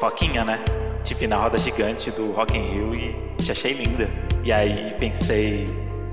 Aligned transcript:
fofoquinha, 0.00 0.44
né? 0.44 0.64
Te 1.04 1.12
vi 1.12 1.26
na 1.26 1.36
roda 1.36 1.58
gigante 1.58 2.10
do 2.10 2.32
Rock 2.32 2.56
in 2.56 2.66
Rio 2.70 2.92
e 2.94 3.42
te 3.42 3.52
achei 3.52 3.74
linda. 3.74 4.08
E 4.42 4.50
aí 4.50 4.94
pensei, 4.98 5.66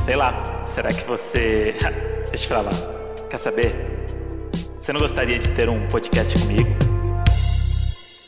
sei 0.04 0.16
lá, 0.18 0.60
será 0.60 0.90
que 0.90 1.04
você. 1.06 1.74
Deixa 2.30 2.44
eu 2.44 2.50
falar. 2.50 2.74
Quer 3.30 3.38
saber? 3.38 3.76
Você 4.78 4.92
não 4.92 5.00
gostaria 5.00 5.40
de 5.40 5.48
ter 5.50 5.70
um 5.70 5.88
podcast 5.88 6.38
comigo? 6.38 6.70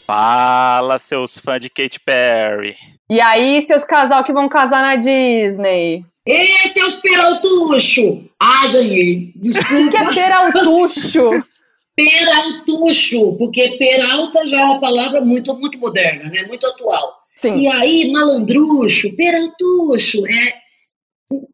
Fala, 0.08 0.98
seus 0.98 1.38
fãs 1.38 1.60
de 1.60 1.70
Katy 1.70 2.00
Perry. 2.00 2.76
E 3.10 3.20
aí, 3.20 3.62
seus 3.62 3.84
casal 3.84 4.24
que 4.24 4.32
vão 4.32 4.48
casar 4.48 4.82
na 4.82 4.96
Disney? 4.96 6.06
Ê, 6.26 6.68
seus 6.68 6.96
peraltucho! 6.96 8.24
Ah, 8.40 8.68
ganhei. 8.68 9.34
O 9.36 9.42
que, 9.42 9.90
que 9.90 9.98
é 9.98 10.14
peraltucho? 10.14 11.44
peraltucho, 12.04 13.36
porque 13.38 13.78
peralta 13.78 14.46
já 14.48 14.62
é 14.62 14.66
uma 14.66 14.80
palavra 14.80 15.22
muito, 15.22 15.54
muito 15.56 15.78
moderna, 15.80 16.30
né? 16.30 16.44
Muito 16.48 16.66
atual. 16.68 17.18
Sim. 17.36 17.58
E 17.58 17.68
aí, 17.68 18.12
malandrucho, 18.12 19.16
peraltucho, 19.16 20.26
é 20.28 20.54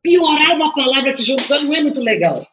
piorar 0.01 0.55
uma 0.55 0.73
palavra 0.73 1.13
que 1.13 1.23
junto 1.23 1.47
não 1.49 1.73
é 1.75 1.81
muito 1.81 1.99
legal. 2.01 2.45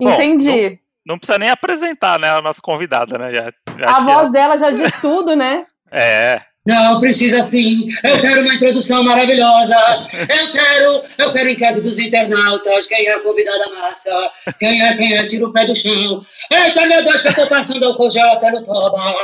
Bom, 0.00 0.10
Entendi. 0.12 0.70
Não, 1.04 1.14
não 1.14 1.18
precisa 1.18 1.38
nem 1.38 1.48
apresentar, 1.50 2.18
né, 2.18 2.28
a 2.30 2.42
nossa 2.42 2.60
convidada, 2.60 3.16
né? 3.18 3.30
Já, 3.30 3.52
já 3.78 3.90
A 3.90 4.00
voz 4.00 4.18
ela- 4.18 4.30
dela 4.30 4.58
já 4.58 4.70
diz 4.70 4.92
tudo, 5.00 5.34
né? 5.36 5.66
É. 5.90 6.42
Não, 6.66 7.00
precisa 7.00 7.42
sim. 7.44 7.88
Eu 8.02 8.20
quero 8.20 8.40
uma 8.42 8.54
introdução 8.54 9.02
maravilhosa. 9.04 9.76
Eu 10.12 10.52
quero, 10.52 11.02
eu 11.18 11.32
quero 11.32 11.48
enquete 11.50 11.80
dos 11.80 11.98
internautas. 11.98 12.86
Quem 12.86 13.06
é 13.06 13.12
a 13.14 13.20
convidada 13.20 13.68
massa? 13.70 14.30
Quem 14.58 14.82
é, 14.84 14.96
quem 14.96 15.16
é? 15.16 15.26
Tira 15.26 15.46
o 15.46 15.52
pé 15.52 15.64
do 15.66 15.74
chão. 15.76 16.20
Eita, 16.50 16.86
meu 16.86 17.04
Deus, 17.04 17.22
que 17.22 17.28
eu 17.28 17.34
tô 17.34 17.46
passando 17.46 17.84
álcool 17.86 18.10
gel 18.10 18.32
até 18.32 18.50
no 18.50 18.64
toba. 18.64 19.14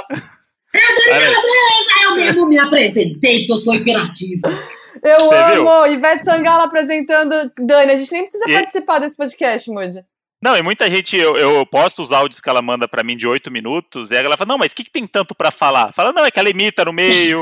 É 0.74 0.78
a 0.78 0.88
Dani 0.88 1.00
Olha 1.10 1.16
aí. 1.16 1.34
Calabresa! 1.34 1.92
Eu 2.04 2.14
mesmo 2.16 2.46
me 2.48 2.58
apresentei, 2.58 3.38
porque 3.40 3.52
eu 3.52 3.58
sou 3.58 3.74
imperativo. 3.74 4.42
Eu 5.02 5.18
Você 5.18 5.52
viu? 5.54 5.68
amo! 5.68 5.86
Ivete 5.92 6.24
Sangalo 6.24 6.62
apresentando 6.62 7.50
Dani. 7.58 7.92
A 7.92 7.98
gente 7.98 8.12
nem 8.12 8.22
precisa 8.22 8.44
E- 8.48 8.52
participar 8.54 8.98
desse 9.00 9.16
podcast, 9.16 9.68
Moody. 9.70 10.04
Não, 10.42 10.56
e 10.56 10.62
muita 10.62 10.90
gente, 10.90 11.16
eu, 11.16 11.36
eu 11.36 11.64
posto 11.64 12.02
os 12.02 12.10
áudios 12.10 12.40
que 12.40 12.48
ela 12.48 12.60
manda 12.60 12.88
pra 12.88 13.04
mim 13.04 13.16
de 13.16 13.28
oito 13.28 13.48
minutos, 13.48 14.10
e 14.10 14.16
aí 14.16 14.24
ela 14.24 14.36
fala, 14.36 14.48
não, 14.48 14.58
mas 14.58 14.72
o 14.72 14.74
que, 14.74 14.82
que 14.82 14.90
tem 14.90 15.06
tanto 15.06 15.36
pra 15.36 15.52
falar? 15.52 15.92
Fala, 15.92 16.12
não, 16.12 16.24
é 16.24 16.32
que 16.32 16.40
ela 16.40 16.50
imita 16.50 16.84
no 16.84 16.92
meio, 16.92 17.40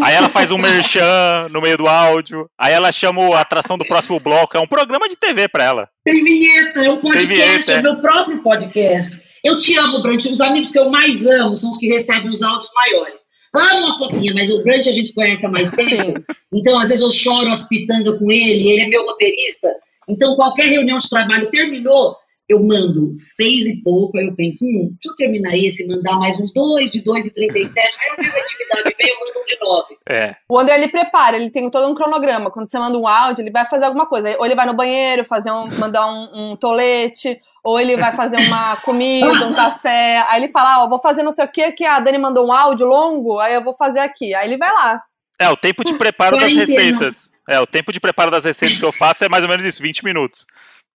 aí 0.00 0.14
ela 0.14 0.28
faz 0.28 0.52
um 0.52 0.58
merchan 0.58 1.48
no 1.50 1.60
meio 1.60 1.76
do 1.76 1.88
áudio, 1.88 2.48
aí 2.56 2.72
ela 2.72 2.92
chama 2.92 3.36
a 3.36 3.40
atração 3.40 3.76
do 3.76 3.84
próximo 3.84 4.20
bloco, 4.20 4.56
é 4.56 4.60
um 4.60 4.66
programa 4.66 5.08
de 5.08 5.16
TV 5.16 5.48
pra 5.48 5.64
ela. 5.64 5.88
Tem 6.04 6.22
vinheta, 6.22 6.84
é 6.84 6.90
um 6.90 6.98
podcast, 6.98 7.26
vinheta, 7.26 7.72
é 7.72 7.76
é. 7.76 7.80
o 7.80 7.82
meu 7.82 7.96
próprio 7.96 8.40
podcast. 8.42 9.20
Eu 9.42 9.60
te 9.60 9.76
amo, 9.78 10.02
Brant. 10.02 10.24
Os 10.26 10.40
amigos 10.40 10.70
que 10.70 10.78
eu 10.78 10.90
mais 10.90 11.24
amo 11.24 11.56
são 11.56 11.70
os 11.70 11.78
que 11.78 11.86
recebem 11.86 12.30
os 12.30 12.42
áudios 12.42 12.68
maiores. 12.74 13.22
Amo 13.54 13.92
a 13.92 13.98
fofinha, 13.98 14.34
mas 14.34 14.50
o 14.50 14.62
Brant 14.62 14.86
a 14.88 14.92
gente 14.92 15.14
conhece 15.14 15.46
há 15.46 15.48
mais 15.48 15.70
tempo. 15.72 16.20
Então, 16.52 16.78
às 16.78 16.88
vezes, 16.88 17.02
eu 17.02 17.12
choro 17.12 17.46
as 17.52 17.66
pitangas 17.68 18.18
com 18.18 18.30
ele, 18.30 18.68
ele 18.68 18.82
é 18.82 18.88
meu 18.88 19.04
roteirista. 19.04 19.68
Então, 20.08 20.34
qualquer 20.34 20.66
reunião 20.66 20.98
de 20.98 21.08
trabalho 21.08 21.50
terminou, 21.50 22.16
eu 22.48 22.62
mando 22.62 23.12
seis 23.16 23.66
e 23.66 23.76
pouco, 23.82 24.16
aí 24.16 24.26
eu 24.26 24.34
penso, 24.34 24.64
hum, 24.64 24.94
deixa 25.02 25.08
eu 25.10 25.16
terminar 25.16 25.56
esse, 25.56 25.86
mandar 25.88 26.16
mais 26.18 26.38
uns 26.38 26.52
dois, 26.52 26.90
de 26.92 27.00
dois 27.00 27.26
e 27.26 27.34
trinta 27.34 27.58
e 27.58 27.66
sete, 27.66 27.96
aí 28.00 28.10
às 28.10 28.18
vezes 28.18 28.34
a 28.34 28.38
atividade 28.38 28.94
vem, 28.96 29.08
eu 29.08 29.16
mando 29.16 29.40
um 29.40 29.46
de 29.46 29.58
nove. 29.60 29.98
É, 30.08 30.36
O 30.48 30.58
André, 30.58 30.76
ele 30.76 30.88
prepara, 30.88 31.36
ele 31.36 31.50
tem 31.50 31.68
todo 31.68 31.90
um 31.90 31.94
cronograma. 31.94 32.50
Quando 32.50 32.68
você 32.68 32.78
manda 32.78 32.96
um 32.96 33.08
áudio, 33.08 33.42
ele 33.42 33.50
vai 33.50 33.64
fazer 33.64 33.86
alguma 33.86 34.06
coisa. 34.06 34.36
Ou 34.38 34.46
ele 34.46 34.54
vai 34.54 34.66
no 34.66 34.74
banheiro, 34.74 35.24
fazer 35.24 35.50
um, 35.50 35.66
mandar 35.78 36.06
um, 36.06 36.52
um 36.52 36.56
tolete, 36.56 37.40
ou 37.64 37.80
ele 37.80 37.96
vai 37.96 38.14
fazer 38.14 38.36
uma 38.36 38.76
comida, 38.76 39.46
um 39.46 39.52
café. 39.54 40.24
Aí 40.28 40.40
ele 40.40 40.52
fala, 40.52 40.84
ó, 40.84 40.88
vou 40.88 41.00
fazer 41.00 41.24
não 41.24 41.32
sei 41.32 41.44
o 41.44 41.48
que, 41.48 41.72
que 41.72 41.84
a 41.84 41.98
Dani 41.98 42.18
mandou 42.18 42.46
um 42.46 42.52
áudio 42.52 42.86
longo, 42.86 43.40
aí 43.40 43.54
eu 43.54 43.64
vou 43.64 43.74
fazer 43.74 43.98
aqui. 43.98 44.34
Aí 44.34 44.46
ele 44.46 44.56
vai 44.56 44.70
lá. 44.72 45.02
é 45.40 45.48
o 45.48 45.56
tempo 45.56 45.84
de 45.84 45.94
preparo 45.94 46.38
das 46.38 46.54
receitas. 46.54 47.30
É, 47.48 47.60
o 47.60 47.66
tempo 47.66 47.92
de 47.92 48.00
preparo 48.00 48.30
das 48.30 48.44
receitas 48.44 48.78
que 48.78 48.84
eu 48.84 48.92
faço 48.92 49.24
é 49.24 49.28
mais 49.28 49.44
ou 49.44 49.48
menos 49.48 49.64
isso, 49.64 49.80
20 49.82 50.04
minutos. 50.04 50.46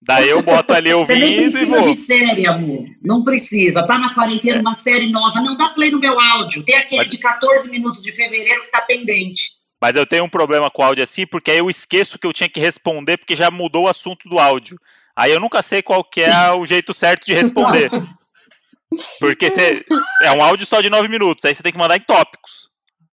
Daí 0.03 0.29
eu 0.29 0.41
boto 0.41 0.73
ali 0.73 0.91
Você 0.91 1.13
nem 1.13 1.29
ouvindo 1.35 1.47
e 1.47 1.51
precisa 1.51 1.75
vou. 1.75 1.83
de 1.83 1.93
série, 1.95 2.47
amor. 2.47 2.85
Não 3.03 3.23
precisa. 3.23 3.85
Tá 3.85 3.99
na 3.99 4.13
quarentena 4.13 4.59
uma 4.59 4.73
série 4.73 5.09
nova. 5.09 5.39
Não 5.41 5.55
dá 5.55 5.69
play 5.69 5.91
no 5.91 5.99
meu 5.99 6.19
áudio. 6.19 6.63
Tem 6.65 6.75
aquele 6.75 7.01
Mas- 7.01 7.09
de 7.09 7.17
14 7.19 7.69
minutos 7.69 8.01
de 8.03 8.11
fevereiro 8.11 8.63
que 8.63 8.71
tá 8.71 8.81
pendente. 8.81 9.51
Mas 9.79 9.95
eu 9.95 10.05
tenho 10.05 10.23
um 10.23 10.29
problema 10.29 10.69
com 10.71 10.81
o 10.81 10.85
áudio 10.85 11.03
assim, 11.03 11.25
porque 11.27 11.51
aí 11.51 11.57
eu 11.59 11.69
esqueço 11.69 12.17
que 12.19 12.25
eu 12.27 12.33
tinha 12.33 12.49
que 12.49 12.59
responder, 12.59 13.17
porque 13.17 13.35
já 13.35 13.49
mudou 13.51 13.85
o 13.85 13.87
assunto 13.87 14.27
do 14.29 14.37
áudio. 14.39 14.77
Aí 15.15 15.31
eu 15.31 15.39
nunca 15.39 15.61
sei 15.61 15.81
qual 15.81 16.03
que 16.03 16.21
é 16.21 16.51
o 16.51 16.65
jeito 16.65 16.93
certo 16.93 17.25
de 17.25 17.33
responder. 17.33 17.89
Porque 19.19 19.49
você, 19.49 19.85
é 20.21 20.31
um 20.33 20.43
áudio 20.43 20.65
só 20.65 20.81
de 20.81 20.89
nove 20.89 21.07
minutos, 21.07 21.45
aí 21.45 21.55
você 21.55 21.63
tem 21.63 21.71
que 21.71 21.77
mandar 21.77 21.95
em 21.95 22.01
tópicos. 22.01 22.69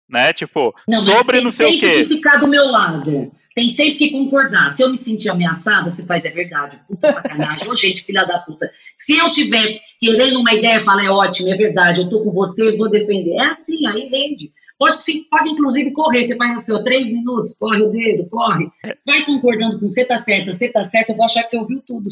Né? 0.08 0.32
Tipo, 0.32 0.72
Não, 0.88 1.02
sobre 1.02 1.38
tem 1.38 1.44
não 1.44 1.52
sei 1.52 1.78
o 1.78 1.80
quê. 1.80 2.04
que 2.04 2.06
ficar 2.06 2.38
do 2.38 2.48
meu 2.48 2.66
lado. 2.70 3.32
Tem 3.56 3.70
sempre 3.70 3.96
que 3.96 4.12
concordar. 4.12 4.72
Se 4.72 4.84
eu 4.84 4.90
me 4.90 4.98
sentir 4.98 5.30
ameaçada, 5.30 5.90
você 5.90 6.06
faz, 6.06 6.26
é 6.26 6.30
verdade. 6.30 6.80
Puta 6.88 7.12
sacanagem. 7.12 7.70
Ô, 7.70 7.76
gente, 7.76 8.04
filha 8.04 8.26
da 8.26 8.40
puta. 8.40 8.72
Se 8.96 9.18
eu 9.18 9.32
tiver 9.32 9.80
querendo 10.00 10.40
uma 10.40 10.54
ideia, 10.54 10.84
fala, 10.84 11.06
é 11.06 11.10
ótimo, 11.10 11.50
é 11.50 11.56
verdade, 11.56 12.02
eu 12.02 12.10
tô 12.10 12.24
com 12.24 12.32
você, 12.32 12.76
vou 12.76 12.90
defender. 12.90 13.36
É 13.36 13.46
assim, 13.46 13.86
aí 13.88 14.08
rende. 14.08 14.52
Pode, 14.78 15.00
sim, 15.00 15.24
pode 15.30 15.50
inclusive 15.50 15.92
correr. 15.92 16.24
Você 16.24 16.36
faz 16.36 16.58
o 16.58 16.60
seu 16.60 16.84
três 16.84 17.08
minutos, 17.08 17.56
corre 17.58 17.82
o 17.82 17.92
dedo, 17.92 18.28
corre. 18.30 18.70
Vai 19.06 19.24
concordando 19.24 19.80
com 19.80 19.88
você 19.88 20.04
tá 20.04 20.20
certa, 20.20 20.52
você 20.52 20.72
tá 20.72 20.84
certa, 20.84 21.12
eu 21.12 21.16
vou 21.16 21.26
achar 21.26 21.44
que 21.44 21.50
você 21.50 21.58
ouviu 21.58 21.82
tudo. 21.86 22.10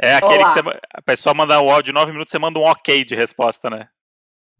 É 0.00 0.14
aquele 0.14 0.38
Olá. 0.38 0.54
que 0.54 0.62
você, 0.62 0.78
a 0.94 1.02
pessoa 1.02 1.34
manda 1.34 1.60
o 1.60 1.70
áudio 1.70 1.84
de 1.84 1.92
nove 1.92 2.12
minutos, 2.12 2.30
você 2.30 2.38
manda 2.38 2.58
um 2.58 2.64
ok 2.64 3.04
de 3.04 3.14
resposta, 3.14 3.70
né? 3.70 3.88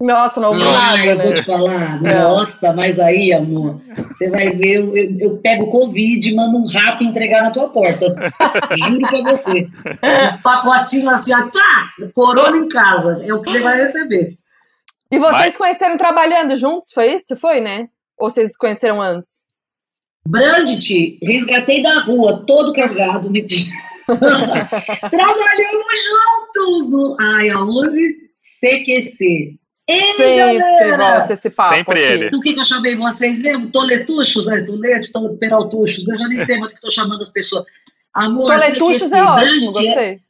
Nossa, 0.05 0.41
não 0.41 0.49
ouvi 0.51 0.63
Ah, 0.63 0.73
nada, 0.73 1.05
eu 1.07 1.19
vou 1.19 1.33
te 1.35 1.43
falar. 1.45 2.03
Não. 2.03 2.37
Nossa, 2.37 2.73
mas 2.73 2.99
aí, 2.99 3.33
amor, 3.33 3.81
você 4.09 4.29
vai 4.29 4.51
ver, 4.51 4.79
eu, 4.79 4.97
eu, 4.97 5.17
eu 5.19 5.39
pego 5.39 5.65
o 5.65 5.71
Covid 5.71 6.29
e 6.29 6.35
mando 6.35 6.59
um 6.59 6.67
rap 6.67 7.05
entregar 7.05 7.43
na 7.45 7.51
tua 7.53 7.69
porta. 7.69 8.07
Juro 8.77 9.01
pra 9.09 9.21
você. 9.31 9.69
Um 10.35 10.43
pacotinho 10.43 11.09
assim, 11.09 11.33
ó, 11.33 11.49
tchá, 11.49 11.89
corona 12.15 12.57
em 12.57 12.69
casa. 12.69 13.25
É 13.25 13.33
o 13.33 13.41
que 13.41 13.51
você 13.51 13.61
vai 13.61 13.77
receber. 13.81 14.37
E 15.11 15.19
vocês 15.21 15.39
Mas- 15.47 15.57
conheceram 15.57 15.97
trabalhando 15.97 16.57
juntos? 16.57 16.91
Foi 16.93 17.13
isso? 17.15 17.37
Foi, 17.37 17.61
né? 17.61 17.87
Ou 18.19 18.29
vocês 18.29 18.49
se 18.51 18.59
conheceram 18.59 19.01
antes? 19.01 19.47
Brandt, 20.27 21.19
resgatei 21.23 21.83
da 21.83 22.01
rua, 22.01 22.45
todo 22.47 22.73
carregado. 22.73 23.31
mentira. 23.31 23.71
Trabalhamos 25.11 25.87
juntos 26.05 26.91
no. 26.91 27.17
Ai, 27.21 27.51
aonde? 27.51 28.17
CQC. 28.37 29.57
Ei, 29.93 30.15
Sempre 30.15 30.37
galera! 30.37 31.19
volta 31.19 31.33
esse 31.35 31.51
papo. 31.51 31.75
Sempre 31.75 32.01
aqui. 32.05 32.13
ele. 32.13 32.31
Do 32.31 32.41
que, 32.41 32.55
que 32.55 32.61
eu 32.61 32.65
chamei 32.65 32.95
vocês 32.97 33.39
mesmo? 33.39 33.71
Toletuchos, 33.71 34.49
é? 34.49 34.63
Tolete, 34.65 35.13
tol- 35.13 35.37
peraltuchos, 35.37 36.07
eu 36.09 36.19
já 36.19 36.27
nem 36.29 36.43
sei 36.45 36.59
mais 36.59 36.69
o 36.71 36.75
que 36.75 36.79
estou 36.79 36.91
chamando 36.91 37.23
as 37.23 37.31
pessoas. 37.31 37.65
Amor, 38.15 38.47
Toletuchos 38.47 39.13
é 39.13 39.23
ótimo, 39.23 39.73
Brandt 39.73 39.73
gostei. 39.73 40.21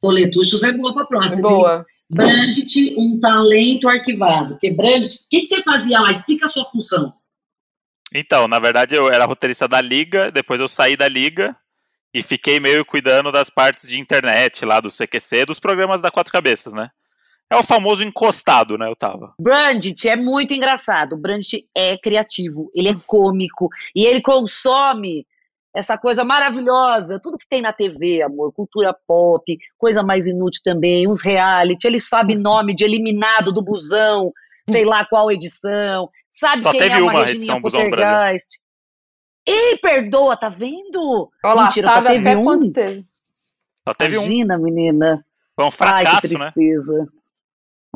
Toletuchos 0.00 0.62
é 0.62 0.72
boa 0.72 0.94
para 0.94 1.04
próxima. 1.06 1.48
hein? 1.48 1.54
Boa. 1.56 1.86
Brandt, 2.08 2.94
um 2.96 3.18
talento 3.18 3.88
arquivado. 3.88 4.56
Que 4.58 4.70
Brandt, 4.70 5.08
o 5.16 5.28
que, 5.28 5.40
que 5.40 5.46
você 5.48 5.62
fazia 5.62 5.98
lá? 6.00 6.12
Explica 6.12 6.46
a 6.46 6.48
sua 6.48 6.64
função. 6.66 7.12
Então, 8.14 8.46
na 8.46 8.58
verdade, 8.60 8.94
eu 8.94 9.10
era 9.10 9.24
roteirista 9.24 9.66
da 9.66 9.80
Liga, 9.80 10.30
depois 10.30 10.60
eu 10.60 10.68
saí 10.68 10.96
da 10.96 11.08
Liga 11.08 11.56
e 12.14 12.22
fiquei 12.22 12.60
meio 12.60 12.84
cuidando 12.84 13.32
das 13.32 13.50
partes 13.50 13.88
de 13.88 13.98
internet 13.98 14.64
lá 14.64 14.78
do 14.80 14.88
CQC, 14.90 15.44
dos 15.46 15.58
programas 15.58 16.00
da 16.00 16.10
Quatro 16.10 16.32
Cabeças, 16.32 16.72
né? 16.72 16.88
É 17.50 17.56
o 17.56 17.62
famoso 17.62 18.02
encostado, 18.02 18.76
né? 18.76 18.88
Eu 18.88 18.96
tava. 18.96 19.34
Brandt 19.38 20.08
é 20.08 20.16
muito 20.16 20.52
engraçado. 20.52 21.12
O 21.12 21.16
Brandt 21.18 21.66
é 21.74 21.96
criativo, 21.96 22.70
ele 22.74 22.88
é 22.88 22.96
cômico 23.06 23.68
e 23.94 24.04
ele 24.04 24.20
consome 24.20 25.26
essa 25.76 25.98
coisa 25.98 26.24
maravilhosa, 26.24 27.20
tudo 27.20 27.36
que 27.36 27.46
tem 27.46 27.60
na 27.60 27.70
TV, 27.70 28.22
amor, 28.22 28.50
cultura 28.50 28.96
pop, 29.06 29.58
coisa 29.76 30.02
mais 30.02 30.26
inútil 30.26 30.62
também, 30.64 31.06
uns 31.06 31.20
reality, 31.20 31.86
ele 31.86 32.00
sabe 32.00 32.34
nome 32.34 32.74
de 32.74 32.82
eliminado 32.82 33.52
do 33.52 33.62
busão, 33.62 34.32
sei 34.68 34.86
lá 34.86 35.04
qual 35.04 35.30
edição, 35.30 36.08
sabe 36.30 36.62
Só 36.62 36.70
quem 36.70 36.80
teve 36.80 36.94
é 36.94 37.02
uma 37.02 37.12
uma 37.12 37.24
Regininha 37.24 37.36
edição 37.36 37.60
Busão 37.60 37.90
Brasil. 37.90 38.46
Ei, 39.46 39.76
perdoa, 39.76 40.34
tá 40.36 40.48
vendo? 40.48 41.30
Olha 41.44 41.54
lá, 41.54 41.64
Mentira, 41.64 41.88
só 41.88 41.94
sabe 41.96 42.08
teve 42.08 42.20
até 42.20 42.38
um? 42.38 42.44
quanto 42.44 42.72
teve. 42.72 43.06
Só 43.86 43.94
teve 43.94 44.18
um, 44.18 44.22
Imagina, 44.22 44.58
menina. 44.58 45.24
foi 45.54 45.64
um 45.64 45.68
Ai, 45.68 45.70
que 45.70 45.76
fracasso, 45.76 46.38
né? 46.38 46.52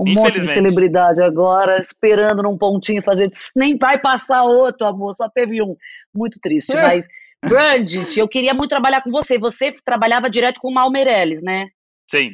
Um 0.00 0.14
monte 0.14 0.40
de 0.40 0.46
celebridade 0.46 1.22
agora, 1.22 1.78
esperando 1.78 2.42
num 2.42 2.56
pontinho 2.56 3.02
fazer. 3.02 3.28
Nem 3.54 3.76
vai 3.76 4.00
passar 4.00 4.44
outro, 4.44 4.86
amor, 4.86 5.12
só 5.14 5.28
teve 5.28 5.62
um. 5.62 5.76
Muito 6.14 6.38
triste, 6.40 6.76
É. 6.76 6.82
mas. 6.82 7.06
Brandt, 7.42 8.18
eu 8.18 8.28
queria 8.28 8.52
muito 8.52 8.68
trabalhar 8.68 9.02
com 9.02 9.10
você. 9.10 9.38
Você 9.38 9.74
trabalhava 9.84 10.28
direto 10.28 10.60
com 10.60 10.68
o 10.68 10.74
Mal 10.74 10.90
Meirelles, 10.90 11.42
né? 11.42 11.68
Sim. 12.06 12.32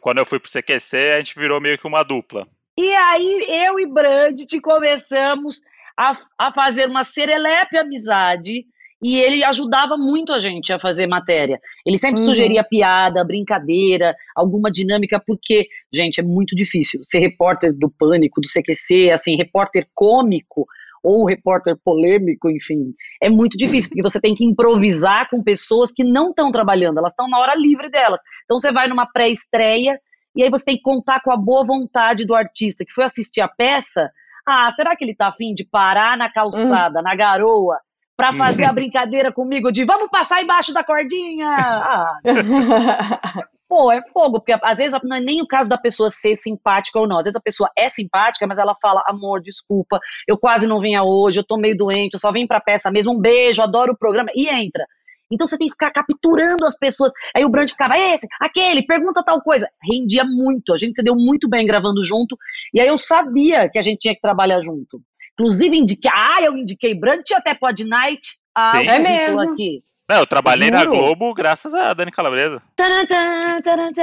Quando 0.00 0.18
eu 0.18 0.24
fui 0.24 0.40
pro 0.40 0.50
CQC, 0.50 0.96
a 0.96 1.18
gente 1.18 1.38
virou 1.38 1.60
meio 1.60 1.78
que 1.78 1.86
uma 1.86 2.02
dupla. 2.02 2.46
E 2.78 2.94
aí, 2.94 3.46
eu 3.66 3.78
e 3.78 3.86
Brandt 3.86 4.60
começamos 4.60 5.60
a, 5.96 6.16
a 6.38 6.52
fazer 6.52 6.88
uma 6.88 7.04
serelepe 7.04 7.78
amizade. 7.78 8.64
E 9.02 9.20
ele 9.20 9.44
ajudava 9.44 9.96
muito 9.96 10.32
a 10.32 10.40
gente 10.40 10.72
a 10.72 10.78
fazer 10.78 11.06
matéria. 11.06 11.60
Ele 11.84 11.98
sempre 11.98 12.20
Uhum. 12.20 12.26
sugeria 12.26 12.64
piada, 12.64 13.24
brincadeira, 13.24 14.14
alguma 14.34 14.70
dinâmica, 14.70 15.22
porque, 15.24 15.66
gente, 15.92 16.20
é 16.20 16.22
muito 16.22 16.56
difícil 16.56 17.00
ser 17.02 17.18
repórter 17.18 17.72
do 17.76 17.90
Pânico, 17.90 18.40
do 18.40 18.48
CQC, 18.48 19.10
assim, 19.10 19.36
repórter 19.36 19.86
cômico 19.94 20.66
ou 21.04 21.24
repórter 21.24 21.76
polêmico, 21.84 22.50
enfim, 22.50 22.92
é 23.22 23.30
muito 23.30 23.56
difícil, 23.56 23.90
porque 23.90 24.02
você 24.02 24.20
tem 24.20 24.34
que 24.34 24.44
improvisar 24.44 25.28
com 25.30 25.40
pessoas 25.42 25.92
que 25.92 26.02
não 26.02 26.30
estão 26.30 26.50
trabalhando, 26.50 26.98
elas 26.98 27.12
estão 27.12 27.28
na 27.28 27.38
hora 27.38 27.54
livre 27.54 27.88
delas. 27.88 28.20
Então 28.44 28.58
você 28.58 28.72
vai 28.72 28.88
numa 28.88 29.06
pré-estreia 29.06 30.00
e 30.34 30.42
aí 30.42 30.50
você 30.50 30.64
tem 30.64 30.76
que 30.76 30.82
contar 30.82 31.20
com 31.22 31.30
a 31.30 31.36
boa 31.36 31.64
vontade 31.64 32.24
do 32.24 32.34
artista 32.34 32.84
que 32.84 32.92
foi 32.92 33.04
assistir 33.04 33.40
a 33.40 33.46
peça. 33.48 34.10
Ah, 34.44 34.70
será 34.72 34.96
que 34.96 35.04
ele 35.04 35.14
tá 35.14 35.28
afim 35.28 35.54
de 35.54 35.64
parar 35.64 36.16
na 36.16 36.30
calçada, 36.30 37.00
na 37.02 37.14
garoa, 37.14 37.78
pra 38.16 38.32
fazer 38.32 38.64
a 38.64 38.72
brincadeira 38.72 39.30
comigo 39.30 39.70
de 39.70 39.84
vamos 39.84 40.08
passar 40.08 40.42
embaixo 40.42 40.72
da 40.72 40.82
cordinha? 40.82 41.48
Ah, 41.50 42.18
pô, 43.68 43.92
é 43.92 44.00
fogo, 44.12 44.40
porque 44.40 44.58
às 44.62 44.78
vezes 44.78 44.98
não 45.04 45.16
é 45.16 45.20
nem 45.20 45.42
o 45.42 45.46
caso 45.46 45.68
da 45.68 45.76
pessoa 45.76 46.08
ser 46.08 46.36
simpática 46.36 46.98
ou 46.98 47.06
não. 47.06 47.18
Às 47.18 47.26
vezes 47.26 47.36
a 47.36 47.40
pessoa 47.40 47.70
é 47.76 47.88
simpática, 47.88 48.46
mas 48.46 48.58
ela 48.58 48.74
fala: 48.80 49.02
amor, 49.06 49.40
desculpa, 49.40 50.00
eu 50.26 50.38
quase 50.38 50.66
não 50.66 50.80
vinha 50.80 51.02
hoje, 51.02 51.40
eu 51.40 51.44
tô 51.44 51.56
meio 51.56 51.76
doente, 51.76 52.14
eu 52.14 52.20
só 52.20 52.32
vim 52.32 52.46
pra 52.46 52.60
peça 52.60 52.90
mesmo, 52.90 53.12
um 53.12 53.20
beijo, 53.20 53.62
adoro 53.62 53.92
o 53.92 53.98
programa, 53.98 54.30
e 54.34 54.48
entra. 54.48 54.86
Então 55.30 55.46
você 55.46 55.58
tem 55.58 55.66
que 55.66 55.72
ficar 55.72 55.90
capturando 55.90 56.64
as 56.64 56.76
pessoas. 56.76 57.12
Aí 57.34 57.44
o 57.44 57.48
Brand 57.48 57.68
ficava, 57.68 57.98
esse, 57.98 58.28
aquele, 58.40 58.86
pergunta 58.86 59.24
tal 59.24 59.42
coisa. 59.42 59.68
Rendia 59.82 60.24
muito, 60.24 60.72
a 60.72 60.76
gente 60.76 60.94
se 60.94 61.02
deu 61.02 61.16
muito 61.16 61.48
bem 61.48 61.66
gravando 61.66 62.04
junto, 62.04 62.36
e 62.72 62.80
aí 62.80 62.86
eu 62.86 62.96
sabia 62.96 63.68
que 63.68 63.78
a 63.78 63.82
gente 63.82 63.98
tinha 63.98 64.14
que 64.14 64.20
trabalhar 64.20 64.62
junto. 64.62 65.00
Inclusive, 65.38 65.76
indiquei, 65.76 66.10
ah, 66.14 66.38
eu 66.42 66.56
indiquei 66.56 66.94
Brand, 66.94 67.20
tinha 67.24 67.38
até 67.38 67.54
Pod 67.54 67.84
Night. 67.84 68.36
Ah, 68.54 68.72
Sim. 68.80 68.88
É 68.88 68.98
mesmo. 68.98 69.40
Aqui. 69.40 69.80
Não, 70.08 70.18
eu 70.20 70.26
trabalhei 70.26 70.70
na 70.70 70.84
Juro. 70.84 70.92
Globo 70.98 71.34
graças 71.34 71.74
a 71.74 71.92
Dani 71.92 72.12
Calabresa. 72.12 72.62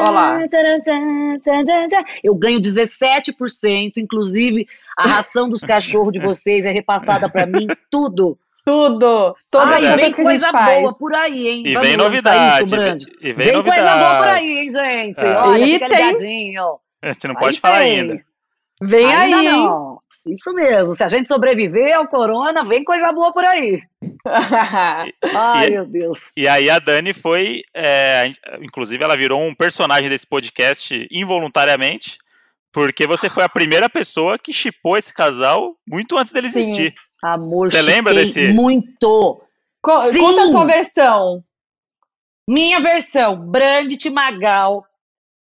Olá. 0.02 0.38
Eu 2.24 2.36
ganho 2.36 2.60
17%, 2.60 3.94
inclusive 3.98 4.68
a 4.98 5.08
ração 5.08 5.50
dos 5.50 5.62
cachorros 5.62 6.12
de 6.14 6.20
vocês 6.20 6.66
é 6.66 6.72
repassada 6.72 7.30
pra 7.30 7.46
mim, 7.46 7.68
tudo. 7.90 8.38
Tudo. 8.66 9.36
Todas 9.52 9.84
Ai, 9.84 9.96
vem 9.98 10.14
coisa 10.14 10.50
boa 10.52 10.94
por 10.98 11.14
aí, 11.14 11.48
hein? 11.50 11.64
E 11.66 11.74
Vamos 11.74 11.88
vem 11.88 11.98
novidade. 11.98 12.64
Isso, 12.66 12.76
Brand. 12.76 13.04
e 13.20 13.34
vem, 13.34 13.48
Vem 13.48 13.52
novidade. 13.58 13.82
coisa 13.82 13.98
boa 13.98 14.16
por 14.18 14.28
aí, 14.30 14.58
hein, 14.60 14.72
gente? 14.72 15.20
É. 15.20 15.38
Olha, 15.38 15.66
E 15.66 15.74
fica 15.74 15.90
tem- 15.90 16.06
ligadinho. 16.08 16.64
A 17.02 17.08
gente 17.08 17.28
não 17.28 17.36
Aí 17.36 17.42
pode 17.42 17.60
falar 17.60 17.80
vem. 17.80 18.00
ainda. 18.00 18.22
Vem 18.82 19.14
Ainda 19.14 19.38
aí, 19.38 19.46
não. 19.52 20.00
Isso 20.26 20.54
mesmo. 20.54 20.94
Se 20.96 21.04
a 21.04 21.10
gente 21.10 21.28
sobreviver 21.28 21.96
ao 21.96 22.08
corona, 22.08 22.64
vem 22.64 22.84
coisa 22.84 23.12
boa 23.12 23.34
por 23.34 23.44
aí. 23.44 23.82
Ai, 25.36 25.68
E- 25.68 25.72
meu 25.72 25.86
Deus. 25.86 26.32
E 26.38 26.48
aí 26.48 26.70
a 26.70 26.80
Dani 26.80 27.14
foi, 27.14 27.62
é, 27.74 28.32
inclusive 28.62 29.04
ela 29.04 29.18
virou 29.18 29.42
um 29.42 29.54
personagem 29.54 30.10
desse 30.10 30.26
podcast 30.26 31.08
involuntariamente, 31.12 32.18
porque 32.72 33.06
você 33.06 33.30
foi 33.30 33.44
a 33.44 33.50
primeira 33.50 33.90
pessoa 33.90 34.40
que 34.40 34.54
chipou 34.54 34.98
esse 34.98 35.14
casal 35.14 35.76
muito 35.88 36.18
antes 36.18 36.32
dele 36.32 36.50
Sim. 36.52 36.60
existir. 36.62 36.94
Amor, 37.22 37.72
Você 37.72 37.82
lembra 37.82 38.14
desse? 38.14 38.52
Muito. 38.54 39.42
Co- 39.82 40.00
Sim. 40.02 40.20
Conta 40.20 40.44
a 40.44 40.48
sua 40.48 40.66
versão. 40.66 41.44
Minha 42.50 42.80
versão, 42.82 43.38
Brandt 43.40 44.10
Magal 44.10 44.86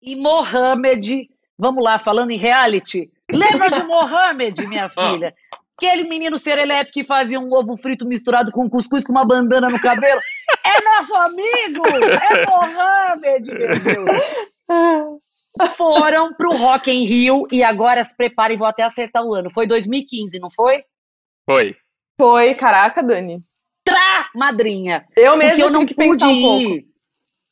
e 0.01 0.15
Mohamed. 0.15 1.29
Vamos 1.57 1.83
lá, 1.83 1.99
falando 1.99 2.31
em 2.31 2.37
reality. 2.37 3.09
Lembra 3.31 3.69
de 3.69 3.83
Mohamed, 3.83 4.67
minha 4.67 4.89
filha? 4.89 5.33
Aquele 5.77 6.07
menino 6.07 6.37
serelepe 6.37 6.91
que 6.91 7.03
fazia 7.03 7.39
um 7.39 7.51
ovo 7.51 7.75
frito 7.77 8.05
misturado 8.05 8.51
com 8.51 8.69
cuscuz 8.69 9.03
com 9.03 9.11
uma 9.11 9.25
bandana 9.25 9.69
no 9.69 9.79
cabelo. 9.79 10.21
É 10.63 10.81
nosso 10.83 11.15
amigo! 11.15 11.83
É 11.87 12.45
Mohamed, 12.45 13.51
meu 13.51 13.79
Deus! 13.79 15.21
Foram 15.75 16.33
pro 16.33 16.55
Rock 16.55 16.91
in 16.91 17.05
Rio 17.05 17.47
e 17.51 17.63
agora 17.63 18.03
se 18.03 18.15
preparem, 18.15 18.57
vou 18.57 18.67
até 18.67 18.83
acertar 18.83 19.23
o 19.23 19.33
ano. 19.33 19.49
Foi 19.51 19.65
2015, 19.67 20.39
não 20.39 20.49
foi? 20.49 20.83
Foi. 21.49 21.75
Foi, 22.19 22.53
caraca, 22.53 23.01
Dani. 23.01 23.39
Tra 23.83 24.29
madrinha. 24.35 25.05
Eu 25.17 25.35
mesmo 25.35 25.63
eu 25.63 25.67
tive 25.67 25.77
não 25.79 25.85
que 25.85 25.95
pude 25.95 26.09
pensar 26.09 26.27
um 26.27 26.41
pouco. 26.41 26.61
ir. 26.61 26.90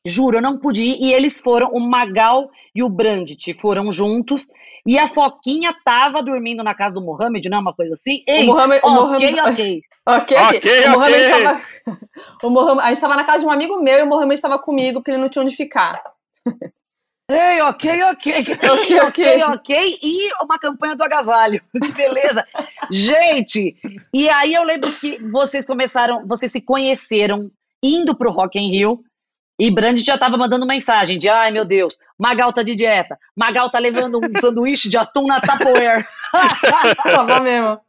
Juro, 0.05 0.37
eu 0.37 0.41
não 0.41 0.59
pude 0.59 0.81
ir. 0.81 0.97
E 1.01 1.13
eles 1.13 1.39
foram, 1.39 1.69
o 1.71 1.79
Magal 1.79 2.49
e 2.73 2.81
o 2.81 2.89
Brandt 2.89 3.53
foram 3.59 3.91
juntos. 3.91 4.47
E 4.85 4.97
a 4.97 5.07
Foquinha 5.07 5.73
tava 5.83 6.23
dormindo 6.23 6.63
na 6.63 6.73
casa 6.73 6.95
do 6.95 7.01
Mohamed, 7.01 7.49
não 7.49 7.57
é 7.57 7.61
uma 7.61 7.73
coisa 7.73 7.93
assim? 7.93 8.23
Ei, 8.27 8.43
o 8.43 8.45
Mohamed, 8.45 8.81
o 8.83 8.87
ok, 8.87 8.95
Mohamed, 8.95 9.39
ok. 9.41 9.81
ok, 10.07 10.37
Ok, 10.37 10.85
o 10.85 10.89
Mohamed 10.91 11.25
ok. 11.25 11.43
tava, 11.43 11.61
o 12.43 12.49
Mohamed, 12.49 12.85
a 12.85 12.89
gente 12.89 13.01
tava 13.01 13.15
na 13.15 13.23
casa 13.23 13.39
de 13.39 13.45
um 13.45 13.51
amigo 13.51 13.81
meu 13.81 13.99
e 13.99 14.03
o 14.03 14.07
Mohamed 14.07 14.35
estava 14.35 14.57
comigo 14.57 14.99
porque 14.99 15.11
ele 15.11 15.21
não 15.21 15.29
tinha 15.29 15.43
onde 15.43 15.55
ficar. 15.55 16.01
Ei, 17.31 17.61
ok, 17.61 18.03
ok. 18.05 18.33
Ok, 18.71 18.99
ok. 19.01 19.43
ok. 19.43 19.99
E 20.01 20.33
uma 20.43 20.57
campanha 20.57 20.95
do 20.95 21.03
agasalho. 21.03 21.61
Que 21.71 21.91
beleza. 21.91 22.43
Gente, 22.89 23.75
e 24.11 24.27
aí 24.27 24.55
eu 24.55 24.63
lembro 24.63 24.91
que 24.93 25.21
vocês 25.29 25.63
começaram, 25.63 26.25
vocês 26.25 26.51
se 26.51 26.59
conheceram 26.59 27.51
indo 27.83 28.15
pro 28.15 28.31
Rock 28.31 28.57
in 28.57 28.71
Rio. 28.71 29.03
E 29.59 29.69
Brandt 29.69 30.03
já 30.03 30.17
tava 30.17 30.37
mandando 30.37 30.65
mensagem 30.65 31.19
de, 31.19 31.27
ai 31.27 31.51
meu 31.51 31.65
Deus, 31.65 31.97
Magal 32.17 32.53
tá 32.53 32.63
de 32.63 32.75
dieta, 32.75 33.19
Magal 33.35 33.69
tá 33.69 33.77
levando 33.77 34.17
um 34.17 34.21
sanduíche 34.39 34.89
de 34.89 34.97
atum 34.97 35.27
na 35.27 35.41
Tupperware. 35.41 36.07
Tava 37.03 37.39
mesmo. 37.41 37.79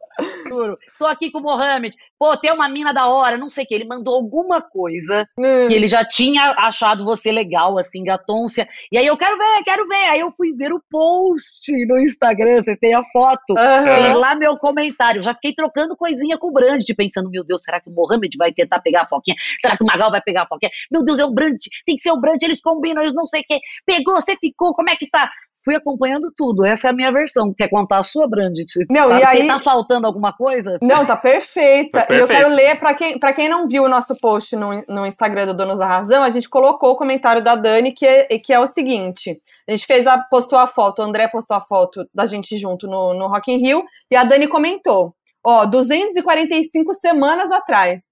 Juro. 0.47 0.77
Tô 0.97 1.05
aqui 1.05 1.31
com 1.31 1.39
o 1.39 1.41
Mohamed. 1.41 1.95
Pô, 2.17 2.37
tem 2.37 2.51
uma 2.51 2.69
mina 2.69 2.93
da 2.93 3.07
hora, 3.07 3.37
não 3.37 3.49
sei 3.49 3.63
o 3.63 3.67
que. 3.67 3.73
Ele 3.73 3.85
mandou 3.85 4.13
alguma 4.15 4.61
coisa 4.61 5.27
Hum. 5.37 5.67
que 5.67 5.73
ele 5.73 5.87
já 5.87 6.05
tinha 6.05 6.53
achado 6.57 7.03
você 7.03 7.31
legal, 7.31 7.77
assim, 7.77 8.03
gatôncia. 8.03 8.67
E 8.91 8.97
aí 8.97 9.07
eu 9.07 9.17
quero 9.17 9.37
ver, 9.37 9.63
quero 9.65 9.87
ver. 9.87 10.09
Aí 10.09 10.19
eu 10.19 10.31
fui 10.37 10.53
ver 10.53 10.71
o 10.71 10.81
post 10.89 11.71
no 11.85 11.99
Instagram, 11.99 12.61
você 12.61 12.75
tem 12.77 12.93
a 12.93 13.03
foto. 13.11 13.57
Aham. 13.57 13.83
Tem 13.85 14.13
lá 14.13 14.35
meu 14.35 14.57
comentário. 14.57 15.23
Já 15.23 15.33
fiquei 15.33 15.53
trocando 15.53 15.95
coisinha 15.97 16.37
com 16.37 16.47
o 16.49 16.51
Brandt, 16.53 16.93
pensando, 16.95 17.29
meu 17.29 17.43
Deus, 17.43 17.63
será 17.63 17.79
que 17.81 17.89
o 17.89 17.93
Mohamed 17.93 18.37
vai 18.37 18.51
tentar 18.53 18.79
pegar 18.81 19.03
a 19.03 19.07
foquinha? 19.07 19.35
Será 19.59 19.75
que 19.75 19.83
o 19.83 19.87
Magal 19.87 20.11
vai 20.11 20.21
pegar 20.21 20.43
a 20.43 20.47
foquinha? 20.47 20.71
Meu 20.91 21.03
Deus, 21.03 21.17
é 21.19 21.25
o 21.25 21.31
Brandt, 21.31 21.69
tem 21.85 21.95
que 21.95 22.01
ser 22.01 22.11
o 22.11 22.19
Brandt, 22.19 22.43
eles 22.45 22.61
combinam, 22.61 23.01
eles 23.01 23.13
não 23.13 23.25
sei 23.25 23.41
o 23.41 23.43
que. 23.47 23.59
Pegou, 23.85 24.15
você 24.15 24.35
ficou, 24.35 24.73
como 24.73 24.89
é 24.89 24.95
que 24.95 25.09
tá? 25.09 25.29
Fui 25.63 25.75
acompanhando 25.75 26.31
tudo, 26.35 26.65
essa 26.65 26.87
é 26.87 26.89
a 26.89 26.93
minha 26.93 27.11
versão. 27.11 27.53
Quer 27.53 27.69
contar 27.69 27.99
a 27.99 28.03
sua, 28.03 28.27
Brandt? 28.27 28.63
Não, 28.89 29.09
tá, 29.09 29.19
e 29.19 29.23
aí- 29.23 29.47
Tá 29.47 29.59
faltando 29.59 30.07
alguma 30.07 30.33
coisa? 30.33 30.77
Não, 30.81 31.05
tá 31.05 31.15
perfeita. 31.15 32.05
Tá 32.05 32.13
E 32.13 32.17
eu 32.17 32.27
quero 32.27 32.49
ler, 32.49 32.79
pra 32.79 32.93
quem, 32.93 33.19
pra 33.19 33.31
quem 33.33 33.47
não 33.47 33.67
viu 33.67 33.83
o 33.83 33.89
nosso 33.89 34.15
post 34.19 34.55
no, 34.55 34.83
no 34.87 35.05
Instagram 35.05 35.45
do 35.45 35.53
Donos 35.53 35.77
da 35.77 35.85
Razão, 35.85 36.23
a 36.23 36.31
gente 36.31 36.49
colocou 36.49 36.91
o 36.91 36.95
comentário 36.95 37.43
da 37.43 37.55
Dani, 37.55 37.91
que 37.91 38.05
é, 38.05 38.23
que 38.39 38.51
é 38.51 38.59
o 38.59 38.65
seguinte: 38.67 39.39
a 39.67 39.71
gente 39.71 39.85
fez 39.85 40.07
a, 40.07 40.17
postou 40.17 40.57
a 40.57 40.65
foto, 40.67 40.99
o 40.99 41.05
André 41.05 41.27
postou 41.27 41.55
a 41.57 41.61
foto 41.61 42.05
da 42.13 42.25
gente 42.25 42.57
junto 42.57 42.87
no, 42.87 43.13
no 43.13 43.27
Rock 43.27 43.51
in 43.51 43.57
Rio, 43.57 43.83
e 44.09 44.15
a 44.15 44.23
Dani 44.23 44.47
comentou: 44.47 45.13
ó, 45.45 45.65
245 45.65 46.93
semanas 46.95 47.51
atrás. 47.51 48.03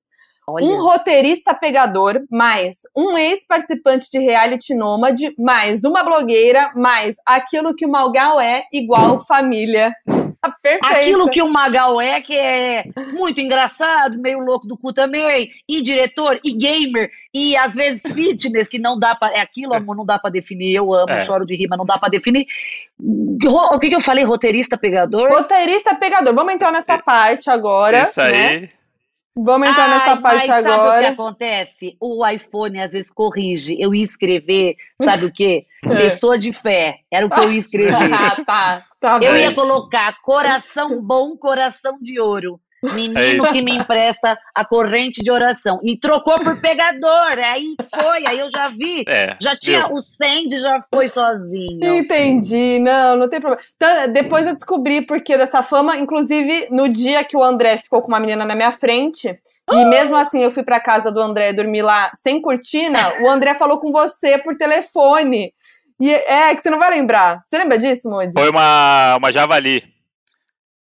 Olha, 0.52 0.66
Um 0.66 0.82
roteirista 0.82 1.54
pegador, 1.54 2.22
mais 2.32 2.80
um 2.96 3.18
ex-participante 3.18 4.10
de 4.12 4.20
reality 4.20 4.74
nômade, 4.74 5.34
mais 5.38 5.84
uma 5.84 6.04
blogueira, 6.04 6.72
mais 6.76 7.16
aquilo 7.26 7.76
que 7.76 7.86
o 7.86 7.90
Malgal 7.90 8.40
é, 8.40 8.64
igual 8.74 9.20
família. 9.26 9.94
Tá 10.42 10.50
perfeito. 10.62 10.86
Aquilo 10.86 11.30
que 11.30 11.42
o 11.42 11.50
Magal 11.50 12.00
é, 12.00 12.22
que 12.22 12.34
é 12.34 12.86
muito 13.12 13.42
engraçado, 13.42 14.18
meio 14.18 14.40
louco 14.40 14.66
do 14.66 14.78
cu 14.78 14.94
também, 14.94 15.50
e 15.68 15.82
diretor, 15.82 16.40
e 16.46 16.54
gamer, 16.54 17.12
e 17.34 17.58
às 17.58 17.76
vezes 17.76 18.04
fitness, 18.14 18.70
que 18.70 18.80
não 18.80 18.98
dá 18.98 19.14
pra. 19.16 19.34
É 19.34 19.42
aquilo, 19.42 19.74
amor, 19.74 19.98
não 19.98 20.06
dá 20.06 20.18
pra 20.18 20.30
definir. 20.30 20.74
Eu 20.74 20.94
amo, 20.94 21.12
É. 21.12 21.26
choro 21.26 21.46
de 21.46 21.56
rir, 21.58 21.68
mas 21.68 21.78
não 21.78 21.86
dá 21.86 21.98
pra 21.98 22.08
definir. 22.08 22.46
O 23.02 23.80
que, 23.80 23.90
que 23.90 23.96
eu 23.96 24.02
falei? 24.02 24.24
Roteirista 24.24 24.78
pegador? 24.78 25.30
Roteirista 25.30 25.96
pegador. 25.96 26.34
Vamos 26.34 26.54
entrar 26.54 26.72
nessa 26.72 26.98
parte 26.98 27.50
agora. 27.50 28.04
Isso 28.04 28.22
aí. 28.22 28.32
Né? 28.62 28.70
Vamos 29.44 29.68
entrar 29.68 29.90
nessa 29.90 30.12
Ai, 30.14 30.22
parte 30.22 30.48
mas 30.48 30.64
sabe 30.64 30.70
o 30.70 30.74
que 30.74 30.80
agora. 30.90 31.10
acontece? 31.10 31.96
O 32.00 32.28
iPhone 32.28 32.80
às 32.82 32.92
vezes 32.92 33.10
corrige. 33.12 33.76
Eu 33.80 33.94
ia 33.96 34.04
escrever, 34.04 34.76
sabe 35.02 35.26
o 35.26 35.32
quê? 35.34 35.66
É. 35.86 35.96
Pessoa 35.96 36.38
de 36.38 36.52
fé. 36.52 37.00
Era 37.10 37.26
o 37.26 37.30
que 37.30 37.40
eu 37.40 37.52
ia 37.52 37.58
escrever. 37.60 37.96
ah, 38.14 38.44
tá. 38.46 38.84
Tá 39.00 39.16
Eu 39.22 39.32
bem. 39.32 39.44
ia 39.44 39.54
colocar 39.54 40.14
coração 40.22 41.02
bom, 41.02 41.38
coração 41.38 41.98
de 42.02 42.20
ouro. 42.20 42.60
É 42.84 42.94
Menino 42.94 43.44
isso. 43.44 43.54
que 43.54 43.62
me 43.62 43.76
empresta 43.76 44.40
a 44.56 44.64
corrente 44.64 45.22
de 45.22 45.30
oração. 45.30 45.80
E 45.84 45.98
trocou 45.98 46.40
por 46.40 46.60
pegador. 46.62 47.38
Aí 47.38 47.76
foi, 47.94 48.26
aí 48.26 48.40
eu 48.40 48.50
já 48.50 48.70
vi. 48.70 49.04
É, 49.08 49.36
Já 49.40 49.56
tinha, 49.56 49.88
viu? 49.88 49.98
o 49.98 50.02
Sandy 50.02 50.58
já 50.60 50.84
foi 50.94 51.08
sozinho. 51.08 51.80
Entendi, 51.84 52.80
não, 52.80 53.18
não 53.18 53.30
tem 53.30 53.42
problema. 53.42 53.62
Então, 53.76 54.14
depois 54.14 54.48
eu 54.48 54.54
descobri 54.54 55.02
por 55.02 55.22
que 55.22 55.38
dessa 55.38 55.62
fama, 55.62 55.98
inclusive 55.98 56.68
no 56.72 56.88
dia 56.88 57.24
que 57.24 57.36
o 57.36 57.44
André 57.44 57.78
ficou 57.78 58.02
com 58.02 58.08
uma 58.08 58.20
menina 58.20 58.46
na 58.46 58.56
minha 58.56 58.72
frente, 58.72 59.40
e 59.72 59.86
mesmo 59.86 60.16
assim 60.16 60.40
eu 60.40 60.50
fui 60.52 60.64
pra 60.64 60.80
casa 60.80 61.12
do 61.12 61.22
André 61.22 61.54
dormir 61.54 61.82
lá 61.82 62.12
sem 62.16 62.42
cortina, 62.42 63.00
o 63.22 63.30
André 63.30 63.54
falou 63.54 63.80
com 63.80 63.92
você 63.92 64.38
por 64.38 64.58
telefone. 64.58 65.54
E 66.02 66.12
é 66.12 66.56
que 66.56 66.62
você 66.62 66.70
não 66.70 66.80
vai 66.80 66.90
lembrar. 66.92 67.44
Você 67.46 67.58
lembra 67.58 67.78
disso, 67.78 68.10
Modi? 68.10 68.32
Foi 68.34 68.50
uma, 68.50 69.18
uma 69.18 69.32
javali. 69.34 69.84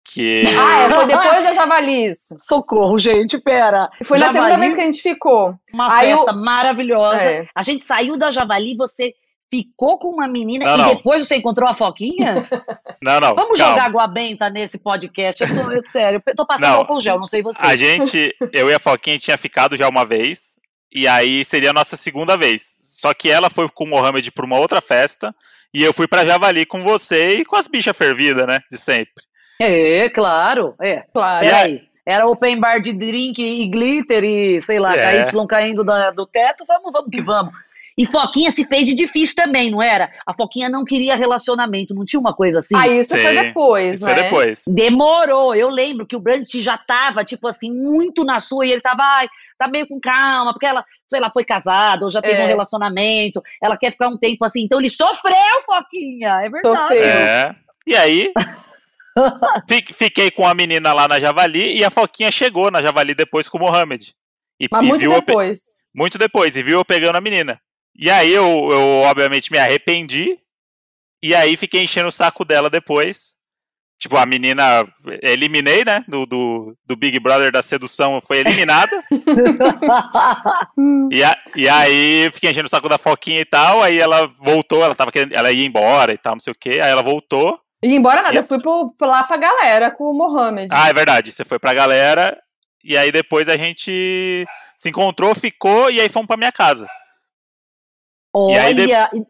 Porque. 0.09 0.43
Ah, 0.57 0.79
é, 0.81 0.89
foi 0.89 1.05
depois 1.07 1.43
da 1.43 1.53
Javali 1.53 2.05
isso. 2.07 2.35
Socorro, 2.37 2.97
gente, 2.97 3.37
pera. 3.37 3.89
Foi 4.03 4.17
na 4.17 4.27
Javali, 4.27 4.45
segunda 4.45 4.57
vez 4.59 4.75
que 4.75 4.81
a 4.81 4.85
gente 4.85 5.01
ficou. 5.01 5.53
Uma 5.73 5.93
Aí 5.95 6.09
festa 6.15 6.31
eu- 6.31 6.37
maravilhosa. 6.37 7.21
É. 7.21 7.47
A 7.55 7.61
gente 7.61 7.85
saiu 7.85 8.17
da 8.17 8.31
Javali, 8.31 8.75
você 8.75 9.13
ficou 9.51 9.97
com 9.97 10.09
uma 10.09 10.27
menina 10.27 10.65
Não, 10.65 10.73
e 10.73 10.77
não. 10.77 10.95
depois 10.95 11.27
você 11.27 11.35
encontrou 11.37 11.67
a 11.69 11.73
Foquinha? 11.73 12.35
Não, 13.01 13.17
não. 13.19 13.33
Vamos 13.33 13.57
calma. 13.57 13.73
jogar 13.75 13.85
água 13.85 14.07
benta 14.07 14.49
nesse 14.49 14.77
podcast. 14.77 15.41
Eu 15.41 15.47
tô, 15.65 15.71
eu, 15.71 15.85
sério, 15.85 16.21
eu 16.27 16.35
tô 16.35 16.45
passando 16.45 16.69
Não. 16.69 16.77
álcool 16.79 16.99
gel, 16.99 17.17
não 17.17 17.25
sei 17.25 17.41
você. 17.41 17.65
A 17.65 17.75
gente, 17.77 18.35
eu 18.51 18.69
e 18.69 18.73
a 18.73 18.79
Foquinha 18.79 19.17
tinha 19.17 19.37
ficado 19.37 19.77
já 19.77 19.87
uma 19.87 20.05
vez, 20.05 20.55
e 20.93 21.07
aí 21.07 21.45
seria 21.45 21.69
a 21.69 21.73
nossa 21.73 21.95
segunda 21.95 22.35
vez. 22.35 22.77
Só 22.83 23.13
que 23.13 23.29
ela 23.29 23.49
foi 23.49 23.69
com 23.69 23.85
o 23.85 23.87
Mohamed 23.87 24.29
pra 24.33 24.45
uma 24.45 24.57
outra 24.59 24.81
festa, 24.81 25.33
e 25.73 25.81
eu 25.81 25.93
fui 25.93 26.07
pra 26.09 26.25
Javali 26.25 26.65
com 26.65 26.83
você 26.83 27.35
e 27.37 27.45
com 27.45 27.55
as 27.55 27.67
bichas 27.69 27.95
fervidas, 27.95 28.45
né? 28.45 28.59
De 28.69 28.77
sempre. 28.77 29.23
É, 29.59 30.09
claro. 30.09 30.73
É. 30.81 31.03
Claro. 31.13 31.45
E 31.45 31.49
Peraí. 31.49 31.81
Era 32.05 32.27
open 32.27 32.59
bar 32.59 32.79
de 32.81 32.91
drink 32.93 33.39
e 33.39 33.67
glitter 33.67 34.23
e, 34.23 34.59
sei 34.61 34.79
lá, 34.79 34.95
É. 34.95 35.25
KY 35.25 35.45
caindo 35.47 35.83
da- 35.83 36.09
do 36.11 36.25
teto. 36.25 36.65
Vamos, 36.67 36.91
vamos 36.91 37.09
que 37.11 37.21
vamos. 37.21 37.53
E 37.95 38.05
Foquinha 38.05 38.49
se 38.49 38.65
fez 38.65 38.87
de 38.87 38.93
difícil 38.95 39.35
também, 39.35 39.69
não 39.69 39.83
era? 39.83 40.09
A 40.25 40.33
Foquinha 40.33 40.69
não 40.69 40.85
queria 40.85 41.17
relacionamento, 41.17 41.93
não 41.93 42.05
tinha 42.05 42.19
uma 42.19 42.33
coisa 42.33 42.59
assim? 42.59 42.73
Ah, 42.75 42.87
isso 42.87 43.09
foi 43.09 43.35
Sim, 43.35 43.43
depois, 43.43 43.95
Isso 43.95 44.05
né? 44.05 44.13
foi 44.13 44.23
depois. 44.23 44.63
Demorou. 44.65 45.53
Eu 45.53 45.69
lembro 45.69 46.07
que 46.07 46.15
o 46.15 46.19
Brandt 46.19 46.61
já 46.61 46.77
tava, 46.77 47.25
tipo 47.25 47.45
assim, 47.45 47.69
muito 47.69 48.23
na 48.23 48.39
sua 48.39 48.65
e 48.65 48.71
ele 48.71 48.79
tava, 48.81 49.03
ai, 49.03 49.27
tá 49.57 49.67
meio 49.67 49.85
com 49.85 49.99
calma, 49.99 50.53
porque 50.53 50.65
ela, 50.65 50.83
sei 51.09 51.19
lá, 51.19 51.29
foi 51.29 51.43
casada 51.43 52.05
ou 52.05 52.09
já 52.09 52.21
teve 52.21 52.41
É. 52.41 52.45
um 52.45 52.47
relacionamento, 52.47 53.43
ela 53.61 53.75
quer 53.77 53.91
ficar 53.91 54.07
um 54.07 54.17
tempo 54.17 54.45
assim. 54.45 54.63
Então 54.63 54.79
ele 54.79 54.89
sofreu, 54.89 55.61
Foquinha, 55.65 56.39
é 56.41 56.49
verdade. 56.49 56.77
Sofreu. 56.77 57.03
É. 57.03 57.55
E 57.85 57.95
aí, 57.97 58.31
fiquei 59.93 60.31
com 60.31 60.47
a 60.47 60.53
menina 60.53 60.93
lá 60.93 61.07
na 61.07 61.19
Javali, 61.19 61.77
e 61.77 61.83
a 61.83 61.89
Foquinha 61.89 62.31
chegou 62.31 62.69
na 62.71 62.81
Javali 62.81 63.13
depois 63.15 63.49
com 63.49 63.57
o 63.57 63.61
Mohamed. 63.61 64.13
E, 64.59 64.67
Mas 64.71 64.83
e 64.83 64.87
muito 64.87 65.09
pe- 65.09 65.15
depois. 65.25 65.59
muito 65.93 66.17
depois, 66.17 66.55
e 66.55 66.63
viu 66.63 66.77
eu 66.79 66.85
pegando 66.85 67.17
a 67.17 67.21
menina. 67.21 67.59
E 67.95 68.09
aí 68.09 68.31
eu, 68.33 68.45
eu, 68.71 68.81
obviamente, 69.03 69.51
me 69.51 69.57
arrependi. 69.57 70.37
E 71.23 71.35
aí 71.35 71.57
fiquei 71.57 71.83
enchendo 71.83 72.07
o 72.07 72.11
saco 72.11 72.45
dela 72.45 72.69
depois. 72.69 73.37
Tipo, 74.01 74.15
a 74.15 74.25
menina. 74.25 74.87
Eliminei, 75.21 75.83
né? 75.83 76.05
Do, 76.07 76.25
do, 76.25 76.73
do 76.85 76.95
Big 76.95 77.19
Brother 77.19 77.51
da 77.51 77.61
sedução 77.61 78.21
foi 78.25 78.37
eliminada. 78.37 79.03
e, 81.11 81.23
a- 81.23 81.37
e 81.55 81.67
aí 81.67 82.29
fiquei 82.31 82.51
enchendo 82.51 82.67
o 82.67 82.69
saco 82.69 82.87
da 82.87 82.97
Foquinha 82.97 83.41
e 83.41 83.45
tal. 83.45 83.81
Aí 83.83 83.99
ela 83.99 84.27
voltou, 84.39 84.83
ela 84.83 84.95
tava 84.95 85.11
querendo. 85.11 85.33
Ela 85.33 85.51
ia 85.51 85.65
embora 85.65 86.13
e 86.13 86.17
tal, 86.17 86.33
não 86.35 86.39
sei 86.39 86.51
o 86.51 86.55
quê. 86.57 86.71
Aí 86.81 86.89
ela 86.89 87.01
voltou. 87.01 87.59
E 87.81 87.95
embora 87.95 88.21
nada, 88.21 88.35
E- 88.35 88.37
eu 88.39 88.43
fui 88.43 88.61
pro, 88.61 88.93
lá 89.01 89.23
pra 89.23 89.37
galera 89.37 89.89
com 89.91 90.05
o 90.05 90.13
Mohamed. 90.13 90.67
Ah, 90.71 90.89
é 90.89 90.93
verdade. 90.93 91.31
Você 91.31 91.45
foi 91.45 91.57
pra 91.59 91.73
galera. 91.73 92.37
E 92.83 92.97
aí 92.97 93.11
depois 93.11 93.47
a 93.49 93.57
gente 93.57 94.45
se 94.75 94.89
encontrou, 94.89 95.33
ficou, 95.35 95.89
e 95.91 95.99
aí 95.99 96.09
fomos 96.09 96.27
pra 96.27 96.37
minha 96.37 96.51
casa. 96.51 96.87
Olha, 98.33 98.53
E 98.55 98.59
aí 98.59 98.73
de- 98.73 99.25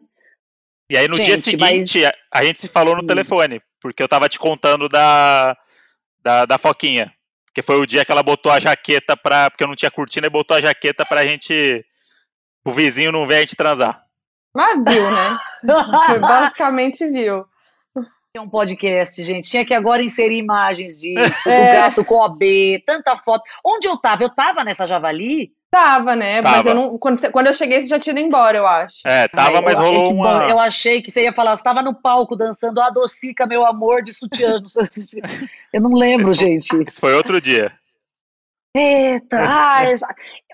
E 0.90 0.96
aí 0.96 1.06
no 1.08 1.16
dia 1.16 1.36
Gente, 1.36 1.56
mas- 1.56 1.88
seguinte, 1.88 2.04
a, 2.04 2.12
a 2.32 2.44
gente 2.44 2.60
se 2.60 2.68
falou 2.68 2.96
no 2.96 3.02
Hum. 3.02 3.06
telefone, 3.06 3.62
porque 3.80 4.02
eu 4.02 4.08
tava 4.08 4.28
te 4.28 4.38
contando 4.40 4.88
da, 4.88 5.56
da, 6.20 6.44
da 6.46 6.58
Foquinha. 6.58 7.12
Porque 7.46 7.62
foi 7.62 7.76
o 7.80 7.86
dia 7.86 8.04
que 8.04 8.10
ela 8.12 8.22
botou 8.22 8.50
a 8.50 8.58
jaqueta 8.60 9.16
pra. 9.16 9.50
Porque 9.50 9.62
eu 9.64 9.68
não 9.68 9.74
tinha 9.76 9.90
cortina 9.90 10.26
e 10.26 10.30
botou 10.30 10.56
a 10.56 10.60
jaqueta 10.60 11.04
pra 11.06 11.24
gente. 11.24 11.84
O 12.64 12.70
vizinho 12.72 13.10
não 13.12 13.26
ver 13.26 13.36
a 13.36 13.40
gente 13.40 13.56
transar. 13.56 14.04
Mas 14.54 14.84
viu, 14.84 15.10
né? 15.10 15.38
Foi 16.06 16.18
basicamente 16.20 17.08
viu. 17.08 17.44
É 18.36 18.40
um 18.40 18.48
podcast, 18.48 19.20
gente. 19.24 19.50
Tinha 19.50 19.64
que 19.66 19.74
agora 19.74 20.04
inserir 20.04 20.36
imagens 20.38 20.96
disso, 20.96 21.48
do 21.48 21.50
É. 21.50 21.74
gato 21.74 22.04
com 22.04 22.14
OB, 22.14 22.80
tanta 22.86 23.16
foto. 23.16 23.42
Onde 23.66 23.88
eu 23.88 23.96
tava? 23.96 24.22
Eu 24.22 24.32
tava 24.32 24.62
nessa 24.62 24.86
javali? 24.86 25.50
Tava, 25.68 26.14
né? 26.14 26.40
Mas 26.40 26.52
Tava. 26.58 26.68
eu 26.68 26.74
não. 26.76 26.98
Quando, 26.98 27.30
quando 27.32 27.46
eu 27.48 27.54
cheguei, 27.54 27.82
você 27.82 27.88
já 27.88 27.98
tinha 27.98 28.12
ido 28.12 28.20
embora, 28.20 28.56
eu 28.56 28.66
acho. 28.68 29.00
É, 29.04 29.26
tava, 29.28 29.56
Ai, 29.58 29.62
mas 29.62 29.78
eu- 29.78 29.84
rolou 29.84 30.08
bom, 30.14 30.20
uma. 30.20 30.48
Eu 30.48 30.60
achei 30.60 31.02
que 31.02 31.10
você 31.10 31.24
ia 31.24 31.32
falar, 31.32 31.56
você 31.56 31.62
tava 31.64 31.82
no 31.82 31.92
palco 31.94 32.36
dançando 32.36 32.80
a 32.80 32.88
docica, 32.90 33.46
meu 33.46 33.66
amor, 33.66 34.02
de 34.02 34.12
sutiã. 34.12 34.60
Eu 35.72 35.80
não 35.80 35.92
lembro, 35.92 36.30
Esse- 36.32 36.40
gente. 36.40 36.84
Isso 36.88 37.00
foi 37.00 37.14
outro 37.14 37.40
dia. 37.40 37.72
Eita, 38.76 39.36
ah, 39.40 39.84
essa- 39.84 40.06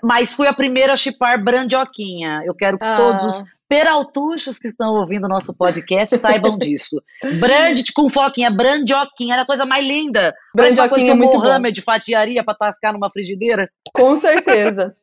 mas 0.03 0.33
fui 0.33 0.47
a 0.47 0.53
primeira 0.53 0.93
a 0.93 0.97
chipar 0.97 1.43
Brandioquinha. 1.43 2.41
Eu 2.43 2.55
quero 2.55 2.77
que 2.79 2.85
Ah. 2.85 2.97
todos 2.97 3.23
os 3.25 3.43
peraltuchos 3.67 4.57
que 4.57 4.67
estão 4.67 4.93
ouvindo 4.95 5.25
o 5.25 5.29
nosso 5.29 5.53
podcast 5.55 6.17
saibam 6.17 6.57
disso. 6.59 7.01
Brandt 7.39 7.91
com 7.93 8.09
foquinha, 8.09 8.49
Brandioquinha, 8.51 9.33
era 9.35 9.41
a 9.43 9.45
coisa 9.45 9.65
mais 9.65 9.85
linda. 9.85 10.33
Brandioquinha 10.55 11.11
é 11.11 11.15
muito 11.15 11.37
bom. 11.37 11.43
Mohamed 11.43 11.81
fatiaria 11.81 12.43
pra 12.43 12.55
tascar 12.55 12.93
numa 12.93 13.11
frigideira. 13.11 13.69
Com 13.93 14.15
certeza. 14.15 14.93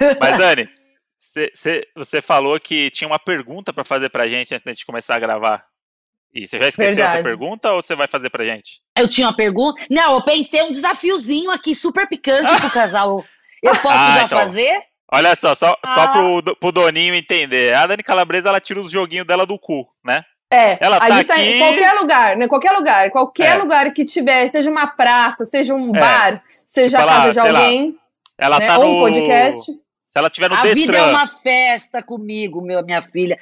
Mas, 0.20 0.38
Dani, 0.38 0.68
cê- 1.16 1.50
cê- 1.54 1.86
você 1.96 2.20
falou 2.20 2.58
que 2.60 2.90
tinha 2.90 3.08
uma 3.08 3.18
pergunta 3.18 3.72
pra 3.72 3.84
fazer 3.84 4.08
pra 4.10 4.28
gente 4.28 4.54
antes 4.54 4.64
da 4.64 4.72
gente 4.72 4.86
começar 4.86 5.14
a 5.16 5.20
gravar. 5.20 5.64
E 6.34 6.46
você 6.46 6.58
já 6.58 6.68
esqueceu 6.68 6.92
essa 6.92 7.12
Verdade. 7.12 7.22
pergunta 7.22 7.72
ou 7.72 7.80
você 7.80 7.94
vai 7.94 8.08
fazer 8.08 8.28
pra 8.28 8.44
gente? 8.44 8.80
Eu 8.98 9.06
tinha 9.08 9.28
uma 9.28 9.36
pergunta. 9.36 9.80
Não, 9.88 10.14
eu 10.14 10.24
pensei 10.24 10.60
um 10.62 10.72
desafiozinho 10.72 11.50
aqui, 11.50 11.74
super 11.76 12.08
picante 12.08 12.52
pro 12.60 12.70
casal. 12.72 13.24
Eu 13.62 13.72
posso 13.76 13.88
Ah, 13.96 14.14
já 14.18 14.24
então. 14.24 14.38
fazer? 14.38 14.78
Olha 15.14 15.36
só, 15.36 15.54
só, 15.54 15.76
só 15.86 16.00
Ah. 16.00 16.08
pro, 16.12 16.42
do- 16.42 16.56
pro 16.56 16.72
Doninho 16.72 17.14
entender. 17.14 17.74
A 17.74 17.86
Dani 17.86 18.02
Calabresa, 18.02 18.48
ela 18.48 18.60
tira 18.60 18.80
os 18.80 18.90
joguinhos 18.90 19.26
dela 19.26 19.46
do 19.46 19.58
cu, 19.58 19.86
né? 20.04 20.22
É, 20.50 20.76
Ela 20.80 20.96
a 20.98 21.00
tá 21.00 21.10
gente 21.16 21.26
tá 21.26 21.34
aqui- 21.34 21.42
em 21.42 21.58
qualquer 21.58 21.92
lugar, 21.94 22.36
né? 22.36 22.46
Qualquer 22.48 22.72
lugar, 22.72 23.10
qualquer 23.10 23.56
É. 23.56 23.58
lugar 23.58 23.92
que 23.92 24.04
tiver, 24.04 24.48
seja 24.48 24.70
uma 24.70 24.86
praça, 24.86 25.44
seja 25.44 25.74
um 25.74 25.94
É. 25.94 25.98
bar, 25.98 26.42
seja 26.64 26.98
Tipo, 26.98 27.10
a 27.10 27.12
casa 27.12 27.22
ela, 27.22 27.32
de 27.32 27.38
lá, 27.52 27.58
alguém, 27.60 27.96
Ela 28.38 28.58
né? 28.60 28.66
tá 28.66 28.78
ou 28.78 28.84
no. 28.84 28.96
um 28.96 29.00
podcast. 29.00 29.72
Se 30.06 30.18
ela 30.18 30.30
tiver 30.30 30.48
no 30.48 30.54
A 30.54 30.62
Detran. 30.62 30.74
vida 30.80 30.96
é 30.96 31.02
uma 31.02 31.26
festa 31.26 32.00
comigo, 32.00 32.60
meu, 32.62 32.84
minha 32.84 33.02
filha. 33.02 33.36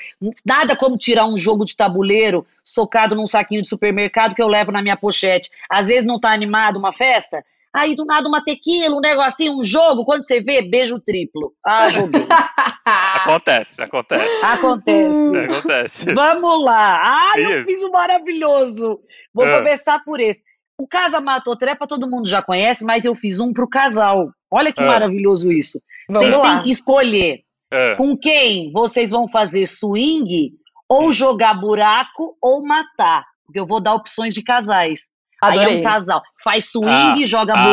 Nada 0.47 0.75
como 0.75 0.97
tirar 0.97 1.27
um 1.27 1.37
jogo 1.37 1.67
de 1.67 1.77
tabuleiro 1.77 2.47
socado 2.65 3.15
num 3.15 3.27
saquinho 3.27 3.61
de 3.61 3.69
supermercado 3.69 4.35
que 4.35 4.41
eu 4.43 4.47
levo 4.49 4.73
na 4.73 4.81
minha 4.81 4.97
pochete. 4.97 5.51
Às 5.69 5.89
vezes 5.89 6.05
não 6.07 6.19
tá 6.19 6.33
animado 6.33 6.79
uma 6.79 6.91
festa, 6.91 7.45
aí 7.75 7.95
do 7.95 8.05
nada 8.05 8.29
uma 8.29 8.43
tequila, 8.45 8.97
um 8.97 9.01
negocinho, 9.01 9.59
um 9.59 9.65
jogo, 9.65 10.05
quando 10.05 10.23
você 10.25 10.41
vê, 10.43 10.63
beijo 10.63 10.99
triplo. 11.01 11.53
Ah, 11.65 11.89
joguei. 11.91 12.27
Acontece, 12.85 13.81
acontece. 13.83 14.45
Acontece. 14.45 15.37
acontece. 15.37 16.15
Vamos 16.15 16.65
lá. 16.65 17.01
Ah, 17.33 17.39
eu 17.39 17.65
fiz 17.65 17.83
um 17.83 17.91
maravilhoso. 17.91 18.99
Vou 19.33 19.45
Ah. 19.45 19.59
começar 19.59 20.03
por 20.05 20.21
esse. 20.21 20.43
O 20.79 20.87
Casa 20.89 21.21
Matou 21.21 21.57
Trepa 21.57 21.87
todo 21.87 22.09
mundo 22.11 22.29
já 22.29 22.43
conhece, 22.43 22.85
mas 22.85 23.05
eu 23.05 23.15
fiz 23.15 23.39
um 23.39 23.53
pro 23.53 23.69
casal. 23.69 24.31
Olha 24.51 24.73
que 24.73 24.83
Ah. 24.83 24.87
maravilhoso 24.87 25.53
isso. 25.53 25.81
Vamos 26.09 26.23
Vocês 26.23 26.37
lá. 26.37 26.55
têm 26.55 26.63
que 26.65 26.71
escolher 26.71 27.41
Ah, 27.73 27.95
com 27.97 28.17
quem 28.17 28.73
vocês 28.73 29.11
vão 29.11 29.29
fazer 29.29 29.67
swing, 29.67 30.53
ou 30.89 31.13
jogar 31.13 31.55
buraco, 31.55 32.37
ou 32.43 32.63
matar. 32.67 33.25
Porque 33.47 33.61
eu 33.61 33.67
vou 33.67 33.81
dar 33.83 33.95
opções 33.95 34.35
de 34.35 34.43
casais. 34.43 35.09
Aí 35.43 35.59
é 35.59 35.61
Adorei. 35.63 35.81
um 35.81 35.83
casal. 35.83 36.23
Faz 36.45 36.67
swing, 36.71 37.23
Ah. 37.23 37.27
joga 37.27 37.53
Ah, 37.57 37.65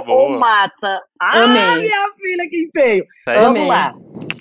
buraco 0.00 0.06
boa. 0.06 0.22
ou 0.22 0.38
mata. 0.38 1.00
Ah, 1.20 1.42
Amei. 1.44 1.76
minha 1.82 2.08
filha, 2.20 2.48
que 2.50 2.68
feio. 2.76 3.06
Amei. 3.26 3.40
Vamos 3.42 3.68
lá. 3.68 3.94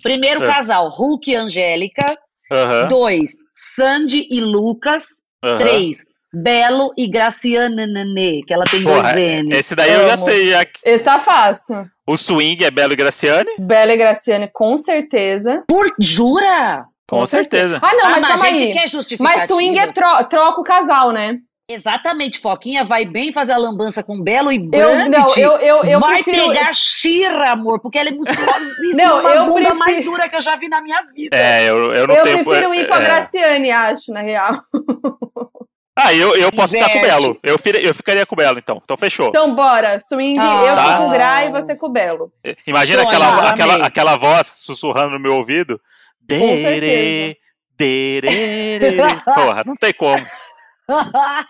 Primeiro 0.03 0.44
Ah. 0.44 0.48
casal, 0.53 0.89
Hulk 0.89 1.32
e 1.32 1.36
Angélica. 1.36 2.05
aham, 2.51 2.88
Dois, 2.89 3.32
Sandy 3.53 4.27
e 4.29 4.39
Lucas. 4.41 5.05
aham. 5.44 5.58
Três, 5.58 6.03
Belo 6.34 6.91
e 6.98 7.08
Graciana 7.08 7.88
Nenê, 7.88 8.41
que 8.46 8.53
ela 8.53 8.65
tem 8.70 8.84
Porra, 8.84 9.13
dois 9.13 9.44
N's. 9.46 9.58
esse 9.58 9.74
daí 9.75 9.91
eu 9.94 10.08
já 10.10 10.13
Amo. 10.15 10.25
sei. 10.25 10.48
já 10.50 10.65
Esse 10.84 11.03
tá 11.03 11.17
fácil. 11.17 11.86
O 12.05 12.17
swing 12.17 12.63
é 12.63 12.70
Belo 12.70 12.91
e 12.94 12.96
Graciane? 12.98 13.50
Bela 13.58 13.94
e 13.94 13.98
Graciane, 13.98 14.50
com 14.53 14.75
certeza. 14.77 15.63
Por, 15.67 15.89
jura? 16.00 16.86
Com, 17.08 17.25
certeza. 17.25 17.79
Ah, 17.82 17.94
não, 17.94 18.05
Ah, 18.05 18.10
mas 18.10 18.22
mas 18.22 18.41
calma 18.41 18.48
a 18.55 18.58
gente 18.58 18.77
aí. 18.77 19.17
Mas 19.20 19.48
swing 19.48 19.77
é 19.79 19.91
tro 19.91 20.24
troca 20.25 20.60
o 20.60 20.63
casal, 20.63 21.12
né? 21.12 21.38
Exatamente, 21.67 22.39
Foquinha 22.39 22.84
vai 22.84 23.05
bem 23.05 23.34
fazer 23.34 23.53
a 23.53 23.57
lambança 23.57 24.03
com 24.03 24.22
Belo 24.22 24.51
e 24.51 24.57
Eu, 24.57 24.69
Brandt 24.69 25.17
não, 25.17 25.36
eu, 25.36 25.51
eu, 25.57 25.84
eu 25.84 26.00
vai 26.00 26.22
prefiro. 26.24 26.50
pegar 26.53 26.72
Xirra, 26.74 27.51
amor, 27.53 27.79
porque 27.79 27.98
ela 27.98 28.10
é 28.10 28.12
musculosíssima, 28.12 28.93
Não, 29.03 29.19
uma 29.22 29.29
eu 29.31 29.45
bunda 29.45 29.55
prefiro- 29.62 29.79
mais 29.79 30.05
dura 30.05 30.29
que 30.29 30.36
eu 30.36 30.41
já 30.41 30.55
vi 30.57 30.69
na 30.69 30.79
minha 30.81 31.01
vida. 31.15 31.36
É, 31.36 31.63
eu, 31.67 31.91
eu 31.91 32.07
não 32.07 32.15
Eu 32.15 32.24
tenho. 32.24 32.43
prefiro 32.45 32.74
ir 32.75 32.88
com 32.88 32.93
a 32.93 33.01
é. 33.01 33.03
Graciane, 33.03 33.72
acho, 33.72 34.12
na 34.12 34.22
real. 34.22 34.62
Ah, 35.98 36.13
eu, 36.13 36.36
eu 36.36 36.51
posso 36.51 36.74
ficar 36.74 36.89
com 36.89 36.95
o 36.95 36.98
Inverte. 37.00 37.22
Belo. 37.22 37.39
Eu, 37.41 37.57
eu 37.81 37.93
ficaria 37.95 38.25
com 38.25 38.36
o 38.36 38.38
Belo, 38.38 38.60
então. 38.60 38.81
Então 38.84 38.98
fechou. 38.98 39.29
Então, 39.29 39.55
bora. 39.55 39.98
Swing, 40.01 40.38
Ah. 40.41 40.65
eu 40.67 40.75
Tá. 40.75 40.98
com 40.98 41.07
o 41.07 41.10
Gra 41.10 41.45
e 41.45 41.51
você 41.51 41.74
com 41.74 41.86
o 41.86 41.89
Belo. 41.89 42.34
Imagina 42.67 42.98
Sonho, 43.03 43.07
aquela, 43.07 43.50
aquela, 43.50 43.75
aquela 43.88 44.15
voz 44.17 44.45
sussurrando 44.65 45.12
no 45.12 45.19
meu 45.22 45.36
ouvido. 45.36 45.79
Dere, 46.19 46.63
certeza. 46.63 47.36
derere. 47.77 48.98
Porra, 49.24 49.63
não 49.65 49.74
tem 49.77 49.93
como. 49.93 50.22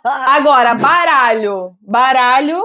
Agora, 0.04 0.74
baralho. 0.76 1.76
Baralho. 1.82 2.62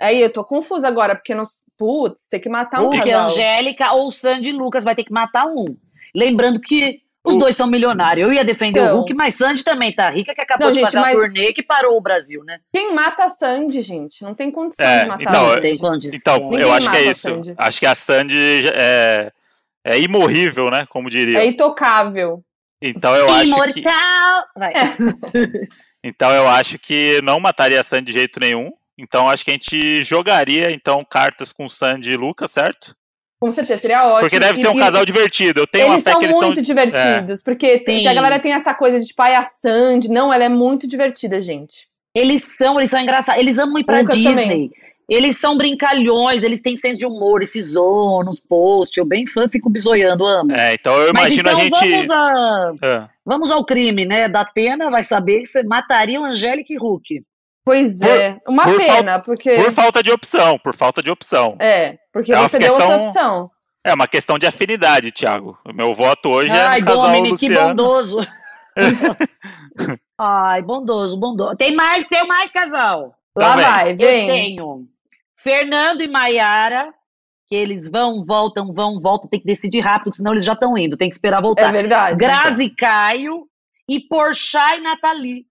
Aí, 0.00 0.20
eu 0.20 0.32
tô 0.32 0.44
confusa 0.44 0.88
agora, 0.88 1.14
porque 1.14 1.34
não. 1.34 1.44
Putz, 1.78 2.26
tem 2.28 2.40
que 2.40 2.48
matar 2.48 2.80
um 2.80 2.84
Hulk, 2.86 2.98
casal. 3.10 3.28
Angélica 3.28 3.92
ou 3.92 4.10
Sandy 4.10 4.48
e 4.48 4.52
Lucas 4.52 4.82
vai 4.82 4.94
ter 4.94 5.04
que 5.04 5.12
matar 5.12 5.46
um. 5.46 5.76
Lembrando 6.14 6.58
que 6.60 7.00
Os 7.28 7.34
O- 7.34 7.38
dois 7.40 7.56
são 7.56 7.66
milionários. 7.66 8.24
Eu 8.24 8.32
ia 8.32 8.44
defender 8.44 8.78
São. 8.78 8.92
o 8.94 8.98
Hulk, 8.98 9.12
mas 9.12 9.34
Sandy 9.34 9.64
também 9.64 9.92
tá 9.92 10.08
rica, 10.10 10.32
que 10.32 10.40
acabou 10.40 10.68
Não, 10.68 10.72
de 10.72 10.78
gente, 10.78 10.92
fazer 10.92 11.00
mas- 11.00 11.14
turnê 11.16 11.52
que 11.52 11.60
parou 11.60 11.96
o 11.96 12.00
Brasil, 12.00 12.44
né? 12.44 12.60
Quem 12.72 12.94
mata 12.94 13.24
a 13.24 13.28
Sandy, 13.28 13.82
gente? 13.82 14.22
Não 14.22 14.32
tem 14.32 14.48
condição 14.48 14.86
É, 14.86 15.00
de 15.00 15.06
matar 15.08 15.22
então, 15.22 15.34
a 15.34 15.42
Não 15.42 15.48
Sandy. 15.48 15.60
tem 15.62 15.76
condição. 15.76 16.18
Então, 16.36 16.38
Ninguém 16.50 16.60
eu 16.60 16.72
acho 16.72 16.88
que 16.88 16.96
é 16.96 17.00
a 17.00 17.02
isso. 17.10 17.28
Acho 17.58 17.78
que 17.80 17.86
a 17.86 17.94
Sandy 17.96 18.68
é, 18.72 19.32
é 19.84 19.98
imorrível, 19.98 20.70
né? 20.70 20.86
Como 20.88 21.10
diria. 21.10 21.40
É 21.40 21.46
intocável. 21.46 22.44
Então 22.80 23.12
eu 23.16 23.28
acho 23.28 23.72
que. 23.72 23.80
Imortal! 23.80 24.44
Vai. 24.56 24.72
Então 26.06 26.32
eu 26.32 26.46
acho 26.48 26.78
que 26.78 27.20
não 27.22 27.40
mataria 27.40 27.80
a 27.80 27.84
Sandy 27.84 28.06
de 28.12 28.18
jeito 28.18 28.38
nenhum. 28.40 28.70
Então 28.98 29.28
acho 29.28 29.44
que 29.44 29.50
a 29.50 29.54
gente 29.54 30.02
jogaria 30.02 30.70
então 30.70 31.04
cartas 31.04 31.52
com 31.52 31.68
Sandy 31.68 32.12
e 32.12 32.16
Lucas, 32.16 32.50
certo? 32.50 32.94
Com 33.38 33.52
certeza, 33.52 33.80
seria 33.82 34.04
ótimo. 34.06 34.20
Porque 34.20 34.38
deve 34.40 34.58
E- 34.58 34.62
ser 34.62 34.68
um 34.68 34.76
e- 34.76 34.78
casal 34.78 35.04
divertido. 35.04 35.60
Eu 35.60 35.66
tenho 35.66 35.88
Eles 35.92 35.96
uma 36.04 36.10
são 36.10 36.18
que 36.20 36.24
eles 36.26 36.36
muito 36.36 36.54
são. 36.56 36.62
divertidos, 36.64 37.42
porque 37.42 37.78
tem- 37.80 38.06
a 38.08 38.14
galera 38.14 38.38
tem 38.38 38.52
essa 38.54 38.72
coisa 38.72 38.98
de 38.98 39.06
tipo, 39.06 39.20
ai, 39.20 39.34
a 39.34 39.44
Sandy. 39.44 40.08
Não, 40.08 40.32
ela 40.32 40.44
é 40.44 40.48
muito 40.48 40.86
divertida, 40.88 41.38
gente. 41.40 41.86
Eles 42.14 42.42
são, 42.56 42.78
eles 42.80 42.90
são 42.90 42.98
engraçados. 43.00 43.38
Eles 43.42 43.58
amam 43.58 43.78
ir 43.78 43.84
pra 43.84 43.98
Lucas 44.00 44.16
Disney. 44.16 44.42
também. 44.42 44.70
Eles 45.08 45.38
são 45.38 45.56
brincalhões, 45.56 46.42
eles 46.42 46.60
têm 46.60 46.76
senso 46.76 46.98
de 46.98 47.06
humor, 47.06 47.40
esses 47.42 47.72
zoam 47.74 48.24
nos 48.24 48.40
posts. 48.40 48.96
Eu 48.96 49.04
bem 49.04 49.24
fã, 49.26 49.46
fico 49.48 49.70
bisoiando, 49.70 50.24
amo. 50.26 50.50
É, 50.52 50.74
então 50.74 50.94
eu 51.00 51.12
Mas 51.14 51.32
imagino 51.32 51.48
então 51.62 51.78
a 51.80 51.84
gente. 51.84 52.08
vamos, 52.08 52.10
a, 52.10 52.72
Ah, 52.82 53.08
vamos 53.24 53.50
ao 53.52 53.64
crime, 53.64 54.04
né? 54.04 54.28
Da 54.28 54.40
Atena 54.40 54.90
vai 54.90 55.04
saber 55.04 55.40
que 55.40 55.46
você 55.46 55.62
mataria 55.62 56.20
o 56.20 56.24
Angélica 56.24 56.72
e 56.72 56.76
Hulk. 56.76 57.22
Pois 57.64 57.98
Por- 58.00 58.08
é. 58.08 58.38
Uma 58.48 58.64
por 58.64 58.76
pena, 58.78 59.18
porque. 59.20 59.50
Por 59.56 59.72
falta 59.72 60.02
de 60.02 60.10
opção, 60.10 60.58
por 60.58 60.74
falta 60.74 61.00
de 61.02 61.10
opção. 61.10 61.56
É, 61.60 61.96
porque 62.12 62.32
É 62.32 62.36
você 62.38 62.58
deu 62.58 62.76
essa 62.76 62.86
questão- 62.86 63.06
opção. 63.08 63.50
É 63.84 63.94
uma 63.94 64.08
questão 64.08 64.36
de 64.40 64.46
afinidade, 64.46 65.12
Thiago. 65.12 65.56
O 65.64 65.72
meu 65.72 65.94
voto 65.94 66.28
hoje 66.30 66.50
é 66.50 66.60
Ai, 66.60 66.80
no 66.80 66.86
casal 66.86 67.02
Dominic, 67.06 67.38
que 67.38 67.48
Luciano. 67.48 67.68
bondoso. 67.68 68.20
Ai, 70.18 70.62
bondoso, 70.62 71.16
bondoso. 71.16 71.56
Tem 71.56 71.74
mais, 71.74 72.04
tem 72.06 72.26
mais 72.26 72.50
casal. 72.50 73.14
Lá 73.36 73.50
Também. 73.50 73.64
vai, 73.66 73.92
Eu 73.92 73.96
vem. 73.96 74.26
tenho 74.28 74.86
Fernando 75.46 76.00
e 76.02 76.08
Maiara, 76.08 76.92
que 77.46 77.54
eles 77.54 77.88
vão, 77.88 78.24
voltam, 78.24 78.72
vão, 78.74 78.98
voltam, 78.98 79.30
tem 79.30 79.38
que 79.38 79.46
decidir 79.46 79.78
rápido, 79.78 80.16
senão 80.16 80.32
eles 80.32 80.44
já 80.44 80.54
estão 80.54 80.76
indo, 80.76 80.96
tem 80.96 81.08
que 81.08 81.14
esperar 81.14 81.38
É 81.38 81.42
voltar. 81.42 81.70
verdade. 81.72 82.18
Grazi 82.18 82.64
e 82.64 82.74
Caio 82.74 83.46
e 83.88 84.00
Porchat 84.00 84.78
e 84.78 84.80
Nathalie. 84.80 85.46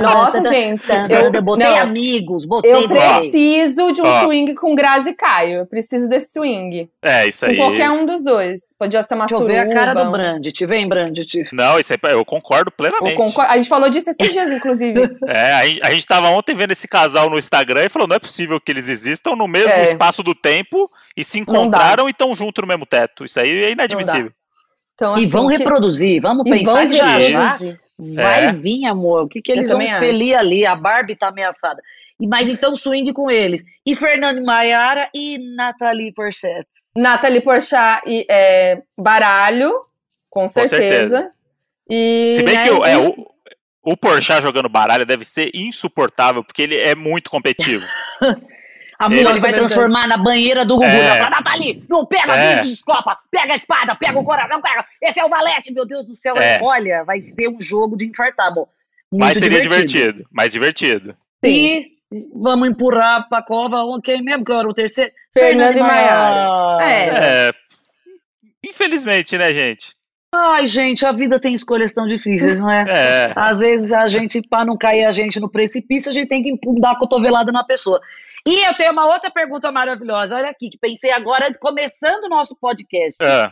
Nossa, 0.00 0.48
gente. 0.48 0.80
Eu, 1.08 1.32
Eu, 1.32 1.42
botei 1.42 1.66
não, 1.66 1.76
amigos, 1.78 2.44
botei 2.44 2.72
eu 2.72 2.88
preciso 2.88 3.92
de 3.92 4.02
um 4.02 4.06
Ó. 4.06 4.20
swing 4.24 4.54
com 4.54 4.74
Grazi 4.74 5.10
e 5.10 5.14
Caio. 5.14 5.60
Eu 5.60 5.66
preciso 5.66 6.08
desse 6.08 6.32
swing. 6.32 6.88
É, 7.02 7.26
isso 7.28 7.44
Com 7.44 7.50
aí. 7.52 7.56
qualquer 7.56 7.90
um 7.90 8.04
dos 8.04 8.22
dois. 8.22 8.62
Podia 8.78 9.02
ser 9.02 9.14
uma 9.14 9.26
Deixa 9.26 9.34
eu 9.34 9.38
suruba. 9.46 9.52
ver 9.64 9.68
a 9.70 9.72
cara 9.72 9.94
do 9.94 10.10
Brandt. 10.10 10.66
Vem, 10.66 10.88
Brandt. 10.88 11.48
Não, 11.52 11.78
isso 11.78 11.92
aí 11.92 11.98
eu 12.12 12.24
concordo 12.24 12.70
plenamente. 12.70 13.16
concor- 13.16 13.44
A 13.48 13.56
gente 13.56 13.68
falou 13.68 13.88
disso 13.90 14.10
esses 14.10 14.32
dias, 14.32 14.50
inclusive. 14.50 14.96
É, 15.28 15.52
a 15.54 15.66
gente, 15.66 15.82
a 15.82 15.90
gente 15.90 16.06
tava 16.06 16.28
ontem 16.28 16.54
vendo 16.54 16.72
esse 16.72 16.86
casal 16.88 17.28
no 17.30 17.38
Instagram 17.38 17.84
e 17.84 17.88
falou: 17.88 18.08
não 18.08 18.16
é 18.16 18.18
possível 18.18 18.60
que 18.60 18.70
eles 18.72 18.88
existam 18.88 19.34
no 19.36 19.46
mesmo 19.46 19.70
É. 19.70 19.84
espaço 19.84 20.22
do 20.22 20.34
tempo 20.34 20.90
e 21.16 21.24
se 21.24 21.38
encontraram 21.38 22.08
e 22.08 22.10
estão 22.12 22.34
juntos 22.36 22.62
no 22.62 22.68
mesmo 22.68 22.86
teto. 22.86 23.24
Isso 23.24 23.38
aí 23.40 23.64
é 23.64 23.70
inadmissível. 23.72 24.30
Então, 24.96 25.14
E 25.14 25.20
assim, 25.20 25.28
vão 25.28 25.46
que- 25.48 25.58
reproduzir, 25.58 26.20
vamos 26.22 26.44
e 26.46 26.50
pensar 26.50 26.72
vão 26.72 26.88
que 26.88 26.96
já, 26.96 27.20
já 27.20 27.56
vai 27.98 28.46
É. 28.46 28.52
vir, 28.52 28.86
amor. 28.86 29.24
O 29.24 29.28
que, 29.28 29.40
que 29.42 29.52
Eu 29.52 29.56
eles 29.56 29.68
vão 29.70 29.78
também 29.78 29.92
expelir 29.92 30.36
ali? 30.36 30.64
A 30.66 30.74
Barbie 30.74 31.14
tá 31.14 31.28
ameaçada. 31.28 31.80
E, 32.18 32.26
mas 32.26 32.48
então 32.48 32.74
swing 32.74 33.12
com 33.12 33.30
eles. 33.30 33.62
E 33.84 33.94
Fernando 33.94 34.38
e 34.38 34.42
Maiara 34.42 35.08
e 35.14 35.36
Nathalie 35.54 36.12
Porchat. 36.14 36.66
Nathalie 36.96 37.42
Porchat 37.42 38.02
e 38.06 38.24
é, 38.28 38.80
Baralho, 38.98 39.70
com 40.30 40.48
certeza. 40.48 40.80
certeza. 40.80 41.30
E, 41.90 42.36
Se 42.38 42.42
bem 42.42 42.54
né, 42.54 42.64
que 42.64 42.70
o, 42.70 42.84
é, 42.86 42.94
e- 42.94 42.96
o, 42.96 43.26
o 43.92 43.96
Porchat 43.98 44.40
jogando 44.42 44.68
baralho 44.70 45.04
deve 45.04 45.26
ser 45.26 45.50
insuportável, 45.54 46.42
porque 46.42 46.62
ele 46.62 46.76
é 46.80 46.94
muito 46.94 47.30
competitivo. 47.30 47.84
Amor, 48.98 49.18
Ele- 49.18 49.28
ele 49.28 49.40
vai 49.40 49.52
transformar 49.52 50.06
na 50.08 50.16
banheira 50.16 50.64
do 50.64 50.74
Gugu. 50.76 50.86
É. 50.86 51.06
Ela 51.06 51.16
fala, 51.16 51.30
Nathalie, 51.30 51.84
não 51.88 52.06
pega 52.06 52.34
É. 52.34 52.58
a 52.58 52.62
descopa, 52.62 53.18
pega 53.30 53.52
a 53.52 53.56
espada, 53.56 53.94
pega 53.94 54.18
o 54.18 54.24
coração, 54.24 54.48
não 54.56 54.62
pega. 54.62 54.84
Esse 55.02 55.20
é 55.20 55.24
o 55.24 55.28
valete, 55.28 55.72
meu 55.72 55.86
Deus 55.86 56.06
do 56.06 56.14
céu. 56.14 56.34
É. 56.36 56.58
Olha, 56.62 57.04
vai 57.04 57.20
ser 57.20 57.48
um 57.48 57.60
jogo 57.60 57.96
de 57.96 58.06
infartar, 58.06 58.46
amor. 58.48 58.68
Muito 59.12 59.24
Mas 59.24 59.38
seria 59.38 59.60
divertido. 59.60 60.24
Mais 60.32 60.52
divertido. 60.52 61.14
E 61.44 61.86
vamos 62.34 62.68
empurrar 62.68 63.28
pra 63.28 63.42
cova 63.42 63.78
quem 64.02 64.22
mesmo 64.22 64.44
que 64.44 64.52
era 64.52 64.68
o 64.68 64.74
terceiro? 64.74 65.12
Fernando 65.32 65.76
e 65.76 65.80
Maiara. 65.80 66.78
É. 66.82 67.48
É. 67.48 67.52
Infelizmente, 68.64 69.36
né, 69.38 69.52
gente? 69.52 69.94
Ai, 70.34 70.66
gente, 70.66 71.06
a 71.06 71.12
vida 71.12 71.38
tem 71.38 71.54
escolhas 71.54 71.92
tão 71.92 72.06
difíceis, 72.06 72.58
não 72.58 72.70
é? 72.70 72.84
É. 72.88 73.32
Às 73.36 73.60
vezes 73.60 73.92
a 73.92 74.08
gente, 74.08 74.42
para 74.42 74.64
não 74.64 74.76
cair 74.76 75.04
a 75.04 75.12
gente 75.12 75.38
no 75.40 75.48
precipício, 75.48 76.10
a 76.10 76.12
gente 76.12 76.28
tem 76.28 76.42
que 76.42 76.58
dar 76.80 76.92
a 76.92 76.98
cotovelada 76.98 77.52
na 77.52 77.64
pessoa. 77.64 78.00
E 78.46 78.64
eu 78.66 78.74
tenho 78.76 78.92
uma 78.92 79.06
outra 79.12 79.30
pergunta 79.30 79.72
maravilhosa. 79.72 80.36
Olha 80.36 80.50
aqui, 80.50 80.68
que 80.70 80.78
pensei 80.78 81.10
agora, 81.10 81.52
começando 81.58 82.24
o 82.24 82.28
nosso 82.28 82.54
podcast. 82.56 83.22
é. 83.22 83.50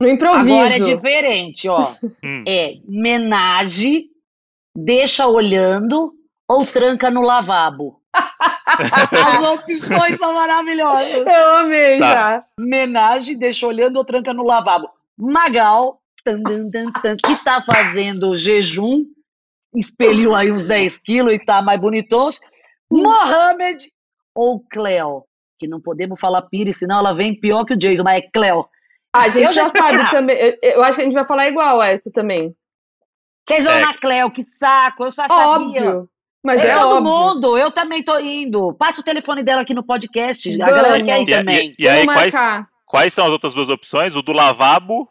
No 0.00 0.08
improviso. 0.08 0.56
Agora 0.58 0.76
é 0.76 0.78
diferente, 0.80 1.68
ó. 1.68 1.92
Hum. 2.24 2.44
É 2.46 2.74
menage, 2.88 4.06
deixa 4.76 5.26
olhando 5.28 6.12
ou 6.48 6.64
tranca 6.66 7.08
no 7.10 7.22
lavabo. 7.22 8.00
As 8.66 9.42
opções 9.44 10.18
são 10.18 10.34
maravilhosas. 10.34 11.24
Eu 11.26 11.54
amei 11.56 11.98
Tá. 12.00 12.12
já. 12.12 12.44
Menage, 12.58 13.36
deixa 13.36 13.66
olhando 13.66 13.96
ou 13.96 14.04
tranca 14.04 14.32
no 14.34 14.42
lavabo. 14.44 14.88
Magal, 15.16 16.00
tan, 16.24 16.42
tan, 16.42 16.70
tan, 16.70 16.90
tan, 16.90 17.16
que 17.16 17.36
tá 17.44 17.62
fazendo 17.64 18.34
jejum, 18.34 19.04
expeliu 19.74 20.34
aí 20.34 20.50
uns 20.50 20.64
10 20.64 20.98
quilos 20.98 21.32
e 21.32 21.38
tá 21.38 21.62
mais 21.62 21.80
bonitões. 21.80 22.40
Mohamed 22.90 23.90
ou 24.34 24.60
Cleo? 24.70 25.24
Que 25.58 25.68
não 25.68 25.80
podemos 25.80 26.18
falar 26.18 26.42
Pires, 26.42 26.76
senão 26.78 26.98
ela 26.98 27.12
vem 27.12 27.38
pior 27.38 27.64
que 27.64 27.74
o 27.74 27.78
Jason, 27.78 28.02
mas 28.02 28.18
é 28.18 28.28
Cleo. 28.32 28.66
A 29.14 29.28
gente 29.28 29.46
Eu 29.46 29.52
já 29.52 29.68
sabe 29.70 30.10
também. 30.10 30.36
Eu, 30.36 30.58
eu 30.62 30.82
acho 30.82 30.94
que 30.96 31.02
a 31.02 31.04
gente 31.04 31.14
vai 31.14 31.24
falar 31.26 31.48
igual 31.48 31.82
essa 31.82 32.10
também. 32.10 32.54
Vocês 33.46 33.64
vão 33.64 33.74
É. 33.74 33.80
na 33.80 33.94
Cleo, 33.98 34.30
que 34.30 34.42
saco, 34.42 35.04
eu 35.04 35.12
só 35.12 35.26
sabia. 35.28 35.46
Óbvio. 35.84 36.08
Mas 36.44 36.60
É, 36.60 36.68
é, 36.68 36.74
todo 36.74 36.96
óbvio. 36.96 37.02
mundo, 37.12 37.58
eu 37.58 37.70
também 37.70 38.02
tô 38.02 38.18
indo. 38.18 38.72
Passa 38.74 39.00
o 39.00 39.04
telefone 39.04 39.42
dela 39.44 39.62
aqui 39.62 39.74
no 39.74 39.84
podcast, 39.84 40.48
a 40.60 40.64
Vamos. 40.64 40.82
galera 40.82 41.04
quer 41.04 41.20
ir 41.20 41.28
E, 41.28 41.36
também. 41.36 41.72
e- 41.78 41.82
e 41.84 41.88
aí, 41.88 42.04
quais, 42.04 42.34
marcar. 42.34 42.68
quais 42.86 43.12
são 43.12 43.24
as 43.26 43.30
outras 43.30 43.52
duas 43.54 43.68
opções? 43.68 44.16
O 44.16 44.22
do 44.22 44.32
lavabo 44.32 45.08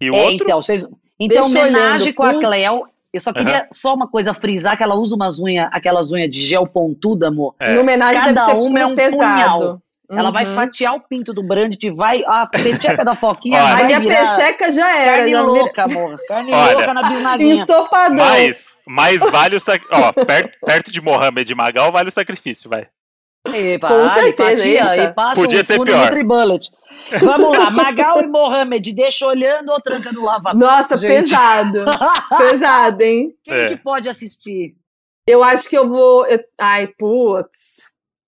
e 0.00 0.10
o 0.10 0.14
É, 0.16 0.22
outro? 0.22 0.44
então, 0.46 0.60
vocês, 0.62 0.82
então 0.84 0.96
Deixa 1.28 1.44
homenagem 1.44 2.08
olhando, 2.08 2.14
com 2.14 2.22
a. 2.24 2.40
Cleo. 2.40 2.82
Eu 3.16 3.20
só 3.20 3.32
queria 3.32 3.66
só 3.72 3.94
uma 3.94 4.06
coisa 4.08 4.34
frisar 4.34 4.76
que 4.76 4.82
ela 4.82 4.94
usa 4.94 5.14
umas 5.16 5.38
unhas, 5.38 5.68
aquelas 5.72 6.12
unhas 6.12 6.30
de 6.30 6.40
gel 6.46 6.66
pontuda, 6.66 7.28
amor. 7.28 7.54
É. 7.58 7.72
No 7.74 7.80
homenagem 7.80 8.22
Cada 8.22 8.54
uma 8.54 8.78
é 8.80 8.86
um 8.86 8.94
pesado. 8.94 9.16
punhal. 9.16 9.80
Ela 10.08 10.30
vai 10.30 10.44
Uhum. 10.46 10.54
fatiar 10.54 10.94
o 10.94 11.00
pinto 11.00 11.32
do 11.32 11.42
Brandt, 11.42 11.90
vai 11.90 12.22
a 12.26 12.46
pecheca 12.46 13.04
da 13.04 13.14
foquinha 13.16 13.56
Olha. 13.60 13.72
A 13.72 13.76
vai 13.76 13.84
minha 13.86 13.98
virar 14.00 14.36
pecheca 14.36 14.70
já 14.70 14.96
era. 14.96 15.16
carne 15.16 15.30
já 15.32 15.42
vira- 15.42 15.42
louca, 15.42 15.82
amor. 15.84 16.18
Carne 16.28 16.52
Olha. 16.54 16.76
louca 16.76 16.94
na 16.94 17.02
bisnaguinha. 17.08 17.62
Ensopadão. 17.62 18.16
Mas, 18.24 18.66
mas 18.86 19.18
vale 19.18 19.56
o 19.56 19.60
sacrifício. 19.60 20.04
Ó, 20.04 20.12
perto, 20.24 20.58
perto 20.64 20.92
de 20.92 21.00
Mohamed 21.00 21.50
e 21.50 21.54
Magal 21.56 21.90
vale 21.90 22.08
o 22.08 22.12
sacrifício, 22.12 22.70
vai. 22.70 22.86
E 23.52 23.78
Com 23.80 23.88
vale, 23.88 24.10
certeza, 24.34 24.50
fatia, 24.50 24.80
eita. 24.96 24.96
e 25.10 25.12
passa 25.14 25.34
Podia 25.40 25.60
um 25.60 25.64
ser 25.64 25.80
pior. 25.82 26.04
Nutri-Bullet. 26.04 26.70
Vamos 27.20 27.56
lá, 27.56 27.70
Magal 27.70 28.20
e 28.20 28.26
Mohamed, 28.26 28.92
deixa 28.92 29.26
olhando 29.26 29.70
ou 29.70 29.80
tranca 29.80 30.10
no 30.12 30.24
lavabo? 30.24 30.58
Nossa, 30.58 30.98
Gente. 30.98 31.10
pesado. 31.30 31.84
pesado, 32.36 33.02
hein? 33.02 33.32
Quem 33.44 33.54
É. 33.54 33.66
que 33.68 33.76
pode 33.76 34.08
assistir? 34.08 34.74
Eu 35.26 35.42
acho 35.44 35.68
que 35.68 35.76
eu 35.76 35.88
vou. 35.88 36.26
eu- 36.26 36.42
Ai, 36.60 36.86
putz. 36.98 37.76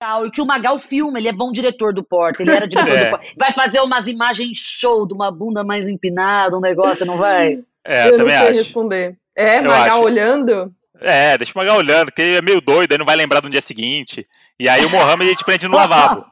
Tal, 0.01 0.27
e 0.27 0.31
que 0.31 0.41
o 0.41 0.47
Magal 0.47 0.79
filma, 0.79 1.19
ele 1.19 1.27
é 1.29 1.33
bom 1.33 1.51
diretor 1.51 1.93
do 1.93 2.05
Porta, 2.05 2.41
ele 2.43 2.53
era 2.53 2.67
diretor 2.69 2.97
É. 2.97 3.05
do 3.07 3.11
Porta. 3.11 3.27
Vai 3.37 3.53
fazer 3.53 3.81
umas 3.81 4.07
imagens 4.07 4.57
show 4.59 5.07
de 5.07 5.13
uma 5.13 5.29
bunda 5.31 5.65
mais 5.65 5.89
empinada, 5.89 6.57
um 6.57 6.61
negócio, 6.61 7.05
não 7.05 7.19
vai? 7.19 7.59
É, 7.85 8.05
eu 8.05 8.07
eu 8.07 8.11
não 8.13 8.19
também 8.19 8.39
sei 8.39 8.49
acho. 8.51 8.59
responder. 8.59 9.17
É, 9.37 9.59
Eu 9.59 9.65
Magal 9.65 9.99
acho. 9.99 10.07
olhando? 10.07 10.73
É, 11.01 11.37
deixa 11.37 11.53
o 11.55 11.59
Magal 11.59 11.79
olhando, 11.79 12.07
porque 12.07 12.23
ele 12.23 12.37
é 12.37 12.43
meio 12.43 12.61
doido, 12.61 12.93
aí 12.93 12.99
não 12.99 13.07
vai 13.07 13.17
lembrar 13.17 13.41
do 13.41 13.51
dia 13.51 13.61
seguinte. 13.61 14.27
E 14.59 14.69
aí 14.69 14.85
o 14.85 14.91
Mohamed 14.91 15.25
a 15.25 15.33
gente 15.33 15.45
prende 15.45 15.67
no 15.67 15.75
lavabo. 15.77 16.25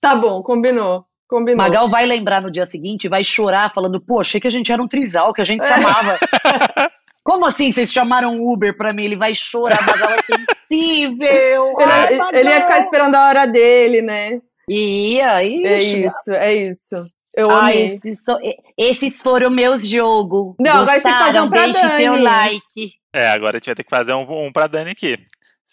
Tá 0.00 0.14
bom, 0.16 0.42
combinou. 0.42 1.04
Combinou. 1.28 1.56
Magal 1.56 1.88
vai 1.88 2.04
lembrar 2.06 2.40
no 2.42 2.50
dia 2.50 2.66
seguinte 2.66 3.04
e 3.04 3.08
vai 3.08 3.24
chorar, 3.24 3.72
falando, 3.74 4.00
pô, 4.00 4.20
achei 4.20 4.40
que 4.40 4.46
a 4.46 4.50
gente 4.50 4.70
era 4.70 4.82
um 4.82 4.86
trisal, 4.88 5.32
que 5.32 5.40
a 5.40 5.44
gente 5.44 5.64
se 5.64 5.72
amava. 5.72 6.18
Como 7.24 7.46
assim 7.46 7.72
vocês 7.72 7.90
chamaram 7.90 8.38
Uber 8.44 8.76
pra 8.76 8.92
mim? 8.92 9.04
Ele 9.04 9.16
vai 9.16 9.34
chorar, 9.34 9.80
Magal 9.86 10.08
vai 10.10 10.22
ser 10.22 10.36
sensível. 10.46 11.74
Ele, 11.80 11.90
Ai, 11.90 12.18
ele 12.34 12.48
ia 12.50 12.60
ficar 12.60 12.78
esperando 12.80 13.14
a 13.14 13.28
hora 13.28 13.46
dele, 13.46 14.02
né? 14.02 14.40
Ia, 14.68 15.42
ixi, 15.42 15.66
É 15.66 15.82
isso, 15.82 16.30
é 16.32 16.54
isso. 16.54 17.04
Eu 17.36 17.50
Ah, 17.50 17.60
amei. 17.62 17.84
esses, 17.86 18.24
e- 18.42 18.56
esses 18.78 19.20
foram 19.20 19.50
meus 19.50 19.86
jogos. 19.86 20.54
Não, 20.60 20.82
agora 20.82 21.00
você 21.00 21.02
tem 21.02 21.12
que 21.12 21.18
fazer 21.24 21.40
um 21.40 21.48
pra 21.50 21.64
Deixe 21.66 21.88
seu 21.88 22.12
Dani. 22.12 22.22
like. 22.22 22.92
É, 23.12 23.28
agora 23.30 23.56
a 23.56 23.58
gente 23.58 23.66
vai 23.66 23.74
ter 23.74 23.84
que 23.84 23.90
fazer 23.90 24.12
um, 24.12 24.46
um 24.46 24.52
pra 24.52 24.66
Dani 24.66 24.90
aqui. 24.90 25.16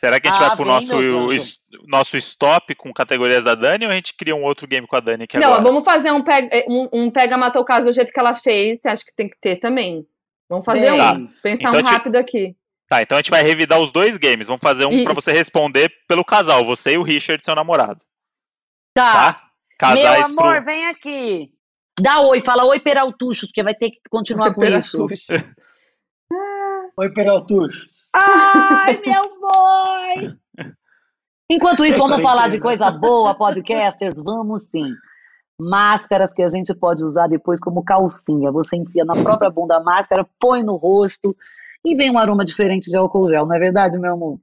Será 0.04 0.20
que 0.20 0.28
a 0.28 0.32
gente 0.34 0.42
Ah, 0.44 0.48
vai 0.48 0.56
pro 0.56 0.66
nosso, 0.66 0.92
nosso 1.88 2.18
stop 2.18 2.74
com 2.74 2.92
categorias 2.92 3.44
da 3.44 3.54
Dani 3.54 3.86
ou 3.86 3.92
a 3.92 3.94
gente 3.96 4.16
cria 4.16 4.36
um 4.36 4.44
outro 4.44 4.68
game 4.68 4.88
com 4.88 4.96
a 4.96 5.00
Dani 5.00 5.26
aqui 5.26 5.38
Não, 5.38 5.50
agora? 5.54 5.62
vamos 5.62 5.86
fazer 5.86 6.10
um 6.12 6.24
pega, 6.24 6.50
um, 6.68 6.90
um 6.92 7.12
pega 7.12 7.38
mata 7.38 7.60
o 7.60 7.64
caso 7.64 7.86
do 7.86 7.92
jeito 7.94 8.12
que 8.12 8.20
ela 8.20 8.34
fez. 8.34 8.82
Você 8.82 8.88
acha 8.88 9.06
que 9.06 9.14
tem 9.16 9.30
que 9.30 9.38
ter 9.40 9.58
também? 9.58 10.04
Vamos 10.50 10.66
fazer 10.66 10.90
Bem. 10.92 11.00
um. 11.00 11.28
Pensar 11.44 11.70
Então, 11.70 11.82
um 11.82 11.84
rápido 11.84 12.16
aqui. 12.16 12.58
Tá, 12.90 13.02
então 13.04 13.16
a 13.16 13.22
gente 13.22 13.30
vai 13.30 13.44
revidar 13.44 13.80
os 13.80 13.92
dois 13.92 14.18
games. 14.18 14.48
Vamos 14.48 14.62
fazer 14.64 14.86
um 14.86 15.04
pra 15.04 15.14
Isso. 15.14 15.22
você 15.22 15.32
responder 15.32 15.90
pelo 16.08 16.26
casal, 16.26 16.66
você 16.66 16.94
e 16.94 16.98
o 16.98 17.04
Richard, 17.04 17.44
seu 17.46 17.54
namorado. 17.54 18.04
Tá. 18.96 19.14
Tá? 19.34 19.44
Casais 19.78 20.32
Meu 20.32 20.40
amor, 20.40 20.56
pro... 20.56 20.66
vem 20.66 20.88
aqui. 20.88 21.52
Dá 22.00 22.22
oi, 22.22 22.42
fala 22.42 22.66
oi, 22.66 22.80
Peraltuchos, 22.80 23.50
porque 23.50 23.62
vai 23.62 23.76
ter 23.76 23.92
que 23.92 24.00
continuar 24.10 24.54
com 24.54 24.64
isso. 24.66 25.08
Peratuxa. 25.08 25.56
Oi, 26.98 27.10
Peraltucho. 27.14 27.86
Ai, 28.14 29.00
meu 29.06 29.40
boy! 29.40 30.38
Enquanto 31.50 31.86
isso, 31.86 31.98
vamos 31.98 32.22
falar 32.22 32.48
de 32.48 32.60
Quarentena. 32.60 32.62
coisa 32.62 32.92
boa, 32.92 33.36
podcasters? 33.36 34.18
Vamos 34.18 34.64
sim. 34.64 34.94
Máscaras 35.60 36.34
que 36.34 36.42
a 36.42 36.50
gente 36.50 36.74
pode 36.74 37.04
usar 37.04 37.28
depois 37.28 37.60
como 37.60 37.84
calcinha. 37.84 38.52
Você 38.52 38.76
enfia 38.76 39.06
na 39.06 39.16
própria 39.16 39.50
bunda 39.50 39.78
a 39.78 39.84
máscara, 39.84 40.28
põe 40.40 40.64
no 40.64 40.76
rosto 40.76 41.36
e 41.86 41.96
vem 41.96 42.12
um 42.12 42.18
aroma 42.18 42.46
diferente 42.46 42.90
de 42.90 42.98
álcool 42.98 43.30
gel, 43.30 43.46
não 43.46 43.56
é 43.56 43.60
verdade, 43.60 43.98
meu 43.98 44.14
amor? 44.14 44.40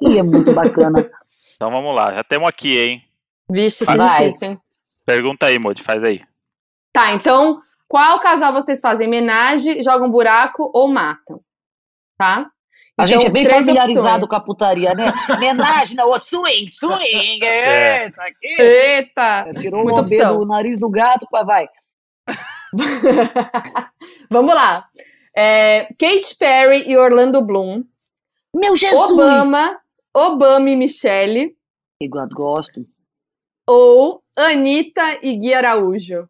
E 0.00 0.18
é 0.18 0.22
muito 0.22 0.52
bacana. 0.52 1.10
Então 1.54 1.70
vamos 1.70 1.94
lá, 1.94 2.12
já 2.12 2.24
temos 2.24 2.48
aqui, 2.48 2.76
hein? 2.76 3.04
Vixe, 3.48 3.84
isso 3.84 3.92
é 3.92 3.96
difícil, 3.96 4.48
hein? 4.48 4.58
Pergunta 5.06 5.46
aí, 5.46 5.60
Modi, 5.60 5.80
faz 5.80 6.02
aí. 6.02 6.20
Tá, 6.92 7.12
então, 7.12 7.62
qual 7.88 8.18
casal 8.18 8.52
vocês 8.52 8.80
fazem? 8.80 9.06
Homenagem, 9.06 9.80
jogam 9.80 10.10
buraco 10.10 10.72
ou 10.74 10.88
matam? 10.88 11.40
Tá? 12.18 12.50
A 12.98 13.04
Então, 13.04 13.06
gente 13.06 13.26
é 13.26 13.30
bem 13.30 13.44
familiarizado 13.48 14.24
opções. 14.24 14.28
com 14.28 14.36
a 14.36 14.40
putaria, 14.40 14.94
né? 14.94 15.12
Homenagem 15.30 15.96
na 15.96 16.04
outra, 16.04 16.22
swing, 16.22 16.70
swing, 16.70 17.40
É. 17.44 18.04
eita, 18.04 18.22
aqui. 18.22 18.62
Eita! 18.62 19.46
Tirou 19.58 19.80
o 19.80 19.84
Muita 19.84 20.00
OB 20.00 20.14
opção. 20.14 20.38
do 20.40 20.46
nariz 20.46 20.78
do 20.80 20.88
gato, 20.90 21.26
pá, 21.30 21.42
vai. 21.42 21.68
Vamos 24.30 24.54
lá. 24.54 24.86
É, 25.36 25.84
Katy 25.98 26.36
Perry 26.38 26.84
e 26.90 26.96
Orlando 26.96 27.42
Bloom. 27.44 27.84
Meu 28.54 28.76
Jesus! 28.76 29.10
Obama, 29.12 29.78
Obama 30.14 30.68
e 30.70 30.76
Michelle. 30.76 31.56
Igual 32.00 32.28
gosto. 32.28 32.82
Ou 33.68 34.22
Anitta 34.36 35.18
e 35.22 35.36
Gui 35.38 35.54
Araújo. 35.54 36.28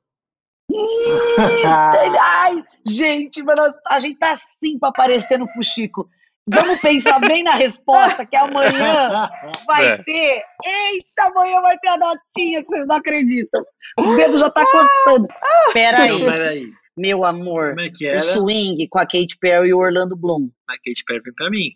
Ai, 2.20 2.62
gente, 2.86 3.42
mas 3.42 3.74
a 3.88 3.98
gente 4.00 4.18
tá 4.18 4.32
assim 4.32 4.78
pra 4.78 4.88
aparecer 4.90 5.38
no 5.38 5.48
Fuxico. 5.48 6.08
Vamos 6.48 6.80
pensar 6.80 7.20
bem 7.20 7.42
na 7.44 7.54
resposta, 7.54 8.26
que 8.26 8.36
amanhã 8.36 9.28
vai 9.66 9.86
É. 9.92 9.96
ter. 10.02 10.42
Eita, 10.64 11.24
amanhã 11.30 11.60
vai 11.60 11.78
ter 11.78 11.88
a 11.88 11.96
notinha 11.96 12.60
que 12.62 12.66
vocês 12.68 12.86
não 12.86 12.96
acreditam. 12.96 13.62
O 13.98 14.16
dedo 14.16 14.38
já 14.38 14.50
tá 14.50 14.64
coçando. 14.66 15.28
Peraí, 15.72 16.16
Então, 16.16 16.32
peraí. 16.32 16.66
meu 16.96 17.24
amor. 17.24 17.70
Como 17.70 17.80
é 17.82 17.90
que 17.90 18.06
O 18.06 18.10
era? 18.10 18.20
swing 18.20 18.88
com 18.88 18.98
a 18.98 19.02
Katy 19.06 19.38
Perry 19.40 19.68
e 19.68 19.74
o 19.74 19.78
Orlando 19.78 20.16
Bloom. 20.16 20.48
A 20.68 20.72
Katy 20.74 21.04
Perry 21.06 21.20
vem 21.22 21.34
pra 21.34 21.48
mim. 21.50 21.70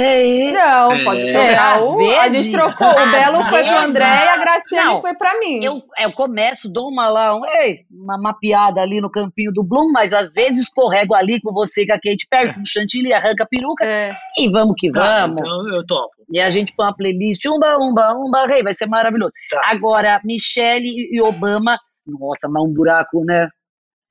É, 0.00 0.52
Não, 0.52 0.92
É. 0.92 1.04
pode 1.04 1.28
É, 1.28 1.32
trocar. 1.32 1.76
às 1.76 1.82
o, 1.82 1.98
a 2.00 2.28
gente 2.28 2.50
vezes. 2.50 2.52
trocou. 2.52 2.86
O 2.88 3.10
Belo 3.10 3.36
foi 3.44 3.62
pro 3.64 3.72
vezes. 3.72 3.84
André 3.84 4.04
e 4.04 4.28
a 4.28 4.36
Graciane 4.36 4.86
Não, 4.94 5.00
foi 5.00 5.14
pra 5.16 5.38
mim. 5.40 5.64
Eu, 5.64 5.82
eu 5.98 6.12
começo, 6.12 6.68
dou 6.68 6.88
uma 6.88 7.08
lá, 7.08 7.34
um, 7.34 7.44
ei, 7.46 7.80
uma 7.90 8.16
mapeada 8.16 8.80
ali 8.80 9.00
no 9.00 9.10
campinho 9.10 9.50
do 9.52 9.64
Bloom, 9.64 9.90
mas 9.90 10.12
às 10.14 10.32
vezes 10.32 10.64
escorrego 10.68 11.14
ali 11.14 11.40
com 11.40 11.52
você, 11.52 11.84
com 11.84 11.92
a 11.94 11.96
Katy 11.96 12.26
Perry, 12.30 12.54
com 12.54 12.60
o 12.60 12.66
chantilly, 12.66 13.12
arranca 13.12 13.42
a 13.42 13.46
peruca 13.46 13.84
É. 13.84 14.14
e 14.38 14.48
vamos 14.48 14.74
que 14.78 14.90
Tá, 14.92 15.26
vamos. 15.26 15.38
então 15.40 15.68
eu 15.76 15.84
topo. 15.84 16.10
E 16.30 16.38
a 16.40 16.48
gente 16.50 16.72
põe 16.76 16.86
uma 16.86 16.94
playlist, 16.96 17.44
umba, 17.46 17.76
umba, 17.80 18.14
umba, 18.14 18.46
rei, 18.46 18.62
vai 18.62 18.72
ser 18.74 18.86
maravilhoso. 18.86 19.32
Tá. 19.50 19.62
Agora, 19.64 20.20
Michelle 20.24 21.08
e 21.10 21.20
Obama, 21.20 21.76
nossa, 22.06 22.48
mas 22.48 22.62
um 22.62 22.72
buraco, 22.72 23.24
né? 23.24 23.48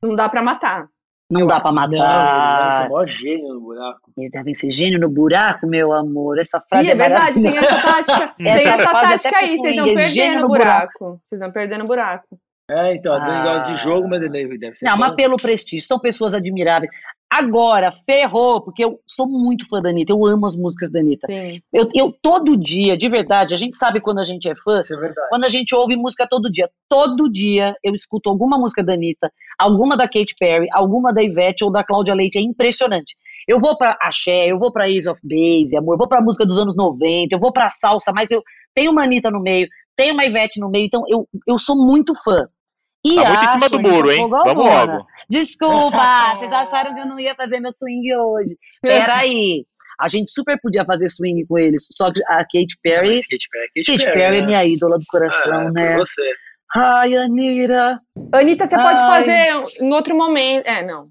Não 0.03 0.15
dá 0.15 0.27
pra 0.27 0.41
matar. 0.43 0.85
Não 1.29 1.45
dá 1.45 1.59
pra 1.59 1.71
Não, 1.71 1.75
matar. 1.75 2.83
ser 2.83 2.89
mó 2.89 3.05
gênio 3.05 3.53
no 3.55 3.59
buraco. 3.61 4.11
Eles 4.17 4.31
devem 4.31 4.53
ser 4.53 4.71
gênio 4.71 4.97
no 4.99 5.09
buraco, 5.09 5.67
meu 5.67 5.91
amor. 5.91 6.39
Essa 6.39 6.59
frase 6.61 6.87
Ih, 6.87 6.91
é 6.91 6.95
verdade, 6.95 7.41
tem 7.41 7.57
essa 7.57 7.81
tática. 7.81 8.33
tem 8.37 8.47
Essa 8.47 8.91
tática 8.91 9.37
aí. 9.37 9.57
Vocês 9.57 9.75
vão 9.75 9.85
swing, 9.85 9.95
perder 9.95 10.35
no 10.35 10.41
no 10.41 10.47
buraco. 10.47 11.21
Vocês 11.25 11.41
vão 11.41 11.51
perder 11.51 11.77
no 11.79 11.85
buraco. 11.85 12.39
É, 12.69 12.93
então, 12.93 13.17
Dani 13.19 13.31
Ah. 13.31 13.43
gosta 13.43 13.73
de 13.73 13.77
jogo, 13.83 14.07
mas 14.09 14.21
ele 14.21 14.57
deve 14.57 14.75
ser 14.75 14.85
Não, 14.85 14.93
bom. 14.93 14.99
mas 14.99 15.15
pelo 15.15 15.37
prestígio, 15.37 15.85
são 15.85 15.99
pessoas 15.99 16.33
admiráveis. 16.33 16.91
Agora, 17.29 17.91
ferrou, 18.05 18.61
porque 18.61 18.83
eu 18.83 19.01
sou 19.05 19.27
muito 19.27 19.67
fã 19.67 19.81
da 19.81 19.89
Anitta, 19.89 20.13
eu 20.13 20.25
amo 20.25 20.45
as 20.45 20.55
músicas 20.55 20.89
da 20.89 20.99
Anitta. 20.99 21.27
Sim. 21.29 21.61
Eu, 21.73 21.89
eu 21.93 22.15
todo 22.21 22.57
dia, 22.57 22.97
de 22.97 23.09
verdade, 23.09 23.53
a 23.53 23.57
gente 23.57 23.75
sabe 23.75 23.99
quando 23.99 24.19
a 24.19 24.23
gente 24.23 24.49
é 24.49 24.55
fã, 24.55 24.79
Isso 24.79 24.93
é 24.93 24.97
verdade. 24.97 25.27
quando 25.29 25.43
a 25.43 25.49
gente 25.49 25.75
ouve 25.75 25.97
música 25.97 26.25
todo 26.29 26.49
dia. 26.49 26.69
Todo 26.87 27.29
dia 27.29 27.75
eu 27.83 27.93
escuto 27.93 28.29
alguma 28.29 28.57
música 28.57 28.81
da 28.81 28.93
Anitta, 28.93 29.29
alguma 29.59 29.97
da 29.97 30.05
Katy 30.07 30.35
Perry, 30.39 30.67
alguma 30.71 31.13
da 31.13 31.21
Ivete 31.21 31.65
ou 31.65 31.71
da 31.71 31.83
Cláudia 31.83 32.13
Leite. 32.15 32.37
É 32.37 32.41
impressionante. 32.41 33.15
Eu 33.45 33.59
vou 33.59 33.77
pra 33.77 33.97
Axé, 34.01 34.47
eu 34.47 34.57
vou 34.57 34.71
pra 34.71 34.89
Ace 34.89 35.09
of 35.09 35.19
Base, 35.21 35.75
amor, 35.77 35.93
eu 35.93 35.97
vou 35.97 36.07
pra 36.07 36.21
música 36.21 36.45
dos 36.45 36.57
anos 36.57 36.75
90, 36.75 37.35
eu 37.35 37.39
vou 37.39 37.51
pra 37.51 37.69
salsa, 37.69 38.11
mas 38.13 38.31
eu 38.31 38.41
tenho 38.73 38.91
uma 38.91 39.03
Anitta 39.03 39.29
no 39.29 39.41
meio, 39.41 39.67
tenho 39.95 40.13
uma 40.13 40.25
Ivete 40.25 40.59
no 40.59 40.69
meio, 40.69 40.85
então 40.85 41.03
eu, 41.07 41.27
eu 41.45 41.59
sou 41.59 41.75
muito 41.75 42.13
fã. 42.23 42.47
E 43.13 43.15
Tá 43.15 43.29
muito 43.29 43.43
em 43.43 43.47
cima 43.47 43.69
do 43.69 43.79
muro, 43.79 44.11
hein? 44.11 44.17
fogosona. 44.21 44.53
Vamos 44.53 44.69
logo. 44.69 45.05
Desculpa, 45.29 46.35
vocês 46.39 46.51
acharam 46.51 46.93
que 46.93 47.01
eu 47.01 47.05
não 47.05 47.19
ia 47.19 47.35
fazer 47.35 47.59
meu 47.59 47.73
swing 47.73 48.15
hoje. 48.15 48.55
Peraí. 48.81 49.65
A 49.99 50.07
gente 50.07 50.31
super 50.31 50.59
podia 50.61 50.85
fazer 50.85 51.09
swing 51.09 51.43
com 51.47 51.57
eles, 51.57 51.87
só 51.91 52.11
que 52.13 52.21
a 52.27 52.37
Katy 52.43 52.77
Perry 52.83 53.15
Mas 53.15 53.25
Katy 53.25 53.47
Perry, 53.49 53.65
é 53.65 53.67
Katy 53.79 53.91
Katy 53.93 54.03
Perry, 54.05 54.19
Perry 54.19 54.37
é 54.37 54.41
né? 54.41 54.45
minha 54.45 54.63
ídola 54.65 54.97
do 54.99 55.05
coração, 55.09 55.59
Ah, 55.67 55.71
né? 55.71 55.95
Por 55.97 56.05
você. 56.05 56.31
Ai, 56.75 57.15
Anira. 57.15 57.99
Anitta, 58.31 58.67
você 58.67 58.75
pode 58.75 58.99
Ai. 59.01 59.07
fazer 59.23 59.81
em 59.83 59.91
outro 59.93 60.15
momento. 60.15 60.67
É, 60.67 60.83
não. 60.83 61.07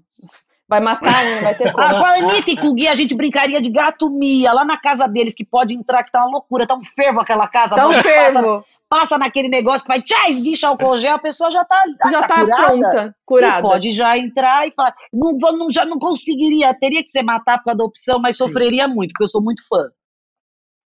Vai 0.69 0.79
matar 0.81 1.25
um, 1.25 1.35
não 1.35 1.41
vai 1.41 1.55
ter 1.55 1.67
Ah, 1.69 1.71
como. 1.73 1.89
com 1.99 2.05
a 2.05 2.13
Anitta 2.15 2.51
e 2.51 2.57
com 2.57 2.67
o 2.67 2.73
Gui 2.75 2.87
a 2.87 2.95
gente 2.95 3.13
brincaria 3.15 3.59
de 3.61 3.69
gato 3.69 4.09
mia, 4.09 4.53
lá 4.53 4.63
na 4.63 4.77
casa 4.79 5.07
deles, 5.07 5.33
que 5.35 5.45
pode 5.45 5.73
entrar, 5.73 6.03
que 6.03 6.11
tá 6.11 6.19
uma 6.19 6.31
loucura, 6.31 6.65
tá 6.67 6.75
um 6.75 6.83
fervo 6.83 7.19
aquela 7.19 7.47
casa. 7.47 7.75
Tá 7.75 7.85
um 7.87 7.89
mano, 7.91 8.03
passa, 8.03 8.09
fervo. 8.09 8.65
Passa 8.89 9.17
naquele 9.17 9.49
negócio 9.49 9.85
que 9.85 9.87
vai, 9.93 10.01
tchá, 10.01 10.29
esguicha 10.29 10.67
álcool 10.67 10.97
gel, 10.97 11.15
a 11.15 11.19
pessoa 11.19 11.51
já 11.51 11.63
tá, 11.65 11.83
Já 12.09 12.27
tá 12.27 12.39
curada. 12.41 12.65
pronta, 12.67 13.15
E 13.15 13.25
curada. 13.25 13.61
pode 13.61 13.91
já 13.91 14.17
entrar 14.17 14.67
e 14.67 14.71
falar. 14.71 14.95
Não, 15.13 15.33
não, 15.33 15.71
já 15.71 15.85
não 15.85 15.99
conseguiria, 15.99 16.73
teria 16.79 17.03
que 17.03 17.09
ser 17.09 17.21
matar 17.23 17.57
por 17.59 17.65
causa 17.65 17.77
da 17.77 17.83
opção, 17.83 18.19
mas 18.19 18.37
Sim. 18.37 18.45
sofreria 18.45 18.87
muito, 18.87 19.11
porque 19.11 19.23
eu 19.23 19.27
sou 19.29 19.41
muito 19.41 19.61
fã. 19.67 19.89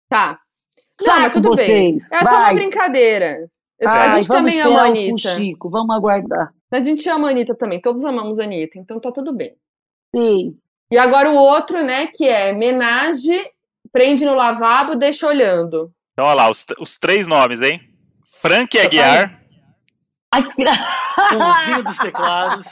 Tá. 0.08 0.38
Saco 1.00 1.32
tudo 1.42 1.54
bem. 1.54 1.66
vocês. 1.98 2.12
É 2.12 2.18
só 2.24 2.36
uma 2.38 2.54
brincadeira. 2.54 3.48
Eu- 3.80 3.88
Ai, 3.88 4.08
a 4.08 4.16
gente 4.16 4.28
também 4.28 4.60
ama 4.60 4.80
a 4.82 4.84
Anitta. 4.86 5.10
Fuxico, 5.34 5.68
vamos 5.70 5.94
aguardar. 5.94 6.52
A 6.70 6.82
gente 6.82 7.08
ama 7.08 7.28
a 7.28 7.30
Anitta 7.30 7.54
também. 7.56 7.80
Todos 7.80 8.04
amamos 8.04 8.38
a 8.38 8.44
Anitta, 8.44 8.78
então 8.78 9.00
tá 9.00 9.10
tudo 9.10 9.32
bem. 9.32 9.56
Sim. 10.14 10.56
E 10.92 10.96
agora 10.98 11.30
o 11.30 11.34
outro, 11.36 11.82
né, 11.82 12.06
que 12.06 12.28
é 12.28 12.52
menage, 12.52 13.44
prende 13.90 14.24
no 14.24 14.34
lavabo, 14.34 14.94
deixa 14.94 15.26
olhando. 15.26 15.92
Então, 16.14 16.26
olha 16.26 16.34
lá, 16.34 16.50
os, 16.50 16.64
os 16.78 16.96
três 16.96 17.26
nomes, 17.26 17.60
hein? 17.60 17.80
Frank 18.40 18.76
Tá 18.76 18.84
Aguiar, 18.84 19.44
Ai, 20.32 20.42
que 20.42 20.64
Pãozinho 21.30 21.84
dos 21.84 21.98
teclados. 21.98 22.66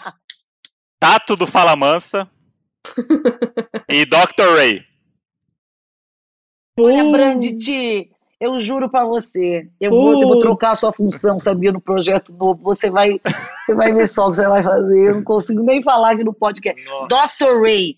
Tato 0.99 1.37
do 1.37 1.47
Fala 1.47 1.77
Mansa 1.77 2.31
e 3.89 4.05
Dr. 4.05 4.57
Ray. 4.57 4.85
Olha, 6.79 7.05
Brandt, 7.11 8.11
eu 8.41 8.61
juro 8.61 8.89
pra 8.91 9.05
você, 9.05 9.69
eu 9.81 9.91
vou, 9.91 10.23
eu 10.23 10.29
vou 10.29 10.41
trocar 10.41 10.73
a 10.73 10.75
sua 10.75 10.93
função, 10.93 11.39
sabia, 11.39 11.71
no 11.71 11.81
projeto 11.81 12.33
novo. 12.33 12.63
Você 12.63 12.91
vai, 12.91 13.21
você 13.65 13.75
vai 13.75 13.93
ver 13.93 14.09
só 14.09 14.27
o 14.27 14.31
que 14.31 14.37
você 14.37 14.49
vai 14.49 14.63
fazer. 14.63 15.09
Eu 15.09 15.15
não 15.17 15.23
consigo 15.23 15.63
nem 15.63 15.83
falar 15.83 16.13
aqui 16.13 16.25
no 16.25 16.35
podcast. 16.35 16.83
Nossa. 16.85 17.45
Dr. 17.47 17.63
Ray, 17.63 17.97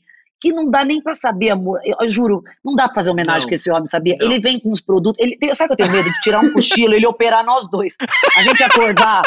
que 0.48 0.52
não 0.52 0.70
dá 0.70 0.84
nem 0.84 1.00
pra 1.00 1.14
saber, 1.14 1.50
amor. 1.50 1.80
Eu, 1.84 1.96
eu 2.00 2.10
juro, 2.10 2.42
não 2.64 2.74
dá 2.74 2.84
pra 2.86 2.94
fazer 2.96 3.10
homenagem 3.10 3.42
Não. 3.42 3.48
com 3.48 3.54
esse 3.54 3.70
homem, 3.70 3.86
sabia? 3.86 4.14
Não. 4.18 4.26
Ele 4.26 4.40
vem 4.40 4.60
com 4.60 4.70
uns 4.70 4.80
produtos. 4.80 5.18
Ele, 5.24 5.36
tem- 5.38 5.54
sabe 5.54 5.68
que 5.68 5.72
eu 5.82 5.86
tenho 5.86 5.96
medo 5.96 6.10
de 6.10 6.20
tirar 6.20 6.40
um 6.40 6.52
cochilo, 6.52 6.94
ele 6.94 7.06
operar 7.06 7.44
nós 7.44 7.68
dois. 7.70 7.96
A 8.36 8.42
gente 8.42 8.62
acordar 8.62 9.22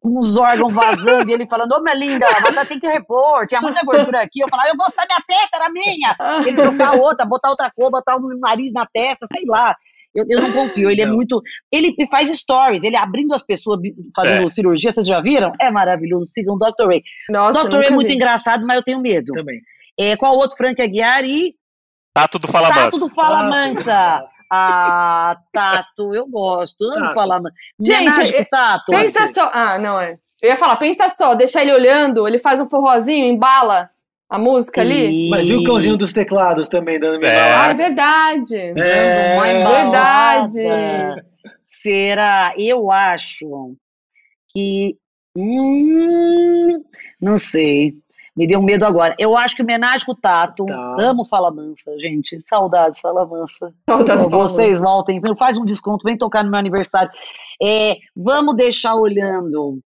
com 0.00 0.18
os 0.18 0.36
órgãos 0.36 0.72
vazando 0.72 1.28
e 1.30 1.34
ele 1.34 1.46
falando: 1.46 1.72
Ô, 1.72 1.82
minha 1.82 1.94
linda, 1.94 2.26
mas 2.42 2.54
você 2.54 2.64
tem 2.66 2.80
que 2.80 2.86
repor, 2.86 3.46
tinha 3.46 3.60
muita 3.60 3.84
gordura 3.84 4.20
aqui. 4.20 4.40
Eu 4.40 4.48
falava: 4.48 4.68
Eu 4.68 4.76
gostar 4.76 5.04
minha 5.06 5.20
teta, 5.26 5.56
era 5.56 5.68
minha. 5.70 6.16
Ele 6.46 6.56
trocar 6.56 6.94
outra, 6.94 7.26
botar 7.26 7.50
outra 7.50 7.70
cor, 7.74 7.90
botar 7.90 8.16
um 8.16 8.28
nariz 8.40 8.72
na 8.72 8.86
testa, 8.86 9.26
sei 9.26 9.44
lá. 9.46 9.74
Eu, 10.14 10.24
eu 10.28 10.40
não 10.40 10.50
confio, 10.52 10.90
ele 10.90 11.02
é 11.02 11.06
Não. 11.06 11.14
muito. 11.14 11.40
Ele 11.70 11.94
faz 12.10 12.28
stories, 12.30 12.82
ele 12.82 12.96
abrindo 12.96 13.34
as 13.34 13.42
pessoas 13.42 13.78
fazendo 14.16 14.46
É. 14.46 14.48
cirurgia, 14.48 14.90
vocês 14.90 15.06
já 15.06 15.20
viram? 15.20 15.52
É 15.60 15.70
maravilhoso, 15.70 16.24
sigam 16.32 16.54
o 16.54 16.58
Dr. 16.58 16.86
Ray. 16.88 17.02
Nossa, 17.28 17.68
Dr. 17.68 17.76
Ray 17.76 17.88
é 17.88 17.90
muito 17.90 18.08
vi. 18.08 18.14
engraçado, 18.14 18.66
mas 18.66 18.78
eu 18.78 18.82
tenho 18.82 19.00
medo. 19.00 19.34
Também. 19.34 19.60
É, 19.98 20.16
qual 20.16 20.36
outro? 20.36 20.56
Frank 20.56 20.80
Aguiar 20.80 21.24
e 21.24 21.52
Tato 22.14 22.38
do 22.38 22.48
Fala 22.48 22.68
Tato 22.68 22.80
Mansa. 22.82 22.98
do 22.98 23.08
Fala 23.08 23.38
Tato. 23.38 23.50
Mansa. 23.50 24.24
Ah, 24.50 25.36
Tato, 25.52 26.14
eu 26.14 26.26
gosto. 26.26 26.82
Amo 26.84 27.00
Tato. 27.00 27.14
Fala 27.14 27.40
Mansa. 27.40 27.54
Gente, 27.80 28.36
é- 28.36 28.44
Tato. 28.44 28.92
Pensa 28.92 29.26
só. 29.28 29.50
Ah, 29.52 29.78
não 29.78 30.00
é. 30.00 30.16
Eu 30.40 30.50
ia 30.50 30.56
falar, 30.56 30.76
pensa 30.76 31.08
só, 31.08 31.34
deixa 31.34 31.60
ele 31.60 31.72
olhando, 31.72 32.26
ele 32.28 32.38
faz 32.38 32.60
um 32.60 32.68
forrozinho, 32.68 33.26
embala. 33.26 33.90
A 34.30 34.38
música 34.38 34.82
ali? 34.82 35.30
Mas 35.30 35.48
e 35.48 35.54
o 35.54 35.64
cãozinho 35.64 35.96
dos 35.96 36.12
teclados 36.12 36.68
também 36.68 37.00
dando 37.00 37.18
minha 37.18 37.30
É. 37.32 37.54
Ah, 37.54 37.70
é 37.70 37.74
verdade. 37.74 38.56
É, 38.76 39.34
Uma 39.34 39.72
verdade. 39.72 41.22
Será? 41.64 42.52
Eu 42.58 42.90
acho 42.90 43.74
que. 44.50 44.96
Hum, 45.34 46.82
não 47.20 47.38
sei. 47.38 47.94
Me 48.38 48.46
deu 48.46 48.62
medo 48.62 48.86
agora. 48.86 49.16
Eu 49.18 49.36
acho 49.36 49.56
que 49.56 49.62
homenagem 49.62 50.06
com 50.06 50.12
o 50.12 50.14
Tato. 50.14 50.64
Tá. 50.64 50.96
Amo 51.00 51.24
Fala 51.24 51.50
Mansa, 51.50 51.98
gente. 51.98 52.40
Saudades, 52.40 53.00
Fala 53.00 53.26
Mansa. 53.26 53.74
Saudades 53.84 54.30
Vocês 54.30 54.78
voltem, 54.78 55.20
faz 55.36 55.58
um 55.58 55.64
desconto, 55.64 56.04
vem 56.04 56.16
tocar 56.16 56.44
no 56.44 56.50
meu 56.50 56.60
aniversário. 56.60 57.10
É, 57.60 57.96
vamos 58.16 58.54
deixar 58.54 58.94
olhando. 58.94 59.80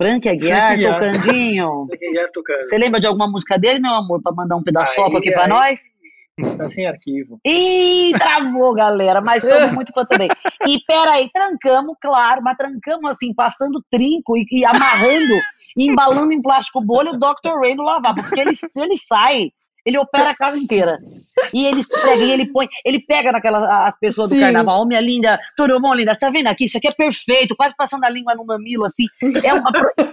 Frank 0.00 0.28
Aguiar, 0.28 0.76
Frank 0.76 0.86
Aguiar. 0.86 1.00
tocandinho. 1.00 1.86
Quem 1.98 2.14
já 2.14 2.28
tocando? 2.32 2.68
Você 2.68 2.78
lembra 2.78 3.00
de 3.00 3.08
alguma 3.08 3.28
música 3.28 3.58
dele, 3.58 3.80
meu 3.80 3.92
amor, 3.92 4.22
pra 4.22 4.30
mandar 4.32 4.54
um 4.54 4.62
pedaçoco 4.62 5.10
Aí, 5.10 5.16
aqui 5.16 5.32
pra 5.32 5.42
aí. 5.42 5.48
nós? 5.48 5.80
Tá 6.56 6.70
sem 6.70 6.86
arquivo. 6.86 7.38
Ih, 7.44 8.12
travou, 8.18 8.72
galera, 8.74 9.20
mas 9.20 9.46
somos 9.46 9.72
muito 9.72 9.92
fã 9.92 10.04
também. 10.04 10.28
E 10.66 10.78
peraí, 10.86 11.28
trancamos, 11.30 11.94
claro, 12.00 12.40
mas 12.42 12.56
trancamos 12.56 13.10
assim, 13.10 13.34
passando 13.34 13.84
trinco 13.90 14.36
e, 14.36 14.46
e 14.50 14.64
amarrando, 14.64 15.34
e 15.76 15.86
embalando 15.88 16.32
em 16.32 16.42
plástico 16.42 16.80
bolha 16.80 17.12
o 17.12 17.18
Dr. 17.18 17.58
Ray 17.60 17.74
no 17.74 17.82
lavabo, 17.82 18.22
porque 18.22 18.40
ele, 18.40 18.54
se 18.54 18.66
ele 18.80 18.96
sai, 18.96 19.50
ele 19.84 19.98
opera 19.98 20.30
a 20.30 20.36
casa 20.36 20.58
inteira. 20.58 20.98
E 21.52 21.66
ele 21.66 21.80
pega, 22.04 22.22
e 22.22 22.30
ele 22.30 22.52
põe, 22.52 22.68
ele 22.84 23.00
pega 23.00 23.32
naquelas 23.32 23.62
as 23.64 23.98
pessoas 23.98 24.28
do 24.28 24.34
Sim. 24.34 24.40
carnaval, 24.40 24.82
ô 24.82 24.86
minha 24.86 25.00
linda, 25.00 25.38
tudo 25.56 25.80
bom, 25.80 25.94
linda, 25.94 26.14
você 26.14 26.20
tá 26.20 26.30
vendo 26.30 26.46
aqui? 26.46 26.64
Isso 26.64 26.78
aqui 26.78 26.88
é 26.88 26.92
perfeito, 26.92 27.56
quase 27.56 27.74
passando 27.76 28.04
a 28.04 28.10
língua 28.10 28.34
no 28.34 28.44
mamilo, 28.44 28.84
assim. 28.84 29.06
É 29.42 29.52
uma, 29.52 29.70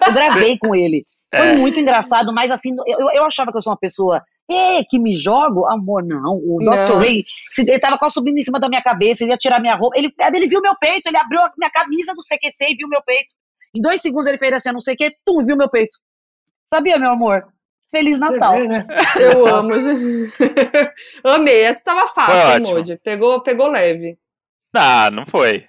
eu 0.07 0.13
gravei 0.13 0.57
com 0.57 0.73
ele. 0.73 1.05
Foi 1.35 1.47
É. 1.49 1.53
muito 1.57 1.79
engraçado, 1.79 2.33
mas 2.33 2.49
assim, 2.49 2.75
eu, 2.87 3.09
eu 3.13 3.23
achava 3.25 3.51
que 3.51 3.57
eu 3.57 3.61
sou 3.61 3.71
uma 3.71 3.77
pessoa 3.79 4.23
é, 4.49 4.83
que 4.83 4.97
me 4.97 5.15
jogo? 5.15 5.67
Amor, 5.67 6.03
não. 6.03 6.37
O. 6.37 6.57
Dr. 6.59 6.97
Ray, 6.97 7.23
ele 7.59 7.79
tava 7.79 7.99
quase 7.99 8.15
subindo 8.15 8.39
em 8.39 8.41
cima 8.41 8.59
da 8.59 8.67
minha 8.67 8.81
cabeça, 8.81 9.23
ele 9.23 9.31
ia 9.31 9.37
tirar 9.37 9.61
minha 9.61 9.75
roupa. 9.75 9.95
Ele, 9.95 10.11
ele 10.33 10.47
viu 10.47 10.59
meu 10.59 10.75
peito, 10.79 11.07
ele 11.07 11.17
abriu 11.17 11.39
a 11.39 11.51
minha 11.55 11.69
camisa 11.69 12.15
do 12.15 12.23
CQC 12.23 12.71
e 12.71 12.75
viu 12.75 12.87
meu 12.87 13.01
peito. 13.05 13.29
Em 13.75 13.81
dois 13.81 14.01
segundos 14.01 14.27
ele 14.27 14.37
fez 14.37 14.53
assim, 14.53 14.71
não 14.71 14.79
sei 14.79 14.95
o 14.95 14.97
que, 14.97 15.11
tum, 15.25 15.45
viu 15.45 15.55
meu 15.57 15.69
peito. 15.69 15.97
Sabia, 16.73 16.97
meu 16.99 17.11
amor? 17.11 17.45
Feliz 17.91 18.19
Natal. 18.19 18.53
Vê, 18.57 18.67
né? 18.67 18.85
Eu 19.19 19.47
amo. 19.47 19.73
gente. 19.79 20.31
Amei. 21.25 21.61
Essa 21.63 21.83
tava 21.83 22.07
fácil. 22.07 22.61
Moody? 22.63 22.97
Pegou, 23.03 23.41
pegou 23.41 23.67
leve. 23.67 24.17
Ah, 24.75 25.09
não 25.11 25.25
foi. 25.25 25.65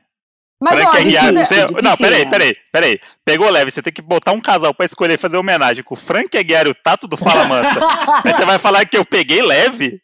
Mas, 0.63 0.79
Frank 0.79 0.95
ó, 0.95 1.01
Aguiar, 1.01 1.25
ainda- 1.29 1.47
você- 1.47 1.67
de 1.67 1.83
Não, 1.83 1.97
peraí, 1.97 2.29
peraí, 2.29 2.55
peraí. 2.71 3.01
Pegou 3.25 3.49
leve, 3.49 3.71
você 3.71 3.81
tem 3.81 3.91
que 3.93 4.03
botar 4.03 4.33
um 4.33 4.41
casal 4.43 4.75
pra 4.75 4.85
escolher 4.85 5.15
e 5.15 5.19
fazer 5.19 5.39
homenagem 5.39 5.83
com 5.83 5.95
o 5.95 5.97
Frank 5.97 6.37
Aguiar 6.37 6.67
e 6.67 6.71
o 6.71 6.75
Tato 6.75 7.09
do 7.09 7.17
Fala 7.17 7.47
Mansa. 7.47 7.81
Aí 8.23 8.35
você 8.35 8.45
vai 8.45 8.59
falar 8.59 8.85
que 8.85 8.99
eu 8.99 9.05
peguei 9.07 9.41
leve? 9.41 10.03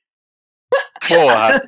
Porra, 1.06 1.62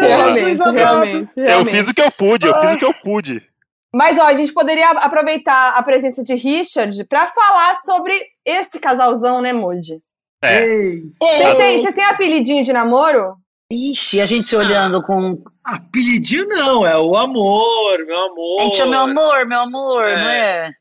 Realmente, 0.00 0.58
Porra. 0.58 0.72
realmente, 0.72 1.32
eu 1.36 1.44
realmente. 1.46 1.76
fiz 1.76 1.88
o 1.88 1.94
que 1.94 2.02
eu 2.02 2.10
pude, 2.10 2.46
eu 2.46 2.60
fiz 2.60 2.70
o 2.72 2.78
que 2.78 2.84
eu 2.84 2.94
pude. 2.94 3.48
Mas 3.94 4.18
ó, 4.18 4.22
a 4.22 4.34
gente 4.34 4.52
poderia 4.52 4.90
aproveitar 4.90 5.76
a 5.76 5.82
presença 5.82 6.22
de 6.24 6.34
Richard 6.34 7.04
pra 7.06 7.26
falar 7.28 7.76
sobre 7.76 8.18
esse 8.44 8.78
casalzão, 8.80 9.40
né, 9.42 9.52
Moody? 9.52 10.00
É. 10.42 10.64
Ei, 10.64 11.02
Vocês 11.20 11.82
vocês 11.82 11.94
têm 11.94 12.04
apelidinho 12.04 12.64
de 12.64 12.72
namoro? 12.72 13.34
Ixi, 13.70 14.20
a 14.20 14.26
gente 14.26 14.46
se 14.46 14.56
olhando 14.56 15.02
com. 15.02 15.42
apelidinho 15.64 16.46
não, 16.46 16.86
é 16.86 16.98
o 16.98 17.16
amor, 17.16 17.98
meu 18.06 18.18
amor. 18.18 18.60
A 18.60 18.64
gente 18.64 18.76
chama 18.76 18.90
meu 18.90 19.00
amor, 19.22 19.46
meu 19.46 19.60
amor, 19.60 20.04
É. 20.04 20.16
não 20.16 20.30
é? 20.30 20.72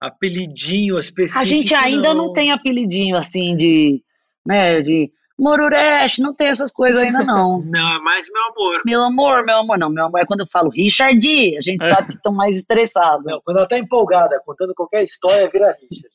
Apelidinho 0.00 0.98
específico. 0.98 1.40
A 1.40 1.44
gente 1.44 1.74
ainda 1.74 2.12
não 2.12 2.32
tem 2.32 2.50
apelidinho 2.52 3.16
assim 3.16 3.56
de. 3.56 4.02
né, 4.46 4.82
de. 4.82 5.10
Morureste, 5.42 6.22
não 6.22 6.32
tem 6.32 6.48
essas 6.48 6.70
coisas 6.70 7.00
ainda 7.00 7.24
não. 7.24 7.60
Não, 7.66 7.96
é 7.96 7.98
mais 7.98 8.26
meu 8.30 8.42
amor. 8.44 8.82
Meu 8.84 9.02
amor, 9.02 9.44
meu 9.44 9.56
amor, 9.56 9.78
não, 9.78 9.90
meu 9.90 10.04
amor 10.04 10.20
é 10.20 10.26
quando 10.26 10.40
eu 10.40 10.46
falo 10.46 10.70
Richard, 10.70 11.56
a 11.56 11.60
gente 11.60 11.84
sabe 11.84 12.08
que 12.08 12.14
estão 12.14 12.32
mais 12.32 12.56
estressados. 12.56 13.24
Não, 13.24 13.40
quando 13.40 13.56
ela 13.56 13.68
tá 13.68 13.78
empolgada, 13.78 14.40
contando 14.44 14.74
qualquer 14.74 15.02
história, 15.02 15.48
vira 15.48 15.74
Richard. 15.80 16.11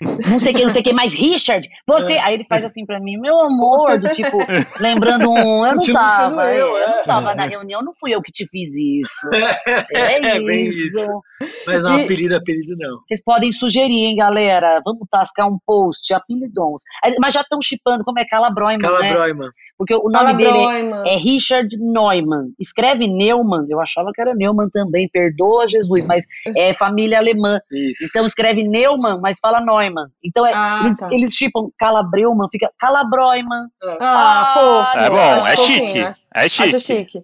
Não 0.00 0.38
sei 0.38 0.52
o 0.52 0.56
que, 0.56 0.62
não 0.62 0.68
sei 0.70 0.80
o 0.80 0.84
que, 0.84 0.92
mas 0.92 1.12
Richard, 1.12 1.68
você. 1.86 2.14
É. 2.14 2.20
Aí 2.20 2.34
ele 2.34 2.46
faz 2.48 2.64
assim 2.64 2.86
pra 2.86 3.00
mim, 3.00 3.16
meu 3.18 3.36
amor, 3.40 3.98
do 3.98 4.08
tipo, 4.14 4.38
lembrando 4.80 5.30
um. 5.30 5.66
Eu 5.66 5.74
não 5.74 5.82
tava, 5.92 6.52
eu, 6.54 6.66
eu, 6.68 6.78
é. 6.78 6.96
não 6.98 7.04
tava 7.04 7.34
na 7.34 7.44
reunião, 7.46 7.82
não 7.82 7.92
fui 7.98 8.14
eu 8.14 8.22
que 8.22 8.30
te 8.32 8.46
fiz 8.46 8.74
isso. 8.76 9.28
É, 9.92 10.36
É, 10.36 10.40
bem 10.40 10.62
isso. 10.64 10.78
isso. 10.98 11.22
Mas 11.66 11.82
não, 11.82 11.98
E- 11.98 12.04
apelido, 12.04 12.36
apelido 12.36 12.74
não. 12.78 13.00
Vocês 13.06 13.22
podem 13.22 13.50
sugerir, 13.52 14.04
hein, 14.04 14.16
galera? 14.16 14.80
Vamos 14.84 15.06
tascar 15.10 15.48
um 15.48 15.58
post, 15.66 16.12
apelidons. 16.12 16.82
Mas 17.20 17.34
já 17.34 17.40
estão 17.40 17.60
chipando 17.60 18.04
como 18.04 18.18
é 18.18 18.24
Calabroiman, 18.24 18.78
Cala 18.78 19.00
né? 19.00 19.50
Porque 19.76 19.94
o 19.94 20.08
nome 20.10 20.34
dele 20.36 20.50
Calabroima. 20.50 21.04
é 21.08 21.16
Richard 21.16 21.68
Neumann. 21.78 22.48
Escreve 22.58 23.06
Neumann, 23.06 23.66
eu 23.68 23.80
achava 23.80 24.10
que 24.12 24.20
era 24.20 24.34
Neumann 24.34 24.68
também, 24.70 25.08
perdoa 25.08 25.66
Jesus, 25.68 26.04
mas 26.04 26.24
é 26.56 26.74
família 26.74 27.18
alemã. 27.18 27.60
Isso. 27.70 28.04
Então 28.10 28.26
escreve 28.26 28.64
Neumann, 28.64 29.20
mas 29.20 29.38
fala 29.40 29.60
Neumann. 29.60 29.87
Então 30.24 30.46
é, 30.46 30.52
Ah, 30.54 30.80
eles, 30.84 30.98
tá. 30.98 31.08
eles 31.12 31.32
chipam 31.34 31.68
Calabreumann, 31.78 32.48
fica 32.50 32.70
Calabroiman. 32.78 33.68
Ah, 33.82 33.96
Ah, 34.00 34.52
fofo. 34.54 34.98
É 34.98 35.10
bom, 35.10 35.46
é 35.46 35.56
chique. 35.56 36.00
acho- 36.00 36.24
É 36.34 36.44
Acho 36.44 36.48
chique. 36.64 36.80
chique. 36.80 37.22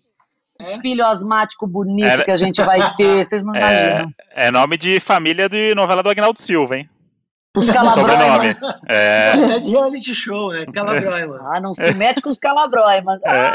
Os 0.61 0.77
filhos 0.77 1.07
asmático 1.07 1.66
bonito 1.66 2.07
Era- 2.07 2.24
que 2.24 2.31
a 2.31 2.37
gente 2.37 2.62
vai 2.62 2.79
ter, 2.96 3.24
vocês 3.27 3.42
não 3.44 3.55
É, 3.55 3.59
imaginam. 3.88 4.09
é 4.35 4.50
nome 4.50 4.77
de 4.77 5.00
família 5.00 5.48
de 5.48 5.74
novela 5.74 6.03
do 6.03 6.09
Agnaldo 6.09 6.40
Silva, 6.40 6.77
hein? 6.79 6.88
Os 7.57 7.70
Calabroiman. 7.70 8.50
Sobrenome. 8.53 8.79
É. 8.88 9.31
É 9.57 9.59
de 9.61 9.70
reality 9.70 10.12
show, 10.12 10.50
né? 10.53 10.66
Cala 10.74 11.00
Broiman. 11.00 11.38
Ah, 11.53 11.61
não 11.61 11.72
se 11.72 11.94
mete 11.94 12.20
com 12.20 12.29
os 12.29 12.37
Calabroiman. 12.37 13.16
É. 13.24 13.55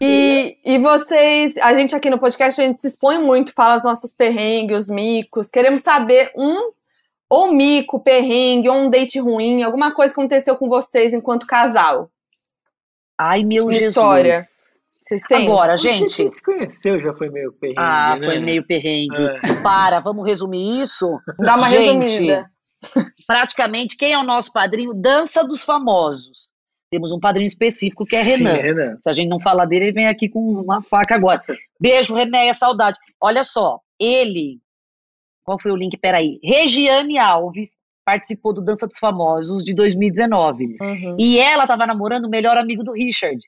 E, 0.00 0.56
e 0.64 0.78
vocês, 0.78 1.56
a 1.56 1.74
gente 1.74 1.92
aqui 1.92 2.08
no 2.10 2.18
podcast, 2.18 2.60
a 2.60 2.64
gente 2.64 2.80
se 2.80 2.86
expõe 2.86 3.18
muito, 3.18 3.52
fala 3.52 3.76
os 3.76 3.82
nossos 3.82 4.12
perrengues, 4.12 4.78
os 4.78 4.88
micos. 4.88 5.48
Queremos 5.50 5.80
saber 5.80 6.30
um 6.36 6.70
ou 7.30 7.52
mico, 7.52 8.00
perrengue, 8.00 8.68
ou 8.68 8.74
um 8.76 8.90
date 8.90 9.18
ruim, 9.20 9.62
alguma 9.62 9.94
coisa 9.94 10.12
que 10.12 10.20
aconteceu 10.20 10.56
com 10.56 10.68
vocês 10.68 11.14
enquanto 11.14 11.46
casal. 11.46 12.08
Ai, 13.18 13.44
meu 13.44 13.64
Uma 13.64 13.72
Jesus. 13.72 13.88
história. 13.90 14.40
Vocês 15.06 15.22
têm? 15.22 15.46
Agora, 15.48 15.74
A 15.74 15.76
gente. 15.76 16.16
gente 16.16 16.36
se 16.36 16.42
conheceu, 16.42 17.00
já 17.00 17.12
foi 17.12 17.28
meio 17.30 17.52
perrengue, 17.52 17.80
Ah, 17.80 18.16
né? 18.16 18.26
foi 18.26 18.38
meio 18.38 18.66
perrengue. 18.66 19.16
É. 19.44 19.62
Para, 19.62 20.00
vamos 20.00 20.26
resumir 20.26 20.80
isso? 20.80 21.20
Dá 21.38 21.56
uma 21.56 21.68
Gente, 21.68 22.04
resumida. 22.04 22.50
Praticamente, 23.26 23.96
quem 23.96 24.12
é 24.12 24.18
o 24.18 24.22
nosso 24.24 24.52
padrinho? 24.52 24.94
Dança 24.94 25.44
dos 25.44 25.62
Famosos. 25.62 26.50
Temos 26.90 27.12
um 27.12 27.20
padrinho 27.20 27.46
específico 27.46 28.04
que 28.04 28.16
é 28.16 28.24
Sim, 28.24 28.44
Renan. 28.44 28.52
Renan. 28.54 28.96
Se 29.00 29.08
a 29.08 29.12
gente 29.12 29.28
não 29.28 29.38
falar 29.38 29.64
dele, 29.64 29.86
ele 29.86 29.92
vem 29.92 30.08
aqui 30.08 30.28
com 30.28 30.40
uma 30.40 30.80
faca 30.80 31.14
agora. 31.14 31.42
Beijo, 31.80 32.14
René, 32.14 32.48
é 32.48 32.52
saudade. 32.52 32.98
Olha 33.20 33.44
só, 33.44 33.78
ele. 33.98 34.58
Qual 35.44 35.58
foi 35.60 35.72
o 35.72 35.76
link? 35.76 35.96
Peraí. 35.98 36.38
Regiane 36.42 37.18
Alves 37.18 37.76
participou 38.04 38.52
do 38.52 38.60
Dança 38.62 38.86
dos 38.86 38.98
Famosos 38.98 39.64
de 39.64 39.74
2019. 39.74 40.76
Uhum. 40.80 41.16
E 41.18 41.38
ela 41.38 41.64
estava 41.64 41.86
namorando 41.86 42.24
o 42.24 42.30
melhor 42.30 42.56
amigo 42.56 42.82
do 42.82 42.92
Richard. 42.92 43.38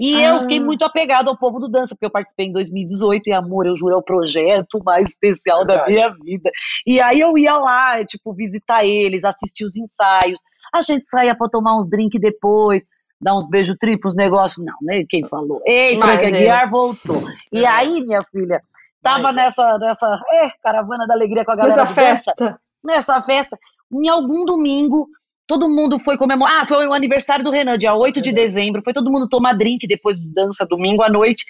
E 0.00 0.20
eu 0.22 0.36
Ah. 0.36 0.40
fiquei 0.40 0.58
muito 0.58 0.84
apegado 0.84 1.28
ao 1.28 1.36
povo 1.36 1.58
do 1.60 1.68
dança, 1.68 1.94
porque 1.94 2.06
eu 2.06 2.10
participei 2.10 2.46
em 2.46 2.52
2018 2.52 3.28
e, 3.28 3.32
amor, 3.32 3.66
eu 3.66 3.76
juro, 3.76 3.94
é 3.94 3.96
o 3.96 4.02
projeto 4.02 4.78
mais 4.84 5.08
especial 5.10 5.64
da 5.66 5.84
Verdade. 5.84 5.92
minha 5.92 6.10
vida. 6.24 6.50
E 6.86 6.98
aí 7.00 7.20
eu 7.20 7.36
ia 7.36 7.56
lá, 7.58 8.02
tipo, 8.04 8.32
visitar 8.32 8.84
eles, 8.84 9.22
assistir 9.24 9.64
os 9.66 9.76
ensaios. 9.76 10.40
A 10.72 10.80
gente 10.80 11.04
saía 11.06 11.34
pra 11.36 11.48
tomar 11.48 11.78
uns 11.78 11.86
drinks 11.88 12.18
depois, 12.20 12.82
dar 13.20 13.36
uns 13.36 13.46
beijos 13.46 13.76
triplos, 13.78 14.14
negócio. 14.16 14.62
Não, 14.64 14.74
né? 14.82 15.04
Quem 15.08 15.22
falou? 15.24 15.60
Ei, 15.66 15.96
Frank. 15.98 16.24
Aguiar 16.24 16.70
voltou. 16.70 17.22
E 17.52 17.64
aí, 17.66 18.00
minha 18.00 18.22
filha, 18.32 18.62
tava 19.02 19.22
Mas 19.24 19.36
é. 19.36 19.40
nessa, 19.44 19.78
nessa 19.78 20.20
é, 20.32 20.50
caravana 20.62 21.06
da 21.06 21.14
alegria 21.14 21.44
com 21.44 21.52
a 21.52 21.56
galera 21.56 21.76
Nessa 21.76 21.92
do 21.92 21.94
dança 21.96 22.34
festa. 22.34 22.60
nessa 22.84 23.22
festa, 23.22 23.58
em 23.92 24.08
algum 24.08 24.44
domingo, 24.44 25.06
todo 25.46 25.68
mundo 25.68 25.98
foi 25.98 26.16
comemorar. 26.16 26.62
Ah, 26.62 26.66
foi 26.66 26.86
o 26.86 26.94
aniversário 26.94 27.44
do 27.44 27.50
Renan, 27.50 27.76
dia 27.76 27.94
8 27.94 28.20
de 28.22 28.32
dezembro. 28.32 28.80
Foi 28.82 28.92
todo 28.92 29.10
mundo 29.10 29.28
tomar 29.28 29.52
drink 29.54 29.86
depois 29.86 30.18
do 30.18 30.32
dança, 30.32 30.64
domingo 30.66 31.02
à 31.02 31.08
noite. 31.10 31.44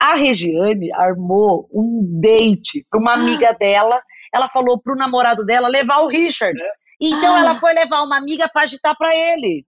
A 0.00 0.14
Regiane 0.16 0.92
armou 0.92 1.68
um 1.72 2.02
date 2.20 2.84
para 2.90 3.00
uma 3.00 3.14
amiga 3.14 3.52
dela. 3.58 4.00
Ela 4.34 4.48
falou 4.48 4.80
pro 4.82 4.96
namorado 4.96 5.44
dela 5.44 5.68
levar 5.68 6.00
o 6.00 6.08
Richard. 6.08 6.58
Então 7.00 7.34
Ah. 7.36 7.40
ela 7.40 7.60
foi 7.60 7.72
levar 7.72 8.02
uma 8.02 8.16
amiga 8.18 8.48
para 8.52 8.62
agitar 8.62 8.96
para 8.96 9.14
ele. 9.14 9.64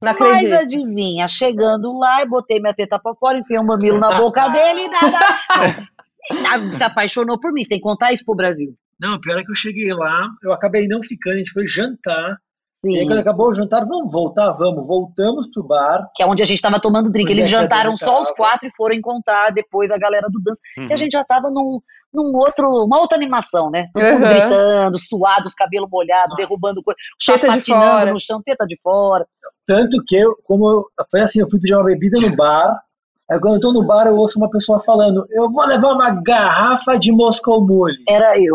Não 0.00 0.12
Mas 0.12 0.20
acredito. 0.20 0.54
adivinha, 0.54 1.26
chegando 1.26 1.98
lá, 1.98 2.20
eu 2.20 2.28
botei 2.28 2.60
minha 2.60 2.74
teta 2.74 2.98
pra 2.98 3.14
fora, 3.14 3.38
enfiei 3.38 3.58
um 3.58 3.64
mamilo 3.64 3.98
na 3.98 4.10
boca 4.20 4.46
dele 4.50 4.82
e 4.82 4.88
nada. 4.88 5.18
Não, 6.30 6.72
Se 6.72 6.82
apaixonou 6.84 7.38
por 7.38 7.52
mim, 7.52 7.62
você 7.62 7.68
tem 7.70 7.78
que 7.78 7.84
contar 7.84 8.12
isso 8.12 8.24
pro 8.24 8.34
Brasil. 8.34 8.74
Não, 9.00 9.20
pior 9.20 9.38
é 9.38 9.44
que 9.44 9.50
eu 9.50 9.56
cheguei 9.56 9.92
lá, 9.92 10.28
eu 10.42 10.52
acabei 10.52 10.88
não 10.88 11.02
ficando, 11.02 11.34
a 11.34 11.38
gente 11.38 11.52
foi 11.52 11.66
jantar. 11.66 12.36
E 12.84 12.90
aí, 12.90 12.98
Sim. 13.02 13.06
quando 13.06 13.18
acabou 13.18 13.50
o 13.50 13.54
jantar, 13.54 13.84
vamos 13.86 14.12
voltar? 14.12 14.52
Vamos. 14.52 14.86
Voltamos 14.86 15.48
pro 15.50 15.64
bar. 15.64 16.08
Que 16.14 16.22
é 16.22 16.26
onde 16.26 16.42
a 16.42 16.46
gente 16.46 16.60
tava 16.60 16.78
tomando 16.78 17.10
drink. 17.10 17.30
Eles 17.30 17.46
é 17.46 17.50
jantaram 17.50 17.96
só 17.96 18.20
os 18.20 18.30
quatro 18.32 18.68
e 18.68 18.72
foram 18.76 18.94
encontrar 18.94 19.50
depois 19.50 19.90
a 19.90 19.98
galera 19.98 20.28
do 20.30 20.40
dança. 20.42 20.60
Uhum. 20.78 20.86
E 20.88 20.92
a 20.92 20.96
gente 20.96 21.12
já 21.12 21.24
tava 21.24 21.50
num, 21.50 21.80
num 22.12 22.36
outro, 22.36 22.68
uma 22.84 23.00
outra 23.00 23.16
animação, 23.16 23.70
né? 23.70 23.88
Todo 23.94 24.02
mundo 24.04 24.22
Uhum. 24.24 24.28
gritando, 24.28 24.98
suados, 24.98 25.54
cabelo 25.54 25.88
molhado, 25.90 26.28
Nossa. 26.30 26.36
derrubando 26.42 26.82
coisa, 26.82 26.98
Teta 27.26 27.50
de 27.58 27.60
fora. 27.64 28.12
no 28.12 28.20
chão, 28.20 28.42
teta 28.44 28.66
de 28.66 28.78
fora. 28.82 29.26
Tanto 29.66 30.02
que, 30.06 30.14
eu, 30.14 30.36
como 30.44 30.68
eu, 30.70 30.84
foi 31.10 31.22
assim, 31.22 31.40
eu 31.40 31.48
fui 31.50 31.58
pedir 31.58 31.74
uma 31.74 31.84
bebida 31.84 32.20
no 32.20 32.36
bar. 32.36 32.78
Aí 33.30 33.40
quando 33.40 33.54
eu 33.54 33.60
tô 33.60 33.72
no 33.72 33.84
bar, 33.86 34.06
eu 34.06 34.16
ouço 34.16 34.38
uma 34.38 34.50
pessoa 34.50 34.80
falando: 34.80 35.26
Eu 35.30 35.50
vou 35.50 35.66
levar 35.66 35.92
uma 35.94 36.10
garrafa 36.22 36.98
de 36.98 37.10
Moscou 37.12 37.66
Mule. 37.66 37.96
Era 38.08 38.38
eu. 38.38 38.54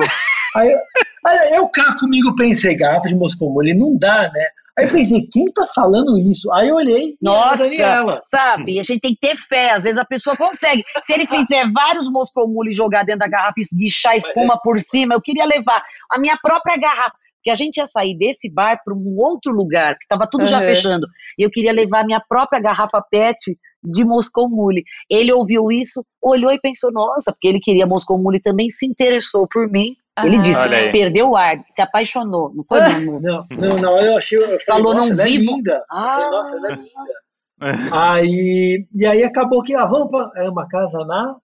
Aí, 0.56 0.72
eu- 0.72 0.80
aí 1.28 1.54
eu 1.56 1.68
cá 1.70 1.96
comigo 2.00 2.36
pensei: 2.36 2.76
garrafa 2.76 3.08
de 3.08 3.16
Moscou 3.16 3.52
Mule 3.52 3.74
não 3.74 3.98
dá, 3.98 4.30
né? 4.34 4.48
Aí 4.80 4.86
eu 4.86 4.92
pensei: 4.92 5.28
quem 5.30 5.46
tá 5.52 5.68
falando 5.76 6.18
isso? 6.18 6.50
Aí 6.54 6.70
eu 6.70 6.76
olhei: 6.76 7.10
e 7.10 7.18
Nossa, 7.22 7.58
Daniela. 7.58 8.20
sabe? 8.24 8.80
A 8.80 8.84
gente 8.84 9.02
tem 9.02 9.14
que 9.14 9.20
ter 9.20 9.36
fé. 9.36 9.72
Às 9.74 9.84
vezes 9.84 9.98
a 10.00 10.06
pessoa 10.06 10.38
consegue. 10.38 10.84
Se 11.04 11.14
ele 11.14 11.28
fizer 11.28 11.70
vários 11.74 12.10
Moscou 12.10 12.48
Mule 12.48 12.72
e 12.72 12.76
jogar 12.76 13.04
dentro 13.04 13.20
da 13.20 13.28
garrafa 13.28 13.56
e 13.58 13.76
guichar 13.78 14.16
espuma 14.16 14.58
por 14.62 14.80
cima, 14.80 15.14
eu 15.16 15.22
queria 15.22 15.46
levar 15.46 15.84
a 16.10 16.18
minha 16.18 16.38
própria 16.42 16.78
garrafa. 16.78 17.16
Porque 17.42 17.50
a 17.50 17.56
gente 17.56 17.78
ia 17.78 17.88
sair 17.88 18.16
desse 18.16 18.48
bar 18.54 18.80
para 18.86 18.94
um 18.94 19.16
outro 19.18 19.52
lugar, 19.52 19.98
que 19.98 20.04
estava 20.06 20.28
tudo 20.30 20.46
já 20.46 20.60
Uhum. 20.60 20.66
fechando. 20.66 21.08
E 21.40 21.42
eu 21.42 21.50
queria 21.50 21.74
levar 21.74 22.02
a 22.02 22.06
minha 22.06 22.22
própria 22.30 22.62
garrafa 22.62 23.02
PET 23.10 23.58
de 23.84 24.06
Moscou 24.06 24.48
Mule. 24.48 24.84
Ele 25.10 25.34
ouviu 25.34 25.72
isso, 25.72 26.06
olhou 26.22 26.52
e 26.52 26.60
pensou, 26.60 26.92
nossa, 26.92 27.32
porque 27.32 27.48
ele 27.48 27.60
queria 27.60 27.88
Moscou 27.88 28.20
Mule 28.20 28.40
também, 28.40 28.70
se 28.70 28.86
interessou 28.86 29.48
por 29.48 29.68
mim. 29.68 29.96
Ele 30.24 30.38
Ah. 30.38 30.42
disse, 30.42 30.70
perdeu 30.92 31.30
o 31.30 31.36
ar, 31.36 31.56
se 31.72 31.82
apaixonou. 31.82 32.54
Não 32.54 32.64
foi, 32.64 32.80
meu 32.80 32.92
amor? 33.18 33.22
Não, 33.22 33.78
não, 33.80 33.94
hora 33.94 34.06
eu 34.06 34.18
achei. 34.18 34.38
Eu 34.38 34.44
falei, 34.44 34.60
Falou 34.68 34.94
nossa, 34.94 35.08
num 35.08 35.14
ela 35.14 35.24
é 35.24 35.32
linda. 35.32 35.72
Eu 35.72 35.98
falei, 35.98 36.26
Ah. 36.28 36.30
nossa, 36.32 36.58
ela 36.58 36.68
é 36.68 36.76
linda. 36.76 37.92
Aí, 37.92 38.86
e 38.94 39.06
aí 39.06 39.24
acabou 39.24 39.62
que, 39.64 39.74
ah, 39.76 39.86
vamos 39.86 40.10
pra 40.10 40.30
é 40.36 40.50
uma 40.50 40.68
casa 40.68 40.98
na. 41.06 41.36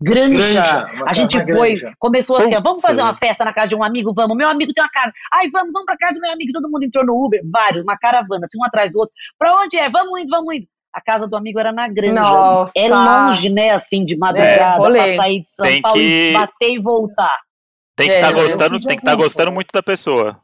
Granja. 0.00 0.28
Granja, 0.30 1.02
a 1.06 1.12
gente 1.12 1.32
foi, 1.44 1.74
granja. 1.76 1.92
começou 1.98 2.36
assim, 2.36 2.54
ó, 2.56 2.60
vamos 2.60 2.80
fazer 2.80 3.00
uma 3.00 3.16
festa 3.16 3.44
na 3.44 3.52
casa 3.52 3.68
de 3.68 3.74
um 3.76 3.82
amigo, 3.82 4.12
vamos. 4.14 4.36
Meu 4.36 4.48
amigo 4.48 4.72
tem 4.74 4.82
uma 4.82 4.90
casa. 4.90 5.12
Ai, 5.32 5.48
vamos, 5.50 5.72
vamos 5.72 5.86
pra 5.86 5.96
casa 5.96 6.14
do 6.14 6.20
meu 6.20 6.32
amigo. 6.32 6.52
Todo 6.52 6.68
mundo 6.70 6.82
entrou 6.82 7.04
no 7.06 7.24
Uber, 7.24 7.40
vários, 7.50 7.82
uma 7.84 7.96
caravana, 7.96 8.44
assim, 8.44 8.58
um 8.58 8.64
atrás 8.64 8.90
do 8.92 8.98
outro. 8.98 9.14
Pra 9.38 9.54
onde 9.62 9.78
é? 9.78 9.88
Vamos 9.88 10.20
indo, 10.20 10.28
vamos 10.30 10.54
indo. 10.54 10.66
A 10.92 11.00
casa 11.00 11.26
do 11.26 11.36
amigo 11.36 11.58
era 11.58 11.72
na 11.72 11.88
granja. 11.88 12.12
Nossa. 12.20 12.72
É 12.76 12.88
longe, 12.88 13.48
né, 13.48 13.70
assim, 13.70 14.04
de 14.04 14.14
É, 14.14 14.18
madrugada, 14.18 14.78
rolê. 14.78 14.98
pra 15.02 15.16
sair 15.16 15.40
de 15.42 15.48
São 15.48 15.66
Tem 15.66 15.82
Paulo 15.82 15.96
que- 15.98 16.30
e 16.30 16.32
bater 16.32 16.70
e 16.70 16.78
voltar. 16.78 17.36
Tem 17.96 18.08
que 18.08 18.14
É, 18.14 18.20
estar 18.20 18.30
eu 18.32 18.34
gostando, 18.42 18.80
tem 18.80 18.96
que 18.96 19.02
estar 19.02 19.12
avulso, 19.12 19.28
gostando 19.28 19.52
muito 19.52 19.68
da 19.72 19.82
pessoa. 19.82 20.36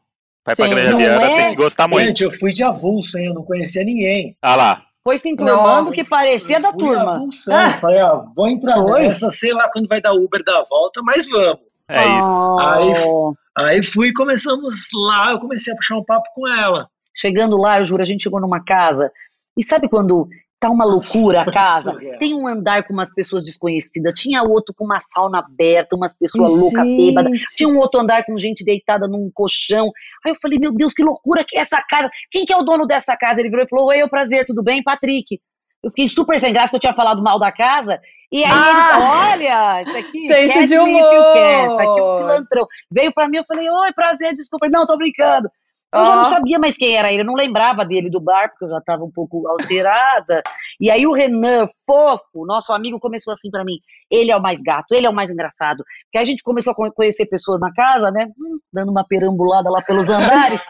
Vai 0.45 0.55
pra 0.55 0.65
Sim. 0.65 0.71
Granja 0.71 0.91
Não 0.91 0.97
Viana, 0.97 1.23
é? 1.25 1.35
tem 1.35 1.49
que 1.51 1.55
gostar 1.55 1.87
muito. 1.87 2.07
Gente, 2.07 2.23
eu 2.23 2.31
fui 2.39 2.51
de 2.51 2.63
avulso, 2.63 3.17
hein? 3.17 3.25
Eu 3.27 3.33
não 3.33 3.43
conhecia 3.43 3.83
ninguém. 3.83 4.35
Ah 4.41 4.55
lá. 4.55 4.81
Foi 5.03 5.17
se 5.17 5.29
enturmando 5.29 5.85
Não. 5.85 5.91
que 5.91 6.03
parecia 6.03 6.59
da 6.59 6.71
turma. 6.71 7.15
avulsão. 7.15 7.55
Ah. 7.55 7.73
Falei, 7.73 7.99
ah, 7.99 8.23
vou 8.35 8.47
entrar 8.47 8.75
Foi? 8.75 9.01
nessa, 9.07 9.31
sei 9.31 9.51
lá 9.53 9.69
quando 9.71 9.87
vai 9.87 9.99
dar 9.99 10.13
Uber 10.13 10.43
da 10.43 10.63
volta, 10.69 11.01
mas 11.03 11.27
vamos. 11.27 11.59
É 11.89 12.03
isso. 12.05 13.07
Oh. 13.07 13.33
Aí 13.57 13.83
fui 13.83 14.09
e 14.09 14.13
começamos 14.13 14.87
lá, 14.93 15.31
eu 15.31 15.39
comecei 15.39 15.73
a 15.73 15.75
puxar 15.75 15.97
um 15.97 16.03
papo 16.05 16.25
com 16.33 16.47
ela. 16.47 16.87
Chegando 17.15 17.57
lá, 17.57 17.79
eu 17.79 17.85
juro, 17.85 18.01
a 18.01 18.05
gente 18.05 18.23
chegou 18.23 18.39
numa 18.39 18.63
casa. 18.63 19.11
E 19.57 19.63
sabe 19.63 19.89
quando 19.89 20.27
tá 20.61 20.69
uma 20.69 20.85
loucura 20.85 21.41
a 21.41 21.51
casa? 21.51 21.91
surreal. 21.91 22.17
Tem 22.17 22.33
um 22.35 22.47
andar 22.47 22.83
com 22.87 22.93
umas 22.93 23.13
pessoas 23.13 23.43
desconhecidas, 23.43 24.13
tinha 24.17 24.43
outro 24.43 24.73
com 24.73 24.85
uma 24.85 24.99
sauna 24.99 25.39
aberta, 25.39 25.95
umas 25.95 26.13
pessoas 26.13 26.49
loucas, 26.51 26.83
bêbadas. 26.85 27.31
Tinha 27.57 27.67
um 27.67 27.77
outro 27.77 27.99
andar 27.99 28.23
com 28.25 28.37
gente 28.37 28.63
deitada 28.63 29.07
num 29.07 29.29
colchão. 29.33 29.91
Aí 30.25 30.31
eu 30.31 30.37
falei, 30.41 30.59
meu 30.59 30.71
Deus, 30.71 30.93
que 30.93 31.03
loucura 31.03 31.43
que 31.45 31.57
é 31.57 31.61
essa 31.61 31.81
casa. 31.89 32.09
Quem 32.31 32.45
que 32.45 32.53
é 32.53 32.57
o 32.57 32.61
dono 32.63 32.85
dessa 32.85 33.17
casa? 33.17 33.41
Ele 33.41 33.49
virou 33.49 33.65
e 33.65 33.69
falou, 33.69 33.87
oi, 33.87 34.07
prazer, 34.07 34.45
tudo 34.45 34.63
bem? 34.63 34.81
Patrick. 34.83 35.39
Eu 35.83 35.89
fiquei 35.89 36.07
super 36.07 36.39
sem 36.39 36.53
graça 36.53 36.69
que 36.69 36.75
eu 36.75 36.79
tinha 36.79 36.93
falado 36.93 37.23
mal 37.23 37.39
da 37.39 37.51
casa. 37.51 37.99
E 38.31 38.43
aí 38.43 38.51
Ah! 38.53 39.31
ele, 39.35 39.45
olha, 39.47 39.81
isso 39.81 39.97
aqui, 39.97 40.27
Senso 40.29 40.53
catch 40.53 40.67
de 40.69 40.77
humor. 40.77 41.33
can. 41.33 41.65
Isso 41.65 41.79
aqui 41.79 41.99
é 41.99 42.03
um 42.03 42.17
pilantrão. 42.19 42.67
Veio 42.91 43.11
pra 43.11 43.27
mim, 43.27 43.37
eu 43.37 43.45
falei, 43.45 43.67
oi, 43.67 43.91
prazer, 43.93 44.35
desculpa. 44.35 44.69
Não, 44.69 44.85
tô 44.85 44.95
brincando. 44.95 45.49
Eu 45.93 46.05
já 46.05 46.15
não 46.15 46.25
sabia 46.25 46.57
mais 46.57 46.77
quem 46.77 46.95
era 46.95 47.11
ele, 47.11 47.21
eu 47.21 47.25
não 47.25 47.33
lembrava 47.33 47.83
dele 47.85 48.09
do 48.09 48.19
bar, 48.21 48.49
porque 48.49 48.63
eu 48.65 48.69
já 48.69 48.77
estava 48.77 49.03
um 49.03 49.11
pouco 49.11 49.45
alterada. 49.47 50.41
E 50.79 50.89
aí 50.89 51.05
o 51.05 51.13
Renan, 51.13 51.67
fofo, 51.85 52.45
nosso 52.45 52.71
amigo, 52.71 52.99
começou 52.99 53.33
assim 53.33 53.49
pra 53.51 53.63
mim: 53.65 53.77
ele 54.09 54.31
é 54.31 54.35
o 54.37 54.41
mais 54.41 54.61
gato, 54.61 54.93
ele 54.93 55.05
é 55.05 55.09
o 55.09 55.13
mais 55.13 55.29
engraçado. 55.29 55.83
Porque 56.05 56.17
aí 56.17 56.23
a 56.23 56.25
gente 56.25 56.43
começou 56.43 56.71
a 56.71 56.75
co- 56.75 56.91
conhecer 56.93 57.25
pessoas 57.25 57.59
na 57.59 57.71
casa, 57.73 58.09
né? 58.11 58.27
Hum, 58.39 58.57
dando 58.71 58.89
uma 58.91 59.05
perambulada 59.05 59.69
lá 59.69 59.81
pelos 59.81 60.07
andares. 60.09 60.65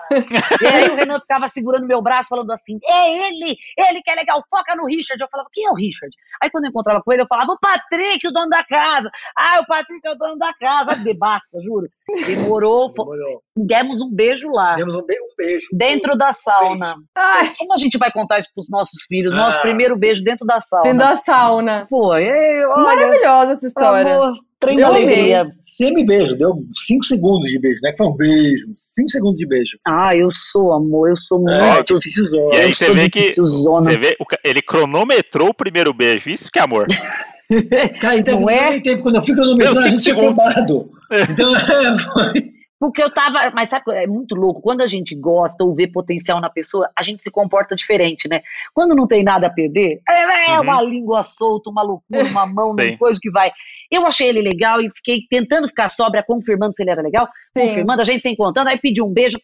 e 0.62 0.66
aí 0.68 0.90
o 0.90 0.96
Renan 0.96 1.20
ficava 1.20 1.48
segurando 1.48 1.86
meu 1.88 2.02
braço, 2.02 2.30
falando 2.30 2.52
assim: 2.52 2.80
é 2.84 3.28
ele, 3.28 3.56
ele 3.78 4.02
que 4.02 4.10
é 4.10 4.16
legal, 4.16 4.44
foca 4.50 4.76
no 4.76 4.86
Richard. 4.86 5.22
Eu 5.22 5.30
falava: 5.30 5.50
quem 5.54 5.66
é 5.66 5.70
o 5.72 5.76
Richard? 5.76 6.16
Aí 6.42 6.50
quando 6.50 6.66
eu 6.66 6.70
encontrava 6.70 7.02
com 7.04 7.12
ele, 7.14 7.22
eu 7.22 7.28
falava: 7.28 7.52
o 7.52 7.60
Patrick, 7.60 8.28
o 8.28 8.32
dono 8.32 8.50
da 8.50 8.64
casa. 8.64 9.12
Ah, 9.38 9.60
o 9.62 9.68
Patrick 9.68 10.06
é 10.08 10.12
o 10.12 10.16
dono 10.18 10.38
da 10.38 10.52
casa. 10.54 10.94
Basta, 11.18 11.60
juro. 11.62 11.88
Demorou, 12.26 12.90
Demorou. 12.90 13.42
demos 13.56 14.02
um 14.02 14.10
beijo 14.10 14.50
lá. 14.52 14.76
Demos 14.76 14.96
um, 14.96 15.06
be- 15.06 15.11
um 15.20 15.36
beijo. 15.38 15.68
Dentro 15.74 16.16
da 16.18 16.32
sauna. 16.34 16.96
Ai, 17.18 17.52
Como 17.58 17.74
a 17.74 17.78
gente 17.78 17.98
vai 17.98 18.12
contar 18.12 18.38
isso 18.40 18.50
pros 18.54 18.70
nossos 18.70 19.02
filhos? 19.08 19.34
Nosso 19.34 19.58
Ah. 19.58 19.62
primeiro 19.62 19.96
beijo 19.98 20.24
dentro 20.24 20.46
da 20.46 20.62
sauna. 20.62 20.84
dentro 20.84 21.00
da 21.00 21.18
sauna. 21.18 21.88
Pô, 21.90 22.14
é, 22.16 22.68
olha, 22.68 22.84
Maravilhosa 22.84 23.52
essa 23.54 23.68
história. 23.68 24.16
amor, 24.16 24.34
trem 24.60 24.76
Eu 24.80 24.82
da 24.82 24.88
amei. 24.90 25.04
alegria. 25.04 25.48
Semi-beijo, 25.78 26.36
deu 26.36 26.54
5 26.86 27.04
segundos 27.06 27.50
de 27.50 27.58
beijo, 27.58 27.80
né? 27.82 27.92
Que 27.92 27.98
foi 27.98 28.08
um 28.08 28.16
beijo, 28.16 28.68
5 28.78 29.10
segundos 29.10 29.38
de 29.40 29.48
beijo. 29.48 29.78
Ah, 29.88 30.16
eu 30.16 30.30
sou, 30.32 30.74
amor, 30.74 31.10
eu 31.10 31.18
sou 31.18 31.40
É, 31.50 31.74
muito. 31.76 31.96
difícil 31.96 32.26
zona. 32.26 32.54
E 32.56 32.58
aí 32.60 32.70
eu 32.70 32.76
você 32.76 32.94
vê 32.94 33.10
que 33.10 33.34
você 33.36 33.98
vê, 33.98 34.16
ele 34.44 34.62
cronometrou 34.62 35.50
o 35.50 35.54
primeiro 35.54 35.92
beijo. 35.92 36.30
Isso 36.30 36.52
que 36.52 36.60
é 36.60 36.62
amor. 36.62 36.86
Cara, 38.00 38.16
então 38.18 38.42
Não 38.42 38.50
é? 38.50 38.78
é? 38.78 38.80
tempo, 38.80 39.02
quando 39.04 39.16
eu 39.16 39.22
fico 39.24 39.44
cinco 39.44 39.82
gente 39.82 40.04
tinha 40.04 40.16
segundos. 40.16 40.40
acabado. 40.46 40.90
Então, 41.30 41.54
é, 41.56 42.00
foi. 42.14 42.54
Porque 42.82 43.04
eu 43.04 43.14
tava. 43.14 43.52
Mas 43.54 43.70
sabe, 43.70 43.92
é 43.92 44.08
muito 44.08 44.34
louco. 44.34 44.60
Quando 44.60 44.82
a 44.82 44.88
gente 44.88 45.14
gosta 45.14 45.64
ou 45.64 45.76
vê 45.76 45.86
potencial 45.86 46.42
na 46.42 46.50
pessoa, 46.50 46.90
a 46.98 47.04
gente 47.04 47.22
se 47.22 47.30
comporta 47.30 47.76
diferente, 47.76 48.28
né? 48.28 48.42
Quando 48.74 48.96
não 48.96 49.06
tem 49.06 49.24
nada 49.24 49.46
a 49.46 49.54
perder, 49.54 50.02
é, 50.10 50.54
é 50.54 50.56
Uhum. 50.58 50.64
uma 50.64 50.82
língua 50.82 51.22
solta, 51.22 51.70
uma 51.70 51.84
loucura, 51.84 52.24
uma 52.24 52.48
mão, 52.48 52.72
uma 52.72 52.98
coisa 52.98 53.20
que 53.22 53.30
vai. 53.30 53.52
Eu 53.92 54.04
achei 54.08 54.28
ele 54.30 54.42
legal 54.42 54.82
e 54.82 54.90
fiquei 54.90 55.20
tentando 55.30 55.68
ficar 55.68 55.90
sóbria, 55.90 56.24
confirmando 56.26 56.74
se 56.74 56.82
ele 56.82 56.90
era 56.90 57.04
legal, 57.04 57.28
Sim. 57.56 57.68
confirmando, 57.68 58.02
a 58.02 58.06
gente 58.06 58.22
se 58.24 58.30
encontrando, 58.30 58.70
aí 58.70 58.80
pedi 58.80 59.00
um 59.00 59.14
beijo, 59.14 59.38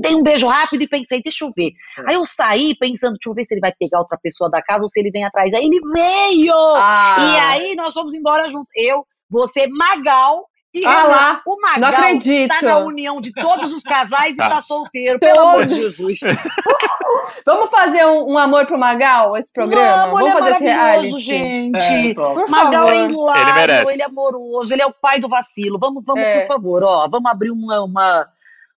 dei 0.00 0.14
um 0.14 0.22
beijo 0.22 0.46
rápido 0.46 0.82
e 0.84 0.88
pensei, 0.88 1.20
deixa 1.20 1.44
eu 1.44 1.52
ver. 1.54 1.72
Aí 2.06 2.14
eu 2.14 2.24
saí 2.24 2.74
pensando, 2.78 3.12
deixa 3.14 3.28
eu 3.28 3.34
ver 3.34 3.44
se 3.44 3.52
ele 3.52 3.60
vai 3.60 3.74
pegar 3.78 3.98
outra 3.98 4.16
pessoa 4.16 4.48
da 4.48 4.62
casa 4.62 4.84
ou 4.84 4.88
se 4.88 4.98
ele 4.98 5.10
vem 5.10 5.24
atrás. 5.24 5.52
Aí 5.52 5.66
ele 5.66 5.80
veio! 5.92 6.54
Ah. 6.76 7.16
E 7.18 7.38
aí 7.40 7.74
nós 7.76 7.92
fomos 7.92 8.14
embora 8.14 8.48
juntos. 8.48 8.70
Eu, 8.74 9.04
você, 9.28 9.66
Magal 9.66 10.46
e 10.74 10.84
Ah 10.84 11.02
Renan. 11.02 11.08
lá, 11.08 11.42
o 11.46 11.60
Magal 11.60 11.92
não 11.92 11.98
acredito. 11.98 12.48
tá 12.48 12.62
na 12.62 12.78
união 12.78 13.20
de 13.20 13.32
todos 13.32 13.72
os 13.72 13.82
casais 13.82 14.34
e 14.34 14.36
Tá. 14.36 14.48
tá 14.50 14.60
solteiro, 14.60 15.18
pelo 15.18 15.40
amor 15.40 15.66
de 15.66 15.74
Jesus. 15.76 16.20
Vamos 17.44 17.70
fazer 17.70 18.04
um, 18.04 18.32
um 18.32 18.38
amor 18.38 18.66
pro 18.66 18.78
Magal, 18.78 19.36
esse 19.36 19.52
programa? 19.52 20.06
Vamos, 20.12 20.20
ele 20.20 20.30
Vamos 20.32 20.48
é 20.48 20.52
fazer 20.52 20.64
esse 20.66 20.76
maravilhoso, 20.76 21.16
reality. 21.16 21.24
gente. 21.24 22.10
É, 22.10 22.14
top. 22.14 22.34
Por 22.40 22.50
Magal 22.50 22.86
favor. 22.88 22.92
é 22.92 23.06
hilário, 23.06 23.42
Ele 23.42 23.52
merece. 23.54 23.92
ele 23.92 24.02
é 24.02 24.04
amoroso, 24.04 24.74
ele 24.74 24.82
é 24.82 24.86
o 24.86 24.92
pai 24.92 25.20
do 25.20 25.28
vacilo. 25.28 25.78
Vamos, 25.78 26.04
vamos, 26.04 26.22
É. 26.22 26.40
por 26.40 26.48
favor, 26.54 26.82
ó, 26.84 27.08
vamos 27.08 27.30
abrir 27.30 27.50
uma, 27.50 27.80
uma- 27.82 28.26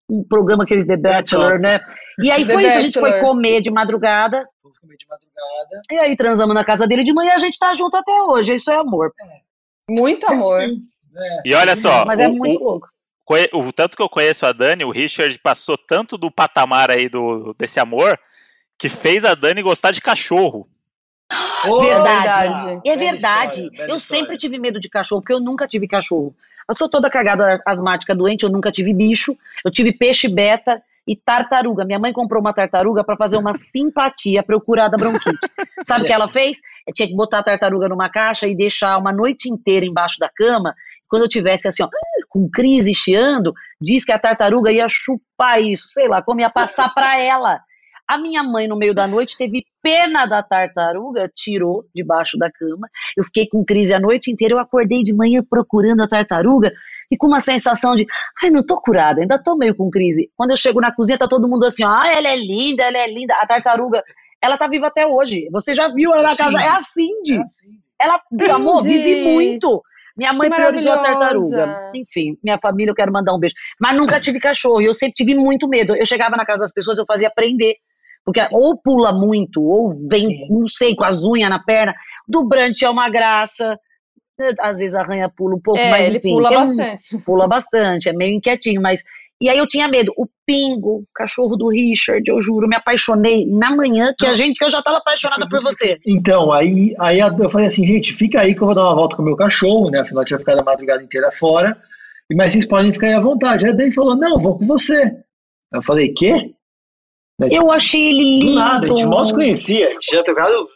um 0.08 0.24
programa 0.24 0.64
aqueles 0.64 0.84
The 0.86 0.96
Bachelor, 0.96 1.58
né? 1.58 1.80
E 2.22 2.30
aí 2.30 2.46
The 2.46 2.52
foi 2.54 2.66
isso, 2.66 2.78
a 2.78 2.80
gente 2.80 2.98
foi 3.00 3.20
comer 3.20 3.60
de 3.60 3.70
madrugada, 3.70 4.46
Vamos 4.62 4.78
comer 4.78 4.96
de 4.96 5.06
madrugada. 5.08 5.82
e 5.90 5.98
aí 5.98 6.16
transamos 6.16 6.54
na 6.54 6.64
casa 6.64 6.86
dele 6.86 7.02
de 7.04 7.12
manhã 7.12 7.30
e 7.32 7.34
a 7.34 7.38
gente 7.38 7.58
tá 7.58 7.74
junto 7.74 7.96
até 7.96 8.12
hoje, 8.22 8.54
isso 8.54 8.70
é 8.70 8.76
amor. 8.76 9.12
Muito 9.88 10.24
amor. 10.30 10.62
É. 11.16 11.42
E 11.44 11.54
olha 11.54 11.74
só, 11.76 12.04
Mas 12.04 12.18
é 12.20 12.28
o- 12.28 12.32
muito 12.34 12.60
o- 12.60 12.64
louco. 12.64 12.88
o 13.52 13.72
tanto 13.72 13.96
que 13.96 14.02
eu 14.02 14.08
conheço 14.08 14.44
a 14.46 14.52
Dani, 14.52 14.84
o 14.84 14.90
Richard 14.90 15.38
passou 15.40 15.76
tanto 15.78 16.16
do 16.18 16.30
patamar 16.30 16.90
aí 16.90 17.08
do, 17.08 17.54
desse 17.58 17.78
amor 17.80 18.18
que 18.78 18.88
fez 18.88 19.24
a 19.24 19.34
Dani 19.34 19.62
gostar 19.62 19.90
de 19.92 20.00
cachorro. 20.00 20.68
Ô, 21.66 21.80
Verdade. 21.80 22.58
verdade. 22.58 22.80
É 22.88 22.96
verdade. 22.96 23.60
história, 23.62 23.90
eu 23.90 23.96
história. 23.96 23.98
sempre 23.98 24.38
tive 24.38 24.58
medo 24.58 24.80
de 24.80 24.88
cachorro, 24.88 25.20
porque 25.20 25.32
eu 25.32 25.38
nunca 25.40 25.68
tive 25.68 25.86
cachorro. 25.86 26.34
Eu 26.68 26.74
sou 26.74 26.88
toda 26.88 27.10
cagada 27.10 27.60
asmática, 27.66 28.14
doente, 28.14 28.42
eu 28.44 28.50
nunca 28.50 28.72
tive 28.72 28.92
bicho. 28.92 29.36
Eu 29.64 29.70
tive 29.70 29.92
peixe 29.92 30.28
beta 30.28 30.82
e 31.06 31.14
tartaruga. 31.16 31.84
Minha 31.84 31.98
mãe 31.98 32.12
comprou 32.12 32.40
uma 32.40 32.52
tartaruga 32.52 33.02
para 33.04 33.16
fazer 33.16 33.36
uma 33.36 33.54
simpatia 33.54 34.42
pra 34.42 34.54
eu 34.56 34.60
curar 34.60 34.88
da 34.88 34.96
bronquite. 34.96 35.38
Sabe 35.84 36.04
o 36.04 36.06
que 36.06 36.12
ela 36.12 36.28
fez? 36.28 36.58
Eu 36.86 36.92
tinha 36.94 37.08
que 37.08 37.14
botar 37.14 37.40
a 37.40 37.42
tartaruga 37.44 37.88
numa 37.88 38.08
caixa 38.08 38.46
e 38.48 38.54
deixar 38.56 38.96
uma 38.98 39.12
noite 39.12 39.48
inteira 39.50 39.84
embaixo 39.86 40.16
da 40.18 40.28
cama. 40.28 40.74
Quando 41.10 41.24
eu 41.24 41.28
tivesse 41.28 41.66
assim, 41.68 41.82
ó, 41.82 41.88
com 42.28 42.48
crise 42.48 42.94
chiando, 42.94 43.52
diz 43.82 44.04
que 44.04 44.12
a 44.12 44.18
tartaruga 44.18 44.70
ia 44.70 44.86
chupar 44.88 45.60
isso, 45.60 45.88
sei 45.88 46.08
lá, 46.08 46.22
como 46.22 46.40
ia 46.40 46.48
passar 46.48 46.94
pra 46.94 47.18
ela. 47.20 47.60
A 48.08 48.18
minha 48.18 48.42
mãe, 48.42 48.66
no 48.66 48.76
meio 48.76 48.92
da 48.92 49.06
noite, 49.06 49.36
teve 49.36 49.64
pena 49.80 50.26
da 50.26 50.42
tartaruga, 50.42 51.30
tirou 51.32 51.84
debaixo 51.94 52.36
da 52.36 52.50
cama. 52.50 52.88
Eu 53.16 53.22
fiquei 53.22 53.46
com 53.48 53.64
crise 53.64 53.94
a 53.94 54.00
noite 54.00 54.32
inteira. 54.32 54.54
Eu 54.54 54.58
acordei 54.58 55.04
de 55.04 55.12
manhã 55.12 55.44
procurando 55.48 56.02
a 56.02 56.08
tartaruga 56.08 56.72
e 57.08 57.16
com 57.16 57.28
uma 57.28 57.38
sensação 57.38 57.94
de, 57.94 58.04
ai, 58.42 58.50
não 58.50 58.66
tô 58.66 58.80
curada, 58.80 59.20
ainda 59.20 59.40
tô 59.40 59.56
meio 59.56 59.76
com 59.76 59.88
crise. 59.90 60.28
Quando 60.36 60.50
eu 60.50 60.56
chego 60.56 60.80
na 60.80 60.92
cozinha, 60.92 61.18
tá 61.18 61.28
todo 61.28 61.48
mundo 61.48 61.64
assim, 61.64 61.84
ah, 61.84 62.02
ela 62.06 62.28
é 62.28 62.36
linda, 62.36 62.82
ela 62.82 62.98
é 62.98 63.06
linda. 63.06 63.34
A 63.40 63.46
tartaruga, 63.46 64.02
ela 64.42 64.56
tá 64.56 64.66
viva 64.66 64.88
até 64.88 65.06
hoje. 65.06 65.46
Você 65.52 65.72
já 65.72 65.86
viu 65.86 66.12
ela 66.12 66.30
na 66.30 66.36
casa? 66.36 66.60
É 66.60 66.68
a 66.68 66.80
Cindy. 66.80 67.36
É 67.36 67.42
a 67.42 67.48
Cindy. 67.48 67.80
Ela, 68.00 68.20
amor, 68.56 68.82
vive 68.82 69.22
muito. 69.22 69.82
Minha 70.20 70.34
mãe 70.34 70.50
priorizou 70.50 70.92
a 70.92 70.98
tartaruga. 70.98 71.90
Enfim, 71.94 72.34
minha 72.44 72.58
família, 72.58 72.90
eu 72.90 72.94
quero 72.94 73.10
mandar 73.10 73.34
um 73.34 73.38
beijo. 73.38 73.54
Mas 73.80 73.96
nunca 73.96 74.20
tive 74.20 74.38
cachorro, 74.38 74.82
e 74.82 74.84
eu 74.84 74.92
sempre 74.92 75.14
tive 75.14 75.34
muito 75.34 75.66
medo. 75.66 75.96
Eu 75.96 76.04
chegava 76.04 76.36
na 76.36 76.44
casa 76.44 76.60
das 76.60 76.72
pessoas, 76.74 76.98
eu 76.98 77.06
fazia 77.06 77.30
prender. 77.34 77.76
Porque 78.22 78.38
ou 78.52 78.74
pula 78.84 79.14
muito, 79.14 79.62
ou 79.62 79.96
vem, 80.10 80.46
não 80.50 80.66
sei, 80.66 80.94
com 80.94 81.04
as 81.04 81.24
unhas 81.24 81.48
na 81.48 81.58
perna. 81.58 81.94
Do 82.28 82.46
Brant 82.46 82.82
é 82.82 82.90
uma 82.90 83.08
graça. 83.08 83.78
Às 84.60 84.80
vezes 84.80 84.94
arranha 84.94 85.30
pula 85.34 85.56
um 85.56 85.60
pouco, 85.60 85.80
é, 85.80 85.90
mas 85.90 86.08
enfim. 86.08 86.28
Ele 86.28 86.34
pula 86.34 86.50
bastante. 86.50 87.16
Um, 87.16 87.20
pula 87.20 87.48
bastante, 87.48 88.08
é 88.10 88.12
meio 88.12 88.36
inquietinho, 88.36 88.82
mas 88.82 89.02
e 89.40 89.48
aí 89.48 89.56
eu 89.56 89.66
tinha 89.66 89.88
medo. 89.88 90.12
O 90.16 90.26
Pingo, 90.46 91.04
cachorro 91.14 91.56
do 91.56 91.68
Richard, 91.68 92.22
eu 92.28 92.40
juro, 92.42 92.68
me 92.68 92.76
apaixonei 92.76 93.46
na 93.46 93.74
manhã 93.74 94.12
que 94.18 94.26
a 94.26 94.32
gente, 94.32 94.58
que 94.58 94.64
eu 94.64 94.70
já 94.70 94.80
estava 94.80 94.98
apaixonada 94.98 95.48
por 95.48 95.62
você. 95.62 95.98
Então, 96.06 96.52
aí, 96.52 96.94
aí 96.98 97.20
eu 97.20 97.48
falei 97.48 97.68
assim, 97.68 97.86
gente, 97.86 98.12
fica 98.12 98.40
aí 98.40 98.54
que 98.54 98.60
eu 98.60 98.66
vou 98.66 98.74
dar 98.74 98.84
uma 98.84 98.94
volta 98.94 99.16
com 99.16 99.22
o 99.22 99.24
meu 99.24 99.36
cachorro, 99.36 99.90
né? 99.90 100.00
Afinal, 100.00 100.22
eu 100.22 100.26
tinha 100.26 100.38
ficado 100.38 100.58
a 100.58 100.64
madrugada 100.64 101.02
inteira 101.02 101.30
fora. 101.32 101.80
Mas 102.32 102.52
vocês 102.52 102.66
podem 102.66 102.92
ficar 102.92 103.08
aí 103.08 103.14
à 103.14 103.20
vontade. 103.20 103.66
Aí 103.66 103.72
daí 103.72 103.90
falou, 103.92 104.16
não, 104.16 104.38
vou 104.38 104.58
com 104.58 104.66
você. 104.66 105.16
Eu 105.72 105.82
falei, 105.82 106.12
quê? 106.12 106.52
Eu 107.50 107.72
achei 107.72 108.10
ele 108.10 108.40
lindo. 108.40 108.46
Do 108.46 108.54
nada, 108.54 108.86
a 108.86 108.88
gente 108.88 109.06
mal 109.06 109.26
se 109.26 109.34
conhecia, 109.34 109.88
a 109.88 109.92
gente 109.92 110.14
já 110.14 110.22
trocado 110.22 110.68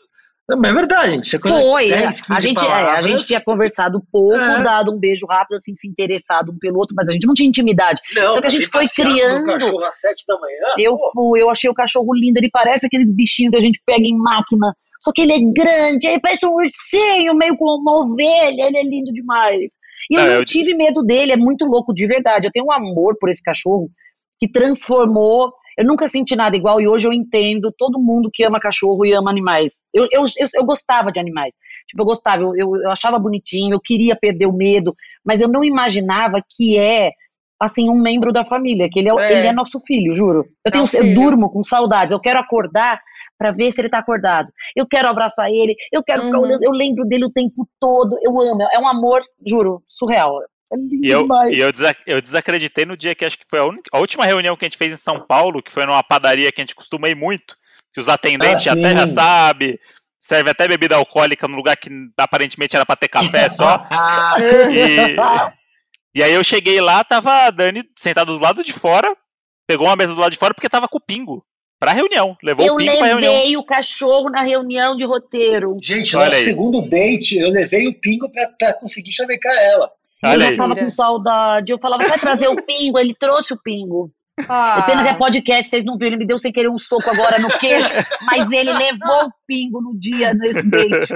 não, 0.49 0.59
mas 0.59 0.73
é 0.73 0.75
verdade, 0.75 1.11
gente. 1.13 1.39
Foi, 1.39 1.89
10, 1.89 2.21
a, 2.31 2.41
gente, 2.41 2.65
é, 2.65 2.71
a 2.71 3.01
gente 3.01 3.27
tinha 3.27 3.41
conversado 3.41 4.03
pouco, 4.13 4.35
é. 4.35 4.63
dado 4.63 4.93
um 4.93 4.99
beijo 4.99 5.25
rápido, 5.27 5.57
assim, 5.57 5.75
se 5.75 5.89
interessado 5.89 6.53
um 6.53 6.59
pelo 6.59 6.79
outro, 6.79 6.95
mas 6.95 7.09
a 7.09 7.13
gente 7.13 7.27
não 7.27 7.33
tinha 7.33 7.49
intimidade. 7.49 8.01
Não, 8.15 8.35
Só 8.35 8.41
que 8.43 8.47
a 8.49 8.51
gente 8.51 8.69
foi 8.69 8.87
criando. 8.87 9.47
cachorro 9.47 9.85
às 9.85 9.99
sete 10.01 10.25
da 10.29 10.39
manhã? 10.39 10.75
Eu 10.79 10.99
fui, 11.15 11.41
eu 11.41 11.49
achei 11.49 11.71
o 11.71 11.75
cachorro 11.75 12.15
lindo, 12.15 12.39
ele 12.39 12.51
parece 12.53 12.87
aqueles 12.87 13.11
bichinhos 13.11 13.53
que 13.53 13.57
a 13.57 13.61
gente 13.61 13.81
pega 13.87 14.05
em 14.05 14.17
máquina. 14.17 14.75
Só 15.01 15.13
que 15.13 15.23
ele 15.23 15.33
é 15.33 15.39
grande, 15.39 16.07
ele 16.07 16.21
parece 16.21 16.47
um 16.47 16.53
ursinho, 16.53 17.35
meio 17.35 17.57
com 17.57 17.65
uma 17.65 18.03
ovelha, 18.03 18.67
ele 18.67 18.79
é 18.79 18.83
lindo 18.83 19.13
demais. 19.13 19.73
E 20.11 20.15
eu 20.15 20.21
é, 20.21 20.27
não 20.27 20.35
eu... 20.35 20.45
tive 20.45 20.75
medo 20.75 21.03
dele, 21.03 21.33
é 21.33 21.37
muito 21.37 21.65
louco, 21.65 21.95
de 21.95 22.07
verdade. 22.07 22.47
Eu 22.47 22.53
tenho 22.53 22.67
um 22.67 22.73
amor 22.73 23.17
por 23.19 23.31
esse 23.31 23.43
cachorro 23.43 23.91
que 24.39 24.51
transformou 24.51 25.53
eu 25.77 25.85
nunca 25.85 26.09
senti 26.09 26.37
nada 26.37 26.57
igual 26.57 26.81
e 26.81 26.89
hoje 26.89 27.07
eu 27.09 27.13
entendo 27.13 27.73
todo 27.77 28.01
mundo 28.01 28.31
que 28.33 28.45
ama 28.45 28.61
cachorro 28.61 29.05
e 29.05 29.13
ama 29.13 29.31
animais. 29.31 29.81
Eu, 29.93 30.05
eu, 30.11 30.25
eu, 30.39 30.47
eu 30.55 30.65
gostava 30.65 31.11
de 31.11 31.21
animais. 31.21 31.53
Tipo, 31.89 32.03
eu 32.03 32.07
gostava, 32.07 32.43
eu, 32.43 32.57
eu, 32.57 32.77
eu 32.83 32.91
achava 32.91 33.19
bonitinho, 33.19 33.75
eu 33.75 33.81
queria 33.81 34.17
perder 34.17 34.47
o 34.47 34.53
medo, 34.53 34.95
mas 35.25 35.41
eu 35.41 35.49
não 35.49 35.65
imaginava 35.65 36.41
que 36.49 36.79
é 36.79 37.11
assim, 37.61 37.89
um 37.89 38.01
membro 38.01 38.33
da 38.33 38.45
família, 38.45 38.89
que 38.91 38.99
ele 38.99 39.09
é, 39.09 39.13
é. 39.13 39.39
Ele 39.39 39.47
é 39.49 39.53
nosso 39.53 39.81
filho, 39.81 40.15
juro. 40.15 40.45
Eu, 40.65 40.73
tenho, 40.73 40.85
é 40.85 40.99
eu 40.99 41.15
durmo 41.15 41.51
com 41.51 41.63
saudades, 41.63 42.13
eu 42.13 42.21
quero 42.21 42.39
acordar 42.39 43.01
para 43.39 43.53
ver 43.53 43.73
se 43.73 43.81
ele 43.81 43.89
tá 43.89 43.99
acordado. 43.99 44.49
Eu 44.77 44.87
quero 44.87 45.09
abraçar 45.09 45.51
ele, 45.51 45.75
eu 45.93 46.03
quero 46.03 46.23
uhum. 46.23 46.27
ficar 46.27 46.41
olhando, 46.41 46.63
eu 46.63 46.73
lembro 46.73 47.05
dele 47.05 47.25
o 47.25 47.33
tempo 47.33 47.67
todo, 47.81 48.19
eu 48.23 48.33
amo, 48.41 48.63
é 48.73 48.79
um 48.79 48.89
amor, 48.89 49.23
juro, 49.47 49.83
surreal. 49.87 50.41
É 50.75 50.77
lindo 50.77 51.07
e 51.07 51.11
eu, 51.11 51.23
demais. 51.23 51.57
E 51.57 51.61
eu, 51.61 51.71
eu 52.07 52.21
desacreditei 52.21 52.85
no 52.85 52.97
dia 52.97 53.15
que 53.15 53.25
acho 53.25 53.39
que 53.39 53.47
foi 53.49 53.61
a, 53.61 53.65
única, 53.65 53.91
a 53.93 53.99
última 53.99 54.25
reunião 54.25 54.57
que 54.57 54.65
a 54.65 54.69
gente 54.69 54.79
fez 54.79 54.93
em 54.93 54.97
São 54.97 55.21
Paulo, 55.21 55.63
que 55.63 55.73
foi 55.73 55.87
numa 55.87 56.03
padaria 56.03 56.51
que 56.51 56.61
a 56.61 56.65
gente 56.65 56.75
costuma 56.75 57.09
ir 57.09 57.15
muito, 57.15 57.57
que 57.93 58.01
os 58.01 58.09
atendentes 58.09 58.67
ah, 58.67 58.73
até 58.73 58.97
já 58.97 59.07
sabem, 59.07 59.79
serve 60.19 60.51
até 60.51 60.67
bebida 60.67 60.97
alcoólica 60.97 61.47
no 61.47 61.57
lugar 61.57 61.77
que 61.77 61.91
aparentemente 62.17 62.75
era 62.75 62.85
para 62.85 62.97
ter 62.97 63.09
café 63.09 63.49
só. 63.51 63.87
e, 64.71 65.17
e 66.19 66.23
aí 66.23 66.33
eu 66.33 66.43
cheguei 66.43 66.81
lá, 66.81 67.05
tava 67.05 67.47
a 67.47 67.51
Dani 67.51 67.85
sentada 67.97 68.33
do 68.33 68.39
lado 68.39 68.65
de 68.65 68.73
fora, 68.73 69.15
pegou 69.67 69.87
uma 69.87 69.97
mesa 69.97 70.15
do 70.15 70.21
lado 70.21 70.33
de 70.33 70.39
fora 70.39 70.55
porque 70.55 70.69
tava 70.69 70.89
com 70.89 70.99
o 70.99 71.05
pingo. 71.05 71.45
Pra 71.79 71.93
reunião, 71.93 72.37
levou 72.43 72.65
eu 72.65 72.75
o 72.75 72.77
pingo 72.77 72.97
pra 72.97 73.07
reunião. 73.07 73.33
Eu 73.33 73.39
levei 73.41 73.57
o 73.59 73.63
cachorro 73.63 74.31
na 74.31 74.43
reunião 74.43 74.97
de 74.97 75.05
roteiro. 75.05 75.77
Gente, 75.83 76.17
no 76.17 76.33
segundo 76.33 76.81
date, 76.81 77.37
eu 77.37 77.51
levei 77.51 77.87
o 77.89 77.93
pingo 77.93 78.31
pra, 78.31 78.49
pra 78.49 78.73
conseguir 78.73 79.13
chavecar 79.13 79.55
ela. 79.55 79.91
Olha 80.25 80.47
eu 80.47 80.51
já 80.53 80.57
tava 80.57 80.77
com 80.77 80.91
saudade. 80.91 81.73
Eu 81.73 81.79
falava, 81.79 82.05
vai 82.05 82.19
trazer 82.19 82.49
o 82.49 82.57
pingo. 82.57 82.99
Ele 82.99 83.15
trouxe 83.15 83.53
o 83.53 83.61
pingo. 83.63 84.11
Ah. 84.49 84.83
Pena 84.87 85.03
que 85.05 85.09
é 85.11 85.15
podcast, 85.15 85.71
vocês 85.71 85.85
não 85.85 85.97
viram. 85.97 86.13
Ele 86.13 86.19
me 86.19 86.27
deu 86.27 86.39
sem 86.39 86.53
querer 86.53 86.69
um 86.69 86.77
soco 86.77 87.09
agora 87.09 87.39
no 87.39 87.49
queixo, 87.59 87.91
mas 88.23 88.51
ele 88.51 88.73
levou 88.73 89.27
o 89.27 89.33
pingo 89.47 89.81
no 89.81 89.99
dia 89.99 90.35
nesse 90.35 90.69
date. 90.69 91.15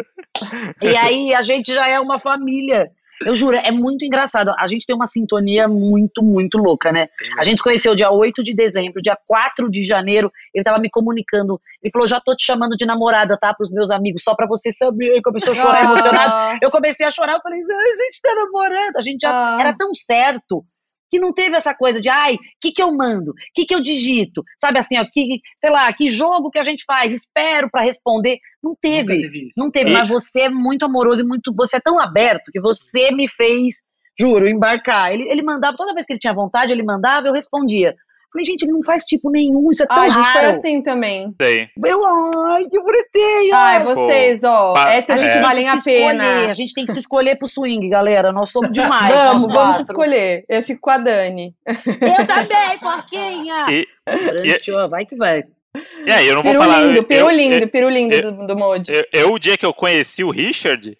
E 0.81 0.97
aí 0.97 1.35
a 1.35 1.43
gente 1.43 1.75
já 1.75 1.89
é 1.89 1.99
uma 1.99 2.21
família. 2.21 2.91
Eu 3.25 3.35
juro, 3.35 3.57
é 3.57 3.71
muito 3.71 4.05
engraçado. 4.05 4.53
A 4.59 4.67
gente 4.67 4.87
tem 4.87 4.95
uma 4.95 5.07
sintonia 5.07 5.67
muito, 5.67 6.23
muito 6.23 6.59
louca, 6.59 6.93
né? 6.93 7.09
A 7.39 7.43
gente 7.43 7.57
se 7.57 7.63
conheceu 7.63 7.95
dia 7.95 8.11
8 8.11 8.43
de 8.43 8.55
dezembro, 8.55 9.03
dia 9.03 9.17
4 9.27 9.71
de 9.71 9.85
janeiro, 9.85 10.31
ele 10.55 10.65
tava 10.65 10.79
me 10.79 10.91
comunicando. 10.91 11.61
Ele 11.83 11.91
falou: 11.91 12.07
já 12.07 12.21
tô 12.21 12.35
te 12.35 12.45
chamando 12.45 12.77
de 12.77 12.87
namorada, 12.87 13.37
tá? 13.37 13.53
Pros 13.55 13.71
meus 13.71 13.91
amigos, 13.91 14.23
só 14.23 14.35
pra 14.35 14.47
você 14.47 14.71
saber. 14.71 15.07
Ele 15.07 15.23
começou 15.23 15.53
a 15.53 15.57
chorar 15.57 15.81
ah. 15.81 15.85
emocionado. 15.85 16.59
Eu 16.63 16.71
comecei 16.71 17.07
a 17.07 17.11
chorar, 17.11 17.35
eu 17.35 17.41
falei: 17.43 17.61
a 17.61 18.05
gente 18.05 18.21
tá 18.23 18.35
namorando. 18.35 18.97
A 18.97 19.03
gente 19.03 19.21
já 19.21 19.31
ah. 19.31 19.61
era 19.61 19.77
tão 19.77 19.93
certo 19.95 20.65
que 21.11 21.19
não 21.19 21.33
teve 21.33 21.57
essa 21.57 21.75
coisa 21.75 22.01
de, 22.01 22.09
ai, 22.09 22.35
o 22.35 22.39
que, 22.61 22.73
que 22.73 22.83
eu 22.83 22.95
mando? 22.95 23.31
O 23.31 23.35
que, 23.55 23.65
que 23.65 23.75
eu 23.75 23.81
digito? 23.81 24.43
Sabe 24.59 24.79
assim, 24.79 24.99
ó, 24.99 25.05
que, 25.11 25.41
sei 25.61 25.71
lá, 25.71 25.93
que 25.93 26.11
jogo 26.11 26.51
que 26.51 26.59
a 26.59 26.65
gente 26.65 26.85
faz? 26.85 27.13
Espero 27.13 27.69
para 27.71 27.85
responder. 27.85 28.39
Não 28.63 28.75
teve. 28.75 29.23
teve 29.23 29.51
não 29.57 29.71
teve, 29.71 29.91
e... 29.91 29.93
mas 29.93 30.09
você 30.09 30.43
é 30.43 30.49
muito 30.49 30.85
amoroso 30.85 31.23
e 31.23 31.27
muito. 31.27 31.53
Você 31.55 31.77
é 31.77 31.81
tão 31.81 31.99
aberto 31.99 32.51
que 32.53 32.61
você 32.61 33.11
me 33.11 33.29
fez, 33.29 33.77
juro, 34.19 34.49
embarcar. 34.49 35.13
Ele, 35.13 35.29
ele 35.29 35.43
mandava, 35.43 35.77
toda 35.77 35.95
vez 35.95 36.07
que 36.07 36.13
ele 36.13 36.21
tinha 36.21 36.35
vontade, 36.35 36.73
ele 36.73 36.83
mandava, 36.83 37.29
eu 37.29 37.33
respondia. 37.33 37.95
Falei, 38.31 38.45
gente, 38.45 38.63
ele 38.63 38.73
não 38.73 38.83
faz 38.83 39.05
tipo 39.05 39.31
nenhum, 39.31 39.71
isso 39.71 39.83
é 39.83 39.87
tão 39.87 40.03
ai, 40.03 40.09
raro. 40.11 40.21
A 40.21 40.23
gente 40.23 40.33
foi 40.33 40.59
assim 40.59 40.83
também. 40.83 41.35
Sim. 41.41 41.69
Eu, 41.85 42.05
ai, 42.47 42.65
que 42.65 42.79
bonitinho. 42.79 43.55
Ai, 43.55 43.85
vocês, 43.85 44.45
ó, 44.45 44.75
Pô, 44.75 44.81
héteros 44.81 45.23
é. 45.23 45.41
valem 45.41 45.69
a 45.69 45.79
pena. 45.79 46.25
Escolher, 46.25 46.51
a 46.51 46.55
gente 46.55 46.75
tem 46.75 46.87
que 46.87 46.93
se 46.93 46.99
escolher 46.99 47.37
pro 47.37 47.49
swing, 47.49 47.89
galera. 47.89 48.31
Nós 48.31 48.51
somos 48.51 48.71
demais. 48.71 49.15
vamos, 49.15 49.47
vamos 49.47 49.77
se 49.77 49.83
escolher. 49.83 50.45
Eu 50.49 50.63
fico 50.63 50.81
com 50.83 50.91
a 50.91 50.99
Dani. 50.99 51.55
Eu 51.67 52.27
também, 52.27 52.79
porquinha. 52.81 53.67
E, 53.71 53.87
e, 54.45 54.89
vai 54.89 55.07
que 55.07 55.17
vai. 55.17 55.45
E 56.07 56.13
aí, 56.13 56.29
eu 56.29 56.35
não 56.35 56.43
piru 56.43 56.59
vou 56.59 56.63
falar. 56.63 56.83
Lindo, 56.83 57.05
piru 57.05 57.31
lindo, 57.31 57.69
piru 57.69 57.89
lindo 57.89 58.21
do, 58.21 58.47
do 58.47 58.57
Modi. 58.57 58.93
Eu, 58.93 59.05
eu, 59.13 59.33
o 59.33 59.39
dia 59.39 59.57
que 59.57 59.65
eu 59.65 59.73
conheci 59.73 60.25
o 60.25 60.31
Richard, 60.31 60.97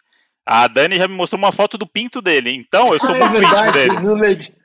a 0.49 0.67
Dani 0.67 0.97
já 0.97 1.07
me 1.07 1.15
mostrou 1.15 1.39
uma 1.39 1.53
foto 1.53 1.77
do 1.77 1.87
pinto 1.87 2.23
dele. 2.23 2.55
Então, 2.55 2.95
eu 2.95 2.99
sou 2.99 3.15
muito 3.15 3.33
verdade, 3.33 3.73
dele. 3.73 3.97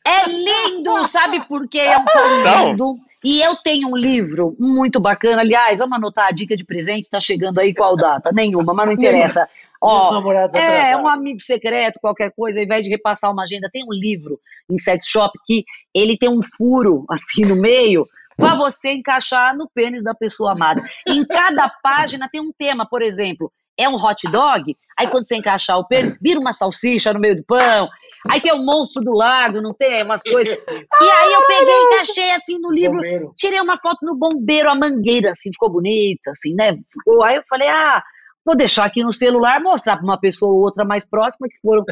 É 0.06 0.30
lindo, 0.30 1.06
sabe 1.08 1.46
por 1.46 1.68
quê? 1.68 1.80
É 1.80 1.98
um 1.98 2.06
tão 2.06 2.70
lindo. 2.70 2.96
E 3.22 3.42
eu 3.42 3.56
tenho 3.58 3.90
um 3.90 3.98
livro 3.98 4.56
muito 4.58 5.00
bacana. 5.00 5.42
Aliás, 5.42 5.80
vamos 5.80 5.98
anotar 5.98 6.28
a 6.28 6.32
dica 6.32 6.56
de 6.56 6.64
presente. 6.64 7.10
Tá 7.10 7.20
chegando 7.20 7.60
aí 7.60 7.74
qual 7.74 7.98
data? 7.98 8.32
Nenhuma, 8.32 8.74
mas 8.74 8.86
não 8.86 8.94
interessa. 8.94 9.48
Ó, 9.82 10.22
é 10.64 10.96
um 10.96 11.08
amigo 11.08 11.42
secreto, 11.42 12.00
qualquer 12.00 12.32
coisa, 12.32 12.60
ao 12.60 12.64
invés 12.64 12.84
de 12.84 12.90
repassar 12.90 13.30
uma 13.30 13.44
agenda, 13.44 13.70
tem 13.70 13.84
um 13.84 13.92
livro 13.92 14.40
em 14.72 14.78
sex 14.78 15.06
shop 15.06 15.38
que 15.46 15.66
ele 15.94 16.18
tem 16.18 16.30
um 16.30 16.40
furo 16.42 17.06
assim 17.10 17.42
no 17.42 17.58
meio 17.58 18.06
para 18.38 18.56
você 18.56 18.94
encaixar 18.94 19.56
no 19.56 19.70
pênis 19.70 20.02
da 20.02 20.16
pessoa 20.16 20.54
amada. 20.54 20.82
Em 21.06 21.26
cada 21.26 21.68
página 21.68 22.30
tem 22.32 22.40
um 22.40 22.54
tema, 22.58 22.88
por 22.88 23.02
exemplo, 23.02 23.52
é 23.78 23.90
um 23.90 23.96
hot 23.96 24.30
dog, 24.30 24.76
aí 24.98 25.08
quando 25.08 25.28
você 25.28 25.36
encaixar 25.36 25.78
o 25.78 25.88
pênis, 25.88 26.18
vira 26.22 26.40
uma 26.40 26.54
salsicha 26.54 27.14
no 27.14 27.20
meio 27.20 27.36
do 27.36 27.44
pão, 27.44 27.90
aí 28.30 28.40
tem 28.40 28.54
o 28.54 28.58
um 28.58 28.66
monstro 28.66 29.04
do 29.04 29.12
lago, 29.14 29.62
não 29.62 29.74
tem? 29.74 30.04
Umas 30.04 30.22
coisas. 30.22 30.56
E 30.56 31.10
aí 31.10 31.34
eu 31.34 31.46
peguei 31.48 31.74
e 31.74 31.86
encaixei 31.86 32.32
assim 32.32 32.60
no 32.60 32.72
livro, 32.72 32.96
bombeiro. 32.96 33.34
tirei 33.36 33.60
uma 33.60 33.80
foto 33.80 34.00
no 34.04 34.16
bombeiro, 34.16 34.70
a 34.70 34.76
mangueira, 34.76 35.32
assim, 35.32 35.52
ficou 35.52 35.72
bonita, 35.72 36.32
assim, 36.32 36.54
né? 36.54 36.78
Ficou, 36.92 37.24
aí 37.24 37.38
eu 37.38 37.44
falei, 37.50 37.68
ah, 37.68 38.04
vou 38.46 38.56
deixar 38.56 38.86
aqui 38.86 39.04
no 39.04 39.14
celular, 39.14 39.62
mostrar 39.62 39.98
para 39.98 40.06
uma 40.06 40.20
pessoa 40.20 40.54
ou 40.54 40.62
outra 40.62 40.86
mais 40.86 41.06
próxima, 41.06 41.48
que 41.48 41.60
foram 41.62 41.84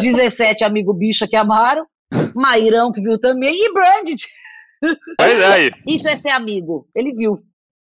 17 0.00 0.64
amigos 0.64 0.96
bicha 0.96 1.26
que 1.26 1.36
amaram, 1.36 1.86
Mairão 2.34 2.92
que 2.92 3.00
viu 3.00 3.18
também, 3.18 3.54
e 3.54 3.72
Brandit. 3.72 4.26
Isso 5.86 6.08
é 6.08 6.16
ser 6.16 6.30
amigo. 6.30 6.88
Ele 6.94 7.12
viu. 7.12 7.42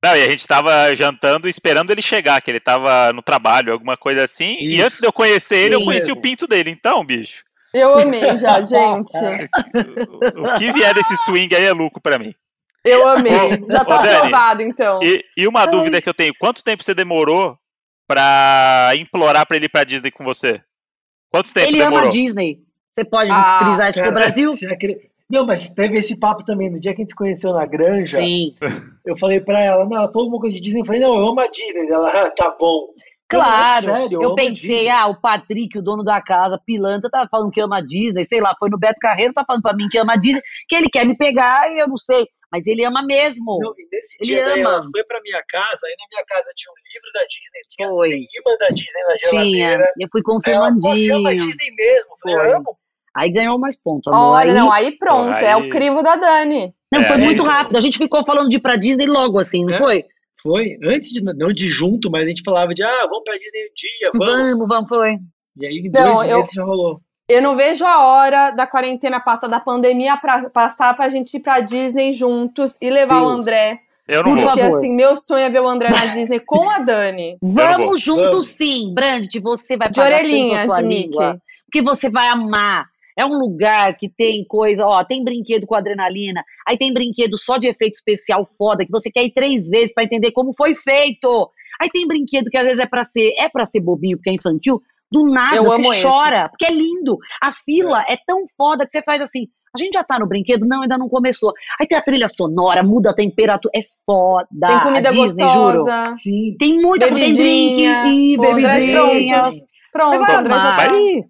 Não, 0.05 0.15
e 0.15 0.23
a 0.23 0.29
gente 0.29 0.47
tava 0.47 0.95
jantando 0.95 1.49
esperando 1.49 1.91
ele 1.91 2.03
chegar, 2.03 2.43
que 2.43 2.51
ele 2.51 2.61
tava 2.61 3.11
no 3.15 3.23
trabalho, 3.23 3.73
alguma 3.73 3.97
coisa 3.97 4.23
assim. 4.23 4.59
Isso. 4.59 4.77
E 4.77 4.83
antes 4.83 4.99
de 4.99 5.07
eu 5.07 5.13
conhecer 5.13 5.57
ele, 5.57 5.77
Sim, 5.77 5.81
eu 5.81 5.87
conheci 5.87 6.07
mesmo. 6.09 6.19
o 6.19 6.23
pinto 6.23 6.47
dele. 6.47 6.69
Então, 6.69 7.03
bicho. 7.03 7.43
Eu 7.73 7.99
amei 7.99 8.37
já, 8.37 8.61
gente. 8.63 9.17
o 10.37 10.59
que 10.59 10.71
vier 10.73 10.93
desse 10.93 11.17
swing 11.25 11.57
aí 11.57 11.65
é 11.65 11.73
lucro 11.73 12.03
para 12.03 12.19
mim. 12.19 12.35
Eu 12.85 13.09
amei. 13.09 13.65
Já 13.71 13.83
tá 13.83 14.01
aprovado, 14.01 14.63
então. 14.63 15.01
E, 15.03 15.25
e 15.35 15.49
uma 15.49 15.61
Ai. 15.61 15.69
dúvida 15.69 16.03
que 16.03 16.09
eu 16.09 16.13
tenho: 16.13 16.35
quanto 16.39 16.63
tempo 16.63 16.85
você 16.85 16.93
demorou 16.93 17.59
pra 18.07 18.91
implorar 18.97 19.47
pra 19.47 19.57
ele 19.57 19.67
ir 19.67 19.71
pra 19.71 19.85
Disney 19.85 20.11
com 20.11 20.23
você? 20.23 20.61
Quanto 21.31 21.51
tempo 21.51 21.69
ele 21.69 21.79
demorou? 21.79 22.01
Ele 22.01 22.09
ama 22.09 22.13
Disney. 22.13 22.59
Você 22.93 23.05
pode 23.07 23.31
ah, 23.31 23.61
frisar 23.65 23.89
isso 23.89 24.03
pro 24.03 24.13
Brasil? 24.13 24.53
Não, 25.35 25.45
mas 25.47 25.68
teve 25.68 25.99
esse 25.99 26.16
papo 26.16 26.45
também. 26.45 26.70
No 26.70 26.78
dia 26.80 26.93
que 26.93 26.99
a 26.99 27.03
gente 27.03 27.11
se 27.11 27.16
conheceu 27.16 27.53
na 27.53 27.66
granja, 27.66 28.18
Sim. 28.20 28.55
eu 29.05 29.16
falei 29.18 29.41
pra 29.41 29.61
ela, 29.61 29.85
não, 29.85 29.97
ela 29.97 30.12
falou 30.12 30.28
uma 30.28 30.39
coisa 30.39 30.55
de 30.55 30.61
Disney. 30.62 30.80
Eu 30.80 30.85
falei, 30.87 31.01
não, 31.01 31.14
eu 31.16 31.26
amo 31.26 31.41
a 31.41 31.47
Disney. 31.49 31.89
Ela, 31.91 32.09
ah, 32.11 32.30
tá 32.30 32.55
bom. 32.59 32.87
Claro, 33.28 33.87
Não, 33.87 33.97
é 33.97 34.01
sério, 34.01 34.22
eu 34.22 34.32
a 34.32 34.35
pensei, 34.35 34.89
ah, 34.89 35.07
o 35.09 35.18
Patrick, 35.20 35.78
o 35.78 35.82
dono 35.82 36.05
da 36.05 36.20
casa, 36.22 36.61
pilantra, 36.64 37.11
tá 37.11 37.26
falando 37.28 37.51
que 37.51 37.61
ama 37.61 37.78
a 37.78 37.80
Disney, 37.80 38.22
sei 38.22 38.39
lá, 38.39 38.55
foi 38.59 38.68
no 38.68 38.78
Beto 38.78 38.99
Carreiro, 39.01 39.32
tá 39.32 39.43
falando 39.47 39.62
pra 39.62 39.72
mim 39.74 39.89
que 39.91 39.99
ama 39.99 40.12
a 40.12 40.16
Disney, 40.16 40.43
que 40.68 40.76
ele 40.76 40.89
quer 40.93 41.07
me 41.07 41.16
pegar 41.16 41.72
e 41.72 41.78
eu 41.80 41.89
não 41.89 41.97
sei, 41.97 42.26
mas 42.53 42.66
ele 42.66 42.85
ama 42.85 43.03
mesmo. 43.05 43.59
Não, 43.61 43.72
nesse 43.91 44.16
Ele 44.20 44.28
dia 44.28 44.45
daí 44.45 44.61
ama. 44.61 44.70
ela 44.74 44.82
foi 44.93 45.03
pra 45.05 45.20
minha 45.22 45.43
casa, 45.49 45.80
aí 45.87 45.97
na 45.99 46.07
minha 46.12 46.24
casa 46.26 46.51
tinha 46.55 46.70
um 46.70 46.76
livro 46.93 47.11
da 47.14 47.20
Disney, 47.22 47.61
tinha 47.66 47.89
Foi. 47.89 48.11
tem 48.11 48.28
imã 48.45 48.57
da 48.59 48.68
Disney 48.68 49.03
na 49.09 49.14
Tinha, 49.16 49.30
geladeira. 49.30 49.93
eu 49.99 50.09
fui 50.12 50.20
Aí 50.20 50.53
ela, 50.53 50.70
confirmandinho. 50.70 50.97
você 51.07 51.11
ama 51.12 51.30
a 51.30 51.35
Disney 51.35 51.70
mesmo? 51.74 52.11
Eu 52.12 52.16
falei, 52.18 52.37
Foi. 52.37 52.53
amo. 52.57 52.78
Aí 53.17 53.31
ganhou 53.31 53.59
mais 53.59 53.77
pontos. 53.77 54.12
Olha, 54.12 54.51
aí, 54.53 54.57
não, 54.59 54.73
aí 54.73 54.93
pronto, 54.99 55.33
Aí- 55.37 55.45
é 55.47 55.57
o 55.57 55.69
crivo 55.69 56.03
da 56.03 56.17
Dani. 56.17 56.75
não, 56.93 57.03
foi 57.03 57.17
É, 57.17 57.19
muito 57.19 57.43
aí- 57.43 57.49
rápido. 57.49 57.77
A 57.77 57.81
gente 57.81 57.99
ficou 57.99 58.25
falando 58.25 58.49
de 58.49 58.57
ir 58.57 58.61
pra 58.61 58.77
Disney 58.77 59.07
logo 59.07 59.39
assim, 59.39 59.65
não 59.65 59.75
É. 59.75 59.79
foi? 59.79 60.05
Foi, 60.43 60.77
antes 60.85 61.11
de, 61.11 61.23
não 61.23 61.49
de 61.53 61.71
junto, 61.71 62.11
mas 62.11 62.25
a 62.25 62.29
gente 62.29 62.43
falava 62.45 62.75
de, 62.75 62.83
ah, 62.83 63.07
vamos 63.09 63.25
pra 63.25 63.35
Disney 63.35 63.65
um 63.65 63.75
dia, 63.75 64.11
vamos. 64.15 64.51
Vamos, 64.53 64.69
vamos, 64.69 64.89
foi. 64.89 65.17
E 65.59 65.67
aí 65.67 65.77
em 65.79 65.91
Não, 65.91 66.15
dois 66.17 66.29
eu- 66.31 66.39
meses 66.39 66.53
já 66.53 66.65
rolou. 66.65 67.01
Eu 67.27 67.41
não 67.41 67.57
vejo 67.57 67.83
a 67.87 68.05
hora 68.07 68.51
da 68.51 68.67
quarentena 68.67 69.19
passar, 69.19 69.49
da 69.49 69.59
pandemia 69.59 70.15
pra, 70.19 70.51
passar 70.51 70.95
pra 70.95 71.09
gente 71.09 71.35
ir 71.35 71.41
pra 71.41 71.61
Disney 71.61 72.12
juntos 72.12 72.77
e 72.83 72.91
levar 72.91 73.23
o 73.23 73.27
Deus. 73.29 73.33
André. 73.41 73.79
Eu 74.07 74.23
não 74.23 74.31
Por 74.33 74.37
vou. 74.37 74.47
Porque, 74.49 74.61
favor. 74.61 74.79
assim, 74.79 74.93
meu 74.95 75.17
sonho 75.17 75.45
é 75.47 75.49
ver 75.49 75.61
o 75.62 75.67
André 75.69 75.89
na 75.89 76.05
Disney 76.07 76.39
com 76.41 76.69
a 76.69 76.81
Dani. 76.81 77.39
vou. 77.41 77.55
Vamos 77.55 78.01
juntos 78.03 78.49
sim, 78.49 78.93
Brandt, 78.93 79.41
você 79.41 79.79
vai 79.79 79.89
De 79.89 79.95
pagar 79.95 80.17
orelhinha, 80.17 80.61
a 80.61 80.65
sua 80.67 80.83
de 80.83 80.89
língua, 80.89 81.27
Mickey. 81.33 81.41
porque 81.65 81.81
você 81.83 82.11
vai 82.11 82.29
amar. 82.29 82.85
É 83.17 83.25
um 83.25 83.39
lugar 83.39 83.97
que 83.97 84.09
tem 84.09 84.45
coisa, 84.49 84.85
ó, 84.85 85.05
tem 85.05 85.23
brinquedo 85.23 85.67
com 85.67 85.75
adrenalina, 85.75 86.43
aí 86.69 86.77
tem 86.77 86.93
brinquedo 86.93 87.39
só 87.39 87.57
de 87.57 87.69
efeito 87.69 87.95
especial 87.95 88.49
foda, 88.59 88.85
que 88.85 88.91
você 88.91 89.11
quer 89.11 89.25
ir 89.25 89.33
três 89.33 89.69
vezes 89.69 89.93
pra 89.93 90.05
entender 90.05 90.33
como 90.33 90.53
foi 90.57 90.75
feito. 90.75 91.51
Aí 91.81 91.89
tem 91.89 92.07
brinquedo 92.07 92.51
que 92.51 92.59
às 92.59 92.65
vezes 92.65 92.81
é 92.81 92.87
pra 92.87 93.05
ser, 93.05 93.33
é 93.39 93.49
para 93.49 93.65
ser 93.65 93.81
bobinho, 93.81 94.17
porque 94.17 94.31
é 94.31 94.35
infantil, 94.35 94.81
do 95.11 95.29
nada 95.29 95.57
Eu 95.57 95.65
você 95.65 95.83
esses. 95.83 96.03
chora, 96.03 96.49
porque 96.49 96.65
é 96.65 96.71
lindo. 96.71 97.17
A 97.41 97.53
fila 97.53 98.05
é. 98.09 98.17
tão 98.27 98.45
foda 98.57 98.85
que 98.85 98.91
você 98.91 99.03
faz 99.03 99.21
assim, 99.21 99.47
a 99.75 99.79
gente 99.79 99.95
já 99.95 100.05
tá 100.05 100.19
no 100.19 100.27
brinquedo? 100.27 100.67
Não, 100.67 100.83
ainda 100.83 100.97
não 100.97 101.09
começou. 101.09 101.53
Aí 101.81 101.87
tem 101.87 101.99
a 101.99 102.03
trilha 102.03 102.29
sonora, 102.29 102.83
muda 102.83 103.11
a 103.11 103.15
temperatura, 103.15 103.73
é 103.75 103.81
foda. 104.07 104.47
Tem 104.61 104.81
comida 104.81 105.09
a 105.09 105.12
Disney, 105.12 105.49
juro. 105.49 105.79
gostosa. 105.79 106.15
Sim. 106.15 106.57
Tem 106.59 106.81
muita 106.81 107.07
tem 107.09 107.35
drink 107.35 107.81
e 107.81 108.37
André, 108.37 108.53
bebidinhas. 108.55 109.55
Pronto, 109.93 110.21
vai 110.21 110.37
o 110.37 110.39
André 110.39 110.55
já 110.55 110.77
tá. 110.77 110.87
Ih, 110.97 111.25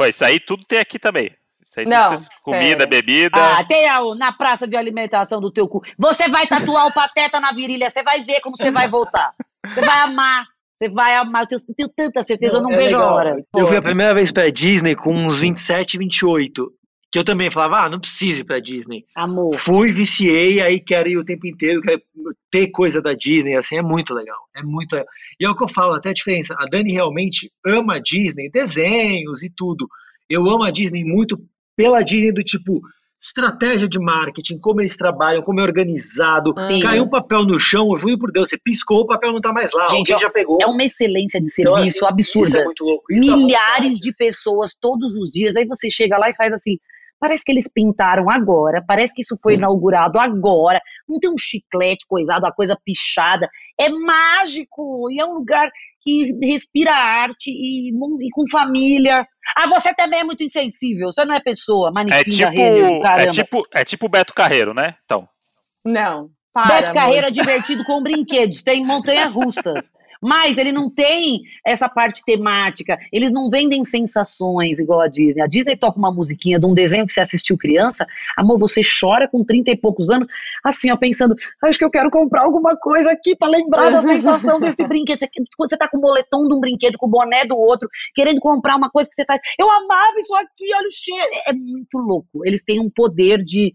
Pô, 0.00 0.06
isso 0.06 0.24
aí 0.24 0.40
tudo 0.40 0.64
tem 0.64 0.78
aqui 0.78 0.98
também. 0.98 1.30
Isso 1.62 1.78
aí 1.78 1.84
tem 1.84 1.92
Não, 1.92 2.12
que 2.12 2.16
ser 2.16 2.28
comida, 2.42 2.76
pera. 2.78 2.86
bebida. 2.86 3.58
Ah, 3.58 3.62
tem 3.66 3.86
a, 3.86 4.00
na 4.14 4.32
praça 4.32 4.66
de 4.66 4.74
alimentação 4.74 5.42
do 5.42 5.52
teu 5.52 5.68
cu. 5.68 5.82
Você 5.98 6.26
vai 6.26 6.46
tatuar 6.46 6.86
o 6.86 6.92
pateta 6.92 7.38
na 7.38 7.52
virilha, 7.52 7.90
você 7.90 8.02
vai 8.02 8.24
ver 8.24 8.40
como 8.40 8.56
você 8.56 8.70
vai 8.70 8.88
voltar. 8.88 9.34
Você 9.66 9.82
vai 9.82 9.98
amar. 10.00 10.46
Você 10.74 10.88
vai 10.88 11.14
amar. 11.16 11.42
Eu 11.42 11.48
tenho, 11.48 11.74
tenho 11.76 11.88
tanta 11.94 12.22
certeza, 12.22 12.56
eu 12.56 12.62
não 12.62 12.72
é 12.72 12.76
vejo 12.76 12.96
a 12.96 13.00
legal. 13.00 13.14
hora. 13.14 13.44
Eu 13.54 13.66
fui 13.66 13.76
a 13.76 13.82
primeira 13.82 14.14
vez 14.14 14.32
pra 14.32 14.48
Disney 14.48 14.96
com 14.96 15.14
uns 15.14 15.42
27, 15.42 15.98
28. 15.98 16.72
Que 17.12 17.18
eu 17.18 17.24
também 17.24 17.50
falava, 17.50 17.86
ah, 17.86 17.90
não 17.90 17.98
preciso 17.98 18.42
ir 18.42 18.44
pra 18.44 18.60
Disney. 18.60 19.04
Amor. 19.16 19.54
Fui, 19.54 19.90
viciei, 19.90 20.60
aí 20.60 20.78
quero 20.78 21.08
ir 21.08 21.18
o 21.18 21.24
tempo 21.24 21.46
inteiro, 21.46 21.80
quero 21.80 22.00
ter 22.50 22.68
coisa 22.68 23.02
da 23.02 23.14
Disney, 23.14 23.56
assim, 23.56 23.78
é 23.78 23.82
muito 23.82 24.14
legal. 24.14 24.38
É 24.54 24.62
muito 24.62 24.92
legal. 24.92 25.08
E 25.40 25.44
é 25.44 25.50
o 25.50 25.56
que 25.56 25.64
eu 25.64 25.68
falo, 25.68 25.94
até 25.94 26.10
a 26.10 26.14
diferença. 26.14 26.54
A 26.58 26.66
Dani 26.66 26.92
realmente 26.92 27.50
ama 27.66 27.96
a 27.96 27.98
Disney, 27.98 28.48
desenhos 28.50 29.42
e 29.42 29.50
tudo. 29.54 29.88
Eu 30.28 30.48
amo 30.48 30.62
a 30.62 30.70
Disney 30.70 31.04
muito 31.04 31.36
pela 31.76 32.02
Disney 32.02 32.32
do 32.32 32.44
tipo 32.44 32.80
estratégia 33.22 33.86
de 33.86 33.98
marketing, 33.98 34.58
como 34.58 34.80
eles 34.80 34.96
trabalham, 34.96 35.42
como 35.42 35.60
é 35.60 35.62
organizado. 35.62 36.54
Sim. 36.58 36.80
Caiu 36.80 37.04
um 37.04 37.08
papel 37.08 37.44
no 37.44 37.58
chão, 37.58 37.92
eu 37.92 37.98
juro 37.98 38.18
por 38.18 38.32
Deus, 38.32 38.48
você 38.48 38.56
piscou, 38.58 39.00
o 39.00 39.06
papel 39.06 39.32
não 39.32 39.40
tá 39.40 39.52
mais 39.52 39.72
lá, 39.72 39.88
Gente, 39.90 40.12
alguém 40.12 40.18
já 40.18 40.30
pegou. 40.30 40.58
É 40.60 40.66
uma 40.66 40.82
excelência 40.82 41.38
de 41.40 41.48
Então, 41.58 41.74
serviço 41.74 41.98
assim, 41.98 42.12
absurda. 42.14 42.48
Isso 42.48 42.56
é 42.58 42.64
muito 42.64 42.84
louco. 42.84 43.12
Isso 43.12 43.30
dá 43.30 43.36
milhares 43.36 43.98
de 43.98 44.16
pessoas 44.16 44.74
todos 44.74 45.16
os 45.16 45.30
dias. 45.30 45.54
Aí 45.54 45.66
você 45.66 45.90
chega 45.90 46.16
lá 46.16 46.30
e 46.30 46.34
faz 46.34 46.52
assim. 46.52 46.78
Parece 47.20 47.44
que 47.44 47.52
eles 47.52 47.70
pintaram 47.70 48.30
agora, 48.30 48.82
parece 48.86 49.14
que 49.14 49.20
isso 49.20 49.38
foi 49.42 49.54
inaugurado 49.54 50.18
agora. 50.18 50.80
Não 51.06 51.18
tem 51.18 51.30
um 51.30 51.36
chiclete 51.38 52.06
coisado, 52.08 52.46
a 52.46 52.52
coisa 52.52 52.74
pichada. 52.82 53.46
É 53.78 53.90
mágico 53.90 55.10
e 55.10 55.20
é 55.20 55.26
um 55.26 55.34
lugar 55.34 55.70
que 56.00 56.32
respira 56.42 56.92
arte 56.92 57.50
e, 57.50 57.90
e 57.90 58.30
com 58.32 58.48
família. 58.50 59.14
Ah, 59.54 59.68
você 59.68 59.94
também 59.94 60.20
é 60.20 60.24
muito 60.24 60.42
insensível. 60.42 61.12
Você 61.12 61.24
não 61.26 61.34
é 61.34 61.40
pessoa, 61.40 61.90
É 61.90 61.92
manequim 61.92 62.38
da 62.38 62.50
tipo, 62.50 63.02
caramba. 63.02 63.22
é 63.22 63.26
tipo, 63.26 63.62
é 63.74 63.84
tipo 63.84 64.06
o 64.06 64.08
Beto 64.08 64.32
Carreiro, 64.32 64.72
né? 64.72 64.94
Então. 65.04 65.28
Não, 65.84 66.30
para. 66.54 66.80
Beto 66.80 66.92
Carreira 66.94 67.28
é 67.28 67.30
divertido 67.30 67.84
com 67.84 68.00
brinquedos, 68.02 68.62
tem 68.62 68.84
montanhas 68.84 69.32
russas. 69.32 69.92
Mas 70.22 70.58
ele 70.58 70.70
não 70.70 70.90
tem 70.90 71.40
essa 71.64 71.88
parte 71.88 72.22
temática, 72.24 72.98
eles 73.10 73.32
não 73.32 73.48
vendem 73.48 73.84
sensações 73.84 74.78
igual 74.78 75.00
a 75.00 75.08
Disney. 75.08 75.40
A 75.42 75.46
Disney 75.46 75.76
toca 75.76 75.98
uma 75.98 76.12
musiquinha 76.12 76.58
de 76.58 76.66
um 76.66 76.74
desenho 76.74 77.06
que 77.06 77.12
você 77.12 77.20
assistiu 77.20 77.56
criança, 77.56 78.06
amor, 78.36 78.58
você 78.58 78.82
chora 78.82 79.26
com 79.28 79.42
30 79.44 79.70
e 79.70 79.76
poucos 79.76 80.10
anos, 80.10 80.28
assim, 80.62 80.90
ó, 80.92 80.96
pensando, 80.96 81.34
acho 81.64 81.78
que 81.78 81.84
eu 81.84 81.90
quero 81.90 82.10
comprar 82.10 82.42
alguma 82.42 82.76
coisa 82.76 83.10
aqui 83.10 83.34
pra 83.34 83.48
lembrar 83.48 83.90
da 83.90 84.02
sensação 84.02 84.60
desse 84.60 84.86
brinquedo. 84.88 85.18
Você, 85.18 85.28
quando 85.56 85.68
você 85.70 85.76
tá 85.76 85.88
com 85.88 85.96
o 85.96 86.00
moletom 86.00 86.46
de 86.46 86.54
um 86.54 86.60
brinquedo, 86.60 86.98
com 86.98 87.06
o 87.06 87.10
boné 87.10 87.46
do 87.46 87.56
outro, 87.56 87.88
querendo 88.14 88.40
comprar 88.40 88.76
uma 88.76 88.90
coisa 88.90 89.08
que 89.08 89.16
você 89.16 89.24
faz, 89.24 89.40
eu 89.58 89.70
amava 89.70 90.18
isso 90.18 90.34
aqui, 90.34 90.74
olha 90.74 90.86
o 90.86 90.90
cheiro. 90.90 91.30
É, 91.46 91.50
é 91.50 91.52
muito 91.54 91.96
louco. 91.98 92.44
Eles 92.44 92.62
têm 92.62 92.78
um 92.78 92.90
poder 92.90 93.42
de, 93.42 93.72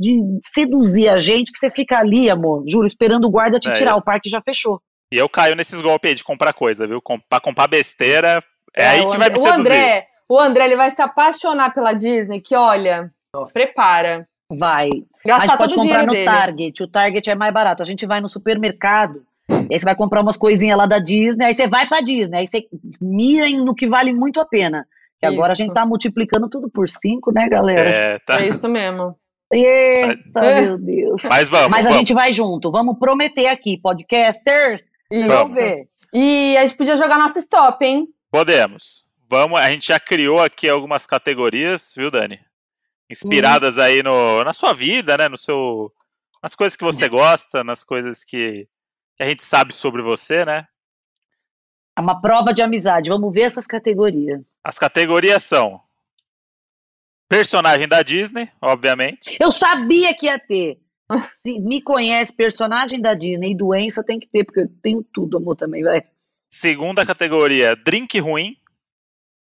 de 0.00 0.20
seduzir 0.42 1.08
a 1.08 1.18
gente 1.18 1.52
que 1.52 1.58
você 1.58 1.70
fica 1.70 1.98
ali, 1.98 2.28
amor, 2.28 2.64
juro, 2.66 2.86
esperando 2.86 3.26
o 3.26 3.30
guarda 3.30 3.60
te 3.60 3.68
É, 3.70 3.74
tirar, 3.74 3.92
eu- 3.92 3.98
o 3.98 4.02
parque 4.02 4.28
já 4.28 4.42
fechou. 4.42 4.80
E 5.14 5.18
eu 5.18 5.28
caio 5.28 5.54
nesses 5.54 5.80
golpes 5.80 6.08
aí 6.10 6.14
de 6.16 6.24
comprar 6.24 6.52
coisa, 6.52 6.88
viu? 6.88 7.00
Com, 7.00 7.20
pra 7.20 7.38
comprar 7.38 7.68
besteira, 7.68 8.42
é, 8.76 8.82
É, 8.82 8.88
aí 8.88 9.00
que 9.08 9.16
vai 9.16 9.30
me 9.30 9.34
André- 9.36 9.40
o 9.40 9.44
seduzir. 9.44 9.60
André, 9.70 10.06
o 10.28 10.38
André, 10.40 10.64
ele 10.64 10.76
vai 10.76 10.90
se 10.90 11.00
apaixonar 11.00 11.72
pela 11.72 11.92
Disney, 11.92 12.40
que 12.40 12.56
olha, 12.56 13.12
Nossa. 13.32 13.52
prepara. 13.52 14.24
Vai. 14.58 14.88
a 14.88 15.28
Gastar 15.28 15.46
gente 15.46 15.56
pode 15.58 15.74
comprar 15.76 16.06
no 16.06 16.12
dele. 16.12 16.24
Target. 16.24 16.82
O 16.82 16.88
Target 16.88 17.30
é 17.30 17.34
mais 17.36 17.54
barato. 17.54 17.82
A 17.82 17.86
gente 17.86 18.04
vai 18.06 18.20
no 18.20 18.28
supermercado. 18.28 19.22
E 19.48 19.72
aí 19.74 19.78
você 19.78 19.84
vai 19.84 19.94
comprar 19.96 20.20
umas 20.20 20.36
coisinhas 20.36 20.76
lá 20.76 20.84
da 20.86 20.98
Disney. 20.98 21.46
Aí 21.46 21.54
você 21.54 21.66
vai 21.68 21.86
pra 21.88 22.00
Disney. 22.00 22.38
Aí 22.38 22.46
você 22.46 22.64
mira 23.00 23.48
no 23.50 23.74
que 23.74 23.86
vale 23.88 24.12
muito 24.12 24.40
a 24.40 24.44
pena. 24.44 24.84
Que 25.20 25.26
agora 25.26 25.52
a 25.52 25.56
gente 25.56 25.72
tá 25.72 25.86
multiplicando 25.86 26.48
tudo 26.48 26.68
por 26.68 26.88
cinco, 26.88 27.32
né, 27.32 27.48
galera? 27.48 27.88
É, 27.88 28.18
tá. 28.18 28.40
É 28.42 28.48
isso 28.48 28.68
mesmo. 28.68 29.16
Eita, 29.52 30.40
É. 30.40 30.60
meu 30.62 30.78
Deus. 30.78 31.22
Mas 31.24 31.48
vamos, 31.48 31.68
Mas 31.70 31.86
a 31.86 31.88
vamos. 31.88 31.98
gente 32.00 32.12
vai 32.14 32.32
junto. 32.32 32.70
Vamos 32.70 32.98
prometer 32.98 33.46
aqui, 33.46 33.78
podcasters. 33.80 34.90
Isso. 35.14 35.28
Vamos 35.28 35.54
ver. 35.54 35.88
E 36.12 36.56
a 36.56 36.62
gente 36.62 36.76
podia 36.76 36.96
jogar 36.96 37.18
nosso 37.18 37.38
stop, 37.38 37.84
hein? 37.84 38.08
Podemos. 38.30 39.04
Vamos, 39.28 39.60
a 39.60 39.70
gente 39.70 39.88
já 39.88 40.00
criou 40.00 40.40
aqui 40.40 40.68
algumas 40.68 41.06
categorias, 41.06 41.92
viu, 41.96 42.10
Dani? 42.10 42.40
Inspiradas 43.10 43.78
aí 43.78 44.02
no, 44.02 44.42
na 44.42 44.52
sua 44.52 44.72
vida, 44.72 45.16
né? 45.16 45.28
No 45.28 45.36
seu, 45.36 45.92
nas 46.42 46.54
coisas 46.54 46.76
que 46.76 46.84
você 46.84 47.08
gosta, 47.08 47.62
nas 47.62 47.84
coisas 47.84 48.24
que, 48.24 48.68
que 49.16 49.22
a 49.22 49.26
gente 49.26 49.44
sabe 49.44 49.72
sobre 49.72 50.02
você, 50.02 50.44
né? 50.44 50.66
É 51.96 52.00
uma 52.00 52.20
prova 52.20 52.52
de 52.52 52.60
amizade. 52.60 53.08
Vamos 53.08 53.32
ver 53.32 53.42
essas 53.42 53.66
categorias. 53.66 54.40
As 54.62 54.78
categorias 54.78 55.42
são 55.44 55.80
personagem 57.28 57.86
da 57.86 58.02
Disney, 58.02 58.50
obviamente. 58.60 59.36
Eu 59.40 59.52
sabia 59.52 60.14
que 60.14 60.26
ia 60.26 60.38
ter. 60.38 60.78
Se 61.34 61.58
me 61.60 61.82
conhece, 61.82 62.34
personagem 62.34 63.00
da 63.00 63.14
Disney 63.14 63.52
e 63.52 63.56
doença 63.56 64.02
tem 64.02 64.18
que 64.18 64.26
ter, 64.26 64.44
porque 64.44 64.60
eu 64.60 64.68
tenho 64.82 65.02
tudo, 65.12 65.36
amor, 65.36 65.54
também, 65.56 65.82
vai. 65.82 66.02
Segunda 66.52 67.04
categoria, 67.04 67.76
drink 67.76 68.18
ruim. 68.18 68.56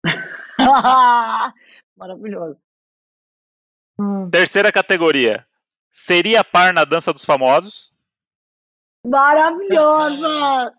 Maravilhoso. 1.96 2.58
Terceira 4.30 4.70
categoria, 4.70 5.46
seria 5.90 6.44
par 6.44 6.72
na 6.72 6.84
dança 6.84 7.12
dos 7.12 7.24
famosos. 7.24 7.92
Maravilhosa! 9.04 10.72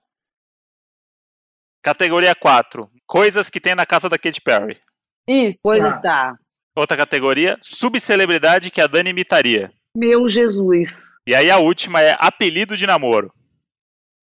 Categoria 1.81 2.35
4, 2.35 2.89
coisas 3.05 3.49
que 3.49 3.59
tem 3.59 3.73
na 3.75 3.85
casa 3.85 4.07
da 4.07 4.17
Katy 4.17 4.41
Perry. 4.41 4.79
Isso. 5.27 5.61
Coisa 5.61 5.89
Ah. 5.89 6.01
tá. 6.01 6.37
Outra 6.75 6.95
categoria, 6.95 7.57
subcelebridade 7.61 8.69
que 8.71 8.79
a 8.79 8.87
Dani 8.87 9.09
imitaria. 9.09 9.73
Meu 9.95 10.27
Jesus. 10.29 11.05
E 11.27 11.33
aí 11.35 11.49
a 11.49 11.57
última 11.57 12.01
é 12.01 12.15
apelido 12.19 12.75
de 12.77 12.85
namoro. 12.87 13.31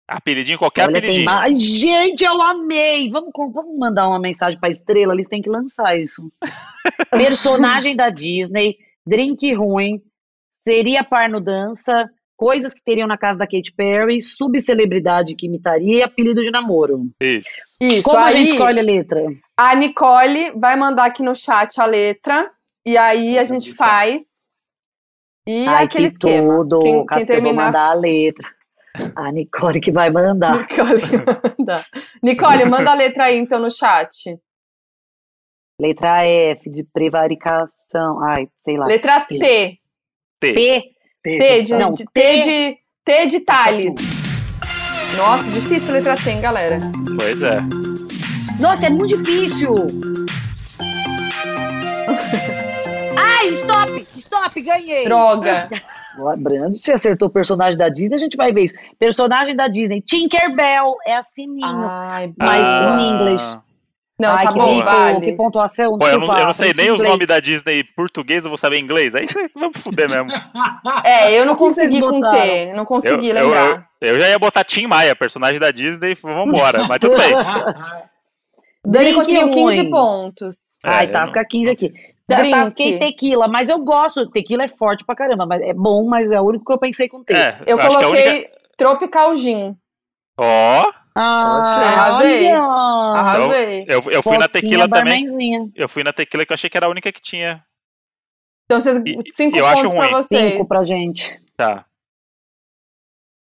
Apelidinho, 0.09 0.59
qualquer 0.59 0.89
Olha, 0.89 0.99
apelidinho. 0.99 1.29
Gente, 1.59 2.25
eu 2.25 2.41
amei! 2.41 3.11
Vamos, 3.11 3.31
com- 3.33 3.51
vamos 3.51 3.77
mandar 3.77 4.07
uma 4.09 4.21
mensagem 4.21 4.59
pra 4.59 4.69
estrela, 4.69 5.13
eles 5.13 5.27
têm 5.27 5.43
que 5.43 5.51
lançar 5.51 5.99
isso. 5.99 6.31
Personagem 7.11 7.97
da 7.97 8.09
Disney, 8.09 8.77
drink 9.07 9.53
ruim, 9.55 10.01
seria 10.53 11.03
par 11.03 11.29
no 11.29 11.41
dança, 11.41 12.09
coisas 12.37 12.73
que 12.73 12.83
teriam 12.85 13.09
na 13.09 13.19
casa 13.19 13.39
da 13.39 13.47
Katy 13.47 13.73
Perry, 13.77 14.23
subcelebridade 14.23 15.35
que 15.35 15.47
imitaria 15.47 15.99
e 15.99 16.03
apelido 16.05 16.41
de 16.43 16.53
namoro. 16.53 17.11
Isso. 17.21 17.49
Isso. 17.83 18.03
Como 18.05 18.19
a 18.19 18.27
aí, 18.27 18.33
gente 18.35 18.53
escolhe 18.53 18.79
a 18.79 18.83
letra? 18.85 19.21
a 19.57 19.75
Nicole 19.75 20.53
vai 20.53 20.77
mandar 20.77 21.07
aqui 21.07 21.23
no 21.23 21.35
chat 21.35 21.81
a 21.81 21.87
letra. 21.87 22.49
E 22.87 22.97
aí 22.97 23.37
a 23.37 23.43
gente 23.43 23.75
faz. 23.75 24.36
E 25.47 25.67
Ai, 25.67 25.85
aquele 25.85 26.07
que 26.07 26.13
esquema. 26.13 26.57
tudo. 26.59 26.79
Quem, 26.81 27.07
quem 27.07 27.19
vou 27.19 27.27
terminar. 27.27 27.65
mandar 27.67 27.91
a 27.91 27.95
letra. 27.95 28.49
A 29.15 29.31
Nicole 29.31 29.79
que 29.81 29.93
vai 29.93 30.09
mandar. 30.11 30.57
Nicole, 30.57 31.03
manda. 31.59 31.85
Nicole, 32.23 32.65
manda 32.65 32.91
a 32.93 32.95
letra 32.95 33.25
aí 33.25 33.37
então 33.37 33.61
no 33.61 33.71
chat. 33.71 34.39
Letra 35.79 36.25
F 36.27 36.71
de 36.71 36.83
prevaricação. 36.83 38.23
Ai, 38.25 38.49
sei 38.65 38.79
lá. 38.79 38.87
Letra 38.87 39.21
T. 39.21 39.39
T. 39.39 39.79
P. 40.41 40.83
T 41.23 41.63
de, 41.63 41.75
Não, 41.75 41.93
de- 41.93 42.07
T 42.07 42.11
T. 42.15 42.41
de 42.43 42.79
T 43.05 43.27
de 43.27 43.41
Thales. 43.41 43.95
Nossa, 45.19 45.45
difícil 45.51 45.91
a 45.91 45.99
letra 45.99 46.17
T, 46.17 46.31
hein, 46.31 46.41
galera? 46.41 46.79
Pois 47.19 47.43
é. 47.43 47.59
Nossa, 48.59 48.87
é 48.87 48.91
muito 48.91 49.23
difícil. 49.23 49.75
Ai, 53.39 53.49
stop! 53.55 54.07
Stop, 54.19 54.63
ganhei! 54.63 55.05
Droga. 55.05 55.69
Lembrando, 56.19 56.75
se 56.83 56.91
acertou 56.93 57.29
o 57.29 57.31
personagem 57.31 57.77
da 57.79 57.89
Disney, 57.91 58.15
a 58.15 58.19
gente 58.19 58.37
vai 58.37 58.51
ver 58.53 58.65
isso. 58.65 58.75
Personagem 58.99 59.55
da 59.55 59.69
Disney, 59.69 60.01
Tinkerbell, 60.01 60.97
é 61.07 61.15
a 61.17 61.23
Sininho. 61.23 61.87
Ai, 61.89 62.33
Mas 62.39 62.67
Ah, 62.67 62.97
em 62.99 63.09
inglês. 63.11 63.59
não, 64.19 64.31
Ai, 64.35 64.45
tá 64.45 64.53
que 64.53 64.59
bom, 64.59 64.75
rico, 64.77 64.85
vale. 64.87 65.21
Que 65.21 65.33
pontuação. 65.33 65.99
Pô, 65.99 66.09
eu 66.09 66.19
não, 66.19 66.39
eu 66.39 66.47
não 66.47 66.53
sei 66.55 66.73
nem 66.75 66.91
os 66.91 67.03
nomes 67.03 67.27
da 67.27 67.39
Disney 67.39 67.81
em 67.81 67.85
português, 67.95 68.45
eu 68.45 68.51
vou 68.51 68.57
saber 68.57 68.79
inglês. 68.79 69.15
Aí 69.15 69.27
você 69.29 69.47
vai 69.55 69.69
me 69.69 69.75
fuder 69.79 70.09
mesmo. 70.09 70.31
É, 71.05 71.39
eu 71.39 71.45
não 71.45 71.55
consegui? 71.55 72.01
T, 72.01 72.73
não 72.75 72.85
consegui 72.87 73.29
eu, 73.29 73.35
lembrar. 73.35 73.87
eu, 74.01 74.15
eu 74.15 74.21
já 74.21 74.29
ia 74.31 74.39
botar 74.39 74.65
Tim 74.65 74.87
Maia, 74.87 75.15
personagem 75.15 75.61
da 75.61 75.71
Disney, 75.71 76.15
vambora, 76.15 76.87
mas 76.89 76.99
tudo 76.99 77.15
bem. 77.19 77.33
Dani 78.87 79.13
conseguiu 79.15 79.51
15 79.51 79.61
ruim. 79.61 79.91
pontos. 79.91 80.57
Ai, 80.83 81.05
É, 81.05 81.09
tasca 81.09 81.45
15 81.45 81.71
aqui. 81.71 81.91
Drink. 82.29 82.51
Tasquei 82.51 82.99
tequila, 82.99 83.47
mas 83.47 83.69
eu 83.69 83.79
gosto. 83.79 84.29
Tequila 84.31 84.65
é 84.65 84.69
forte 84.69 85.05
pra 85.05 85.15
caramba, 85.15 85.47
mas 85.47 85.61
é 85.63 85.73
bom, 85.73 86.05
mas 86.09 86.31
é 86.31 86.41
o 86.41 86.45
único 86.45 86.65
que 86.65 86.73
eu 86.73 86.79
pensei 86.79 87.09
com 87.09 87.23
T. 87.23 87.33
É, 87.33 87.63
Eu 87.67 87.77
que 87.79 87.85
a 87.85 87.89
coloquei 87.89 88.29
única. 88.39 88.51
Tropical 88.77 89.37
Gin. 89.37 89.77
Ó, 90.39 90.93
Ah, 91.15 91.63
Arrasei. 91.83 92.47
olha. 92.53 92.59
Arrasei. 92.63 93.87
eu, 93.89 94.03
eu 94.11 94.23
fui 94.23 94.37
na 94.37 94.49
tequila 94.49 94.89
também. 94.89 95.25
Eu 95.75 95.89
fui 95.89 96.03
na 96.05 96.13
tequila 96.13 96.45
que 96.45 96.53
eu 96.53 96.55
achei 96.55 96.69
que 96.69 96.77
era 96.77 96.87
a 96.87 96.91
única 96.91 97.11
que 97.13 97.23
tinha. 97.23 97.65
Então, 98.65 98.81
vocês, 98.81 99.01
E- 99.07 99.33
cinco 99.33 99.57
eu 99.57 99.65
acho 99.65 99.83
pontos 99.85 99.97
pra 99.97 100.09
vocês. 100.09 100.53
Cinco 100.55 100.69
pra 100.69 100.85
gente. 100.85 101.41
Tá. 101.57 101.87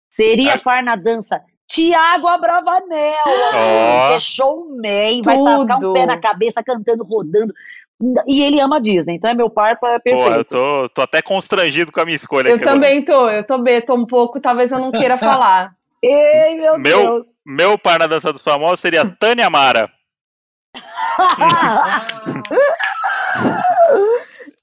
Seria 0.10 0.54
Ah. 0.56 0.60
par 0.60 0.82
na 0.84 0.96
dança 0.96 1.42
Tiago 1.68 2.28
Abravanel, 2.28 3.24
Ó. 3.26 4.10
que 4.10 4.14
é 4.16 4.20
showman, 4.20 5.22
vai 5.24 5.38
tascar 5.42 5.80
Tudo. 5.80 5.92
um 5.92 5.94
pé 5.94 6.06
na 6.06 6.20
cabeça, 6.20 6.62
cantando, 6.64 7.04
rodando. 7.06 7.54
E 8.28 8.42
ele 8.42 8.60
ama 8.60 8.82
Disney, 8.82 9.16
então 9.16 9.30
é 9.30 9.34
meu 9.34 9.50
par 9.50 9.80
pra 9.80 10.00
Pô, 10.00 10.10
eu 10.10 10.18
perfeito. 10.18 10.46
tô, 10.56 10.90
tô 10.90 11.02
até 11.02 11.22
constrangido 11.22 11.92
com 11.92 12.00
a 12.02 12.06
minha 12.06 12.16
escolha 12.16 12.50
Eu 12.50 12.56
aqui 12.56 12.64
agora. 12.64 12.76
também 12.82 13.04
tô, 13.06 13.30
eu 13.30 13.46
tô 13.46 13.64
tô 13.86 13.96
um 13.96 14.06
pouco, 14.06 14.40
talvez 14.40 14.72
eu 14.72 14.80
não 14.80 14.92
queira 14.92 15.18
falar. 15.20 15.74
Ei, 16.02 16.56
meu, 16.56 16.80
Meu- 16.80 16.98
Deus! 17.00 17.28
Meu 17.46 17.78
par 17.78 18.00
na 18.00 18.08
dança 18.08 18.34
dos 18.34 18.42
famosos 18.44 18.80
seria 18.80 19.06
Tânia 19.20 19.50
Mara. 19.50 19.90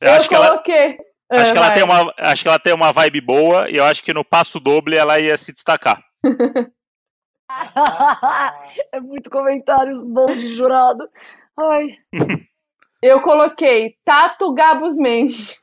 Eu, 0.01 0.09
eu 0.09 0.13
acho 0.15 0.29
que 0.29 0.35
ela, 0.35 0.49
coloquei. 0.51 0.97
acho 1.31 1.51
Ah, 1.51 1.53
que 1.53 1.59
ela 1.59 1.67
vai. 1.67 1.75
tem 1.75 1.83
uma, 1.85 2.15
acho 2.19 2.43
que 2.43 2.49
ela 2.49 2.59
tem 2.59 2.73
uma 2.73 2.93
vibe 2.93 3.21
boa 3.21 3.69
e 3.71 3.77
eu 3.77 3.85
acho 3.85 4.03
que 4.03 4.13
no 4.15 4.25
passo 4.25 4.61
doble 4.61 4.97
ela 4.97 5.19
ia 5.19 5.37
se 5.37 5.53
destacar. 5.53 6.01
é 8.93 9.01
muito 9.01 9.29
comentários 9.31 10.01
bons 10.03 10.37
de 10.39 10.55
jurado. 10.57 11.09
Ai. 11.59 11.89
Eu 13.01 13.21
coloquei 13.21 13.95
Tato 14.05 14.53
Gabus 14.53 14.97
Mendes. 14.97 15.63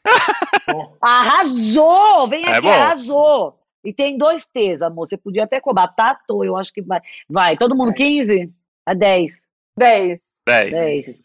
Arrasou! 1.01 2.27
Vem 2.29 2.45
É 2.45 2.51
aqui, 2.51 2.61
bom. 2.61 2.69
arrasou! 2.71 3.59
E 3.83 3.93
tem 3.93 4.17
dois 4.17 4.47
T's, 4.47 4.81
amor. 4.81 5.07
Você 5.07 5.17
podia 5.17 5.43
até 5.43 5.59
cobrar. 5.59 5.87
Tato, 5.89 6.43
eu 6.43 6.57
acho 6.57 6.73
que 6.73 6.81
vai. 6.81 6.99
Vai, 7.29 7.55
todo 7.57 7.75
mundo 7.75 7.93
15? 7.93 8.51
A 8.85 8.93
10. 8.93 9.41
10. 9.77 10.21
10. 10.47 10.71
10. 10.71 11.21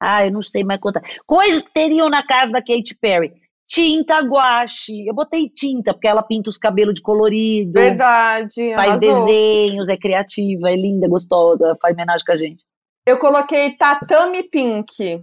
Ah, 0.00 0.26
eu 0.26 0.32
não 0.32 0.42
sei 0.42 0.64
mais 0.64 0.80
contar. 0.80 1.02
Coisas 1.26 1.62
que 1.62 1.72
teriam 1.72 2.08
na 2.10 2.22
casa 2.26 2.50
da 2.50 2.60
Katy 2.60 2.96
Perry. 3.00 3.32
Tinta 3.66 4.20
guache. 4.20 5.06
Eu 5.06 5.14
botei 5.14 5.48
tinta, 5.48 5.94
porque 5.94 6.08
ela 6.08 6.22
pinta 6.22 6.50
os 6.50 6.58
cabelos 6.58 6.94
de 6.94 7.00
colorido. 7.00 7.72
Verdade. 7.78 8.74
Faz 8.74 8.90
arrasou. 9.02 9.26
desenhos, 9.26 9.88
é 9.88 9.96
criativa, 9.96 10.70
é 10.70 10.76
linda, 10.76 11.06
gostosa, 11.08 11.76
faz 11.80 11.94
homenagem 11.94 12.24
com 12.26 12.32
a 12.32 12.36
gente. 12.36 12.64
Eu 13.06 13.18
coloquei 13.18 13.70
Tatame 13.76 14.42
Pink. 14.42 15.22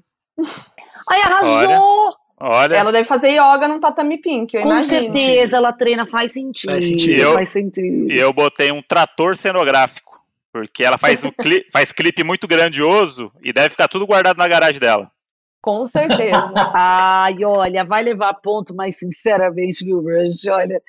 Ai, 1.10 1.22
arrasou! 1.22 2.16
Olha, 2.44 2.76
Ela 2.76 2.92
deve 2.92 3.08
fazer 3.08 3.30
yoga 3.30 3.68
num 3.68 3.80
tatame 3.80 4.18
pink, 4.18 4.56
eu 4.56 4.64
Com 4.64 4.70
imagino. 4.70 5.04
certeza 5.04 5.58
ela 5.58 5.72
treina, 5.72 6.08
faz 6.08 6.34
sentido. 6.34 6.72
Faz 6.72 6.86
sentido. 6.86 7.20
Eu- 7.22 7.34
Faz 7.34 7.50
sentido. 7.50 8.12
e 8.12 8.20
eu 8.20 8.34
botei 8.34 8.72
um 8.72 8.82
trator 8.82 9.36
cenográfico. 9.38 10.12
Porque 10.52 10.84
ela 10.84 10.98
faz, 10.98 11.24
um 11.24 11.32
cli 11.32 11.66
faz 11.72 11.94
clipe 11.94 12.24
muito 12.24 12.46
grandioso 12.48 13.32
e 13.42 13.54
deve 13.54 13.70
ficar 13.70 13.88
tudo 13.88 14.06
guardado 14.08 14.38
na 14.38 14.48
garagem 14.48 14.82
dela. 14.82 15.10
Com 15.62 15.86
certeza. 15.88 16.52
Ai, 16.74 17.44
olha, 17.46 17.86
vai 17.86 18.04
levar 18.04 18.34
ponto, 18.34 18.74
mas 18.76 18.98
sinceramente, 18.98 19.86
viu, 19.86 20.02
Bruce? 20.02 20.50
Olha, 20.50 20.82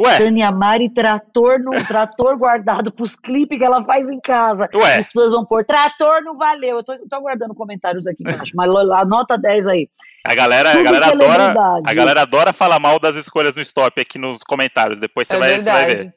Ué, 0.00 0.18
Tânia 0.18 0.50
Mari, 0.50 0.88
trator, 0.88 1.58
no, 1.58 1.72
trator 1.86 2.36
guardado 2.38 2.90
pros 2.90 3.14
clipes 3.14 3.58
que 3.58 3.64
ela 3.64 3.84
faz 3.84 4.08
em 4.08 4.18
casa. 4.20 4.68
ué, 4.74 4.98
Os 4.98 5.12
fãs 5.12 5.30
vão 5.30 5.44
pôr, 5.44 5.64
trator 5.64 6.22
não 6.22 6.36
valeu. 6.36 6.78
Eu 6.78 6.84
tô, 6.84 6.96
tô 7.08 7.16
aguardando 7.16 7.54
comentários 7.54 8.06
aqui 8.06 8.22
embaixo, 8.22 8.52
mas 8.54 8.70
anota 8.70 9.36
10 9.36 9.66
aí. 9.66 9.88
a 10.24 10.34
galera, 10.34 10.70
a 10.70 10.82
galera 10.82 11.06
adora. 11.06 11.80
A 11.84 11.94
galera 11.94 12.22
adora 12.22 12.52
falar 12.52 12.78
mal 12.78 12.98
das 12.98 13.16
escolhas 13.16 13.54
no 13.54 13.60
stop 13.60 14.00
aqui 14.00 14.18
nos 14.18 14.42
comentários. 14.42 14.98
Depois 14.98 15.28
você, 15.28 15.36
é 15.36 15.38
vai, 15.38 15.58
você 15.58 15.70
vai 15.70 15.94
ver. 15.94 16.14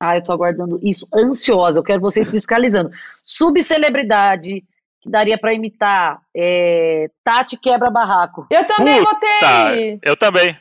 Ah, 0.00 0.16
eu 0.16 0.24
tô 0.24 0.32
aguardando 0.32 0.78
isso, 0.82 1.06
ansiosa. 1.14 1.78
Eu 1.78 1.82
quero 1.82 2.00
vocês 2.00 2.30
fiscalizando. 2.30 2.90
Subcelebridade, 3.24 4.64
que 5.00 5.10
daria 5.10 5.38
pra 5.38 5.54
imitar 5.54 6.20
é, 6.34 7.08
Tati 7.22 7.56
Quebra 7.56 7.90
Barraco. 7.90 8.46
Eu 8.50 8.64
também 8.66 8.98
Puta, 8.98 9.14
botei. 9.14 10.00
Eu 10.02 10.16
também. 10.16 10.56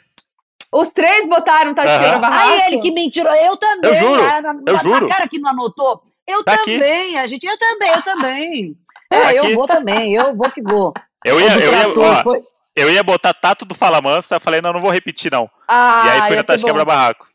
Os 0.73 0.89
três 0.91 1.27
botaram 1.27 1.73
Tati 1.73 1.87
Aham. 1.89 1.99
Quebra 2.03 2.19
Barraco. 2.19 2.49
Ai, 2.51 2.67
ele 2.67 2.79
que 2.79 2.91
mentiu. 2.91 3.25
Eu 3.27 3.55
também. 3.57 3.91
Eu 3.91 3.95
juro, 3.95 4.23
Ah, 4.23 4.41
na, 4.41 4.49
eu 4.67 4.73
na- 4.75 4.83
juro. 4.83 5.07
Cara 5.07 5.27
que 5.27 5.39
não 5.39 5.51
anotou. 5.51 6.01
Eu 6.27 6.43
Tá 6.43 6.53
aqui. 6.53 6.73
também, 6.79 7.17
a 7.19 7.27
gente. 7.27 7.45
Eu 7.45 7.57
também, 7.57 7.91
eu 7.91 8.01
também. 8.01 8.75
É, 9.11 9.19
Tá 9.21 9.27
aqui. 9.29 9.37
eu 9.37 9.55
vou 9.55 9.65
também, 9.67 10.15
eu 10.15 10.35
vou 10.35 10.49
que 10.49 10.61
vou. 10.61 10.93
Eu 11.25 11.39
ia, 11.39 11.53
eu, 11.59 11.71
ia, 11.71 11.89
ó, 11.99 12.23
foi- 12.23 12.41
eu 12.75 12.89
ia 12.89 13.03
botar 13.03 13.33
Tato 13.33 13.65
do 13.65 13.75
Fala 13.75 14.01
Mansa, 14.01 14.39
falei, 14.39 14.59
não, 14.61 14.73
não 14.73 14.81
vou 14.81 14.89
repetir, 14.91 15.31
não. 15.31 15.49
Ah, 15.67 16.03
e 16.05 16.09
aí 16.21 16.29
ia 16.31 16.35
na 16.37 16.43
Tati. 16.43 16.63
Quebra 16.63 16.83
Barraco. 16.85 17.27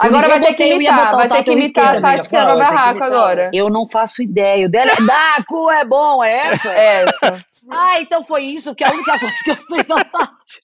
Agora 0.00 0.28
vai 0.28 0.40
ter 0.40 0.54
que 0.54 0.64
imitar, 0.74 1.16
vai 1.16 1.28
ter 1.28 1.42
que 1.42 1.50
imitar 1.52 1.96
a 1.96 2.00
Tati. 2.00 2.28
Quebra 2.28 2.56
Barraco 2.56 3.02
agora. 3.02 3.50
Eu 3.52 3.68
não 3.70 3.88
faço 3.88 4.22
ideia. 4.22 4.66
O 4.66 4.70
dela 4.70 4.92
é. 4.92 5.02
Da 5.02 5.44
cu 5.46 5.70
é 5.70 5.84
bom, 5.84 6.22
é 6.22 6.32
essa? 6.48 6.68
Essa. 6.70 7.44
Ah, 7.70 8.00
então 8.00 8.24
foi 8.24 8.44
isso, 8.44 8.74
que 8.74 8.82
é 8.82 8.86
a 8.86 8.92
única 8.92 9.18
coisa 9.18 9.34
que 9.44 9.50
eu 9.50 9.60
sei 9.60 9.82
da 9.84 10.02
Tati. 10.04 10.62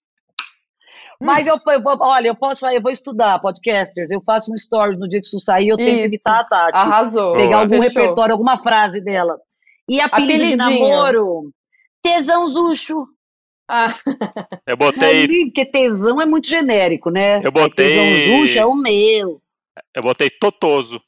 Mas 1.24 1.46
eu, 1.46 1.56
eu 1.66 1.82
olha, 2.00 2.28
eu 2.28 2.34
posso, 2.34 2.66
eu 2.66 2.80
vou 2.82 2.90
estudar 2.92 3.38
podcasters, 3.40 4.10
eu 4.10 4.20
faço 4.24 4.50
um 4.50 4.54
story 4.54 4.96
no 4.96 5.08
dia 5.08 5.20
que 5.20 5.26
isso 5.26 5.38
sair, 5.40 5.68
eu 5.68 5.76
tenho 5.76 5.98
que 5.98 6.04
Isso. 6.04 6.14
imitar 6.14 6.40
a 6.40 6.44
Tati. 6.44 6.78
Arrasou. 6.78 7.32
pegar 7.34 7.58
algum 7.60 7.80
Fechou. 7.80 8.02
repertório, 8.02 8.32
alguma 8.32 8.62
frase 8.62 9.00
dela. 9.00 9.38
E 9.88 10.00
apelido 10.00 10.44
de 10.44 10.54
Apelidinho. 10.54 10.88
namoro? 10.88 11.50
Tesão 12.02 12.46
Zuxo. 12.46 13.06
Ah, 13.68 13.94
Eu 14.66 14.76
botei, 14.76 15.26
Porque 15.46 15.64
tesão 15.64 16.20
é 16.20 16.26
muito 16.26 16.48
genérico, 16.48 17.10
né? 17.10 17.40
Eu 17.42 17.50
botei- 17.50 17.88
Tesão 17.88 18.38
Zuxo 18.40 18.58
é 18.58 18.66
o 18.66 18.74
meu. 18.74 19.40
eu 19.94 20.02
botei 20.02 20.28
Totoso. 20.30 21.00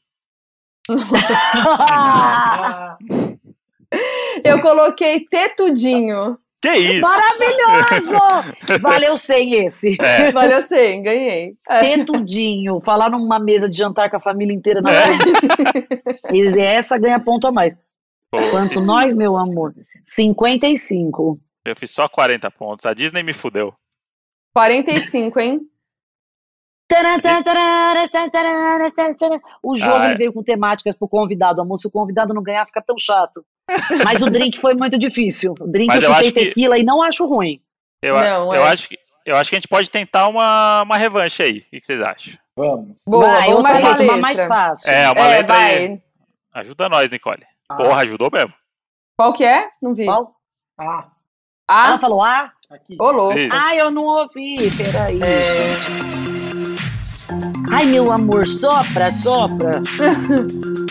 eu 4.45 4.61
coloquei 4.61 5.21
Tetudinho. 5.27 6.39
Que 6.73 6.79
isso? 6.79 7.01
Maravilhoso! 7.01 8.55
Valeu 8.83 9.17
100 9.17 9.55
esse. 9.67 9.97
É, 10.01 10.33
Valeu 10.33 10.63
100, 10.67 11.03
ganhei. 11.03 11.55
É. 11.69 11.81
Falar 12.85 13.11
numa 13.11 13.39
mesa 13.39 13.69
de 13.69 13.77
jantar 13.77 14.11
com 14.11 14.17
a 14.17 14.21
família 14.21 14.55
inteira 14.55 14.81
na 14.81 14.93
É. 14.93 15.03
frente. 15.07 15.25
E 16.33 16.61
Essa 16.61 16.99
ganha 16.99 17.21
ponto 17.21 17.47
a 17.47 17.53
mais. 17.53 17.75
pô, 18.31 18.39
Quanto 18.51 18.75
fiz- 18.75 18.87
nós, 18.87 19.13
meu 19.13 19.37
amor? 19.37 19.75
55. 20.05 21.39
eu 21.65 21.77
fiz 21.77 21.91
só 21.91 22.09
40 22.09 22.51
pontos. 22.51 22.85
A 22.87 22.95
Disney 22.95 23.23
me 23.23 23.33
fudeu. 23.33 23.75
45, 24.55 25.41
hein? 25.41 25.61
O 29.63 29.77
jogo 29.77 29.97
Ah, 29.97 30.11
é. 30.11 30.15
veio 30.15 30.33
com 30.33 30.43
temáticas 30.43 30.95
pro 30.97 31.09
convidado, 31.09 31.61
amor. 31.61 31.79
Se 31.79 31.87
o 31.87 31.91
convidado 31.91 32.33
não 32.33 32.43
ganhar, 32.43 32.65
fica 32.67 32.81
tão 32.81 32.97
chato. 32.99 33.45
Mas 34.05 34.23
o 34.23 34.27
drink 34.31 34.61
foi 34.61 34.75
muito 34.75 34.97
difícil. 34.99 35.55
O 35.61 35.67
drink 35.67 35.89
Mas 35.89 36.03
eu 36.05 36.11
eu 36.11 36.15
chutei 36.15 36.29
acho 36.29 36.35
que- 36.35 36.45
tequila 36.47 36.79
e 36.79 36.85
não 36.85 37.03
acho 37.03 37.27
ruim. 37.27 37.61
Eu, 38.03 38.15
Não, 38.15 38.55
eu, 38.55 38.65
é. 38.65 38.69
acho 38.69 38.89
que, 38.89 38.99
eu 39.25 39.37
acho 39.37 39.51
que 39.51 39.57
a 39.57 39.59
gente 39.59 39.69
pode 39.69 39.91
tentar 39.91 40.29
uma, 40.29 40.83
uma 40.83 40.97
revanche 40.97 41.43
aí. 41.43 41.59
O 41.59 41.63
que 41.71 41.81
vocês 41.85 42.01
acham? 42.01 42.35
Vamos. 42.55 42.95
Boa, 43.07 43.27
Vai, 43.27 43.49
vamos 43.51 43.57
outra 43.59 43.73
mais 43.81 44.01
uma 44.01 44.03
uma 44.13 44.17
mais 44.19 44.45
fácil. 44.45 44.91
É, 44.91 45.11
uma 45.11 45.21
é, 45.27 45.29
letra 45.29 45.57
aí. 45.57 45.89
vai. 45.89 46.03
Ajuda 46.55 46.89
nós, 46.89 47.11
Nicole. 47.11 47.43
Ah. 47.69 47.75
Porra, 47.77 48.03
ajudou 48.03 48.31
mesmo. 48.33 48.53
Qual 49.19 49.33
que 49.33 49.45
é? 49.45 49.69
Não 49.83 49.95
vi. 49.95 50.05
Qual? 50.05 50.35
Ah, 50.79 51.09
A? 51.67 51.89
Ela 51.89 51.99
falou 51.99 52.23
A? 52.23 52.53
Aqui. 52.71 52.97
Ô, 53.01 53.11
louco. 53.11 53.39
Isso. 53.39 53.49
Ai, 53.53 53.81
eu 53.81 53.91
não 53.91 54.05
ouvi, 54.05 54.57
peraí. 54.77 55.21
É, 55.23 55.75
Ai, 57.73 57.87
meu 57.87 58.11
amor, 58.13 58.47
sopra, 58.47 59.11
sopra. 59.13 59.83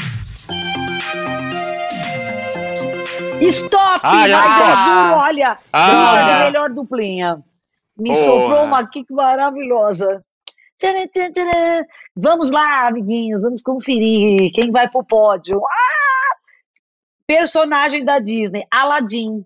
Stop! 3.41 3.99
Ah, 4.03 4.27
já 4.27 4.37
mas 4.47 4.57
eu 4.59 4.65
stop. 4.65 4.85
juro, 4.85 5.15
olha, 5.19 5.57
Ah. 5.73 6.41
a 6.41 6.45
melhor 6.45 6.69
duplinha. 6.71 7.43
Me 7.97 8.11
Porra. 8.11 8.23
sobrou 8.23 8.63
uma 8.63 8.79
aqui 8.79 9.03
que 9.03 9.13
maravilhosa. 9.13 10.23
Tcharam, 10.79 11.05
tcharam, 11.07 11.31
tcharam. 11.33 11.85
Vamos 12.15 12.51
lá, 12.51 12.87
amiguinhos, 12.87 13.43
vamos 13.43 13.61
conferir 13.61 14.51
quem 14.53 14.71
vai 14.71 14.89
pro 14.89 15.03
pódio. 15.03 15.61
Ah! 15.65 16.35
Personagem 17.27 18.03
da 18.05 18.19
Disney, 18.19 18.65
Aladdin. 18.71 19.45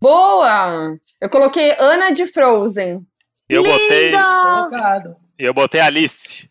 Boa! 0.00 0.96
Eu 1.20 1.28
coloquei 1.28 1.74
Ana 1.78 2.10
de 2.12 2.26
Frozen. 2.26 3.04
Eu 3.48 3.62
botei, 3.62 4.06
Linda! 4.10 4.22
Colocado. 4.42 5.16
eu 5.38 5.52
botei 5.54 5.80
Alice, 5.80 6.48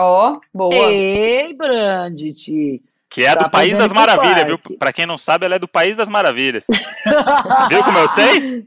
Ó, 0.00 0.38
boa. 0.54 0.74
Ei, 0.74 1.54
Brandt. 1.54 2.82
Que 3.10 3.24
é 3.24 3.34
Tá 3.34 3.44
do 3.44 3.50
País 3.50 3.76
das 3.76 3.92
Maravilhas, 3.92 4.44
viu? 4.44 4.58
Pra 4.78 4.92
quem 4.92 5.06
não 5.06 5.16
sabe, 5.18 5.46
ela 5.46 5.54
é 5.54 5.58
do 5.58 5.68
País 5.68 5.96
das 5.96 6.08
Maravilhas. 6.08 6.66
Viu 7.70 7.82
como 7.84 7.98
eu 7.98 8.08
sei? 8.08 8.64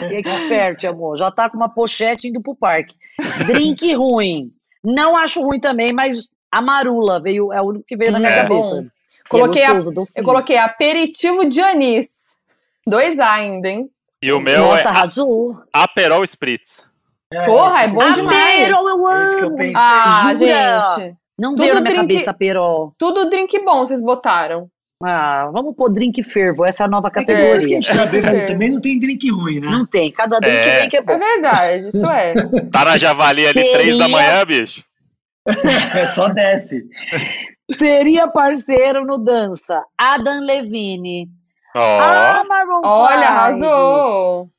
Expert, 0.00 0.84
amor. 0.86 1.16
Já 1.16 1.30
tá 1.30 1.48
com 1.48 1.56
uma 1.56 1.68
pochete 1.68 2.28
indo 2.28 2.40
pro 2.40 2.54
parque. 2.54 2.96
Drink 3.46 3.92
ruim. 3.94 4.50
Não 4.82 5.16
acho 5.16 5.42
ruim 5.42 5.60
também, 5.60 5.92
mas 5.92 6.26
a 6.50 6.60
marula 6.62 7.20
veio, 7.20 7.52
é 7.52 7.60
o 7.60 7.66
único 7.66 7.84
que 7.86 7.96
veio 7.96 8.12
na 8.12 8.18
minha 8.18 8.30
é 8.32 8.42
cabeça. 8.42 8.80
E 9.24 9.28
Coloquei 9.28 9.62
é 9.62 9.66
a- 9.66 9.74
gostoso, 9.74 9.94
docinho. 9.94 10.22
Eu 10.22 10.24
coloquei 10.24 10.56
aperitivo 10.58 11.48
de 11.48 11.60
anis. 11.60 12.08
Dois 12.86 13.18
A 13.20 13.32
ainda, 13.34 13.68
hein? 13.68 13.88
E 14.22 14.32
o 14.32 14.40
meu 14.40 14.58
Nossa, 14.68 14.88
é 14.88 14.90
arrasou. 14.90 15.62
Aperol 15.72 16.24
Spritz. 16.24 16.86
É, 17.32 17.44
Porra, 17.46 17.84
é 17.84 17.88
bom 17.88 18.10
demais. 18.12 18.62
Aperol, 18.62 18.88
eu 18.88 18.96
que 18.96 19.44
eu 19.44 19.46
amo. 19.48 19.56
pensei. 19.56 19.74
Ah, 19.76 20.34
Jura? 20.36 20.84
gente. 20.96 21.16
Não 21.40 21.50
Tudo 21.54 21.62
veio 21.62 21.74
na 21.74 21.80
minha 21.80 21.94
drink- 21.94 22.12
cabeça, 22.14 22.34
Perol. 22.34 22.92
Tudo 22.98 23.30
drink 23.30 23.58
bom 23.64 23.78
vocês 23.78 24.02
botaram. 24.02 24.68
Ah, 25.02 25.48
vamos 25.50 25.74
pôr 25.74 25.88
drink 25.90 26.22
fervo, 26.22 26.62
essa 26.66 26.84
é 26.84 26.86
a 26.86 26.88
nova 26.90 27.08
É 27.08 27.10
categoria. 27.10 27.44
depois 27.58 27.66
que 27.66 27.74
a 27.74 27.80
gente 27.80 28.22
tá 28.22 28.32
É. 28.36 28.46
também 28.48 28.70
não 28.70 28.80
tem 28.82 29.00
drink 29.00 29.30
ruim, 29.30 29.58
né? 29.58 29.70
Não 29.70 29.86
tem, 29.86 30.12
cada 30.12 30.38
drink 30.38 30.54
É. 30.54 30.86
que 30.88 30.96
é 30.98 31.02
bom. 31.02 31.12
É 31.14 31.18
verdade, 31.18 31.88
isso 31.88 32.06
é. 32.06 32.34
Tá 32.70 32.84
na 32.84 32.98
Javali 32.98 33.46
ali, 33.46 33.54
Seria- 33.54 33.72
três 33.72 33.96
da 33.98 34.08
manhã, 34.08 34.44
bicho. 34.44 34.84
É 35.96 36.06
só 36.08 36.28
desce. 36.28 36.84
Seria 37.72 38.28
parceiro 38.28 39.06
no 39.06 39.16
dança, 39.18 39.82
Adam 39.96 40.40
Levine. 40.40 41.28
Ó, 41.74 41.80
Ah, 42.00 42.42
Maroon 42.46 42.80
Olha, 42.84 43.26
arrasou. 43.28 44.50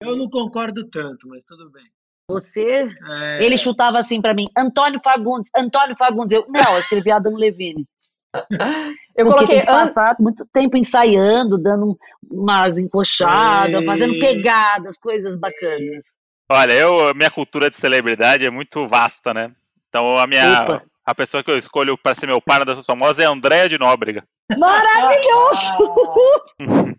Eu 0.00 0.16
não 0.16 0.28
concordo 0.30 0.88
tanto, 0.88 1.28
mas 1.28 1.42
tudo 1.46 1.70
bem. 1.70 1.84
Você, 2.32 2.88
É, 3.08 3.44
ele 3.44 3.56
chutava 3.56 3.98
assim 3.98 4.20
pra 4.20 4.34
mim, 4.34 4.48
Antônio 4.56 5.00
Fagundes, 5.02 5.50
Antônio 5.56 5.96
Fagundes. 5.96 6.36
Eu, 6.38 6.44
não, 6.48 6.74
eu 6.74 6.78
escrevi 6.80 7.10
Adam 7.10 7.34
Levine. 7.34 7.86
Eu 9.14 9.26
Porque 9.26 9.44
coloquei 9.44 9.56
tem 9.58 9.66
que 9.66 9.70
An- 9.70 10.16
muito 10.18 10.46
tempo 10.50 10.74
ensaiando, 10.78 11.58
dando 11.58 11.98
umas 12.30 12.78
encoxadas, 12.78 13.80
Ei. 13.82 13.86
fazendo 13.86 14.18
pegadas, 14.18 14.96
coisas 14.96 15.36
bacanas. 15.36 16.06
olha, 16.50 16.72
eu, 16.72 17.14
minha 17.14 17.30
cultura 17.30 17.68
de 17.68 17.76
celebridade 17.76 18.46
é 18.46 18.50
muito 18.50 18.88
vasta, 18.88 19.34
né? 19.34 19.52
Então 19.90 20.18
a 20.18 20.26
minha. 20.26 20.62
Opa. 20.62 20.82
A 21.04 21.14
pessoa 21.14 21.42
que 21.42 21.50
eu 21.50 21.58
escolho 21.58 21.98
pra 21.98 22.14
ser 22.14 22.26
meu 22.26 22.40
par 22.40 22.60
na 22.60 22.64
dança 22.66 22.82
famosa 22.84 23.22
é 23.22 23.26
Andréa 23.26 23.68
de 23.68 23.76
Nóbrega. 23.78 24.22
Maravilhoso! 24.56 25.94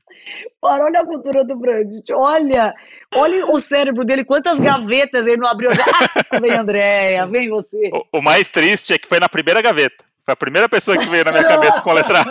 Para, 0.62 0.86
olha 0.86 1.00
a 1.00 1.06
cultura 1.06 1.44
do 1.44 1.56
Brandt. 1.58 2.12
Olha, 2.14 2.74
olha 3.16 3.46
o 3.48 3.60
cérebro 3.60 4.06
dele, 4.06 4.24
quantas 4.26 4.60
gavetas 4.60 5.26
ele 5.26 5.38
não 5.38 5.48
abriu 5.50 5.74
já. 5.74 5.84
Ah, 6.32 6.40
vem, 6.40 6.52
Andréia, 6.52 7.26
vem 7.28 7.50
você. 7.50 7.90
O, 7.94 8.20
o 8.20 8.22
mais 8.22 8.50
triste 8.50 8.94
é 8.94 8.98
que 8.98 9.08
foi 9.08 9.20
na 9.20 9.28
primeira 9.30 9.62
gaveta. 9.62 10.04
Foi 10.26 10.34
a 10.34 10.38
primeira 10.38 10.70
pessoa 10.70 10.98
que 10.98 11.10
veio 11.10 11.26
na 11.26 11.32
minha 11.32 11.44
cabeça 11.48 11.82
com 11.82 11.90
a 11.90 11.94
letra 11.94 12.22
A. 12.22 12.26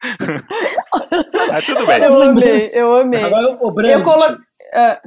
Mas 1.52 1.66
tudo 1.66 1.86
bem. 1.86 2.02
Eu 2.02 2.22
amei, 2.22 2.70
eu 2.72 2.96
amei. 2.96 3.24
Agora, 3.24 3.56
ô, 3.60 3.70
Brandt, 3.70 3.92
Eu 3.98 4.04
coloquei. 4.04 4.36
ah, 4.74 5.00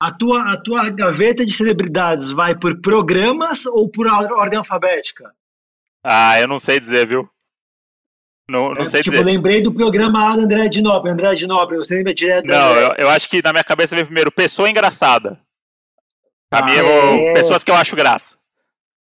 a, 0.00 0.12
tua, 0.12 0.52
a 0.52 0.56
tua 0.56 0.90
gaveta 0.90 1.44
de 1.46 1.52
celebridades 1.52 2.30
vai 2.30 2.54
por 2.58 2.80
programas 2.80 3.64
ou 3.66 3.88
por 3.88 4.06
or- 4.06 4.32
ordem 4.32 4.58
alfabética? 4.58 5.32
Ah, 6.04 6.38
eu 6.40 6.46
não 6.48 6.58
sei 6.58 6.78
dizer, 6.80 7.06
viu? 7.06 7.28
Não, 8.48 8.74
não 8.74 8.82
É, 8.82 8.86
sei 8.86 9.02
tipo, 9.02 9.12
dizer. 9.16 9.24
lembrei 9.24 9.62
do 9.62 9.72
programa 9.72 10.28
André 10.30 10.68
de 10.68 10.82
Nobre. 10.82 11.10
André 11.10 11.34
de 11.34 11.46
Nobre, 11.46 11.78
você 11.78 11.94
lembra 11.96 12.12
direto? 12.12 12.44
Não, 12.46 12.76
eu, 12.78 12.90
eu 12.98 13.08
acho 13.08 13.28
que 13.28 13.40
na 13.42 13.52
minha 13.52 13.64
cabeça 13.64 13.94
veio 13.94 14.06
primeiro 14.06 14.30
pessoa 14.30 14.68
engraçada. 14.68 15.40
Pra 16.50 16.60
Ah, 16.60 16.66
mim, 16.66 16.74
eu 16.74 16.86
é. 16.86 17.32
pessoas 17.32 17.64
que 17.64 17.70
eu 17.70 17.74
acho 17.74 17.96
graça. 17.96 18.36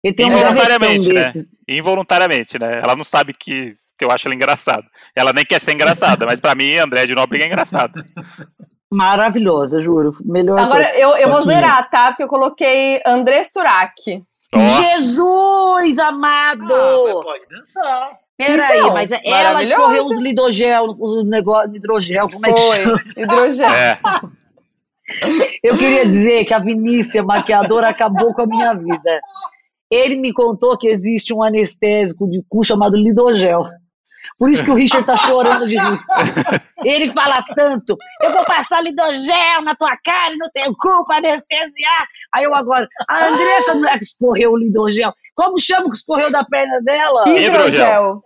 Gavetão 0.04 0.26
Involuntariamente, 0.26 1.12
né? 1.12 1.32
Involuntariamente, 1.68 2.58
né? 2.58 2.78
Ela 2.80 2.94
não 2.94 3.04
sabe 3.04 3.32
que, 3.34 3.76
que 3.98 4.04
eu 4.04 4.10
acho 4.12 4.28
ela 4.28 4.34
engraçada. 4.34 4.84
Ela 5.14 5.32
nem 5.32 5.44
quer 5.44 5.60
ser 5.60 5.72
engraçada, 5.72 6.24
mas 6.24 6.38
pra 6.38 6.54
mim, 6.54 6.76
André 6.76 7.04
de 7.06 7.14
Nóbrega 7.14 7.44
é 7.44 7.48
engraçada. 7.48 8.04
Maravilhosa, 8.92 9.80
juro. 9.80 10.16
Melhor 10.24 10.58
Agora 10.58 10.96
eu, 10.98 11.16
eu 11.16 11.28
vou 11.28 11.38
Pouquinho. 11.38 11.54
zerar, 11.54 11.88
tá? 11.90 12.08
Porque 12.08 12.22
eu 12.22 12.28
coloquei 12.28 13.00
André 13.06 13.44
Surak. 13.44 14.22
Ó, 14.54 14.58
Jesus 14.58 15.98
amado! 15.98 16.72
Ah, 16.74 17.02
mas 17.06 17.24
pode 17.24 17.46
dançar. 17.48 18.10
Peraí, 18.36 18.80
Então, 18.80 18.92
mas 18.94 19.10
ela 19.12 19.62
escorreu 19.62 20.04
os 20.06 20.18
lidogel, 20.18 20.94
os 20.98 21.28
negócios, 21.28 21.74
hidrogel, 21.76 22.28
como 22.28 22.46
é 22.46 22.52
que 22.52 22.60
Foi. 22.60 22.76
chama? 22.76 23.00
Hidrogel. 23.16 23.68
é. 23.70 23.98
Eu 25.62 25.76
queria 25.76 26.06
dizer 26.06 26.44
que 26.44 26.54
a 26.54 26.58
Vinícia, 26.58 27.22
maquiadora, 27.22 27.88
acabou 27.88 28.32
com 28.32 28.42
a 28.42 28.46
minha 28.46 28.72
vida. 28.72 29.20
Ele 29.90 30.16
me 30.16 30.32
contou 30.32 30.76
que 30.78 30.88
existe 30.88 31.34
um 31.34 31.42
anestésico 31.42 32.28
de 32.28 32.42
cu 32.48 32.64
chamado 32.64 32.96
lidogel. 32.96 33.64
Por 34.42 34.50
isso 34.50 34.64
que 34.64 34.72
o 34.72 34.74
Richard 34.74 35.06
tá 35.06 35.16
chorando 35.16 35.68
de 35.68 35.76
rir. 35.76 36.00
Ele 36.84 37.12
fala 37.12 37.44
tanto, 37.54 37.96
eu 38.20 38.32
vou 38.32 38.44
passar 38.44 38.82
lidogel 38.82 39.62
na 39.62 39.72
tua 39.76 39.96
cara 40.04 40.34
e 40.34 40.36
não 40.36 40.50
tenho 40.52 40.74
culpa 40.76 41.14
anestesiar. 41.14 42.08
Aí 42.34 42.42
eu 42.42 42.52
agora, 42.52 42.88
a 43.08 43.28
Andressa 43.28 43.74
não 43.74 43.88
é 43.88 43.96
que 43.96 44.04
escorreu 44.04 44.50
o 44.50 44.58
lidogel. 44.58 45.12
Como 45.36 45.60
chama 45.60 45.88
que 45.88 45.94
escorreu 45.94 46.28
da 46.28 46.44
perna 46.44 46.80
dela? 46.80 47.22
Hidrogel. 47.28 48.20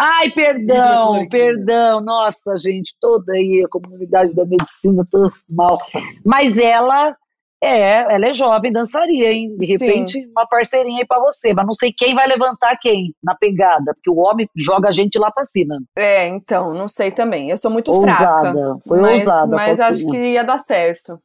Ai, 0.00 0.30
perdão, 0.30 1.28
perdão. 1.28 2.00
Nossa, 2.00 2.56
gente, 2.56 2.94
toda 2.98 3.34
aí 3.34 3.62
a 3.62 3.68
comunidade 3.68 4.34
da 4.34 4.46
medicina, 4.46 5.04
tô 5.10 5.30
mal. 5.52 5.78
Mas 6.24 6.56
ela 6.56 7.14
é, 7.62 8.14
ela 8.14 8.26
é 8.28 8.32
jovem, 8.32 8.72
dançaria, 8.72 9.32
hein? 9.32 9.54
De 9.58 9.66
Sim. 9.66 9.72
repente, 9.72 10.26
uma 10.30 10.46
parceirinha 10.46 11.00
aí 11.00 11.06
pra 11.06 11.18
você. 11.20 11.52
Mas 11.52 11.66
não 11.66 11.74
sei 11.74 11.92
quem 11.92 12.14
vai 12.14 12.26
levantar 12.26 12.76
quem 12.80 13.14
na 13.22 13.34
pegada, 13.34 13.92
porque 13.94 14.10
o 14.10 14.16
homem 14.18 14.48
joga 14.56 14.88
a 14.88 14.92
gente 14.92 15.18
lá 15.18 15.30
pra 15.30 15.44
cima. 15.44 15.76
É, 15.96 16.26
então, 16.28 16.72
não 16.72 16.88
sei 16.88 17.10
também. 17.10 17.50
Eu 17.50 17.56
sou 17.56 17.70
muito 17.70 17.90
Ousada, 17.92 18.16
fraca. 18.52 18.78
foi 18.86 19.00
mas, 19.00 19.18
ousada, 19.26 19.56
Mas 19.56 19.80
acho 19.80 20.06
que 20.10 20.16
ia 20.16 20.42
dar 20.44 20.58
certo. 20.58 21.18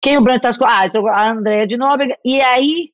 Quem 0.00 0.18
o 0.18 0.22
Branco 0.22 0.42
tá 0.42 0.50
escolhendo? 0.50 0.76
Ah, 0.78 0.86
então 0.86 1.06
a 1.06 1.30
Andréia 1.30 1.66
de 1.66 1.76
Nóbrega. 1.76 2.16
E 2.24 2.40
aí, 2.40 2.88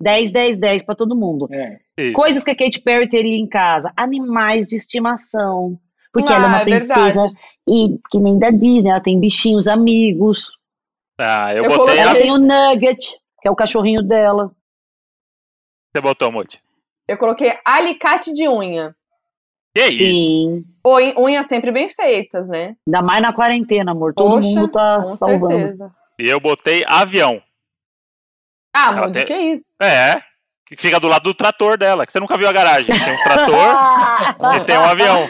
10, 0.00 0.30
10, 0.30 0.58
10 0.58 0.84
pra 0.84 0.94
todo 0.94 1.16
mundo. 1.16 1.48
É. 1.52 1.78
Isso. 1.98 2.12
Coisas 2.14 2.44
que 2.44 2.50
a 2.50 2.56
Katy 2.56 2.80
Perry 2.82 3.08
teria 3.08 3.36
em 3.36 3.48
casa. 3.48 3.92
Animais 3.96 4.66
de 4.66 4.76
estimação. 4.76 5.76
Porque 6.12 6.32
Ah, 6.32 6.36
ela 6.36 6.44
é 6.44 6.48
uma 6.48 6.60
é 6.60 6.64
princesa 6.64 6.94
verdade. 7.22 7.34
e 7.68 7.98
que 8.10 8.18
nem 8.18 8.38
da 8.38 8.50
Disney, 8.50 8.90
ela 8.90 9.00
tem 9.00 9.18
bichinhos 9.18 9.66
amigos. 9.66 10.50
Ah, 11.18 11.52
eu, 11.54 11.64
Eu 11.64 11.70
botei 11.70 11.76
coloquei-. 11.76 11.98
Ela 11.98 12.14
tem 12.14 12.30
o 12.30 12.38
Nugget, 12.38 13.10
que 13.40 13.48
é 13.48 13.50
o 13.50 13.56
cachorrinho 13.56 14.02
dela. 14.02 14.50
Você 15.94 16.00
botou, 16.00 16.32
Muti. 16.32 16.60
Eu 17.06 17.18
coloquei 17.18 17.58
alicate 17.64 18.32
de 18.32 18.48
unha. 18.48 18.94
Que 19.74 19.84
isso? 19.86 19.98
Sim. 19.98 20.64
Unhas 21.18 21.46
sempre 21.46 21.70
bem 21.70 21.88
feitas, 21.88 22.48
né? 22.48 22.76
Ainda 22.86 23.02
mais 23.02 23.22
na 23.22 23.32
quarentena, 23.32 23.92
amor. 23.92 24.12
Todo 24.14 24.36
Poxa, 24.36 24.48
mundo 24.48 24.68
tá 24.68 25.00
Com 25.02 25.16
salvando. 25.16 25.48
certeza. 25.52 25.94
E 26.18 26.28
eu 26.28 26.38
botei 26.40 26.84
avião. 26.86 27.42
Ah, 28.74 28.88
Ela 28.92 29.06
Mude, 29.06 29.12
tem- 29.12 29.24
que 29.26 29.34
isso? 29.34 29.74
É. 29.80 30.20
Que 30.66 30.76
fica 30.76 30.98
do 30.98 31.08
lado 31.08 31.24
do 31.24 31.34
trator 31.34 31.76
dela, 31.76 32.06
que 32.06 32.12
você 32.12 32.20
nunca 32.20 32.36
viu 32.38 32.48
a 32.48 32.52
garagem. 32.52 32.94
Tem 32.98 33.14
um 33.14 33.22
trator 33.22 34.56
e 34.56 34.64
tem 34.64 34.78
um 34.78 34.84
avião. 34.84 35.28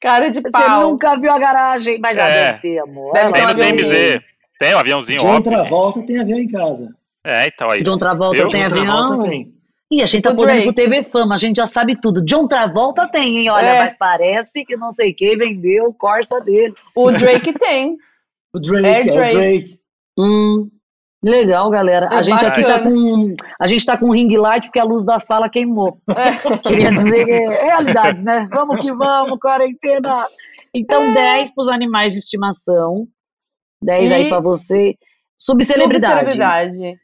Cara 0.00 0.30
de 0.30 0.40
Você 0.40 0.50
pau. 0.50 0.80
nunca 0.90 1.18
viu 1.20 1.30
a 1.30 1.38
garagem, 1.38 1.98
mas 2.00 2.16
É. 2.16 2.52
deve 2.52 2.58
ter, 2.60 2.78
amor. 2.78 3.12
Deve 3.12 3.26
ter 3.26 3.32
Tem 3.34 3.42
um 3.42 3.44
no 3.46 3.50
aviãozinho. 3.50 3.88
DMZ. 3.90 4.24
Tem 4.60 4.74
um 4.74 4.78
aviãozinho, 4.78 5.20
John 5.20 5.26
óbvio. 5.28 5.50
gente. 5.52 5.60
Travolta 5.60 6.02
tem 6.06 6.20
avião 6.20 6.38
em 6.38 6.48
casa. 6.48 6.94
É, 7.24 7.46
então 7.48 7.70
aí. 7.70 7.82
John 7.82 7.96
Travolta 7.98 8.36
Eu? 8.38 8.48
tem 8.48 8.62
John 8.62 8.68
Travolta 8.68 9.14
avião. 9.14 9.28
tem. 9.28 9.54
Ih, 9.92 10.02
a 10.02 10.06
gente 10.06 10.22
tá 10.22 10.30
O 10.30 10.36
podendo 10.36 10.62
pro 10.62 10.72
Drake. 10.72 10.90
TV 10.90 11.02
Fama, 11.02 11.34
a 11.34 11.38
gente 11.38 11.56
já 11.56 11.66
sabe 11.66 12.00
tudo. 12.00 12.24
John 12.24 12.46
Travolta 12.46 13.08
tem, 13.08 13.38
hein? 13.38 13.50
Olha, 13.50 13.66
É. 13.66 13.78
mas 13.80 13.94
parece 13.98 14.64
que 14.64 14.76
não 14.76 14.92
sei 14.92 15.12
quem 15.12 15.36
vendeu 15.36 15.86
o 15.86 15.94
Corsa 15.94 16.40
dele. 16.40 16.74
O 16.94 17.10
Drake 17.10 17.52
tem. 17.54 17.96
O 18.54 18.60
Drake, 18.60 18.86
É 18.86 19.00
é, 19.00 19.02
o 19.02 19.14
Drake. 19.14 19.34
Drake. 19.36 19.80
Hum, 20.18 20.68
legal, 21.24 21.68
galera. 21.70 22.08
A 22.12 22.20
É 22.20 22.22
gente 22.24 22.44
aqui 22.46 22.62
tá 22.62 22.78
bacana. 22.78 22.90
com 22.94 23.34
a 23.58 23.66
gente 23.66 23.84
tá 23.86 23.96
com 23.98 24.12
ring 24.12 24.36
light 24.36 24.66
porque 24.66 24.78
a 24.78 24.84
luz 24.84 25.04
da 25.04 25.18
sala 25.18 25.48
queimou. 25.48 25.98
É. 26.10 26.58
Queria 26.68 26.90
dizer 26.92 27.24
que 27.24 27.32
é 27.32 27.64
realidades, 27.64 28.22
né? 28.22 28.46
Vamos 28.54 28.78
que 28.80 28.92
vamos, 28.92 29.38
quarentena. 29.40 30.24
Então, 30.72 31.12
10 31.12 31.50
para 31.52 31.62
os 31.64 31.68
animais 31.68 32.12
de 32.12 32.20
estimação. 32.20 33.08
10 33.82 34.12
aí 34.12 34.26
E- 34.26 34.28
pra 34.28 34.40
você. 34.40 34.96
Subcelebridade. 35.38 36.18
Subcelebridade. 36.30 37.00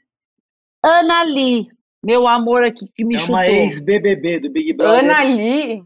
Ana 0.85 1.23
Lee, 1.23 1.69
meu 2.05 2.27
amor 2.29 2.63
aqui 2.65 2.89
que 2.95 3.05
me 3.05 3.15
É 3.17 3.19
chutou. 3.19 3.35
uma 3.37 3.47
ex-BBB 3.47 4.41
do 4.41 4.51
Big 4.51 4.73
Brother. 4.75 5.05
Ana 5.05 5.23
Lee. 5.23 5.83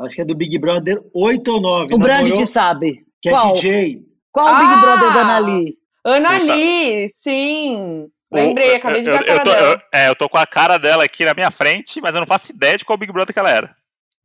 Acho 0.00 0.14
que 0.14 0.20
é 0.20 0.24
do 0.24 0.34
Big 0.34 0.58
Brother 0.58 1.00
8 1.14 1.48
ou 1.52 1.60
9. 1.60 1.94
o 1.94 1.98
namorou, 1.98 2.24
Brandt 2.26 2.46
sabe. 2.46 3.06
Que 3.22 3.28
é 3.30 3.32
Qual? 3.32 3.54
DJ. 3.54 4.02
Qual 4.32 4.46
o 4.52 4.58
Big 4.58 4.68
Ah! 4.72 4.80
Brother 4.80 5.12
da 5.14 5.20
Ana 5.20 5.38
Lee? 5.38 5.78
Ana. 6.04 6.38
Lee, 6.38 7.08
sim. 7.08 8.08
Lembrei, 8.30 8.72
Eu- 8.72 8.76
acabei 8.76 9.02
de 9.02 9.08
eu, 9.08 9.12
ver 9.12 9.18
a 9.20 9.24
cara 9.24 9.38
eu 9.40 9.44
tô, 9.44 9.50
dela. 9.52 9.66
eu- 9.92 9.98
é, 10.00 10.08
eu 10.08 10.16
tô 10.16 10.28
com 10.28 10.36
a 10.36 10.46
cara 10.46 10.76
dela 10.76 11.04
aqui 11.04 11.24
na 11.24 11.32
minha 11.32 11.50
frente, 11.50 12.00
mas 12.00 12.14
eu 12.14 12.20
não 12.20 12.26
faço 12.26 12.52
ideia 12.52 12.76
de 12.76 12.84
qual 12.84 12.98
Big 12.98 13.10
Brother 13.12 13.32
que 13.32 13.38
ela 13.38 13.50
era. 13.50 13.74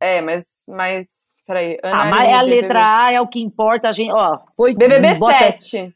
É, 0.00 0.20
mas, 0.20 0.64
mas, 0.68 1.06
peraí. 1.46 1.78
Ana 1.82 2.02
Ah, 2.02 2.04
mas 2.06 2.20
Lee, 2.20 2.28
é 2.28 2.34
a 2.34 2.38
BBB. 2.44 2.60
letra 2.62 3.04
A, 3.04 3.12
é 3.12 3.20
o 3.20 3.26
que 3.26 3.40
importa. 3.40 3.88
A 3.88 3.92
gente, 3.92 4.12
ó, 4.12 4.38
foi. 4.56 4.74
BBB 4.74 5.14
bota- 5.14 5.38
7. 5.38 5.94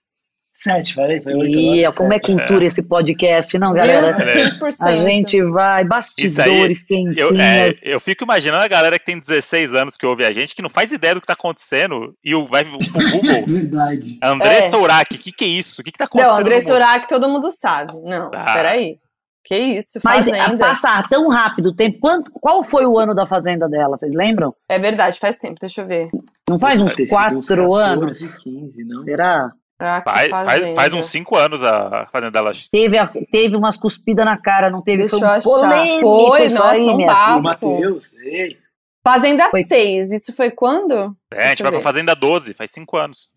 7, 0.59 0.95
falei? 0.95 1.21
Foi 1.21 1.35
8 1.35 1.59
Ih, 1.59 1.87
ó, 1.87 1.93
como 1.93 2.13
é 2.15 2.19
cultura 2.19 2.65
esse 2.65 2.83
podcast, 2.89 3.57
não, 3.59 3.75
galera? 3.75 4.13
Viu? 4.17 4.27
É. 4.27 4.51
100%. 4.59 4.77
A 4.81 4.93
gente 4.97 5.43
vai, 5.45 5.85
bastidores 5.85 6.85
Eu, 7.15 7.39
é, 7.39 7.69
eu 7.85 8.01
fico 8.01 8.25
imaginando 8.25 8.65
a 8.65 8.69
galera 8.69 8.99
que 8.99 9.05
tem 9.05 9.19
16 9.21 9.75
anos 9.75 9.97
que 9.97 10.07
ouve 10.07 10.25
a 10.25 10.33
gente, 10.33 10.55
que 10.55 10.63
não 10.63 10.71
faz 10.71 10.93
ideia 10.93 11.15
do 11.15 11.21
que 11.21 11.27
tá 11.27 11.35
acontecendo, 11.35 12.15
e 12.25 12.35
o- 12.35 12.47
vai 12.47 12.65
pro 12.65 12.79
Google. 12.79 13.45
Verdade. 13.47 14.19
Andressa 14.23 14.77
É. 14.77 14.79
Urach, 14.81 15.15
o 15.15 15.19
que, 15.19 15.31
que 15.31 15.45
é 15.45 15.49
isso? 15.49 15.83
O 15.83 15.85
que, 15.85 15.93
que 15.93 15.99
tá 15.99 16.05
acontecendo? 16.07 16.33
Não, 16.33 16.41
André? 16.41 16.61
Surak 16.63 17.07
todo 17.07 17.29
mundo 17.29 17.53
sabe. 17.53 17.93
Não, 18.03 18.31
Ah. 18.35 18.55
peraí. 18.55 18.99
Que 19.47 19.57
isso, 19.57 20.01
Mas 20.05 20.29
a 20.29 20.33
Fazenda. 20.35 20.59
passar 20.67 21.09
tão 21.09 21.29
rápido 21.29 21.67
o 21.69 21.75
tempo. 21.75 21.99
Quanto, 22.01 22.31
qual 22.33 22.65
foi 22.65 22.85
o 22.85 22.99
ano 22.99 23.15
da 23.15 23.27
Fazenda 23.27 23.69
dela? 23.69 23.97
Vocês 23.97 24.13
lembram? 24.13 24.53
É 24.69 24.77
verdade, 24.79 25.19
faz 25.21 25.37
tempo, 25.37 25.55
deixa 25.61 25.83
eu 25.83 25.87
ver. 25.87 26.11
Não 26.49 26.59
faz 26.59 26.81
uns 26.83 26.87
Deve 26.87 26.97
ter 26.97 27.03
sido 27.05 27.09
quatro 27.11 27.41
14, 27.41 27.81
anos? 27.81 28.37
15, 28.43 28.85
não? 28.85 28.99
Será? 29.05 29.53
Ah, 29.79 30.03
Faz, 30.03 30.31
faz, 30.31 30.75
faz 30.75 30.93
uns 30.95 31.07
5 31.11 31.37
anos 31.37 31.63
a 31.63 32.07
Fazenda 32.11 32.31
dela. 32.33 32.51
Teve, 32.73 32.99
a- 32.99 33.07
teve 33.31 33.55
umas 33.57 33.77
cuspidas 33.77 34.25
na 34.25 34.37
cara, 34.37 34.71
não 34.71 34.81
teve? 34.83 34.99
Deixa 35.07 35.17
foi 35.19 35.27
eu 35.27 35.31
um 35.31 35.35
achar. 35.35 35.43
polêmico 35.51 36.01
Foi, 36.29 36.49
nossa, 36.49 36.71
aí, 36.71 36.85
não 36.85 36.97
minha 36.97 37.07
dá. 37.07 37.25
filha. 37.27 37.37
O 37.37 37.43
Matheus, 37.43 38.13
ei. 38.15 38.59
Fazenda 39.07 39.51
Foi- 39.51 39.63
6, 39.65 40.11
isso 40.13 40.33
foi 40.35 40.51
quando? 40.51 41.15
É, 41.33 41.47
a 41.47 41.49
gente 41.51 41.61
eu 41.61 41.65
vai 41.65 41.71
pra 41.73 41.79
ver. 41.79 41.85
Fazenda 41.85 42.15
12, 42.15 42.53
faz 42.55 42.71
5 42.73 42.97
anos. 42.97 43.29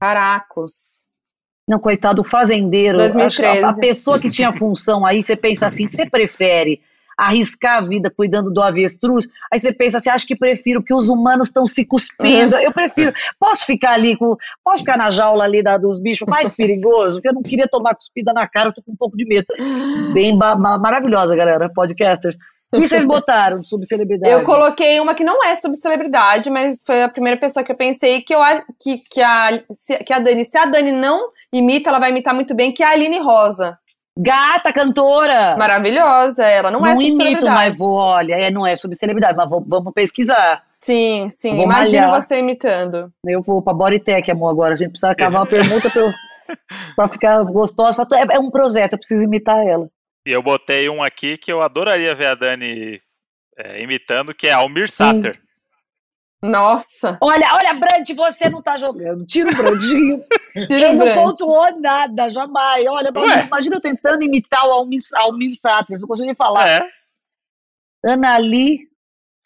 Caracos. 0.00 0.97
Não, 1.68 1.78
coitado 1.78 2.22
do 2.22 2.24
fazendeiro. 2.24 2.96
2013. 2.96 3.26
Acho 3.26 3.58
que 3.58 3.64
A, 3.64 3.70
a 3.70 3.76
pessoa 3.78 4.18
que 4.18 4.30
tinha 4.30 4.52
função 4.52 5.04
aí, 5.04 5.22
você 5.22 5.36
pensa 5.36 5.66
assim, 5.66 5.86
você 5.86 6.06
prefere 6.06 6.80
arriscar 7.18 7.78
a 7.82 7.86
vida 7.86 8.08
cuidando 8.08 8.50
do 8.50 8.62
avestruz? 8.62 9.28
Aí 9.52 9.58
você 9.58 9.72
pensa 9.72 9.98
assim, 9.98 10.08
acho 10.08 10.26
que 10.26 10.36
prefiro 10.36 10.82
que 10.82 10.94
os 10.94 11.08
humanos 11.08 11.48
estão 11.48 11.66
se 11.66 11.84
cuspindo. 11.84 12.56
Eu 12.56 12.72
prefiro, 12.72 13.12
posso 13.38 13.66
ficar 13.66 13.92
ali 13.92 14.16
com, 14.16 14.36
posso 14.64 14.78
ficar 14.78 14.96
na 14.96 15.10
jaula 15.10 15.44
ali 15.44 15.62
da, 15.62 15.76
dos 15.76 15.98
bichos 15.98 16.26
mais 16.28 16.48
perigosos? 16.56 17.16
Porque 17.16 17.28
eu 17.28 17.34
não 17.34 17.42
queria 17.42 17.68
tomar 17.68 17.94
cuspida 17.94 18.32
na 18.32 18.46
cara, 18.46 18.68
eu 18.68 18.72
tô 18.72 18.80
com 18.80 18.92
um 18.92 18.96
pouco 18.96 19.16
de 19.16 19.26
medo. 19.26 19.46
Bem 20.14 20.34
maravilhosa, 20.36 21.34
galera, 21.34 21.68
podcasters. 21.68 22.36
O 22.72 22.80
que 22.80 22.86
vocês 22.86 23.04
botaram 23.04 23.58
de 23.58 23.66
subcelebridade? 23.66 24.30
Eu 24.32 24.44
coloquei 24.44 25.00
uma 25.00 25.14
que 25.14 25.24
não 25.24 25.42
é 25.42 25.54
subcelebridade, 25.54 26.50
mas 26.50 26.82
foi 26.86 27.02
a 27.02 27.08
primeira 27.08 27.38
pessoa 27.38 27.64
que 27.64 27.72
eu 27.72 27.76
pensei 27.76 28.20
que, 28.20 28.34
eu, 28.34 28.42
a- 28.42 28.62
que, 28.78 28.98
que, 28.98 29.22
a, 29.22 29.48
que 30.04 30.12
a 30.12 30.18
Dani, 30.18 30.44
se 30.44 30.58
a 30.58 30.66
Dani 30.66 30.92
não 30.92 31.28
imita, 31.52 31.88
ela 31.88 31.98
vai 31.98 32.10
imitar 32.10 32.34
muito 32.34 32.54
bem, 32.54 32.70
que 32.70 32.82
é 32.82 32.86
a 32.86 32.90
Aline 32.90 33.18
Rosa. 33.20 33.78
Gata, 34.18 34.72
cantora! 34.72 35.56
Maravilhosa, 35.56 36.44
ela 36.44 36.70
não, 36.70 36.80
é 36.84 36.92
não 36.92 37.00
imito, 37.00 37.12
subcelebridade. 37.16 37.54
mas 37.56 37.78
vou, 37.78 37.94
olha, 37.94 38.34
é, 38.34 38.50
não 38.50 38.66
é 38.66 38.76
subcelebridade, 38.76 39.36
mas 39.36 39.48
vou- 39.48 39.64
vamos 39.66 39.92
pesquisar. 39.94 40.62
Sim, 40.80 41.28
sim, 41.30 41.54
Vou 41.56 41.64
imagina 41.64 42.06
malhar. 42.08 42.20
você 42.22 42.38
imitando. 42.38 43.10
Eu 43.24 43.42
vou 43.42 43.62
pra 43.62 43.72
Bodytech, 43.72 44.30
amor, 44.30 44.50
agora. 44.50 44.74
A 44.74 44.76
gente 44.76 44.90
precisa 44.90 45.14
cavar 45.14 45.40
uma 45.40 45.46
permuta 45.46 45.88
pra, 45.88 46.02
eu- 46.02 46.12
pra 46.96 47.08
ficar 47.08 47.42
gostosa. 47.44 48.06
É, 48.12 48.36
é 48.36 48.38
um 48.38 48.50
projeto, 48.50 48.92
eu 48.92 48.98
preciso 48.98 49.22
imitar 49.24 49.56
ela. 49.66 49.88
E 50.26 50.30
eu 50.30 50.42
botei 50.42 50.88
um 50.88 51.02
aqui 51.02 51.36
que 51.36 51.50
eu 51.50 51.62
adoraria 51.62 52.14
ver 52.14 52.26
a 52.26 52.34
Dani 52.34 53.00
é, 53.56 53.82
imitando, 53.82 54.34
que 54.34 54.46
é 54.46 54.52
Almir 54.52 54.90
Sater. 54.90 55.40
Nossa, 56.40 57.18
Olha, 57.20 57.52
olha, 57.52 57.74
Brant, 57.74 58.08
você 58.14 58.48
não 58.48 58.62
tá 58.62 58.76
jogando. 58.76 59.26
Tira 59.26 59.50
o 59.50 59.56
Brandinho. 59.56 60.24
tira 60.68 60.90
Ele 60.90 61.02
o 61.02 61.04
não 61.04 61.14
pontuou 61.14 61.80
nada, 61.80 62.28
jamais. 62.30 62.86
Olha, 62.86 63.10
Ué. 63.12 63.46
imagina 63.46 63.76
eu 63.76 63.80
tentando 63.80 64.22
imitar 64.22 64.64
o 64.64 64.70
Almir, 64.70 65.00
Almir 65.16 65.56
Sater. 65.56 65.98
Não 65.98 66.06
consegui 66.06 66.36
falar. 66.36 66.68
É, 66.68 66.88
Ana 68.04 68.36
Ali, 68.36 68.88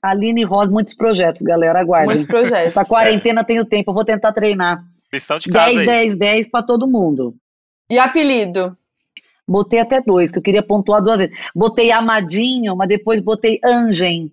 Aline 0.02 0.44
Rosa, 0.44 0.70
muitos 0.70 0.94
projetos, 0.94 1.40
galera. 1.42 1.80
Aguardem. 1.80 2.08
Muitos 2.08 2.26
projetos. 2.26 2.76
Essa 2.76 2.84
quarentena 2.84 3.42
tem 3.42 3.58
o 3.58 3.64
tempo, 3.64 3.90
eu 3.90 3.94
vou 3.94 4.04
tentar 4.04 4.32
treinar. 4.32 4.84
lição 5.10 5.38
de 5.38 5.48
casa 5.48 5.66
10, 5.66 5.78
aí. 5.78 5.86
10, 5.86 6.16
10 6.16 6.50
pra 6.50 6.62
todo 6.62 6.86
mundo. 6.86 7.34
E 7.88 7.98
apelido? 7.98 8.76
Botei 9.52 9.78
até 9.80 10.00
dois, 10.00 10.32
que 10.32 10.38
eu 10.38 10.42
queria 10.42 10.62
pontuar 10.62 11.02
duas 11.02 11.18
vezes. 11.18 11.36
Botei 11.54 11.92
Amadinho, 11.92 12.74
mas 12.74 12.88
depois 12.88 13.20
botei 13.20 13.60
Anjem. 13.64 14.32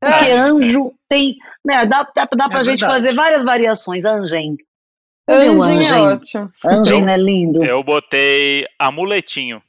Porque 0.00 0.30
Ah, 0.30 0.44
anjo 0.46 0.92
tem. 1.08 1.36
Né, 1.64 1.84
dá, 1.86 2.02
dá, 2.14 2.28
dá 2.36 2.48
pra 2.48 2.60
É 2.60 2.64
gente 2.64 2.80
verdade. 2.80 2.92
fazer 2.92 3.14
várias 3.14 3.42
variações. 3.42 4.04
O 4.04 4.08
Anjinho 4.08 5.94
é 5.94 6.00
ótimo. 6.14 6.50
Eu- 6.64 7.00
não 7.00 7.08
é 7.08 7.16
lindo. 7.16 7.64
Eu 7.64 7.82
botei 7.82 8.66
Amuletinho. 8.78 9.62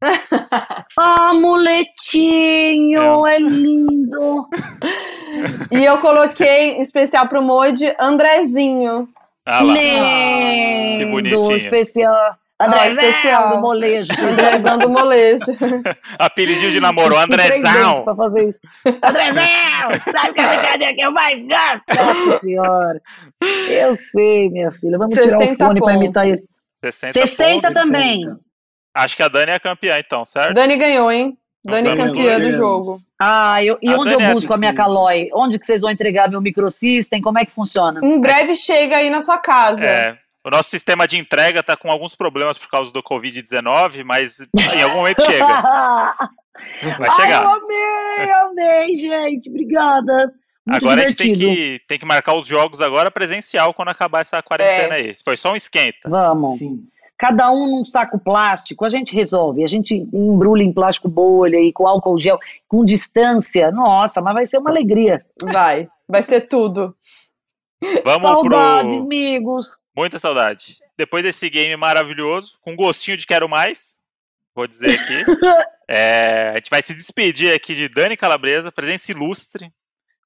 Ah, 0.96 1.32
moletinho, 1.34 3.26
é 3.26 3.38
lindo. 3.38 4.48
E 5.70 5.84
eu 5.84 5.98
coloquei 5.98 6.78
especial 6.80 7.28
pro 7.28 7.42
Modi 7.42 7.94
Andrezinho. 8.00 9.08
Ah 9.46 9.62
lá. 9.62 9.72
lindo. 9.74 11.10
bonitinho. 11.10 11.56
Especial. 11.56 12.34
André, 12.60 12.88
especial. 12.88 13.50
do 13.56 13.60
molejo. 13.60 14.10
Andrezão 14.20 14.78
do 14.78 14.88
molejo. 14.88 15.44
Apelidinho 16.18 16.70
de 16.72 16.80
namoro, 16.80 17.16
Andrezão. 17.16 18.02
Pra 18.04 18.14
fazer 18.16 18.48
isso. 18.48 18.58
Andrezão! 18.84 20.12
Sabe 20.12 20.32
que 20.34 20.40
é 20.40 20.44
a 20.44 20.48
brincadeira 20.48 20.94
que 20.94 21.00
eu 21.00 21.12
mais 21.12 21.40
gosto? 21.42 21.84
Nossa 22.26 22.38
senhora. 22.40 23.02
Eu 23.68 23.94
sei, 23.94 24.50
minha 24.50 24.72
filha. 24.72 24.98
Vamos 24.98 25.14
tirar 25.14 25.26
o 25.26 25.38
60 25.38 25.64
fone 25.66 25.80
pra 25.80 25.94
imitar 25.94 26.24
pontos. 26.24 26.40
isso. 26.40 26.52
60, 26.84 27.12
60 27.12 27.60
pontos. 27.68 27.74
também. 27.74 28.24
Acho 28.94 29.16
que 29.16 29.22
a 29.22 29.28
Dani 29.28 29.52
é 29.52 29.54
a 29.54 29.60
campeã, 29.60 29.98
então, 29.98 30.24
certo? 30.24 30.54
Dani 30.54 30.76
ganhou, 30.76 31.10
hein? 31.12 31.38
Dani 31.64 31.96
campeã 31.96 32.40
do 32.40 32.50
jogo. 32.52 33.00
Ah, 33.20 33.62
eu, 33.62 33.78
e 33.82 33.90
A 33.90 33.96
onde 33.96 34.10
Dani 34.10 34.22
eu 34.24 34.30
é 34.30 34.32
busco 34.32 34.52
a 34.52 34.56
minha 34.56 34.70
assistida. 34.70 34.88
Calói? 34.88 35.28
Onde 35.34 35.58
que 35.58 35.66
vocês 35.66 35.80
vão 35.82 35.90
entregar 35.90 36.28
meu 36.30 36.40
microsystem? 36.40 37.20
Como 37.20 37.38
é 37.38 37.44
que 37.44 37.52
funciona? 37.52 38.00
Em 38.02 38.20
breve 38.20 38.54
chega 38.56 38.96
aí 38.96 39.10
na 39.10 39.20
sua 39.20 39.38
casa. 39.38 39.84
É. 39.84 40.18
O 40.48 40.50
nosso 40.50 40.70
sistema 40.70 41.06
de 41.06 41.18
entrega 41.18 41.62
tá 41.62 41.76
com 41.76 41.90
alguns 41.90 42.16
problemas 42.16 42.56
por 42.56 42.70
causa 42.70 42.90
do 42.90 43.02
Covid-19, 43.02 44.02
mas 44.02 44.38
em 44.74 44.82
algum 44.82 44.96
momento 44.96 45.20
chega. 45.22 45.44
Vai 46.98 47.08
Ai, 47.10 47.16
chegar. 47.16 47.42
eu 47.42 47.50
amei, 47.50 48.30
amei, 48.32 48.96
gente. 48.96 49.50
Obrigada. 49.50 50.32
Muito 50.66 50.86
Agora 50.86 51.02
a 51.02 51.06
gente 51.06 51.18
tem 51.18 51.32
divertido. 51.34 51.78
que, 51.78 51.86
tem 51.86 51.98
que 51.98 52.06
marcar 52.06 52.32
os 52.32 52.46
jogos 52.46 52.80
agora 52.80 53.10
presencial 53.10 53.74
quando 53.74 53.90
acabar 53.90 54.22
essa 54.22 54.42
quarentena 54.42 54.94
aí. 54.94 55.12
Foi 55.22 55.36
só 55.36 55.52
um 55.52 55.56
esquenta. 55.56 56.08
Vamos. 56.08 56.58
Sim. 56.60 56.82
Cada 57.18 57.52
um 57.52 57.66
num 57.66 57.84
saco 57.84 58.18
plástico, 58.18 58.86
a 58.86 58.88
gente 58.88 59.14
resolve. 59.14 59.62
A 59.62 59.68
gente 59.68 60.08
embrulha 60.14 60.62
em 60.62 60.72
plástico 60.72 61.10
bolha 61.10 61.60
e 61.60 61.74
com 61.74 61.86
álcool 61.86 62.18
gel, 62.18 62.38
com 62.66 62.86
distância. 62.86 63.70
Nossa, 63.70 64.22
mas 64.22 64.32
vai 64.32 64.46
ser 64.46 64.56
uma 64.56 64.70
alegria. 64.70 65.26
Vai. 65.42 65.90
Vai 66.08 66.22
ser 66.22 66.48
tudo. 66.48 66.96
Vamos 68.02 68.22
Saudades, 68.22 68.96
pro. 68.96 69.04
amigos. 69.04 69.76
Muita 69.98 70.16
saudade. 70.16 70.76
Depois 70.96 71.24
desse 71.24 71.50
game 71.50 71.76
maravilhoso, 71.76 72.56
com 72.62 72.76
gostinho 72.76 73.16
de 73.16 73.26
quero 73.26 73.48
mais, 73.48 73.96
vou 74.54 74.64
dizer 74.64 74.96
aqui. 74.96 75.24
é, 75.90 76.50
a 76.50 76.54
gente 76.54 76.70
vai 76.70 76.80
se 76.82 76.94
despedir 76.94 77.52
aqui 77.52 77.74
de 77.74 77.88
Dani 77.88 78.16
Calabresa, 78.16 78.70
presença 78.70 79.10
ilustre, 79.10 79.72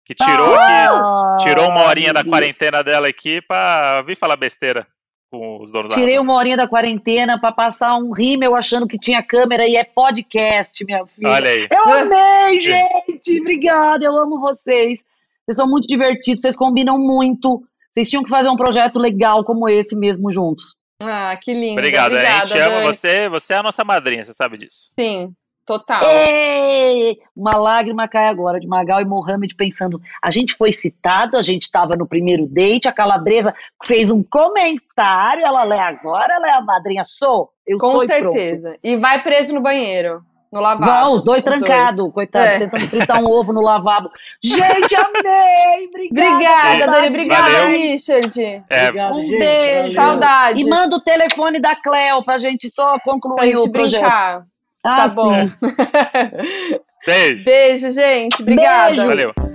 que 0.04 0.14
tirou 0.14 0.54
aqui, 0.54 0.60
Ah, 0.60 1.36
tirou 1.40 1.70
uma 1.70 1.86
horinha 1.86 2.12
da 2.12 2.22
quarentena 2.22 2.84
dela 2.84 3.08
aqui 3.08 3.40
pra 3.40 4.02
vir 4.02 4.14
falar 4.14 4.36
besteira 4.36 4.86
com 5.30 5.62
os 5.62 5.72
donos 5.72 5.88
da 5.88 5.96
Tirei 5.96 6.18
uma 6.18 6.34
horinha 6.34 6.58
da 6.58 6.68
quarentena 6.68 7.40
pra 7.40 7.50
passar 7.50 7.96
um 7.96 8.12
rímel 8.12 8.54
achando 8.54 8.86
que 8.86 8.98
tinha 8.98 9.22
câmera 9.22 9.66
e 9.66 9.76
é 9.76 9.84
podcast, 9.84 10.84
minha 10.84 11.06
filha. 11.06 11.30
Olha 11.30 11.48
aí. 11.48 11.66
Eu 11.70 11.88
amei, 11.96 12.60
gente! 12.60 13.40
Obrigada, 13.40 14.04
eu 14.04 14.18
amo 14.18 14.38
vocês. 14.38 15.02
Vocês 15.46 15.56
são 15.56 15.66
muito 15.66 15.88
divertidos, 15.88 16.42
vocês 16.42 16.56
combinam 16.56 16.98
muito. 16.98 17.64
Vocês 17.92 18.08
tinham 18.08 18.22
que 18.22 18.30
fazer 18.30 18.48
um 18.48 18.56
projeto 18.56 18.98
legal 18.98 19.44
como 19.44 19.68
esse 19.68 19.94
mesmo 19.94 20.32
juntos. 20.32 20.74
Ah, 21.02 21.36
que 21.36 21.52
lindo. 21.52 21.72
Obrigado, 21.72 22.12
Obrigada, 22.12 22.42
a 22.42 22.46
gente 22.46 22.58
ama 22.58 22.80
você, 22.80 23.28
você 23.28 23.54
é 23.54 23.56
a 23.56 23.62
nossa 23.62 23.84
madrinha, 23.84 24.24
você 24.24 24.32
sabe 24.32 24.56
disso. 24.56 24.92
Sim, 24.98 25.34
total. 25.66 26.02
Ei! 26.04 27.18
Uma 27.36 27.56
lágrima 27.56 28.06
cai 28.06 28.28
agora 28.28 28.60
de 28.60 28.66
Magal 28.66 29.00
e 29.00 29.04
Mohamed 29.04 29.54
pensando: 29.54 30.00
a 30.22 30.30
gente 30.30 30.54
foi 30.54 30.72
citado, 30.72 31.36
a 31.36 31.42
gente 31.42 31.62
estava 31.62 31.96
no 31.96 32.06
primeiro 32.06 32.46
date, 32.46 32.88
a 32.88 32.92
Calabresa 32.92 33.52
fez 33.84 34.10
um 34.10 34.22
comentário, 34.22 35.44
ela 35.44 35.64
lê 35.64 35.78
agora, 35.78 36.34
ela 36.34 36.48
é 36.48 36.52
a 36.52 36.60
madrinha. 36.60 37.04
Sou, 37.04 37.50
eu 37.66 37.78
Com 37.78 38.02
e 38.02 38.06
pronto. 38.06 38.06
certeza. 38.06 38.78
E 38.82 38.96
vai 38.96 39.22
preso 39.22 39.52
no 39.52 39.60
banheiro. 39.60 40.22
No 40.52 40.60
lavabo. 40.60 40.84
Vão, 40.84 41.12
os 41.12 41.22
dois 41.24 41.42
trancados, 41.42 42.12
coitado, 42.12 42.44
É. 42.44 42.58
tentando 42.58 42.88
fritar 42.88 43.22
um 43.22 43.26
ovo 43.26 43.52
no 43.52 43.62
lavabo. 43.62 44.10
Gente, 44.44 44.94
amei! 44.94 45.88
Obrigada! 46.10 46.86
Dani. 46.92 47.08
Obrigada, 47.08 47.50
Valeu. 47.50 47.68
Richard. 47.70 48.40
É, 48.68 48.88
Obrigado, 48.88 49.14
Um 49.14 49.20
gente. 49.22 49.38
beijo. 49.38 49.94
Saudades. 49.94 50.64
E 50.66 50.68
manda 50.68 50.96
o 50.96 51.00
telefone 51.00 51.58
da 51.58 51.74
Cleo 51.74 52.22
pra 52.22 52.38
gente 52.38 52.68
só 52.70 52.98
pra 52.98 53.00
concluir 53.00 53.52
gente 53.52 53.56
o 53.68 53.72
projeto. 53.72 54.00
brincar. 54.02 54.44
Ah, 54.84 54.96
tá 54.96 55.08
sim. 55.08 55.14
bom. 55.16 55.48
beijo. 57.06 57.44
Beijo, 57.44 57.92
gente. 57.92 58.42
Obrigada. 58.42 58.90
Beijo. 58.90 59.06
Valeu. 59.06 59.51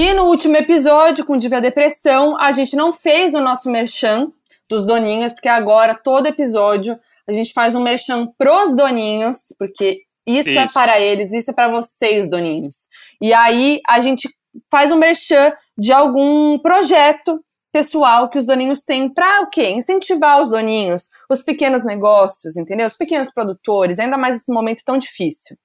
E 0.00 0.14
no 0.14 0.28
último 0.28 0.56
episódio, 0.56 1.26
com 1.26 1.36
Diva 1.36 1.60
Depressão, 1.60 2.34
a 2.40 2.52
gente 2.52 2.74
não 2.74 2.90
fez 2.90 3.34
o 3.34 3.40
nosso 3.40 3.70
merchan 3.70 4.32
dos 4.66 4.82
doninhos, 4.82 5.30
porque 5.30 5.46
agora, 5.46 5.94
todo 5.94 6.24
episódio, 6.24 6.98
a 7.28 7.32
gente 7.34 7.52
faz 7.52 7.74
um 7.74 7.82
merchan 7.82 8.26
pros 8.38 8.74
doninhos, 8.74 9.54
porque 9.58 10.00
isso, 10.26 10.48
é 10.48 10.64
Isso. 10.64 10.72
para 10.72 10.98
eles, 10.98 11.34
isso 11.34 11.50
é 11.50 11.54
para 11.54 11.68
vocês, 11.68 12.30
doninhos. 12.30 12.88
E 13.20 13.34
aí, 13.34 13.78
a 13.86 14.00
gente 14.00 14.26
faz 14.70 14.90
um 14.90 14.96
merchan 14.96 15.52
de 15.76 15.92
algum 15.92 16.58
projeto 16.58 17.38
pessoal 17.70 18.30
que 18.30 18.38
os 18.38 18.46
doninhos 18.46 18.80
têm 18.80 19.06
para 19.06 19.42
o 19.42 19.50
quê? 19.50 19.68
Incentivar 19.68 20.40
os 20.40 20.48
doninhos, 20.48 21.10
os 21.28 21.42
pequenos 21.42 21.84
negócios, 21.84 22.56
entendeu? 22.56 22.86
Os 22.86 22.96
pequenos 22.96 23.30
produtores, 23.30 23.98
ainda 23.98 24.16
mais 24.16 24.36
nesse 24.36 24.50
momento 24.50 24.82
tão 24.82 24.96
difícil. 24.96 25.58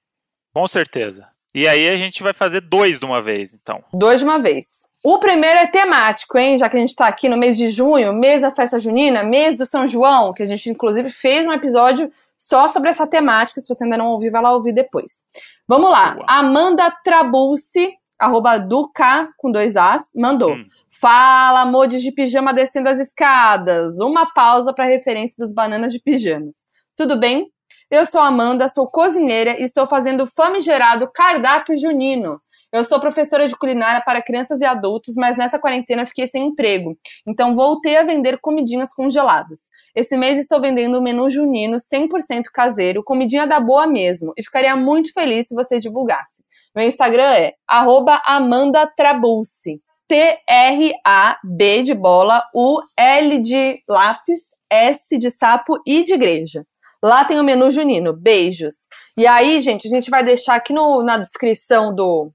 Com 0.52 0.66
certeza. 0.66 1.26
E 1.56 1.66
aí 1.66 1.88
a 1.88 1.96
gente 1.96 2.22
vai 2.22 2.34
fazer 2.34 2.60
dois 2.60 3.00
de 3.00 3.06
uma 3.06 3.22
vez, 3.22 3.54
então. 3.54 3.82
Dois 3.90 4.18
de 4.18 4.26
uma 4.26 4.38
vez. 4.38 4.90
O 5.02 5.18
primeiro 5.18 5.58
é 5.58 5.66
temático, 5.66 6.36
hein? 6.36 6.58
Já 6.58 6.68
que 6.68 6.76
a 6.76 6.80
gente 6.80 6.94
tá 6.94 7.06
aqui 7.06 7.30
no 7.30 7.36
mês 7.38 7.56
de 7.56 7.70
junho, 7.70 8.12
mês 8.12 8.42
da 8.42 8.50
festa 8.50 8.78
junina, 8.78 9.22
mês 9.22 9.56
do 9.56 9.64
São 9.64 9.86
João, 9.86 10.34
que 10.34 10.42
a 10.42 10.46
gente 10.46 10.68
inclusive 10.68 11.08
fez 11.08 11.46
um 11.46 11.52
episódio 11.54 12.12
só 12.36 12.68
sobre 12.68 12.90
essa 12.90 13.06
temática. 13.06 13.58
Se 13.58 13.66
você 13.66 13.84
ainda 13.84 13.96
não 13.96 14.08
ouviu, 14.08 14.30
vai 14.30 14.42
lá 14.42 14.52
ouvir 14.52 14.74
depois. 14.74 15.24
Vamos 15.66 15.88
lá. 15.88 16.18
Amanda 16.28 16.90
Trabulsi, 17.02 17.90
arroba 18.18 18.58
Duca, 18.58 19.30
com 19.38 19.50
dois 19.50 19.78
As, 19.78 20.10
mandou. 20.14 20.52
Hum. 20.52 20.66
Fala, 20.90 21.64
modes 21.64 22.02
de 22.02 22.12
pijama 22.12 22.52
descendo 22.52 22.90
as 22.90 22.98
escadas. 22.98 23.98
Uma 23.98 24.30
pausa 24.34 24.74
para 24.74 24.84
referência 24.84 25.36
dos 25.38 25.54
bananas 25.54 25.90
de 25.90 26.00
pijamas. 26.00 26.66
Tudo 26.94 27.18
bem? 27.18 27.50
Eu 27.88 28.04
sou 28.04 28.20
Amanda, 28.20 28.66
sou 28.68 28.88
cozinheira 28.88 29.60
e 29.60 29.62
estou 29.62 29.86
fazendo 29.86 30.24
o 30.24 30.26
famigerado 30.26 31.08
cardápio 31.14 31.78
junino. 31.78 32.40
Eu 32.72 32.82
sou 32.82 32.98
professora 32.98 33.46
de 33.46 33.56
culinária 33.56 34.02
para 34.04 34.20
crianças 34.20 34.60
e 34.60 34.64
adultos, 34.64 35.14
mas 35.14 35.36
nessa 35.36 35.56
quarentena 35.56 36.04
fiquei 36.04 36.26
sem 36.26 36.48
emprego. 36.48 36.98
Então 37.24 37.54
voltei 37.54 37.96
a 37.96 38.02
vender 38.02 38.40
comidinhas 38.40 38.92
congeladas. 38.92 39.60
Esse 39.94 40.16
mês 40.16 40.36
estou 40.36 40.60
vendendo 40.60 40.98
um 40.98 41.00
menu 41.00 41.30
junino 41.30 41.76
100% 41.76 42.46
caseiro, 42.52 43.04
comidinha 43.04 43.46
da 43.46 43.60
boa 43.60 43.86
mesmo, 43.86 44.32
e 44.36 44.42
ficaria 44.42 44.74
muito 44.74 45.12
feliz 45.12 45.46
se 45.46 45.54
você 45.54 45.78
divulgasse. 45.78 46.42
Meu 46.74 46.84
Instagram 46.84 47.34
é 47.34 47.52
arroba 47.68 48.20
Amanda 48.26 48.84
Trabulsi. 48.96 49.80
T-R-A-B 50.08 51.82
de 51.84 51.94
bola, 51.94 52.42
U, 52.52 52.80
L 52.96 53.38
de 53.38 53.80
lápis, 53.88 54.56
S 54.68 55.16
de 55.16 55.30
sapo 55.30 55.80
e 55.86 56.02
de 56.02 56.14
igreja. 56.14 56.66
Lá 57.06 57.24
tem 57.24 57.38
o 57.38 57.44
menu 57.44 57.70
junino. 57.70 58.12
Beijos. 58.12 58.88
E 59.16 59.28
aí, 59.28 59.60
gente, 59.60 59.86
a 59.86 59.90
gente 59.90 60.10
vai 60.10 60.24
deixar 60.24 60.56
aqui 60.56 60.72
no, 60.72 61.04
na 61.04 61.18
descrição 61.18 61.94
do, 61.94 62.32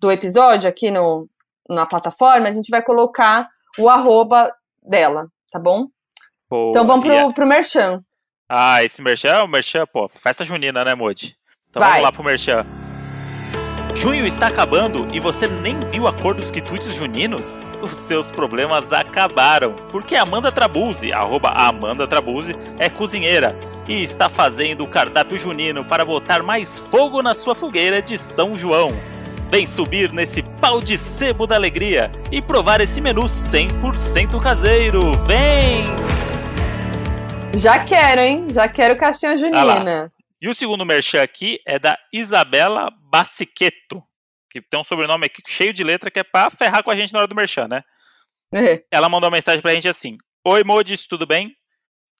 do 0.00 0.10
episódio, 0.10 0.68
aqui 0.68 0.90
no, 0.90 1.28
na 1.68 1.86
plataforma, 1.86 2.48
a 2.48 2.52
gente 2.52 2.70
vai 2.70 2.82
colocar 2.82 3.48
o 3.78 3.88
arroba 3.88 4.52
dela, 4.82 5.28
tá 5.52 5.60
bom? 5.60 5.86
Boa. 6.50 6.70
Então 6.70 6.84
vamos 6.84 7.06
pro, 7.06 7.32
pro 7.32 7.46
Merchan. 7.46 8.02
Ah, 8.48 8.82
esse 8.82 9.00
merchan 9.00 9.28
é 9.28 9.42
o 9.44 9.46
merchan, 9.46 9.86
pô, 9.86 10.08
festa 10.08 10.42
junina, 10.42 10.84
né, 10.84 10.92
Modi? 10.92 11.36
Então 11.68 11.78
Vai. 11.78 11.90
vamos 11.90 12.02
lá 12.02 12.12
pro 12.12 12.24
merchan. 12.24 12.66
Junho 13.94 14.26
está 14.26 14.48
acabando 14.48 15.06
e 15.14 15.20
você 15.20 15.46
nem 15.46 15.78
viu 15.88 16.08
a 16.08 16.12
cor 16.12 16.34
dos 16.34 16.50
quitutes 16.50 16.92
juninos? 16.92 17.60
Os 17.82 17.92
seus 17.92 18.30
problemas 18.30 18.92
acabaram, 18.92 19.74
porque 19.90 20.14
Amanda 20.14 20.52
Trabuzzi, 20.52 21.12
arroba 21.12 21.48
Amanda 21.48 22.06
Trabuzzi, 22.06 22.54
é 22.78 22.90
cozinheira 22.90 23.58
e 23.88 24.02
está 24.02 24.28
fazendo 24.28 24.84
o 24.84 24.88
cardápio 24.88 25.38
junino 25.38 25.84
para 25.84 26.04
botar 26.04 26.42
mais 26.42 26.78
fogo 26.78 27.22
na 27.22 27.32
sua 27.32 27.54
fogueira 27.54 28.02
de 28.02 28.18
São 28.18 28.56
João. 28.56 28.92
Vem 29.50 29.66
subir 29.66 30.12
nesse 30.12 30.42
pau 30.60 30.80
de 30.80 30.96
sebo 30.96 31.46
da 31.46 31.56
alegria 31.56 32.12
e 32.30 32.40
provar 32.40 32.80
esse 32.80 33.00
menu 33.00 33.22
100% 33.22 34.40
caseiro. 34.40 35.12
Vem! 35.26 35.86
Já 37.54 37.82
quero, 37.84 38.20
hein? 38.20 38.46
Já 38.50 38.68
quero 38.68 38.96
caixinha 38.96 39.36
junina. 39.36 40.12
E 40.40 40.48
o 40.48 40.54
segundo 40.54 40.86
merchan 40.86 41.22
aqui 41.22 41.58
é 41.66 41.78
da 41.78 41.98
Isabela 42.12 42.92
Bassiqueto, 43.10 44.02
que 44.50 44.60
tem 44.60 44.80
um 44.80 44.84
sobrenome 44.84 45.26
aqui 45.26 45.42
cheio 45.46 45.72
de 45.72 45.84
letra 45.84 46.10
que 46.10 46.18
é 46.18 46.24
pra 46.24 46.50
ferrar 46.50 46.82
com 46.82 46.90
a 46.90 46.96
gente 46.96 47.12
na 47.12 47.20
hora 47.20 47.28
do 47.28 47.34
merchan, 47.34 47.68
né? 47.68 47.82
É. 48.52 48.82
Ela 48.90 49.08
mandou 49.08 49.28
uma 49.28 49.36
mensagem 49.36 49.62
pra 49.62 49.72
gente 49.72 49.88
assim: 49.88 50.18
Oi, 50.44 50.64
Modis, 50.64 51.06
tudo 51.06 51.26
bem? 51.26 51.56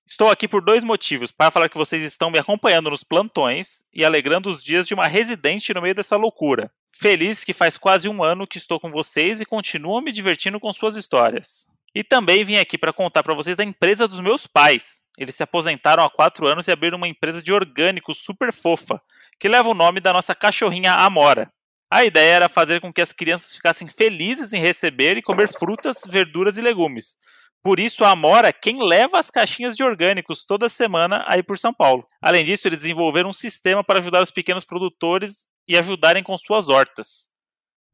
Estou 0.07 0.29
aqui 0.29 0.49
por 0.49 0.63
dois 0.63 0.83
motivos. 0.83 1.31
Para 1.31 1.51
falar 1.51 1.69
que 1.69 1.77
vocês 1.77 2.03
estão 2.03 2.31
me 2.31 2.39
acompanhando 2.39 2.91
nos 2.91 3.05
plantões 3.05 3.85
e 3.93 4.05
alegrando 4.05 4.49
os 4.49 4.63
dias 4.63 4.87
de 4.87 4.95
uma 4.95 5.07
residente 5.07 5.73
no 5.75 5.83
meio 5.83 5.95
dessa 5.95 6.17
loucura. 6.17 6.71
Feliz 6.93 7.45
que 7.45 7.53
faz 7.53 7.79
quase 7.79 8.09
um 8.09 8.23
ano 8.23 8.47
que 8.47 8.59
estou 8.59 8.81
com 8.81 8.91
vocês 8.91 9.41
e 9.41 9.47
continuo 9.47 10.01
me 10.01 10.11
divertindo 10.11 10.59
com 10.59 10.73
suas 10.73 10.97
histórias. 10.97 11.67
E 11.95 12.05
também 12.05 12.45
vim 12.45 12.57
aqui 12.57 12.77
para 12.77 12.93
contar 12.93 13.23
para 13.23 13.35
vocês 13.35 13.57
da 13.57 13.65
empresa 13.65 14.07
dos 14.07 14.21
meus 14.21 14.47
pais. 14.47 15.01
Eles 15.17 15.35
se 15.35 15.43
aposentaram 15.43 16.03
há 16.03 16.11
quatro 16.11 16.47
anos 16.47 16.67
e 16.67 16.73
abriram 16.73 16.97
uma 16.97 17.09
empresa 17.09 17.43
de 17.43 17.53
orgânicos 17.53 18.19
super 18.19 18.53
fofa, 18.53 19.01
que 19.39 19.49
leva 19.49 19.69
o 19.69 19.75
nome 19.75 20.01
da 20.01 20.13
nossa 20.13 20.35
cachorrinha 20.35 20.93
Amora. 20.93 21.53
A 21.93 22.05
ideia 22.05 22.35
era 22.35 22.49
fazer 22.49 22.81
com 22.81 22.93
que 22.93 23.01
as 23.01 23.13
crianças 23.13 23.55
ficassem 23.55 23.89
felizes 23.89 24.53
em 24.53 24.61
receber 24.61 25.17
e 25.17 25.23
comer 25.23 25.49
frutas, 25.49 26.03
verduras 26.07 26.57
e 26.57 26.61
legumes. 26.61 27.17
Por 27.63 27.81
isso, 27.81 28.05
a 28.05 28.11
Amora 28.11 28.49
é 28.49 28.53
quem 28.53 28.83
leva 28.83 29.19
as 29.19 29.29
caixinhas 29.29 29.77
de 29.77 29.83
orgânicos 29.83 30.45
toda 30.47 30.69
semana 30.69 31.25
aí 31.27 31.43
por 31.43 31.59
São 31.59 31.75
Paulo. 31.75 32.07
Além 32.23 32.45
disso, 32.45 32.69
eles 32.69 32.81
desenvolveram 32.81 33.31
um 33.31 33.35
sistema 33.35 33.85
para 33.85 33.99
ajudar 33.99 34.23
os 34.23 34.31
pequenos 34.31 34.65
produtores 34.65 35.49
e 35.69 35.77
ajudarem 35.77 36.23
com 36.23 36.39
suas 36.39 36.69
hortas. 36.69 37.29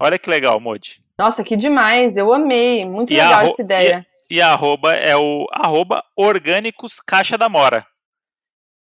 Olha 0.01 0.19
que 0.19 0.31
legal, 0.31 0.61
Modi. 0.61 1.03
Nossa, 1.19 1.43
que 1.43 1.57
demais. 1.57 2.17
Eu 2.17 2.33
amei. 2.33 2.85
Muito 2.85 3.13
E 3.13 3.17
legal 3.17 3.47
essa 3.47 3.63
ideia. 3.63 4.07
E 4.31 4.41
a 4.41 4.53
arroba 4.53 4.95
é 4.95 5.17
o 5.17 5.47
arroba 5.51 6.05
orgânicos 6.15 7.01
caixa 7.01 7.39
da 7.39 7.49
Mora. 7.49 7.87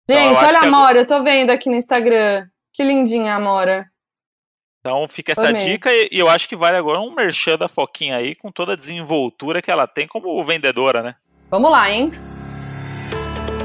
Então, 0.06 0.18
Gente, 0.18 0.38
acho 0.38 0.45
olha 0.45 0.60
a 0.60 0.66
Amora. 0.66 0.97
Eu 0.99 1.06
tô 1.06 1.22
vendo 1.22 1.51
aqui 1.51 1.70
no 1.70 1.76
Instagram. 1.76 2.47
Que 2.72 2.84
lindinha 2.84 3.34
a 3.34 3.36
Amora. 3.36 3.93
Então 4.86 5.07
fica 5.07 5.31
essa 5.31 5.47
Amei. 5.47 5.63
dica 5.63 5.89
e 5.89 6.09
eu 6.11 6.27
acho 6.27 6.49
que 6.49 6.57
vale 6.57 6.75
agora 6.75 6.99
um 6.99 7.15
merchan 7.15 7.57
da 7.57 7.69
Foquinha 7.69 8.17
aí 8.17 8.36
com 8.36 8.51
toda 8.51 8.73
a 8.73 8.75
desenvoltura 8.75 9.61
que 9.61 9.71
ela 9.71 9.88
tem 9.88 10.05
como 10.05 10.43
vendedora, 10.43 11.01
né? 11.01 11.15
Vamos 11.49 11.71
lá, 11.71 11.89
hein? 11.89 12.11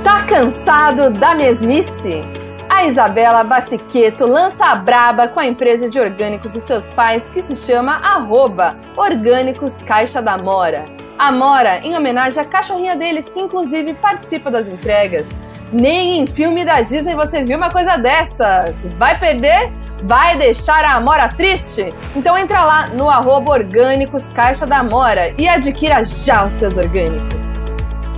Tá 0.04 0.22
cansado 0.22 1.10
da 1.10 1.34
mesmice? 1.34 2.22
A 2.68 2.84
Isabela 2.84 3.42
Bassiqueto 3.42 4.26
lança 4.26 4.66
a 4.66 4.76
braba 4.76 5.26
com 5.26 5.40
a 5.40 5.46
empresa 5.46 5.90
de 5.90 5.98
orgânicos 5.98 6.52
dos 6.52 6.62
seus 6.62 6.86
pais 6.90 7.28
que 7.30 7.42
se 7.42 7.56
chama 7.66 7.94
arroba 7.94 8.78
Orgânicos 8.96 9.76
Caixa 9.78 10.22
da 10.22 10.38
Mora. 10.38 10.84
A 11.18 11.32
Mora 11.32 11.80
em 11.80 11.96
homenagem 11.96 12.40
à 12.40 12.46
cachorrinha 12.46 12.94
deles, 12.94 13.28
que 13.28 13.40
inclusive 13.40 13.92
participa 13.94 14.52
das 14.52 14.68
entregas. 14.68 15.26
Nem 15.72 16.20
em 16.20 16.28
filme 16.28 16.64
da 16.64 16.80
Disney 16.80 17.16
você 17.16 17.42
viu 17.42 17.56
uma 17.56 17.72
coisa 17.72 17.96
dessas. 17.96 18.76
Vai 18.96 19.18
perder? 19.18 19.72
Vai 20.04 20.36
deixar 20.36 20.84
a 20.84 20.94
Amora 20.94 21.28
triste? 21.28 21.92
Então 22.14 22.38
entra 22.38 22.62
lá 22.64 22.88
no 22.88 23.10
arroba 23.10 23.50
Orgânicos 23.50 24.28
Caixa 24.28 24.66
da 24.66 24.78
Amora 24.78 25.34
e 25.38 25.48
adquira 25.48 26.04
já 26.04 26.46
os 26.46 26.52
seus 26.54 26.76
orgânicos. 26.76 27.36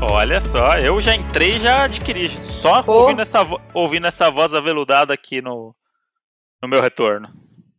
Olha 0.03 0.41
só, 0.41 0.79
eu 0.79 1.01
já 1.01 1.15
entrei 1.15 1.57
e 1.57 1.59
já 1.59 1.85
adquiri. 1.85 2.29
Só 2.29 2.83
Pô. 2.83 2.93
ouvindo, 2.93 3.23
essa, 3.23 3.47
ouvindo 3.73 4.07
essa 4.07 4.31
voz 4.31 4.53
aveludada 4.53 5.15
aqui 5.15 5.41
no, 5.41 5.75
no 6.63 6.69
meu 6.69 6.83
retorno. 6.83 7.29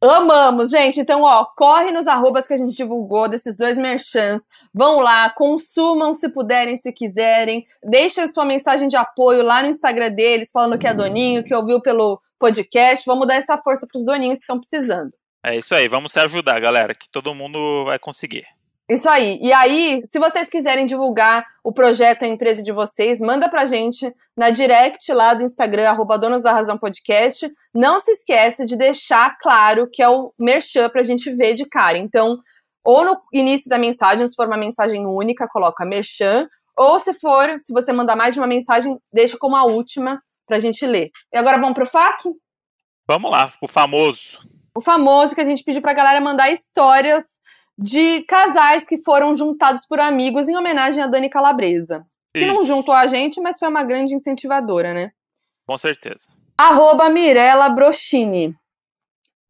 Amamos, 0.04 0.72
gente. 0.72 1.00
Então, 1.00 1.22
ó, 1.22 1.46
corre 1.56 1.92
nos 1.92 2.08
arrobas 2.08 2.48
que 2.48 2.54
a 2.56 2.58
gente 2.58 2.76
divulgou 2.76 3.30
desses 3.30 3.56
dois 3.56 3.78
merchants. 3.78 4.48
Vão 4.74 5.00
lá, 5.00 5.30
consumam 5.30 6.16
se 6.16 6.28
puderem, 6.28 6.76
se 6.76 6.92
quiserem. 6.92 7.68
Deixem 7.84 8.28
sua 8.28 8.46
mensagem 8.46 8.88
de 8.88 8.98
apoio 8.98 9.44
lá 9.44 9.62
no 9.62 9.70
Instagram 9.70 10.10
deles, 10.10 10.50
falando 10.52 10.78
que 10.78 10.88
é 10.88 10.94
doninho, 10.94 11.44
que 11.44 11.54
ouviu 11.54 11.80
pelo 11.80 12.20
podcast. 12.42 13.06
Vamos 13.06 13.28
dar 13.28 13.36
essa 13.36 13.58
força 13.60 13.88
pros 13.88 14.04
doninhos 14.04 14.40
que 14.40 14.44
estão 14.44 14.60
precisando. 14.60 15.12
É 15.44 15.56
isso 15.56 15.74
aí, 15.74 15.88
vamos 15.88 16.12
se 16.12 16.20
ajudar, 16.20 16.60
galera, 16.60 16.94
que 16.94 17.10
todo 17.10 17.34
mundo 17.34 17.86
vai 17.86 17.98
conseguir. 17.98 18.46
Isso 18.90 19.08
aí. 19.08 19.40
E 19.42 19.54
aí, 19.54 20.02
se 20.06 20.20
vocês 20.20 20.50
quiserem 20.50 20.86
divulgar 20.86 21.46
o 21.64 21.72
projeto, 21.72 22.24
a 22.24 22.28
empresa 22.28 22.62
de 22.62 22.74
vocês, 22.74 23.22
manda 23.22 23.48
pra 23.48 23.66
gente 23.66 24.14
na 24.36 24.50
direct 24.50 25.14
lá 25.14 25.34
do 25.34 25.44
Instagram, 25.44 25.90
arroba 25.90 26.18
Donos 26.18 26.42
da 26.42 26.52
Razão 26.52 26.78
Podcast. 26.78 27.50
Não 27.74 28.02
se 28.02 28.12
esquece 28.12 28.66
de 28.66 28.76
deixar 28.76 29.38
claro 29.38 29.88
que 29.90 30.04
é 30.04 30.10
o 30.10 30.34
merchan 30.38 30.90
pra 30.90 31.04
gente 31.04 31.34
ver 31.34 31.54
de 31.54 31.66
cara. 31.66 31.98
Então, 31.98 32.38
ou 32.84 33.06
no 33.06 33.18
início 33.32 33.70
da 33.70 33.78
mensagem, 33.78 34.28
se 34.28 34.36
for 34.36 34.48
uma 34.48 34.58
mensagem 34.58 35.06
única, 35.06 35.48
coloca 35.48 35.86
merchan, 35.86 36.46
Ou 36.78 37.00
se 37.00 37.14
for, 37.14 37.48
se 37.60 37.72
você 37.72 37.94
mandar 37.94 38.16
mais 38.16 38.34
de 38.34 38.40
uma 38.40 38.48
mensagem, 38.48 38.98
deixa 39.14 39.38
como 39.38 39.56
a 39.56 39.64
última 39.64 40.22
pra 40.52 40.60
gente 40.60 40.86
ler. 40.86 41.10
E 41.34 41.38
agora 41.38 41.58
vamos 41.58 41.74
pro 41.74 41.86
FAQ? 41.86 42.36
Vamos 43.08 43.32
lá, 43.32 43.54
o 43.62 43.70
famoso. 43.70 44.40
O 44.76 44.82
famoso 44.82 45.34
que 45.34 45.40
a 45.40 45.46
gente 45.46 45.64
pediu 45.64 45.82
pra 45.82 45.94
galera 45.94 46.20
mandar 46.20 46.52
histórias 46.52 47.40
de 47.78 48.24
casais 48.24 48.86
que 48.86 49.02
foram 49.02 49.34
juntados 49.34 49.86
por 49.86 49.98
amigos 50.02 50.50
em 50.50 50.58
homenagem 50.58 51.02
a 51.02 51.08
Dani 51.08 51.30
Calabresa. 51.30 52.06
Que 52.34 52.46
não 52.46 52.66
juntou 52.66 52.94
a 52.94 53.08
gente, 53.08 53.40
mas 53.40 53.58
foi 53.58 53.70
uma 53.70 53.84
grande 53.84 54.14
incentivadora, 54.14 54.94
né? 54.94 55.12
Com 55.66 55.78
certeza. 55.78 56.30
Arroba 56.58 57.10
Mirella 57.10 57.70
Brochini. 57.70 58.54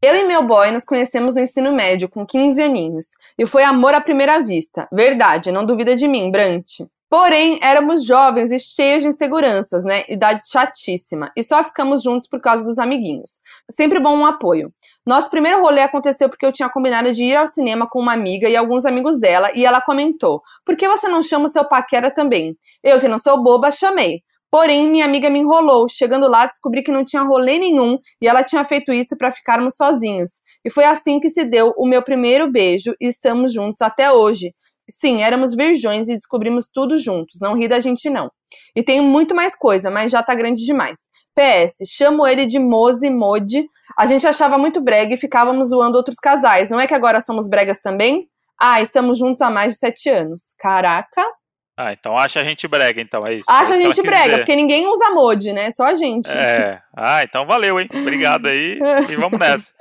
Eu 0.04 0.16
e 0.16 0.24
meu 0.24 0.44
boy 0.44 0.70
nos 0.70 0.84
conhecemos 0.84 1.34
no 1.34 1.40
ensino 1.40 1.72
médio, 1.72 2.08
com 2.08 2.24
15 2.24 2.62
aninhos. 2.62 3.06
E 3.36 3.44
foi 3.44 3.64
amor 3.64 3.94
à 3.94 4.00
primeira 4.00 4.40
vista. 4.40 4.88
Verdade, 4.92 5.50
não 5.50 5.66
duvida 5.66 5.96
de 5.96 6.06
mim, 6.06 6.30
Brant. 6.30 6.80
Porém, 7.12 7.58
éramos 7.60 8.06
jovens 8.06 8.50
e 8.50 8.58
cheios 8.58 9.02
de 9.02 9.08
inseguranças, 9.08 9.84
né? 9.84 10.02
Idade 10.08 10.48
chatíssima. 10.50 11.30
E 11.36 11.42
só 11.42 11.62
ficamos 11.62 12.02
juntos 12.02 12.26
por 12.26 12.40
causa 12.40 12.64
dos 12.64 12.78
amiguinhos. 12.78 13.32
Sempre 13.70 14.00
bom 14.00 14.16
um 14.16 14.24
apoio. 14.24 14.72
Nosso 15.04 15.28
primeiro 15.28 15.60
rolê 15.60 15.82
aconteceu 15.82 16.30
porque 16.30 16.46
eu 16.46 16.52
tinha 16.52 16.70
combinado 16.70 17.12
de 17.12 17.22
ir 17.22 17.36
ao 17.36 17.46
cinema 17.46 17.86
com 17.86 18.00
uma 18.00 18.14
amiga 18.14 18.48
e 18.48 18.56
alguns 18.56 18.86
amigos 18.86 19.20
dela, 19.20 19.50
e 19.54 19.66
ela 19.66 19.82
comentou: 19.82 20.40
Por 20.64 20.74
que 20.74 20.88
você 20.88 21.06
não 21.06 21.22
chama 21.22 21.44
o 21.44 21.48
seu 21.48 21.68
paquera 21.68 22.10
também? 22.10 22.56
Eu, 22.82 22.98
que 22.98 23.08
não 23.08 23.18
sou 23.18 23.42
boba, 23.42 23.70
chamei. 23.70 24.22
Porém, 24.50 24.86
minha 24.86 25.06
amiga 25.06 25.28
me 25.28 25.38
enrolou. 25.38 25.88
Chegando 25.90 26.26
lá, 26.28 26.44
descobri 26.46 26.82
que 26.82 26.92
não 26.92 27.04
tinha 27.04 27.22
rolê 27.22 27.58
nenhum 27.58 27.98
e 28.22 28.28
ela 28.28 28.42
tinha 28.42 28.62
feito 28.64 28.92
isso 28.92 29.16
para 29.18 29.32
ficarmos 29.32 29.76
sozinhos. 29.76 30.42
E 30.64 30.70
foi 30.70 30.84
assim 30.84 31.20
que 31.20 31.28
se 31.28 31.44
deu 31.44 31.74
o 31.78 31.86
meu 31.86 32.02
primeiro 32.02 32.50
beijo 32.50 32.94
e 33.00 33.06
estamos 33.08 33.52
juntos 33.52 33.80
até 33.82 34.12
hoje. 34.12 34.54
Sim, 34.92 35.22
éramos 35.22 35.54
virgões 35.54 36.08
e 36.08 36.14
descobrimos 36.16 36.68
tudo 36.72 36.98
juntos. 36.98 37.38
Não 37.40 37.54
ri 37.54 37.66
da 37.66 37.80
gente, 37.80 38.10
não. 38.10 38.30
E 38.76 38.82
tem 38.82 39.00
muito 39.00 39.34
mais 39.34 39.56
coisa, 39.56 39.90
mas 39.90 40.12
já 40.12 40.22
tá 40.22 40.34
grande 40.34 40.64
demais. 40.64 41.00
PS, 41.34 41.88
chamo 41.88 42.26
ele 42.26 42.44
de 42.44 42.58
Mose 42.58 43.08
Mode. 43.10 43.66
A 43.96 44.06
gente 44.06 44.26
achava 44.26 44.58
muito 44.58 44.80
brega 44.80 45.14
e 45.14 45.18
ficávamos 45.18 45.70
zoando 45.70 45.96
outros 45.96 46.18
casais. 46.18 46.68
Não 46.68 46.78
é 46.78 46.86
que 46.86 46.94
agora 46.94 47.20
somos 47.20 47.48
bregas 47.48 47.80
também? 47.80 48.28
Ah, 48.60 48.80
estamos 48.80 49.18
juntos 49.18 49.40
há 49.40 49.50
mais 49.50 49.72
de 49.72 49.78
sete 49.78 50.08
anos. 50.10 50.54
Caraca. 50.58 51.24
Ah, 51.76 51.92
então 51.92 52.16
acha 52.16 52.40
a 52.40 52.44
gente 52.44 52.68
brega, 52.68 53.00
então, 53.00 53.22
é 53.26 53.34
isso. 53.34 53.50
Acha 53.50 53.72
é 53.72 53.76
a 53.76 53.80
isso 53.80 53.92
gente 53.94 54.06
brega, 54.06 54.24
dizer. 54.24 54.38
porque 54.38 54.54
ninguém 54.54 54.86
usa 54.86 55.10
mod, 55.10 55.52
né? 55.52 55.70
Só 55.70 55.84
a 55.86 55.94
gente. 55.94 56.30
É. 56.30 56.80
Ah, 56.94 57.24
então 57.24 57.46
valeu, 57.46 57.80
hein? 57.80 57.88
Obrigado 57.92 58.46
aí. 58.46 58.78
E 59.08 59.16
vamos 59.16 59.38
nessa. 59.38 59.72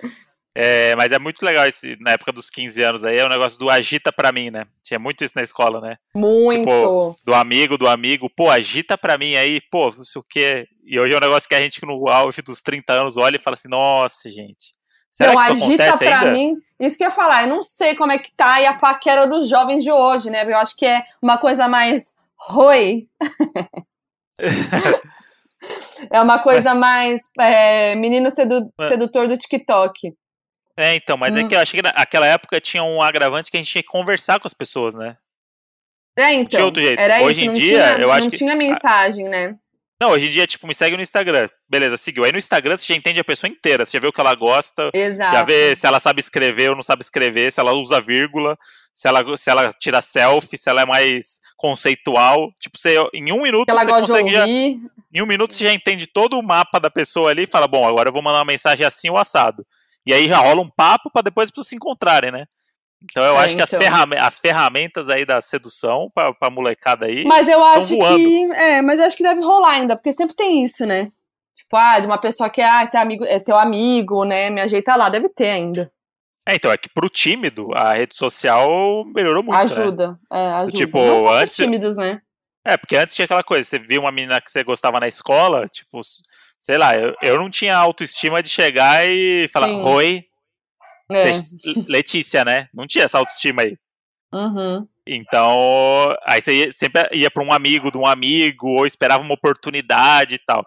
É, 0.54 0.93
mas 0.97 1.14
é 1.14 1.20
muito 1.20 1.45
legal 1.45 1.66
esse, 1.66 1.95
na 2.02 2.12
época 2.12 2.34
dos 2.34 2.49
15 2.49 2.84
anos 2.84 3.06
aí, 3.06 3.18
é 3.18 3.26
o 3.26 3.30
negócio 3.30 3.58
do 3.58 3.70
agita 3.70 4.12
pra 4.12 4.34
mim, 4.34 4.52
né? 4.52 4.66
Tinha 4.84 4.99
muito 4.99 5.24
isso 5.24 5.34
na 5.36 5.43
escola, 5.43 5.80
né? 5.80 5.95
Muito. 6.14 6.68
Tipo, 6.68 7.16
do 7.24 7.34
amigo, 7.34 7.78
do 7.78 7.88
amigo, 7.88 8.30
pô, 8.30 8.49
agita 8.49 8.97
pra 8.97 9.18
mim 9.18 9.36
aí, 9.36 9.62
pô, 9.72 9.93
não 9.95 10.04
sei 10.04 10.20
o 10.20 10.26
quê. 10.28 10.68
E 10.84 10.99
hoje 10.99 11.14
é 11.14 11.18
um 11.18 11.22
negócio 11.22 11.47
que 11.47 11.56
a 11.56 11.62
gente 11.62 11.82
no 11.86 12.10
auge 12.10 12.41
dos 12.41 12.62
30 12.62 12.91
anos 12.91 13.16
olha 13.16 13.38
e 13.38 13.39
fala 13.39 13.54
assim, 13.54 13.70
nossa, 13.70 14.30
gente. 14.30 14.74
Será 15.10 15.34
não, 15.34 15.45
que 15.45 15.52
isso 15.54 15.64
agita 15.66 15.97
pra 15.97 16.20
ainda? 16.20 16.32
mim. 16.32 16.58
Isso 16.80 16.97
que 16.97 17.04
eu 17.04 17.08
ia 17.08 17.14
falar, 17.14 17.43
eu 17.43 17.49
não 17.49 17.64
sei 17.64 17.95
como 17.95 18.12
é 18.12 18.18
que 18.18 18.32
tá 18.36 18.56
aí 18.56 18.66
a 18.66 18.74
paquera 18.74 19.28
dos 19.28 19.47
jovens 19.47 19.84
de 19.84 19.91
hoje, 19.91 20.30
né? 20.30 20.43
Eu 20.43 20.58
acho 20.58 20.76
que 20.76 20.86
é 20.86 21.04
uma 21.22 21.38
coisa 21.38 21.68
mais. 21.68 22.14
Roi. 22.36 23.08
é 26.12 26.22
uma 26.22 26.39
coisa 26.39 26.74
mais. 26.74 27.22
é, 27.39 27.95
menino 27.95 28.32
sedu- 28.32 28.72
sedutor 28.89 29.28
do 29.28 29.38
TikTok. 29.38 30.14
É, 30.78 30.95
então, 30.95 31.17
mas 31.17 31.36
é 31.36 31.41
Hum. 31.41 31.47
que 31.47 31.55
eu 31.55 31.59
achei 31.59 31.80
que 31.82 31.88
naquela 31.88 32.26
época 32.26 32.59
tinha 32.61 32.84
um 32.84 33.01
agravante 33.01 33.51
que 33.51 33.57
a 33.57 33.59
gente 33.59 33.72
tinha 33.72 33.84
que 33.84 33.89
conversar 33.89 34.39
com 34.39 34.47
as 34.47 34.53
pessoas, 34.53 34.93
né? 34.95 35.17
É, 36.17 36.34
então. 36.34 36.49
tinha 36.49 36.65
outro 36.65 36.82
jeito. 36.84 36.99
Era 36.99 37.22
Hoje 37.24 37.32
isso, 37.32 37.41
em 37.41 37.45
não 37.47 37.53
dia, 37.53 37.78
tinha, 37.93 37.97
eu 38.03 38.11
acho 38.11 38.24
não 38.26 38.32
que- 38.32 38.38
tinha 38.38 38.55
mensagem, 38.55 39.30
né? 39.30 39.55
Não, 39.99 40.09
hoje 40.09 40.28
em 40.28 40.30
dia, 40.32 40.47
tipo, 40.47 40.65
me 40.65 40.74
segue 40.74 40.95
no 40.95 41.01
Instagram. 41.03 41.47
Beleza, 41.69 41.95
seguiu. 41.95 42.24
Aí 42.24 42.32
no 42.32 42.38
Instagram 42.39 42.76
você 42.76 42.86
já 42.88 42.95
entende 42.95 43.19
a 43.19 43.24
pessoa 43.24 43.47
inteira. 43.49 43.86
Você 43.86 43.91
já 43.97 44.01
vê 44.01 44.07
o 44.07 44.11
que 44.11 44.19
ela 44.19 44.34
gosta, 44.34 44.89
Exato. 44.91 45.36
já 45.36 45.43
vê 45.43 45.76
se 45.76 45.86
ela 45.86 45.99
sabe 45.99 46.19
escrever 46.19 46.69
ou 46.72 46.76
não 46.76 46.82
sabe 46.82 47.03
escrever, 47.03 47.51
se 47.51 47.59
ela 47.59 47.74
usa 47.74 48.01
vírgula, 48.01 48.57
se 48.91 49.07
ela, 49.07 49.38
se 49.38 49.49
ela 49.49 49.72
tira 49.72 50.01
selfie, 50.01 50.57
se 50.57 50.67
ela 50.69 50.82
é 50.82 50.86
mais 50.88 51.38
conceitual. 51.55 52.51
Tipo, 52.59 52.80
você, 52.80 52.95
em 53.13 53.32
um 53.32 53.43
minuto 53.43 53.69
ela 53.69 53.82
você 53.86 53.91
de 53.93 53.99
consegue 54.07 54.34
já. 54.34 54.47
Em 54.47 55.22
um 55.22 55.26
minuto 55.28 55.53
você 55.53 55.65
já 55.65 55.74
entende 55.74 56.07
todo 56.07 56.38
o 56.39 56.41
mapa 56.43 56.80
da 56.80 56.89
pessoa 56.89 57.30
ali 57.30 57.43
e 57.43 57.47
fala, 57.47 57.67
bom, 57.67 57.88
agora 57.88 58.09
eu 58.09 58.13
vou 58.13 58.24
mandar 58.24 58.39
uma 58.39 58.45
mensagem 58.45 58.84
assim 58.86 59.07
ou 59.09 59.17
assado. 59.17 59.63
E 60.06 60.14
aí 60.14 60.28
já 60.28 60.38
rola 60.38 60.62
um 60.62 60.70
papo 60.70 61.10
pra 61.12 61.22
depois 61.22 61.47
as 61.47 61.52
pessoas 61.52 61.68
se 61.68 61.76
encontrarem, 61.76 62.32
né? 62.32 62.45
Então 63.04 63.24
eu 63.24 63.36
É, 63.36 63.45
acho 63.45 63.56
que 63.56 63.62
as, 63.62 63.70
então. 63.74 63.82
ferram- 63.82 64.18
as 64.26 64.39
ferramentas 64.39 65.10
aí 65.10 65.26
da 65.26 65.41
sedução 65.41 66.10
pra, 66.14 66.34
pra 66.34 66.49
molecada 66.49 67.06
aí. 67.08 67.24
Mas 67.26 67.47
eu 67.47 67.64
acho 67.64 67.95
voando. 67.95 68.18
que. 68.18 68.43
É, 68.54 68.82
mas 68.82 68.99
eu 68.99 69.06
acho 69.06 69.18
que 69.18 69.24
deve 69.24 69.41
rolar 69.41 69.72
ainda, 69.72 69.95
porque 69.95 70.14
sempre 70.14 70.36
tem 70.36 70.64
isso, 70.64 70.86
né? 70.86 71.12
Tipo, 71.56 71.78
ah, 71.78 71.99
de 71.99 72.06
uma 72.06 72.18
pessoa 72.18 72.49
que 72.49 72.62
ah, 72.62 72.84
esse 72.84 72.95
é, 72.95 72.99
amigo, 72.99 73.26
é 73.26 73.39
teu 73.39 73.58
amigo, 73.58 74.24
né? 74.24 74.49
Me 74.49 74.62
ajeita 74.62 74.95
lá, 74.95 75.10
deve 75.10 75.30
ter 75.30 75.49
ainda. 75.49 75.91
É, 76.47 76.56
então, 76.56 76.72
é 76.72 76.78
que 76.78 76.89
pro 76.89 77.10
tímido 77.10 77.70
a 77.76 77.93
rede 77.93 78.16
social 78.16 79.04
melhorou 79.06 79.43
muito. 79.43 79.56
né? 79.58 79.64
ajuda. 79.64 80.20
É, 80.32 80.47
ajuda. 80.54 80.78
Tipo, 80.78 80.97
Não 80.99 81.20
só 81.22 81.34
antes- 81.34 81.56
tímidos, 81.56 81.95
né? 81.95 82.22
É, 82.66 82.78
porque 82.78 82.95
antes 82.95 83.16
tinha 83.16 83.26
aquela 83.26 83.43
coisa, 83.43 83.68
você 83.68 83.80
via 83.80 83.99
uma 83.99 84.12
menina 84.12 84.39
que 84.41 84.52
você 84.52 84.64
gostava 84.64 84.99
na 84.99 85.08
escola, 85.08 85.68
tipo, 85.68 85.99
sei 86.62 86.78
lá, 86.78 86.95
eu, 86.95 87.14
eu 87.22 87.38
não 87.38 87.49
tinha 87.49 87.76
autoestima 87.76 88.41
de 88.41 88.47
chegar 88.49 89.05
e 89.05 89.49
falar, 89.51 89.68
Sim. 89.68 89.82
oi, 89.82 90.24
É. 91.12 91.26
Le- 91.26 91.86
Letícia, 91.89 92.45
né? 92.45 92.70
Não 92.74 92.88
tinha 92.88 93.03
essa 93.03 93.18
autoestima 93.18 93.64
aí. 93.64 93.76
Uhum. 94.34 94.88
Então, 95.05 96.16
aí 96.26 96.41
você 96.41 96.53
ia- 96.53 96.72
sempre 96.72 97.09
ia 97.12 97.30
pra 97.30 97.43
um 97.43 97.51
amigo 97.51 97.91
de 97.91 97.97
um 97.97 98.05
amigo, 98.05 98.68
ou 98.70 98.86
esperava 98.86 99.22
uma 99.22 99.34
oportunidade 99.34 100.36
e 100.36 100.39
tal. 100.39 100.64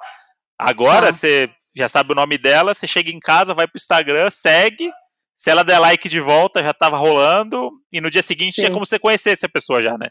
Agora 0.59 1.07
Tá. 1.07 1.13
você 1.15 1.49
já 1.75 1.89
sabe 1.89 2.13
o 2.13 2.15
nome 2.15 2.37
dela, 2.37 2.75
você 2.75 2.87
chega 2.87 3.11
em 3.11 3.19
casa, 3.19 3.55
vai 3.55 3.67
pro 3.67 3.79
Instagram, 3.79 4.29
segue. 4.31 4.91
Se 5.35 5.51
ela 5.51 5.65
der 5.65 5.79
like 5.79 6.09
de 6.09 6.21
volta, 6.21 6.63
já 6.63 6.75
tava 6.75 6.97
rolando. 6.97 7.71
E 7.93 8.01
no 8.01 8.11
dia 8.11 8.23
seguinte 8.23 8.57
Sim. 8.57 8.67
é 8.67 8.71
como 8.71 8.85
você 8.85 8.99
conhecesse 8.99 9.47
a 9.47 9.49
pessoa 9.49 9.83
já, 9.83 9.97
né? 9.97 10.09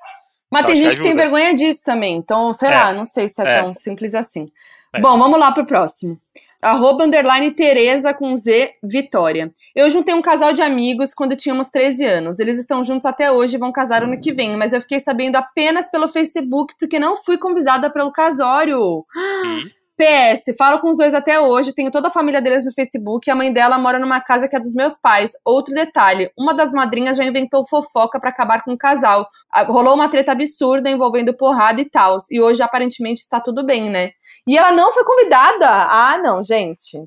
Mas 0.52 0.64
Eu 0.64 0.68
tem 0.68 0.74
acho 0.74 0.82
que 0.84 0.90
gente 0.90 0.98
que 1.02 1.08
tem 1.08 1.16
vergonha 1.16 1.56
disso 1.56 1.82
também. 1.84 2.16
Então, 2.16 2.54
sei 2.54 2.70
lá, 2.70 2.92
não 2.94 3.06
sei 3.06 3.28
se 3.30 3.42
é, 3.42 3.46
É. 3.50 3.62
tão 3.62 3.74
simples 3.76 4.14
assim. 4.16 4.48
É. 4.94 5.02
Bom, 5.02 5.18
vamos 5.18 5.40
lá 5.40 5.52
pro 5.52 5.66
próximo. 5.66 6.20
Arroba 6.62 7.04
underline 7.04 7.52
Tereza 7.52 8.14
com 8.14 8.34
Z 8.36 8.76
Vitória. 8.82 9.52
Eu 9.76 9.90
juntei 9.90 10.14
um 10.14 10.22
casal 10.22 10.54
de 10.54 10.62
amigos 10.62 11.14
quando 11.14 11.36
tínhamos 11.36 11.68
13 11.70 12.06
anos. 12.06 12.40
Eles 12.40 12.58
estão 12.58 12.84
juntos 12.84 13.06
até 13.06 13.30
hoje 13.30 13.58
e 13.58 13.60
vão 13.60 13.72
casar 13.72 14.04
ano 14.04 14.20
que 14.20 14.32
vem, 14.32 14.56
mas 14.56 14.72
eu 14.72 14.80
fiquei 14.80 15.02
sabendo 15.02 15.36
apenas 15.36 15.92
pelo 15.92 16.08
Facebook 16.08 16.74
porque 16.80 17.00
não 17.00 17.18
fui 17.18 17.38
convidada 17.38 17.90
pelo 17.90 18.14
casório. 18.14 19.06
E 19.14 19.83
PS, 19.96 20.56
falo 20.58 20.80
com 20.80 20.90
os 20.90 20.98
dois 20.98 21.14
até 21.14 21.40
hoje, 21.40 21.74
tenho 21.74 21.92
toda 21.92 22.08
a 22.08 22.12
família 22.12 22.42
deles 22.42 22.66
no 22.66 22.74
Facebook 22.74 23.30
e 23.30 23.32
a 23.32 23.36
mãe 23.36 23.54
dela 23.54 23.78
mora 23.78 24.00
numa 24.00 24.20
casa 24.20 24.48
que 24.48 24.56
é 24.56 24.60
dos 24.60 24.74
meus 24.74 24.98
pais. 24.98 25.32
Outro 25.46 25.74
detalhe, 25.74 26.32
uma 26.38 26.54
das 26.54 26.72
madrinhas 26.72 27.18
já 27.18 27.24
inventou 27.24 27.68
fofoca 27.68 28.20
pra 28.20 28.32
acabar 28.32 28.64
com 28.64 28.74
o 28.74 28.78
casal. 28.78 29.30
Rolou 29.68 29.94
uma 29.94 30.10
treta 30.10 30.32
absurda 30.32 30.90
envolvendo 30.90 31.36
porrada 31.36 31.80
e 31.80 31.90
tal, 31.90 32.18
e 32.32 32.42
hoje 32.42 32.64
aparentemente 32.64 33.22
está 33.22 33.40
tudo 33.40 33.64
bem, 33.66 33.90
né? 33.90 34.12
E 34.48 34.58
ela 34.58 34.72
não 34.72 34.92
foi 34.92 35.06
convidada! 35.06 35.68
Ah, 35.68 36.18
não, 36.18 36.44
gente. 36.44 36.98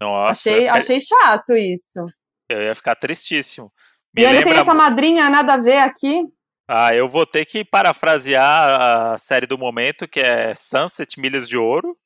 nossa, 0.00 0.30
achei, 0.30 0.60
ficar, 0.60 0.78
achei 0.78 1.00
chato 1.00 1.52
isso. 1.54 2.04
eu 2.48 2.62
ia 2.62 2.74
ficar 2.74 2.94
tristíssimo. 2.94 3.72
Me 4.14 4.22
e 4.22 4.26
ainda 4.26 4.38
tem 4.42 4.52
lembra. 4.52 4.62
essa 4.62 4.74
madrinha 4.74 5.30
nada 5.30 5.54
a 5.54 5.58
ver 5.58 5.78
aqui. 5.78 6.22
Ah, 6.68 6.94
eu 6.94 7.08
vou 7.08 7.26
ter 7.26 7.44
que 7.44 7.64
parafrasear 7.64 9.12
a 9.12 9.18
série 9.18 9.46
do 9.46 9.58
momento, 9.58 10.06
que 10.06 10.20
é 10.20 10.54
Sunset 10.54 11.18
Milhas 11.18 11.48
de 11.48 11.58
Ouro. 11.58 11.96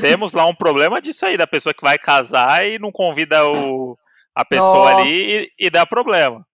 Temos 0.00 0.32
lá 0.32 0.46
um 0.46 0.54
problema 0.54 1.00
disso 1.00 1.26
aí, 1.26 1.36
da 1.36 1.46
pessoa 1.46 1.74
que 1.74 1.82
vai 1.82 1.98
casar 1.98 2.66
e 2.66 2.78
não 2.78 2.90
convida 2.90 3.46
o, 3.46 3.96
a 4.34 4.44
pessoa 4.44 4.90
Nossa. 4.90 4.96
ali 5.02 5.48
e, 5.58 5.66
e 5.66 5.70
dá 5.70 5.84
problema. 5.84 6.46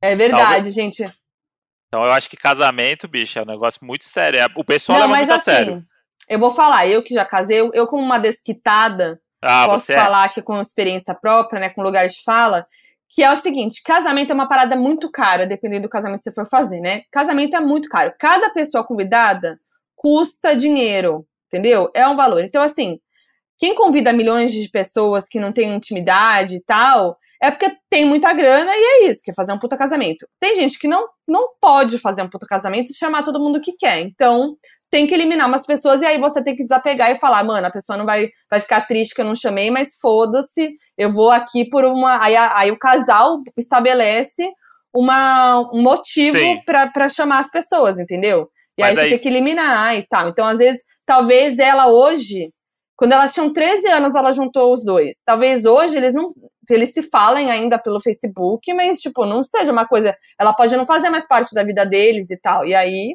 É 0.00 0.14
verdade, 0.14 0.70
gente. 0.70 1.02
Então 1.88 2.04
eu 2.04 2.12
acho 2.12 2.28
que 2.28 2.36
casamento, 2.36 3.08
bicho, 3.08 3.38
é 3.38 3.42
um 3.42 3.46
negócio 3.46 3.84
muito 3.84 4.04
sério. 4.04 4.40
É- 4.40 4.46
O 4.56 4.64
pessoal 4.64 4.98
Não, 4.98 5.06
leva 5.06 5.16
muito 5.18 5.30
a 5.32 5.34
assim, 5.36 5.44
sério. 5.44 5.82
eu 6.28 6.38
vou 6.38 6.50
falar, 6.50 6.86
eu 6.86 7.02
que 7.02 7.14
já 7.14 7.24
casei, 7.24 7.60
eu, 7.60 7.70
eu 7.72 7.86
como 7.86 8.02
uma 8.02 8.18
desquitada, 8.18 9.20
Ah, 9.42 9.66
posso 9.66 9.90
é. 9.92 9.96
falar 9.96 10.24
aqui 10.24 10.42
com 10.42 10.60
experiência 10.60 11.14
própria, 11.14 11.60
né, 11.60 11.70
com 11.70 11.82
lugar 11.82 12.06
de 12.08 12.22
fala, 12.22 12.66
que 13.08 13.22
é 13.22 13.30
o 13.30 13.36
seguinte, 13.36 13.82
casamento 13.82 14.30
é 14.30 14.34
uma 14.34 14.48
parada 14.48 14.74
muito 14.74 15.10
cara, 15.10 15.46
dependendo 15.46 15.82
do 15.82 15.90
casamento 15.90 16.18
que 16.20 16.24
você 16.24 16.32
for 16.34 16.46
fazer, 16.48 16.80
né? 16.80 17.02
Casamento 17.10 17.54
é 17.54 17.60
muito 17.60 17.88
caro. 17.90 18.12
Cada 18.18 18.48
pessoa 18.50 18.82
convidada 18.84 19.60
custa 19.94 20.56
dinheiro, 20.56 21.26
entendeu? 21.52 21.90
É 21.94 22.06
um 22.08 22.16
valor. 22.16 22.42
Então, 22.42 22.62
assim, 22.62 22.98
quem 23.58 23.74
convida 23.74 24.12
milhões 24.12 24.52
de 24.52 24.68
pessoas 24.70 25.24
que 25.28 25.38
não 25.38 25.52
têm 25.52 25.74
intimidade 25.74 26.56
e 26.56 26.62
tal, 26.64 27.16
é 27.40 27.50
porque 27.50 27.70
tem 27.90 28.04
muita 28.04 28.32
grana 28.32 28.70
e 28.74 28.80
é 28.80 29.10
isso, 29.10 29.20
quer 29.24 29.34
fazer 29.34 29.52
um 29.52 29.58
puta 29.58 29.76
casamento. 29.76 30.26
Tem 30.40 30.56
gente 30.56 30.78
que 30.78 30.88
não, 30.88 31.06
não 31.28 31.48
pode 31.60 31.98
fazer 31.98 32.22
um 32.22 32.30
puta 32.30 32.46
casamento 32.46 32.90
e 32.90 32.94
chamar 32.94 33.22
todo 33.22 33.40
mundo 33.40 33.60
que 33.60 33.72
quer. 33.72 34.00
Então, 34.00 34.56
tem 34.90 35.06
que 35.06 35.14
eliminar 35.14 35.48
umas 35.48 35.66
pessoas 35.66 36.02
e 36.02 36.06
aí 36.06 36.18
você 36.18 36.42
tem 36.42 36.54
que 36.56 36.64
desapegar 36.64 37.10
e 37.10 37.18
falar, 37.18 37.44
mano, 37.44 37.66
a 37.66 37.70
pessoa 37.70 37.96
não 37.96 38.06
vai, 38.06 38.28
vai 38.50 38.60
ficar 38.60 38.82
triste 38.82 39.14
que 39.14 39.20
eu 39.20 39.24
não 39.24 39.34
chamei, 39.34 39.70
mas 39.70 39.96
foda-se, 40.00 40.72
eu 40.96 41.12
vou 41.12 41.30
aqui 41.30 41.68
por 41.68 41.84
uma. 41.84 42.22
Aí, 42.22 42.36
aí 42.36 42.70
o 42.70 42.78
casal 42.78 43.40
estabelece 43.56 44.50
uma, 44.94 45.60
um 45.72 45.82
motivo 45.82 46.38
pra 46.64 47.08
chamar 47.08 47.38
as 47.38 47.50
pessoas, 47.50 47.98
entendeu? 47.98 48.48
E 48.78 48.82
E 48.82 48.82
aí 48.82 48.94
Mas 48.94 49.00
você 49.00 49.06
é 49.06 49.10
tem 49.10 49.18
que 49.18 49.28
eliminar 49.28 49.96
e 49.96 50.06
tal. 50.06 50.28
Então, 50.28 50.46
às 50.46 50.58
vezes, 50.58 50.82
talvez 51.12 51.58
ela 51.58 51.88
hoje, 51.88 52.50
quando 52.96 53.12
elas 53.12 53.34
tinham 53.34 53.52
13 53.52 53.86
anos, 53.88 54.14
ela 54.14 54.32
juntou 54.32 54.72
os 54.72 54.82
dois. 54.82 55.20
Talvez 55.24 55.66
hoje 55.66 55.94
eles 55.94 56.14
não. 56.14 56.32
Eles 56.70 56.94
se 56.94 57.02
falem 57.02 57.50
ainda 57.50 57.78
pelo 57.78 58.00
Facebook, 58.00 58.72
mas, 58.72 58.98
tipo, 58.98 59.26
não 59.26 59.42
seja 59.42 59.70
uma 59.70 59.86
coisa. 59.86 60.16
Ela 60.40 60.54
pode 60.54 60.74
não 60.74 60.86
fazer 60.86 61.10
mais 61.10 61.26
parte 61.26 61.54
da 61.54 61.62
vida 61.62 61.84
deles 61.84 62.30
e 62.30 62.36
tal. 62.38 62.64
E 62.64 62.74
aí 62.74 63.14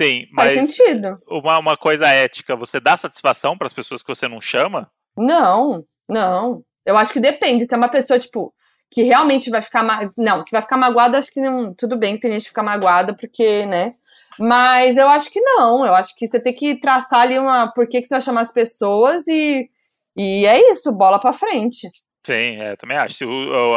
Sim, 0.00 0.24
faz 0.34 0.56
mas 0.56 0.74
sentido. 0.74 1.18
uma, 1.28 1.58
uma 1.58 1.76
coisa 1.76 2.06
ética, 2.08 2.56
você 2.56 2.80
dá 2.80 2.96
satisfação 2.96 3.58
para 3.58 3.66
as 3.66 3.72
pessoas 3.74 4.02
que 4.02 4.08
você 4.08 4.26
não 4.26 4.40
chama? 4.40 4.90
Não, 5.14 5.84
não. 6.08 6.62
Eu 6.86 6.96
acho 6.96 7.12
que 7.12 7.20
depende. 7.20 7.66
Se 7.66 7.74
é 7.74 7.76
uma 7.76 7.90
pessoa, 7.90 8.18
tipo, 8.18 8.54
que 8.90 9.02
realmente 9.02 9.50
vai 9.50 9.60
ficar. 9.60 9.82
Ma... 9.82 10.10
Não, 10.16 10.42
que 10.42 10.52
vai 10.52 10.62
ficar 10.62 10.78
magoada, 10.78 11.18
acho 11.18 11.30
que 11.30 11.40
não. 11.40 11.74
Tudo 11.74 11.98
bem 11.98 12.14
que 12.14 12.22
tem 12.22 12.32
gente 12.32 12.44
que 12.44 12.48
fica 12.48 12.62
magoada, 12.62 13.14
porque, 13.14 13.66
né? 13.66 13.96
Mas 14.40 14.96
eu 14.96 15.08
acho 15.08 15.30
que 15.30 15.40
não. 15.40 15.84
Eu 15.84 15.94
acho 15.94 16.14
que 16.16 16.26
você 16.26 16.40
tem 16.40 16.52
que 16.54 16.80
traçar 16.80 17.20
ali 17.20 17.38
uma. 17.38 17.68
Por 17.72 17.86
que, 17.86 18.00
que 18.00 18.08
você 18.08 18.14
vai 18.14 18.20
chamar 18.20 18.40
as 18.42 18.52
pessoas 18.52 19.26
e. 19.28 19.68
E 20.16 20.44
é 20.46 20.70
isso, 20.72 20.90
bola 20.90 21.18
pra 21.20 21.32
frente. 21.32 21.88
Sim, 22.26 22.60
é, 22.60 22.76
também 22.76 22.98
acho. 22.98 23.24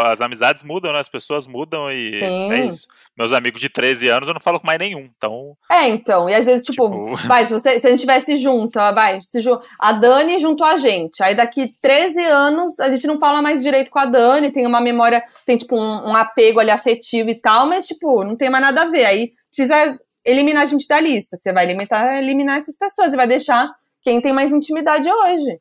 As 0.06 0.20
amizades 0.20 0.64
mudam, 0.64 0.92
né? 0.92 1.00
As 1.00 1.08
pessoas 1.08 1.48
mudam 1.48 1.90
e 1.90 2.20
Sim. 2.22 2.52
é 2.52 2.66
isso. 2.66 2.88
Meus 3.18 3.32
amigos 3.32 3.62
de 3.62 3.70
13 3.70 4.10
anos 4.10 4.28
eu 4.28 4.34
não 4.34 4.42
falo 4.42 4.60
com 4.60 4.68
mais 4.68 4.78
nenhum. 4.80 5.10
Então, 5.16 5.56
É, 5.72 5.88
então. 5.88 6.30
E 6.30 6.34
às 6.34 6.44
vezes, 6.44 6.66
tipo, 6.66 6.90
Tipo- 6.90 7.16
vai, 7.28 7.46
se, 7.46 7.54
você, 7.54 7.80
se 7.80 7.88
a 7.88 7.90
gente 7.90 8.02
tivesse 8.02 8.36
junto, 8.36 8.78
vai, 8.94 9.22
se 9.22 9.40
a 9.80 9.92
Dani 9.94 10.40
juntou 10.40 10.68
a 10.68 10.78
gente. 10.78 11.24
Aí 11.24 11.34
daqui 11.36 11.74
13 11.82 12.22
anos 12.26 12.78
a 12.82 12.90
gente 12.90 13.08
não 13.08 13.18
fala 13.18 13.42
mais 13.42 13.64
direito 13.64 13.90
com 13.90 14.00
a 14.00 14.06
Dani, 14.06 14.52
tem 14.52 14.68
uma 14.68 14.82
memória, 14.82 15.24
tem 15.46 15.56
tipo 15.58 15.78
um, 15.78 16.10
um 16.10 16.16
apego 16.16 16.60
ali 16.60 16.72
afetivo 16.72 17.30
e 17.30 17.36
tal, 17.36 17.66
mas, 17.68 17.88
tipo, 17.88 18.26
não 18.26 18.36
tem 18.36 18.50
mais 18.50 18.64
nada 18.64 18.82
a 18.82 18.90
ver. 18.90 19.06
Aí 19.06 19.32
precisa 19.56 19.98
eliminar 20.26 20.64
a 20.64 20.66
gente 20.66 20.88
da 20.88 21.00
lista. 21.00 21.38
Você 21.38 21.52
vai 21.54 21.66
limitar, 21.66 22.16
eliminar 22.18 22.58
essas 22.58 22.76
pessoas 22.78 23.14
e 23.14 23.18
vai 23.18 23.28
deixar 23.28 23.70
quem 24.02 24.22
tem 24.22 24.34
mais 24.34 24.52
intimidade 24.52 25.10
hoje. 25.12 25.60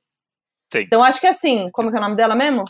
Sim. 0.73 0.81
Então, 0.81 1.03
acho 1.05 1.21
que 1.21 1.27
assim, 1.27 1.69
como 1.73 1.91
que 1.91 1.97
é 1.97 2.01
o 2.01 2.03
nome 2.03 2.17
dela 2.17 2.35
mesmo? 2.35 2.65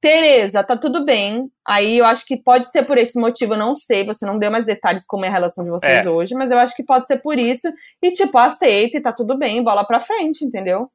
Tereza, 0.00 0.64
tá 0.64 0.76
tudo 0.76 1.04
bem. 1.04 1.48
Aí 1.66 1.98
eu 1.98 2.04
acho 2.04 2.24
que 2.26 2.36
pode 2.36 2.68
ser 2.72 2.82
por 2.84 2.98
esse 2.98 3.16
motivo, 3.20 3.54
eu 3.54 3.58
não 3.58 3.74
sei. 3.74 4.04
Você 4.04 4.26
não 4.26 4.36
deu 4.36 4.50
mais 4.50 4.64
detalhes 4.64 5.04
como 5.06 5.24
é 5.24 5.28
a 5.28 5.30
relação 5.30 5.62
de 5.64 5.70
vocês 5.70 6.04
É. 6.04 6.10
hoje, 6.10 6.34
mas 6.34 6.50
eu 6.50 6.58
acho 6.58 6.74
que 6.74 6.82
pode 6.82 7.06
ser 7.06 7.18
por 7.18 7.38
isso. 7.38 7.68
E, 8.02 8.10
tipo, 8.10 8.36
aceita 8.36 8.96
e 8.96 9.00
tá 9.00 9.12
tudo 9.12 9.38
bem, 9.38 9.62
bola 9.62 9.86
pra 9.86 10.00
frente, 10.00 10.44
entendeu? 10.44 10.90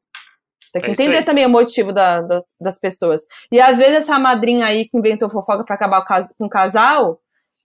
Tem 0.74 0.82
que 0.82 0.90
É 0.90 0.92
entender 0.92 1.24
também 1.24 1.46
o 1.46 1.50
motivo 1.50 1.94
da- 1.94 2.20
das, 2.20 2.44
das 2.60 2.78
pessoas. 2.78 3.22
E 3.50 3.62
às 3.62 3.78
vezes 3.78 3.96
essa 3.96 4.20
madrinha 4.20 4.66
aí 4.66 4.86
que 4.90 4.98
inventou 4.98 5.30
fofoca 5.30 5.64
pra 5.64 5.76
acabar 5.76 6.04
com 6.38 6.46
o 6.46 6.50
casal, 6.50 7.18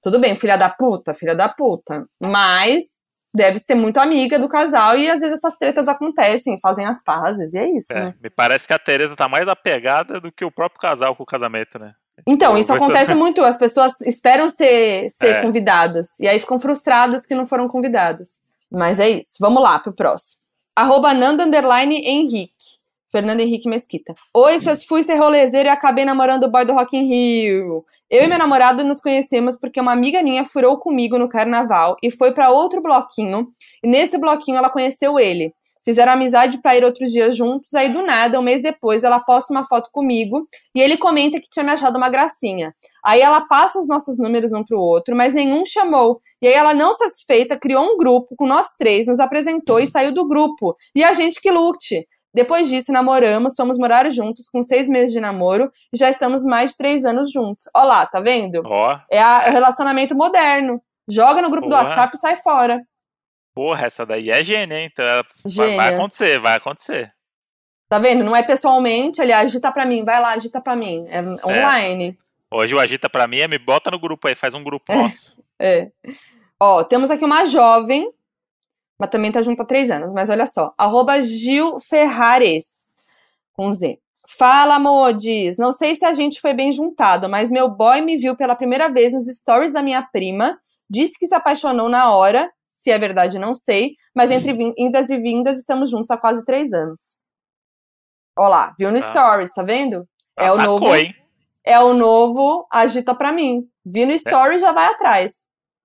tudo 0.03 0.19
bem, 0.19 0.37
filha 0.37 0.57
da 0.57 0.69
puta, 0.69 1.15
filha 1.15 1.35
da 1.35 1.49
puta. 1.49 2.07
Mas 2.21 3.01
deve 3.35 3.59
ser 3.59 3.75
muito 3.75 3.99
amiga 3.99 4.39
do 4.39 4.49
casal 4.49 4.97
e 4.99 5.09
às 5.09 5.21
vezes 5.21 5.37
essas 5.37 5.57
tretas 5.57 5.89
acontecem, 5.89 6.61
fazem 6.61 6.85
as 6.85 7.03
pazes, 7.03 7.55
e 7.55 7.59
é 7.59 7.77
isso, 7.77 7.91
é, 7.91 8.07
né? 8.07 8.15
me 8.23 8.29
parece 8.29 8.67
que 8.67 8.75
a 8.75 8.79
Tereza 8.79 9.17
tá 9.17 9.27
mais 9.27 9.49
apegada 9.49 10.21
do 10.21 10.31
que 10.31 10.45
o 10.45 10.51
próprio 10.51 10.81
casal 10.81 11.17
com 11.17 11.23
o 11.23 11.27
casamento, 11.27 11.79
né? 11.79 11.95
Então, 12.27 12.59
isso 12.59 12.73
acontece 12.73 13.15
muito. 13.17 13.43
As 13.43 13.57
pessoas 13.57 13.93
esperam 14.03 14.49
ser, 14.49 15.09
ser 15.11 15.37
É. 15.37 15.41
convidadas. 15.41 16.09
E 16.21 16.29
aí 16.29 16.39
ficam 16.39 16.59
frustradas 16.59 17.25
que 17.25 17.35
não 17.35 17.47
foram 17.47 17.67
convidadas. 17.69 18.29
Mas 18.71 19.01
é 19.01 19.09
isso. 19.09 19.37
Vamos 19.41 19.63
lá 19.63 19.79
pro 19.79 19.93
próximo. 19.95 20.41
Arroba 20.77 21.11
Underline 21.11 21.97
Henrique. 21.97 22.52
Fernando 23.13 23.41
Henrique 23.41 23.69
Mesquita. 23.69 24.15
Oi, 24.33 24.59
seus 24.59 24.85
fui 24.85 25.03
ser 25.03 25.17
rolezeiro 25.17 25.69
e 25.69 25.71
acabei 25.71 26.03
namorando 26.03 26.45
o 26.45 26.51
boy 26.51 26.65
do 26.65 26.73
Rock 26.73 26.97
in 26.97 27.05
Rio. 27.05 27.85
Eu 28.11 28.25
e 28.25 28.27
meu 28.27 28.39
namorado 28.39 28.83
nos 28.83 29.01
conhecemos 29.01 29.55
porque 29.55 29.79
uma 29.79 29.93
amiga 29.93 30.23
minha 30.23 30.45
furou 30.47 30.79
comigo 30.79 31.19
no 31.19 31.29
carnaval 31.29 31.95
e 32.03 32.11
foi 32.11 32.33
pra 32.33 32.51
outro 32.51 32.81
bloquinho. 32.81 33.49
E 33.85 33.87
nesse 33.87 34.17
bloquinho 34.17 34.57
ela 34.57 34.71
conheceu 34.71 35.19
ele. 35.19 35.53
Fizeram 35.85 36.13
amizade 36.13 36.63
pra 36.63 36.77
ir 36.77 36.85
outros 36.85 37.11
dias 37.11 37.37
juntos. 37.37 37.75
Aí 37.75 37.91
do 37.91 38.03
nada, 38.03 38.39
um 38.41 38.43
mês 38.43 38.63
depois, 38.63 39.05
ela 39.05 39.21
posta 39.21 39.53
uma 39.53 39.65
foto 39.65 39.91
comigo 39.93 40.49
e 40.75 40.81
ele 40.81 40.97
comenta 40.97 41.41
que 41.41 41.51
tinha 41.51 41.65
me 41.65 41.73
achado 41.73 41.97
uma 41.97 42.09
gracinha. 42.09 42.75
Aí 43.05 43.21
ela 43.21 43.43
passa 43.43 43.79
os 43.79 43.87
nossos 43.87 44.17
números 44.17 44.53
um 44.53 44.65
pro 44.65 44.79
outro, 44.79 45.15
mas 45.15 45.35
nenhum 45.35 45.67
chamou. 45.67 46.21
E 46.41 46.47
aí 46.47 46.55
ela, 46.55 46.73
não 46.73 46.95
satisfeita, 46.95 47.59
criou 47.59 47.85
um 47.85 47.99
grupo 47.99 48.35
com 48.37 48.47
nós 48.47 48.69
três, 48.79 49.07
nos 49.07 49.21
apresentou 49.21 49.81
e 49.81 49.87
saiu 49.87 50.13
do 50.13 50.27
grupo. 50.27 50.75
E 50.95 51.03
a 51.03 51.13
gente 51.13 51.41
que 51.41 51.51
lute. 51.51 52.07
Depois 52.35 52.69
disso, 52.69 52.93
namoramos, 52.93 53.55
fomos 53.55 53.77
morar 53.77 54.09
juntos 54.11 54.49
com 54.49 54.63
seis 54.63 54.89
meses 54.89 55.13
de 55.13 55.21
namoro 55.21 55.71
e 55.93 55.99
já 55.99 56.09
estamos 56.09 56.43
mais 56.43 56.71
de 56.71 56.77
três 56.79 57.05
anos 57.05 57.31
juntos. 57.31 57.69
Ó 57.77 57.83
lá, 57.83 58.07
tá 58.07 58.21
vendo? 58.21 58.63
Ó, 58.65 58.99
É 59.11 59.21
a- 59.23 59.45
o 59.49 59.53
relacionamento 59.53 60.15
moderno. 60.15 60.81
Joga 61.09 61.43
no 61.43 61.51
grupo 61.51 61.69
do. 61.69 61.75
WhatsApp 61.75 62.17
e 62.17 62.21
sai 62.21 62.37
fora. 62.37 62.81
porra, 63.55 63.85
essa 63.87 64.07
daí 64.07 64.31
é 64.31 64.43
gênia, 64.43 64.79
hein? 64.79 64.89
Então, 64.91 65.05
ela- 65.05 65.27
vai, 65.45 65.77
vai 65.77 65.95
acontecer, 65.95 66.39
vai 66.41 66.57
acontecer. 66.57 67.13
Tá 67.87 67.99
vendo? 67.99 68.25
Não 68.25 68.35
é 68.35 68.43
pessoalmente, 68.43 69.21
ali, 69.21 69.31
agita 69.31 69.71
pra 69.71 69.85
mim, 69.85 70.03
vai 70.03 70.19
lá, 70.19 70.31
agita 70.33 70.59
pra 70.59 70.75
mim. 70.75 71.05
É 71.11 71.21
online. 71.47 72.17
Hoje 72.51 72.75
o 72.75 72.81
Agita 72.81 73.11
pra 73.11 73.27
mim 73.27 73.41
é 73.41 73.49
me 73.49 73.59
bota 73.59 73.91
no 73.91 73.99
grupo 74.01 74.27
aí, 74.27 74.35
faz 74.35 74.55
um 74.55 74.65
grupo 74.65 74.87
nosso. 74.95 75.39
É. 75.59 75.91
Ó, 76.59 76.83
temos 76.85 77.11
aqui 77.11 77.25
uma 77.27 77.45
jovem, 77.45 78.11
mas 79.03 79.11
também 79.11 79.33
tá 79.33 79.43
junto 79.43 79.61
há 79.61 79.67
três 79.67 79.91
anos. 79.91 80.13
Mas 80.15 80.31
olha 80.31 80.47
só, 80.47 80.73
arroba 80.79 81.21
Gil 81.23 81.77
Ferrares, 81.81 82.67
com 83.53 83.73
Z. 83.73 83.99
Fala, 84.39 84.79
Modes! 84.79 85.57
Não 85.59 85.73
sei 85.73 85.97
se 85.97 86.05
a 86.05 86.15
gente 86.15 86.41
foi 86.41 86.55
bem 86.55 86.71
juntado, 86.71 87.29
mas 87.29 87.51
meu 87.51 87.69
boy 87.69 88.01
me 88.01 88.17
viu 88.17 88.37
pela 88.37 88.55
primeira 88.55 88.89
vez 88.89 89.13
nos 89.13 89.27
stories 89.27 89.73
da 89.73 89.83
minha 89.83 90.01
prima, 90.13 90.57
disse 90.89 91.19
que 91.19 91.27
se 91.27 91.35
apaixonou 91.35 91.89
na 91.89 92.15
hora, 92.15 92.49
se 92.65 92.93
é 92.93 92.99
verdade 92.99 93.41
não 93.41 93.57
sei, 93.57 93.97
mas 94.15 94.31
entre 94.31 94.53
vin- 94.53 94.73
indas 94.79 95.11
e 95.11 95.19
vindas 95.19 95.59
estamos 95.59 95.91
juntos 95.91 96.11
há 96.13 96.17
quase 96.17 96.45
três 96.45 96.73
anos. 96.73 97.19
Ó 98.39 98.47
lá, 98.49 98.73
viu 98.79 98.93
no 98.93 99.01
Tá. 99.01 99.11
stories, 99.11 99.53
tá 99.53 99.63
vendo? 99.65 100.07
É 100.39 100.51
o 100.53 100.57
novo- 100.57 100.95
hein? 100.95 101.13
É 101.65 101.79
o 101.81 101.93
novo 101.93 102.67
agita 102.73 103.15
pra 103.15 103.33
mim. 103.33 103.65
Vi 103.85 104.07
no 104.07 104.13
story 104.13 104.59
já 104.61 104.71
vai 104.73 104.87
atrás. 104.87 105.42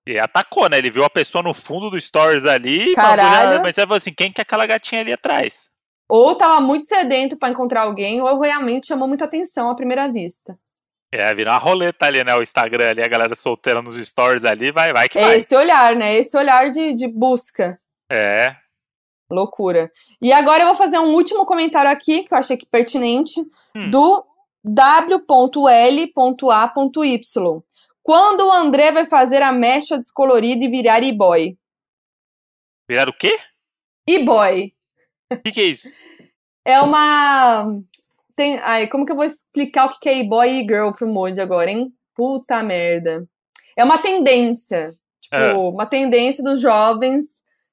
E 0.07 0.17
atacou, 0.19 0.69
né? 0.69 0.77
Ele 0.77 0.89
viu 0.89 1.03
a 1.03 1.09
pessoa 1.09 1.43
no 1.43 1.53
fundo 1.53 1.89
do 1.89 1.99
stories 1.99 2.45
ali, 2.45 2.93
Caralho. 2.95 3.39
bagulho, 3.49 3.61
mas 3.61 3.75
você 3.75 3.81
falou 3.81 3.97
assim, 3.97 4.13
quem 4.13 4.31
que 4.31 4.39
é 4.39 4.43
aquela 4.43 4.65
gatinha 4.65 5.01
ali 5.01 5.11
atrás? 5.11 5.69
Ou 6.09 6.35
tava 6.35 6.61
muito 6.61 6.87
sedento 6.87 7.35
pra 7.35 7.49
encontrar 7.49 7.81
alguém, 7.81 8.21
ou 8.21 8.39
realmente 8.39 8.87
chamou 8.87 9.07
muita 9.07 9.25
atenção 9.25 9.69
à 9.69 9.75
primeira 9.75 10.07
vista. 10.09 10.57
É, 11.11 11.33
virar 11.33 11.53
uma 11.53 11.59
roleta 11.59 12.05
ali, 12.05 12.23
né? 12.23 12.33
O 12.35 12.41
Instagram 12.41 12.89
ali, 12.91 13.03
a 13.03 13.07
galera 13.07 13.35
solteira 13.35 13.81
nos 13.81 13.97
stories 13.97 14.45
ali, 14.45 14.71
vai, 14.71 14.93
vai 14.93 15.09
que 15.09 15.19
É 15.19 15.21
vai. 15.21 15.37
esse 15.37 15.55
olhar, 15.55 15.95
né? 15.95 16.15
Esse 16.15 16.37
olhar 16.37 16.69
de, 16.71 16.93
de 16.93 17.07
busca. 17.07 17.79
É, 18.09 18.55
Loucura. 19.29 19.91
E 20.21 20.31
agora 20.31 20.63
eu 20.63 20.67
vou 20.67 20.75
fazer 20.75 20.97
um 20.99 21.13
último 21.13 21.45
comentário 21.45 21.91
aqui, 21.91 22.23
que 22.23 22.33
eu 22.33 22.37
achei 22.37 22.55
que 22.55 22.65
pertinente, 22.65 23.41
Hum. 23.75 23.89
do 23.91 24.23
w.l.a.y. 24.63 26.07
Quando 28.07 28.47
o 28.47 28.51
André 28.53 28.89
vai 28.93 29.05
fazer 29.05 29.41
a 29.41 29.51
mecha 29.51 29.97
descolorida 29.99 30.63
e 30.63 30.69
virar 30.69 31.03
e-boy? 31.03 31.57
virar 32.89 33.09
o 33.09 33.13
quê? 33.13 33.37
E-boy. 34.07 34.71
O 35.29 35.37
que, 35.41 35.51
que 35.51 35.59
é 35.59 35.65
isso? 35.65 35.91
É 36.63 36.79
uma. 36.79 37.65
Tem... 38.33 38.59
Ai, 38.59 38.87
como 38.87 39.05
que 39.05 39.11
eu 39.11 39.15
vou 39.17 39.25
explicar 39.25 39.87
o 39.87 39.99
que 39.99 40.07
é 40.07 40.19
e-boy 40.19 40.47
e 40.49 40.61
girl 40.61 40.91
pro 40.91 41.05
Moody 41.05 41.41
agora, 41.41 41.69
hein? 41.69 41.91
Puta 42.15 42.63
merda. 42.63 43.27
É 43.75 43.83
uma 43.83 43.97
tendência. 43.97 44.89
Tipo, 45.21 45.35
Ah. 45.35 45.57
uma 45.69 45.85
tendência 45.85 46.41
dos 46.41 46.61
jovens, 46.61 47.25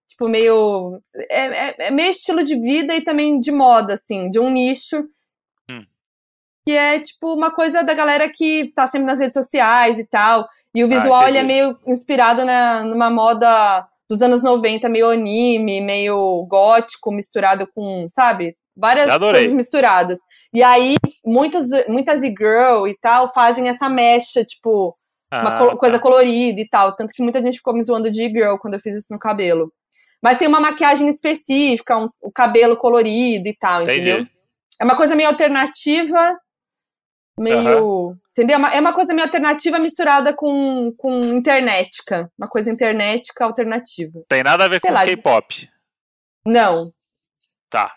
tipo, 0.09 0.27
meio. 0.29 1.01
É, 1.31 1.69
é- 1.69 1.75
é 1.79 1.91
meio 1.93 2.11
estilo 2.11 2.45
de 2.45 2.59
vida 2.59 2.93
e 2.97 3.03
também 3.05 3.39
de 3.39 3.53
moda, 3.53 3.95
assim, 3.95 4.29
de 4.31 4.41
um 4.41 4.51
nicho. 4.51 5.05
Que 6.67 6.73
é, 6.73 6.99
tipo, 7.01 7.35
uma 7.35 7.51
coisa 7.51 7.83
da 7.85 7.93
galera 7.93 8.29
que 8.29 8.73
tá 8.75 8.87
sempre 8.87 9.07
nas 9.07 9.19
redes 9.21 9.35
sociais 9.35 9.99
e 9.99 10.05
tal. 10.05 10.49
E 10.75 10.83
o 10.83 10.87
Ah, 10.87 10.89
visual, 10.89 11.29
ele 11.29 11.39
é 11.39 11.43
meio 11.43 11.79
inspirado 11.87 12.45
na, 12.45 12.83
numa 12.85 13.11
moda 13.11 13.87
dos 14.09 14.23
anos 14.23 14.43
90, 14.43 14.89
meio 14.89 15.11
anime, 15.11 15.81
meio 15.81 16.45
gótico, 16.49 17.13
misturado 17.13 17.69
com, 17.75 18.07
sabe? 18.09 18.57
Várias 18.77 19.07
coisas 19.19 19.53
misturadas. 19.53 20.19
E 20.53 20.63
aí, 20.63 20.97
muitos, 21.25 21.67
muitas 21.87 22.23
e-girl 22.23 22.87
e 22.89 22.97
tal 22.99 23.33
fazem 23.33 23.69
essa 23.69 23.89
mecha, 23.89 24.45
tipo, 24.45 24.97
uma 25.33 25.55
Ah, 25.55 25.59
col- 25.59 25.71
tá. 25.71 25.77
coisa 25.77 25.99
colorida 25.99 26.61
e 26.61 26.69
tal. 26.69 26.93
Tanto 26.97 27.13
que 27.13 27.23
muita 27.23 27.41
gente 27.43 27.59
ficou 27.59 27.75
me 27.75 27.83
zoando 27.83 28.11
de 28.11 28.23
e-girl 28.23 28.57
quando 28.57 28.75
eu 28.75 28.81
fiz 28.81 28.95
isso 28.95 29.13
no 29.13 29.19
cabelo. 29.19 29.73
Mas 30.23 30.39
tem 30.39 30.49
uma 30.49 30.61
maquiagem 30.61 31.09
específica, 31.09 31.97
um, 31.99 32.07
o 32.23 32.33
cabelo 32.33 32.77
colorido 32.77 33.47
e 33.49 33.55
tal, 33.57 33.83
Entendi. 33.83 34.09
entendeu? 34.11 34.27
É 34.81 34.85
uma 34.85 34.97
coisa 34.97 35.15
meio 35.15 35.29
alternativa, 35.29 36.37
meio. 37.39 38.17
Entendeu? 38.33 38.55
É 38.55 38.59
uma- 38.59 38.75
É 38.75 38.81
uma 38.81 38.93
coisa 38.93 39.13
meio 39.15 39.27
alternativa 39.27 39.79
misturada 39.79 40.33
com, 40.35 40.93
com 40.97 41.21
internetica. 41.35 42.31
Uma 42.39 42.49
coisa 42.49 42.71
internetica 42.71 43.45
alternativa. 43.45 44.21
Tem 44.29 44.43
nada 44.43 44.65
a 44.65 44.69
ver 44.69 44.81
Sei 44.81 44.91
com 44.91 44.97
K-pop. 44.99 45.71
Não. 46.47 46.91
Tá. 47.71 47.93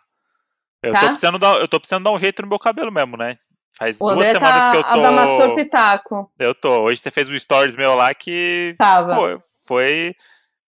Eu, 0.82 0.92
Tá? 0.94 1.00
Tô 1.02 1.08
precisando 1.08 1.40
dar, 1.40 1.60
eu 1.60 1.68
tô 1.68 1.80
precisando 1.80 2.04
dar 2.04 2.12
um 2.12 2.20
jeito 2.20 2.42
no 2.42 2.48
meu 2.48 2.60
cabelo 2.60 2.92
mesmo, 2.92 3.18
né? 3.18 3.38
Faz 3.78 3.98
O 4.00 4.06
duas 4.06 4.18
André 4.18 4.32
semanas 4.34 4.62
tá 4.62 4.72
que 4.72 4.78
eu 4.78 4.86
Adamastor 4.86 5.50
tô. 5.50 5.56
Pitaco. 5.56 6.32
Eu 6.40 6.56
tô. 6.56 6.82
Hoje 6.84 7.00
você 7.02 7.12
fez 7.12 7.30
um 7.30 7.38
stories 7.38 7.76
meu 7.76 7.94
lá 7.96 8.14
que 8.14 8.76
Tava. 8.78 9.16
foi, 9.16 9.40
foi 9.66 10.16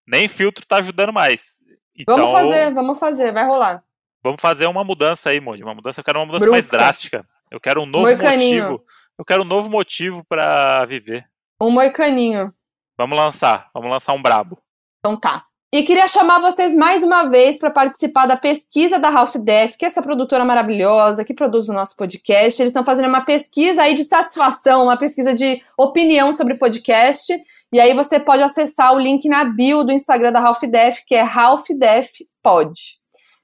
Nem 0.08 0.28
filtro 0.28 0.66
tá 0.66 0.78
ajudando 0.78 1.14
mais. 1.14 1.60
Então, 1.96 2.16
Vamos 2.18 2.32
fazer, 2.32 2.74
vamos 2.74 3.00
fazer, 3.00 3.32
vai 3.34 3.46
rolar. 3.46 3.84
Vamos 4.24 4.42
fazer 4.42 4.66
uma 4.68 4.84
mudança 4.84 5.30
aí, 5.30 5.40
Moji. 5.40 5.64
Uma 5.64 5.74
mudança, 5.76 6.00
eu 6.02 6.04
quero 6.04 6.20
uma 6.20 6.26
mudança 6.26 6.46
Brusca. 6.46 6.52
mais 6.52 6.70
drástica. 6.70 7.26
Eu 7.52 7.60
quero 7.60 7.82
um 7.82 7.86
novo 7.86 8.06
Moicaninho. 8.06 8.64
motivo. 8.64 8.86
Eu 9.18 9.26
quero 9.26 9.42
um 9.42 9.46
novo 9.46 9.70
motivo 9.70 10.24
pra 10.24 10.86
viver. 10.86 11.26
Um 11.62 11.72
moicaninho. 11.72 12.54
Vamos 12.98 13.18
lançar. 13.18 13.70
Vamos 13.74 13.90
lançar 13.90 14.14
um 14.14 14.22
brabo. 14.22 14.58
Então 15.00 15.20
tá. 15.20 15.46
E 15.72 15.84
queria 15.84 16.08
chamar 16.08 16.40
vocês 16.40 16.74
mais 16.74 17.04
uma 17.04 17.26
vez 17.26 17.60
para 17.60 17.70
participar 17.70 18.26
da 18.26 18.36
pesquisa 18.36 18.98
da 18.98 19.10
Half 19.10 19.36
Def, 19.36 19.76
que 19.78 19.86
é 19.86 19.88
essa 19.88 20.02
produtora 20.02 20.44
maravilhosa 20.44 21.24
que 21.24 21.34
produz 21.34 21.70
o 21.70 21.74
nosso 21.74 21.96
podcast. 21.96 22.60
Eles 22.60 22.72
estão 22.72 22.84
fazendo 22.84 23.08
uma 23.08 23.24
pesquisa 23.24 23.84
aí 23.84 23.94
de 23.94 24.04
satisfação, 24.04 24.86
uma 24.86 24.98
pesquisa 24.98 25.34
de 25.34 25.62
opinião 25.78 26.34
sobre 26.34 26.56
podcast. 26.56 27.32
E 27.72 27.80
aí 27.80 27.94
você 27.94 28.20
pode 28.20 28.42
acessar 28.42 28.94
o 28.96 29.00
link 29.00 29.30
na 29.30 29.44
bio 29.44 29.84
do 29.84 29.92
Instagram 29.92 30.32
da 30.32 30.42
Half 30.42 30.62
Def, 30.64 31.02
que 31.06 31.14
é 31.14 31.22
Half 31.22 31.66
Def 31.78 32.22
Pod. 32.42 32.74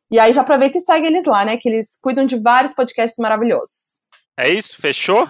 E 0.10 0.20
aí 0.20 0.34
já 0.34 0.42
aproveita 0.42 0.80
e 0.80 0.82
segue 0.82 1.06
eles 1.06 1.26
lá, 1.26 1.46
né? 1.46 1.58
Que 1.58 1.70
eles 1.70 1.98
cuidam 2.02 2.26
de 2.26 2.40
vários 2.40 2.74
podcasts 2.74 3.20
maravilhosos. 3.20 3.85
É 4.38 4.50
isso? 4.50 4.82
Fechou? 4.82 5.30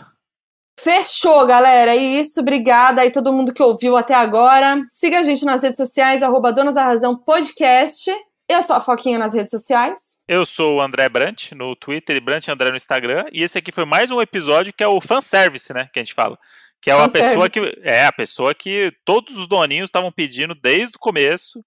Fechou, 0.79 1.45
galera. 1.45 1.91
É 1.91 1.97
isso. 1.97 2.41
Obrigada 2.41 3.01
aí 3.01 3.11
todo 3.11 3.31
mundo 3.31 3.53
que 3.53 3.61
ouviu 3.61 3.95
até 3.95 4.13
agora. 4.13 4.81
Siga 4.89 5.19
a 5.19 5.23
gente 5.23 5.45
nas 5.45 5.63
redes 5.63 5.77
sociais, 5.77 6.23
arroba 6.23 6.51
Donas 6.51 6.75
da 6.75 6.83
Razão 6.83 7.15
Podcast. 7.17 8.11
Eu 8.47 8.61
sou 8.61 8.75
a 8.75 8.81
Foquinha 8.81 9.17
nas 9.17 9.33
redes 9.33 9.51
sociais. 9.51 9.99
Eu 10.27 10.45
sou 10.45 10.77
o 10.77 10.81
André 10.81 11.07
Brant 11.07 11.51
no 11.51 11.75
Twitter 11.75 12.15
e 12.15 12.19
Brant 12.19 12.47
André 12.47 12.71
no 12.71 12.75
Instagram. 12.75 13.25
E 13.31 13.43
esse 13.43 13.57
aqui 13.59 13.71
foi 13.71 13.85
mais 13.85 14.09
um 14.09 14.21
episódio 14.21 14.73
que 14.73 14.83
é 14.83 14.87
o 14.87 14.99
fanservice, 14.99 15.71
né? 15.71 15.87
Que 15.93 15.99
a 15.99 16.03
gente 16.03 16.15
fala. 16.15 16.37
Que 16.81 16.89
é 16.89 16.95
uma 16.95 17.09
pessoa 17.09 17.49
que. 17.49 17.59
É, 17.83 18.05
a 18.05 18.11
pessoa 18.11 18.53
que 18.53 18.91
todos 19.05 19.37
os 19.37 19.47
doninhos 19.47 19.87
estavam 19.87 20.11
pedindo 20.11 20.55
desde 20.55 20.95
o 20.97 20.99
começo. 20.99 21.63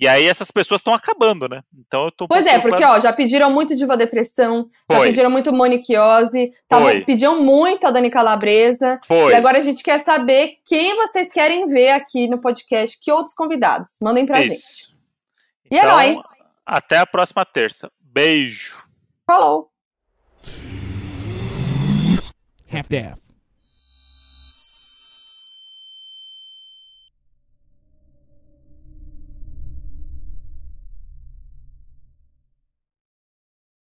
E 0.00 0.06
aí 0.06 0.26
essas 0.26 0.50
pessoas 0.50 0.80
estão 0.80 0.94
acabando, 0.94 1.48
né? 1.48 1.62
Então 1.76 2.04
eu 2.04 2.12
tô. 2.12 2.28
Pois 2.28 2.46
é, 2.46 2.60
porque 2.60 2.84
ó, 2.84 3.00
já 3.00 3.12
pediram 3.12 3.50
muito 3.52 3.74
Diva 3.74 3.96
Depressão, 3.96 4.70
já 4.88 4.96
Foi. 4.96 5.08
pediram 5.08 5.28
muito 5.30 5.52
Moniquiose, 5.52 6.52
tavam- 6.68 7.04
pediam 7.04 7.42
muito 7.42 7.84
a 7.86 7.90
Dani 7.90 8.08
Calabresa. 8.08 9.00
Foi. 9.06 9.32
E 9.32 9.34
agora 9.34 9.58
a 9.58 9.62
gente 9.62 9.82
quer 9.82 9.98
saber 9.98 10.58
quem 10.64 10.94
vocês 10.96 11.32
querem 11.32 11.66
ver 11.66 11.90
aqui 11.90 12.28
no 12.28 12.40
podcast, 12.40 12.96
que 13.00 13.10
outros 13.10 13.34
convidados. 13.34 13.96
Mandem 14.00 14.24
pra 14.24 14.40
gente. 14.42 14.54
Isso. 14.54 14.96
E 15.70 15.76
é 15.76 15.80
Então, 15.80 15.90
nóis. 15.92 16.18
Até 16.64 16.98
a 16.98 17.06
próxima 17.06 17.44
terça. 17.44 17.90
Beijo. 18.00 18.76
Falou! 19.26 19.68
Half-Deaf. 22.72 23.27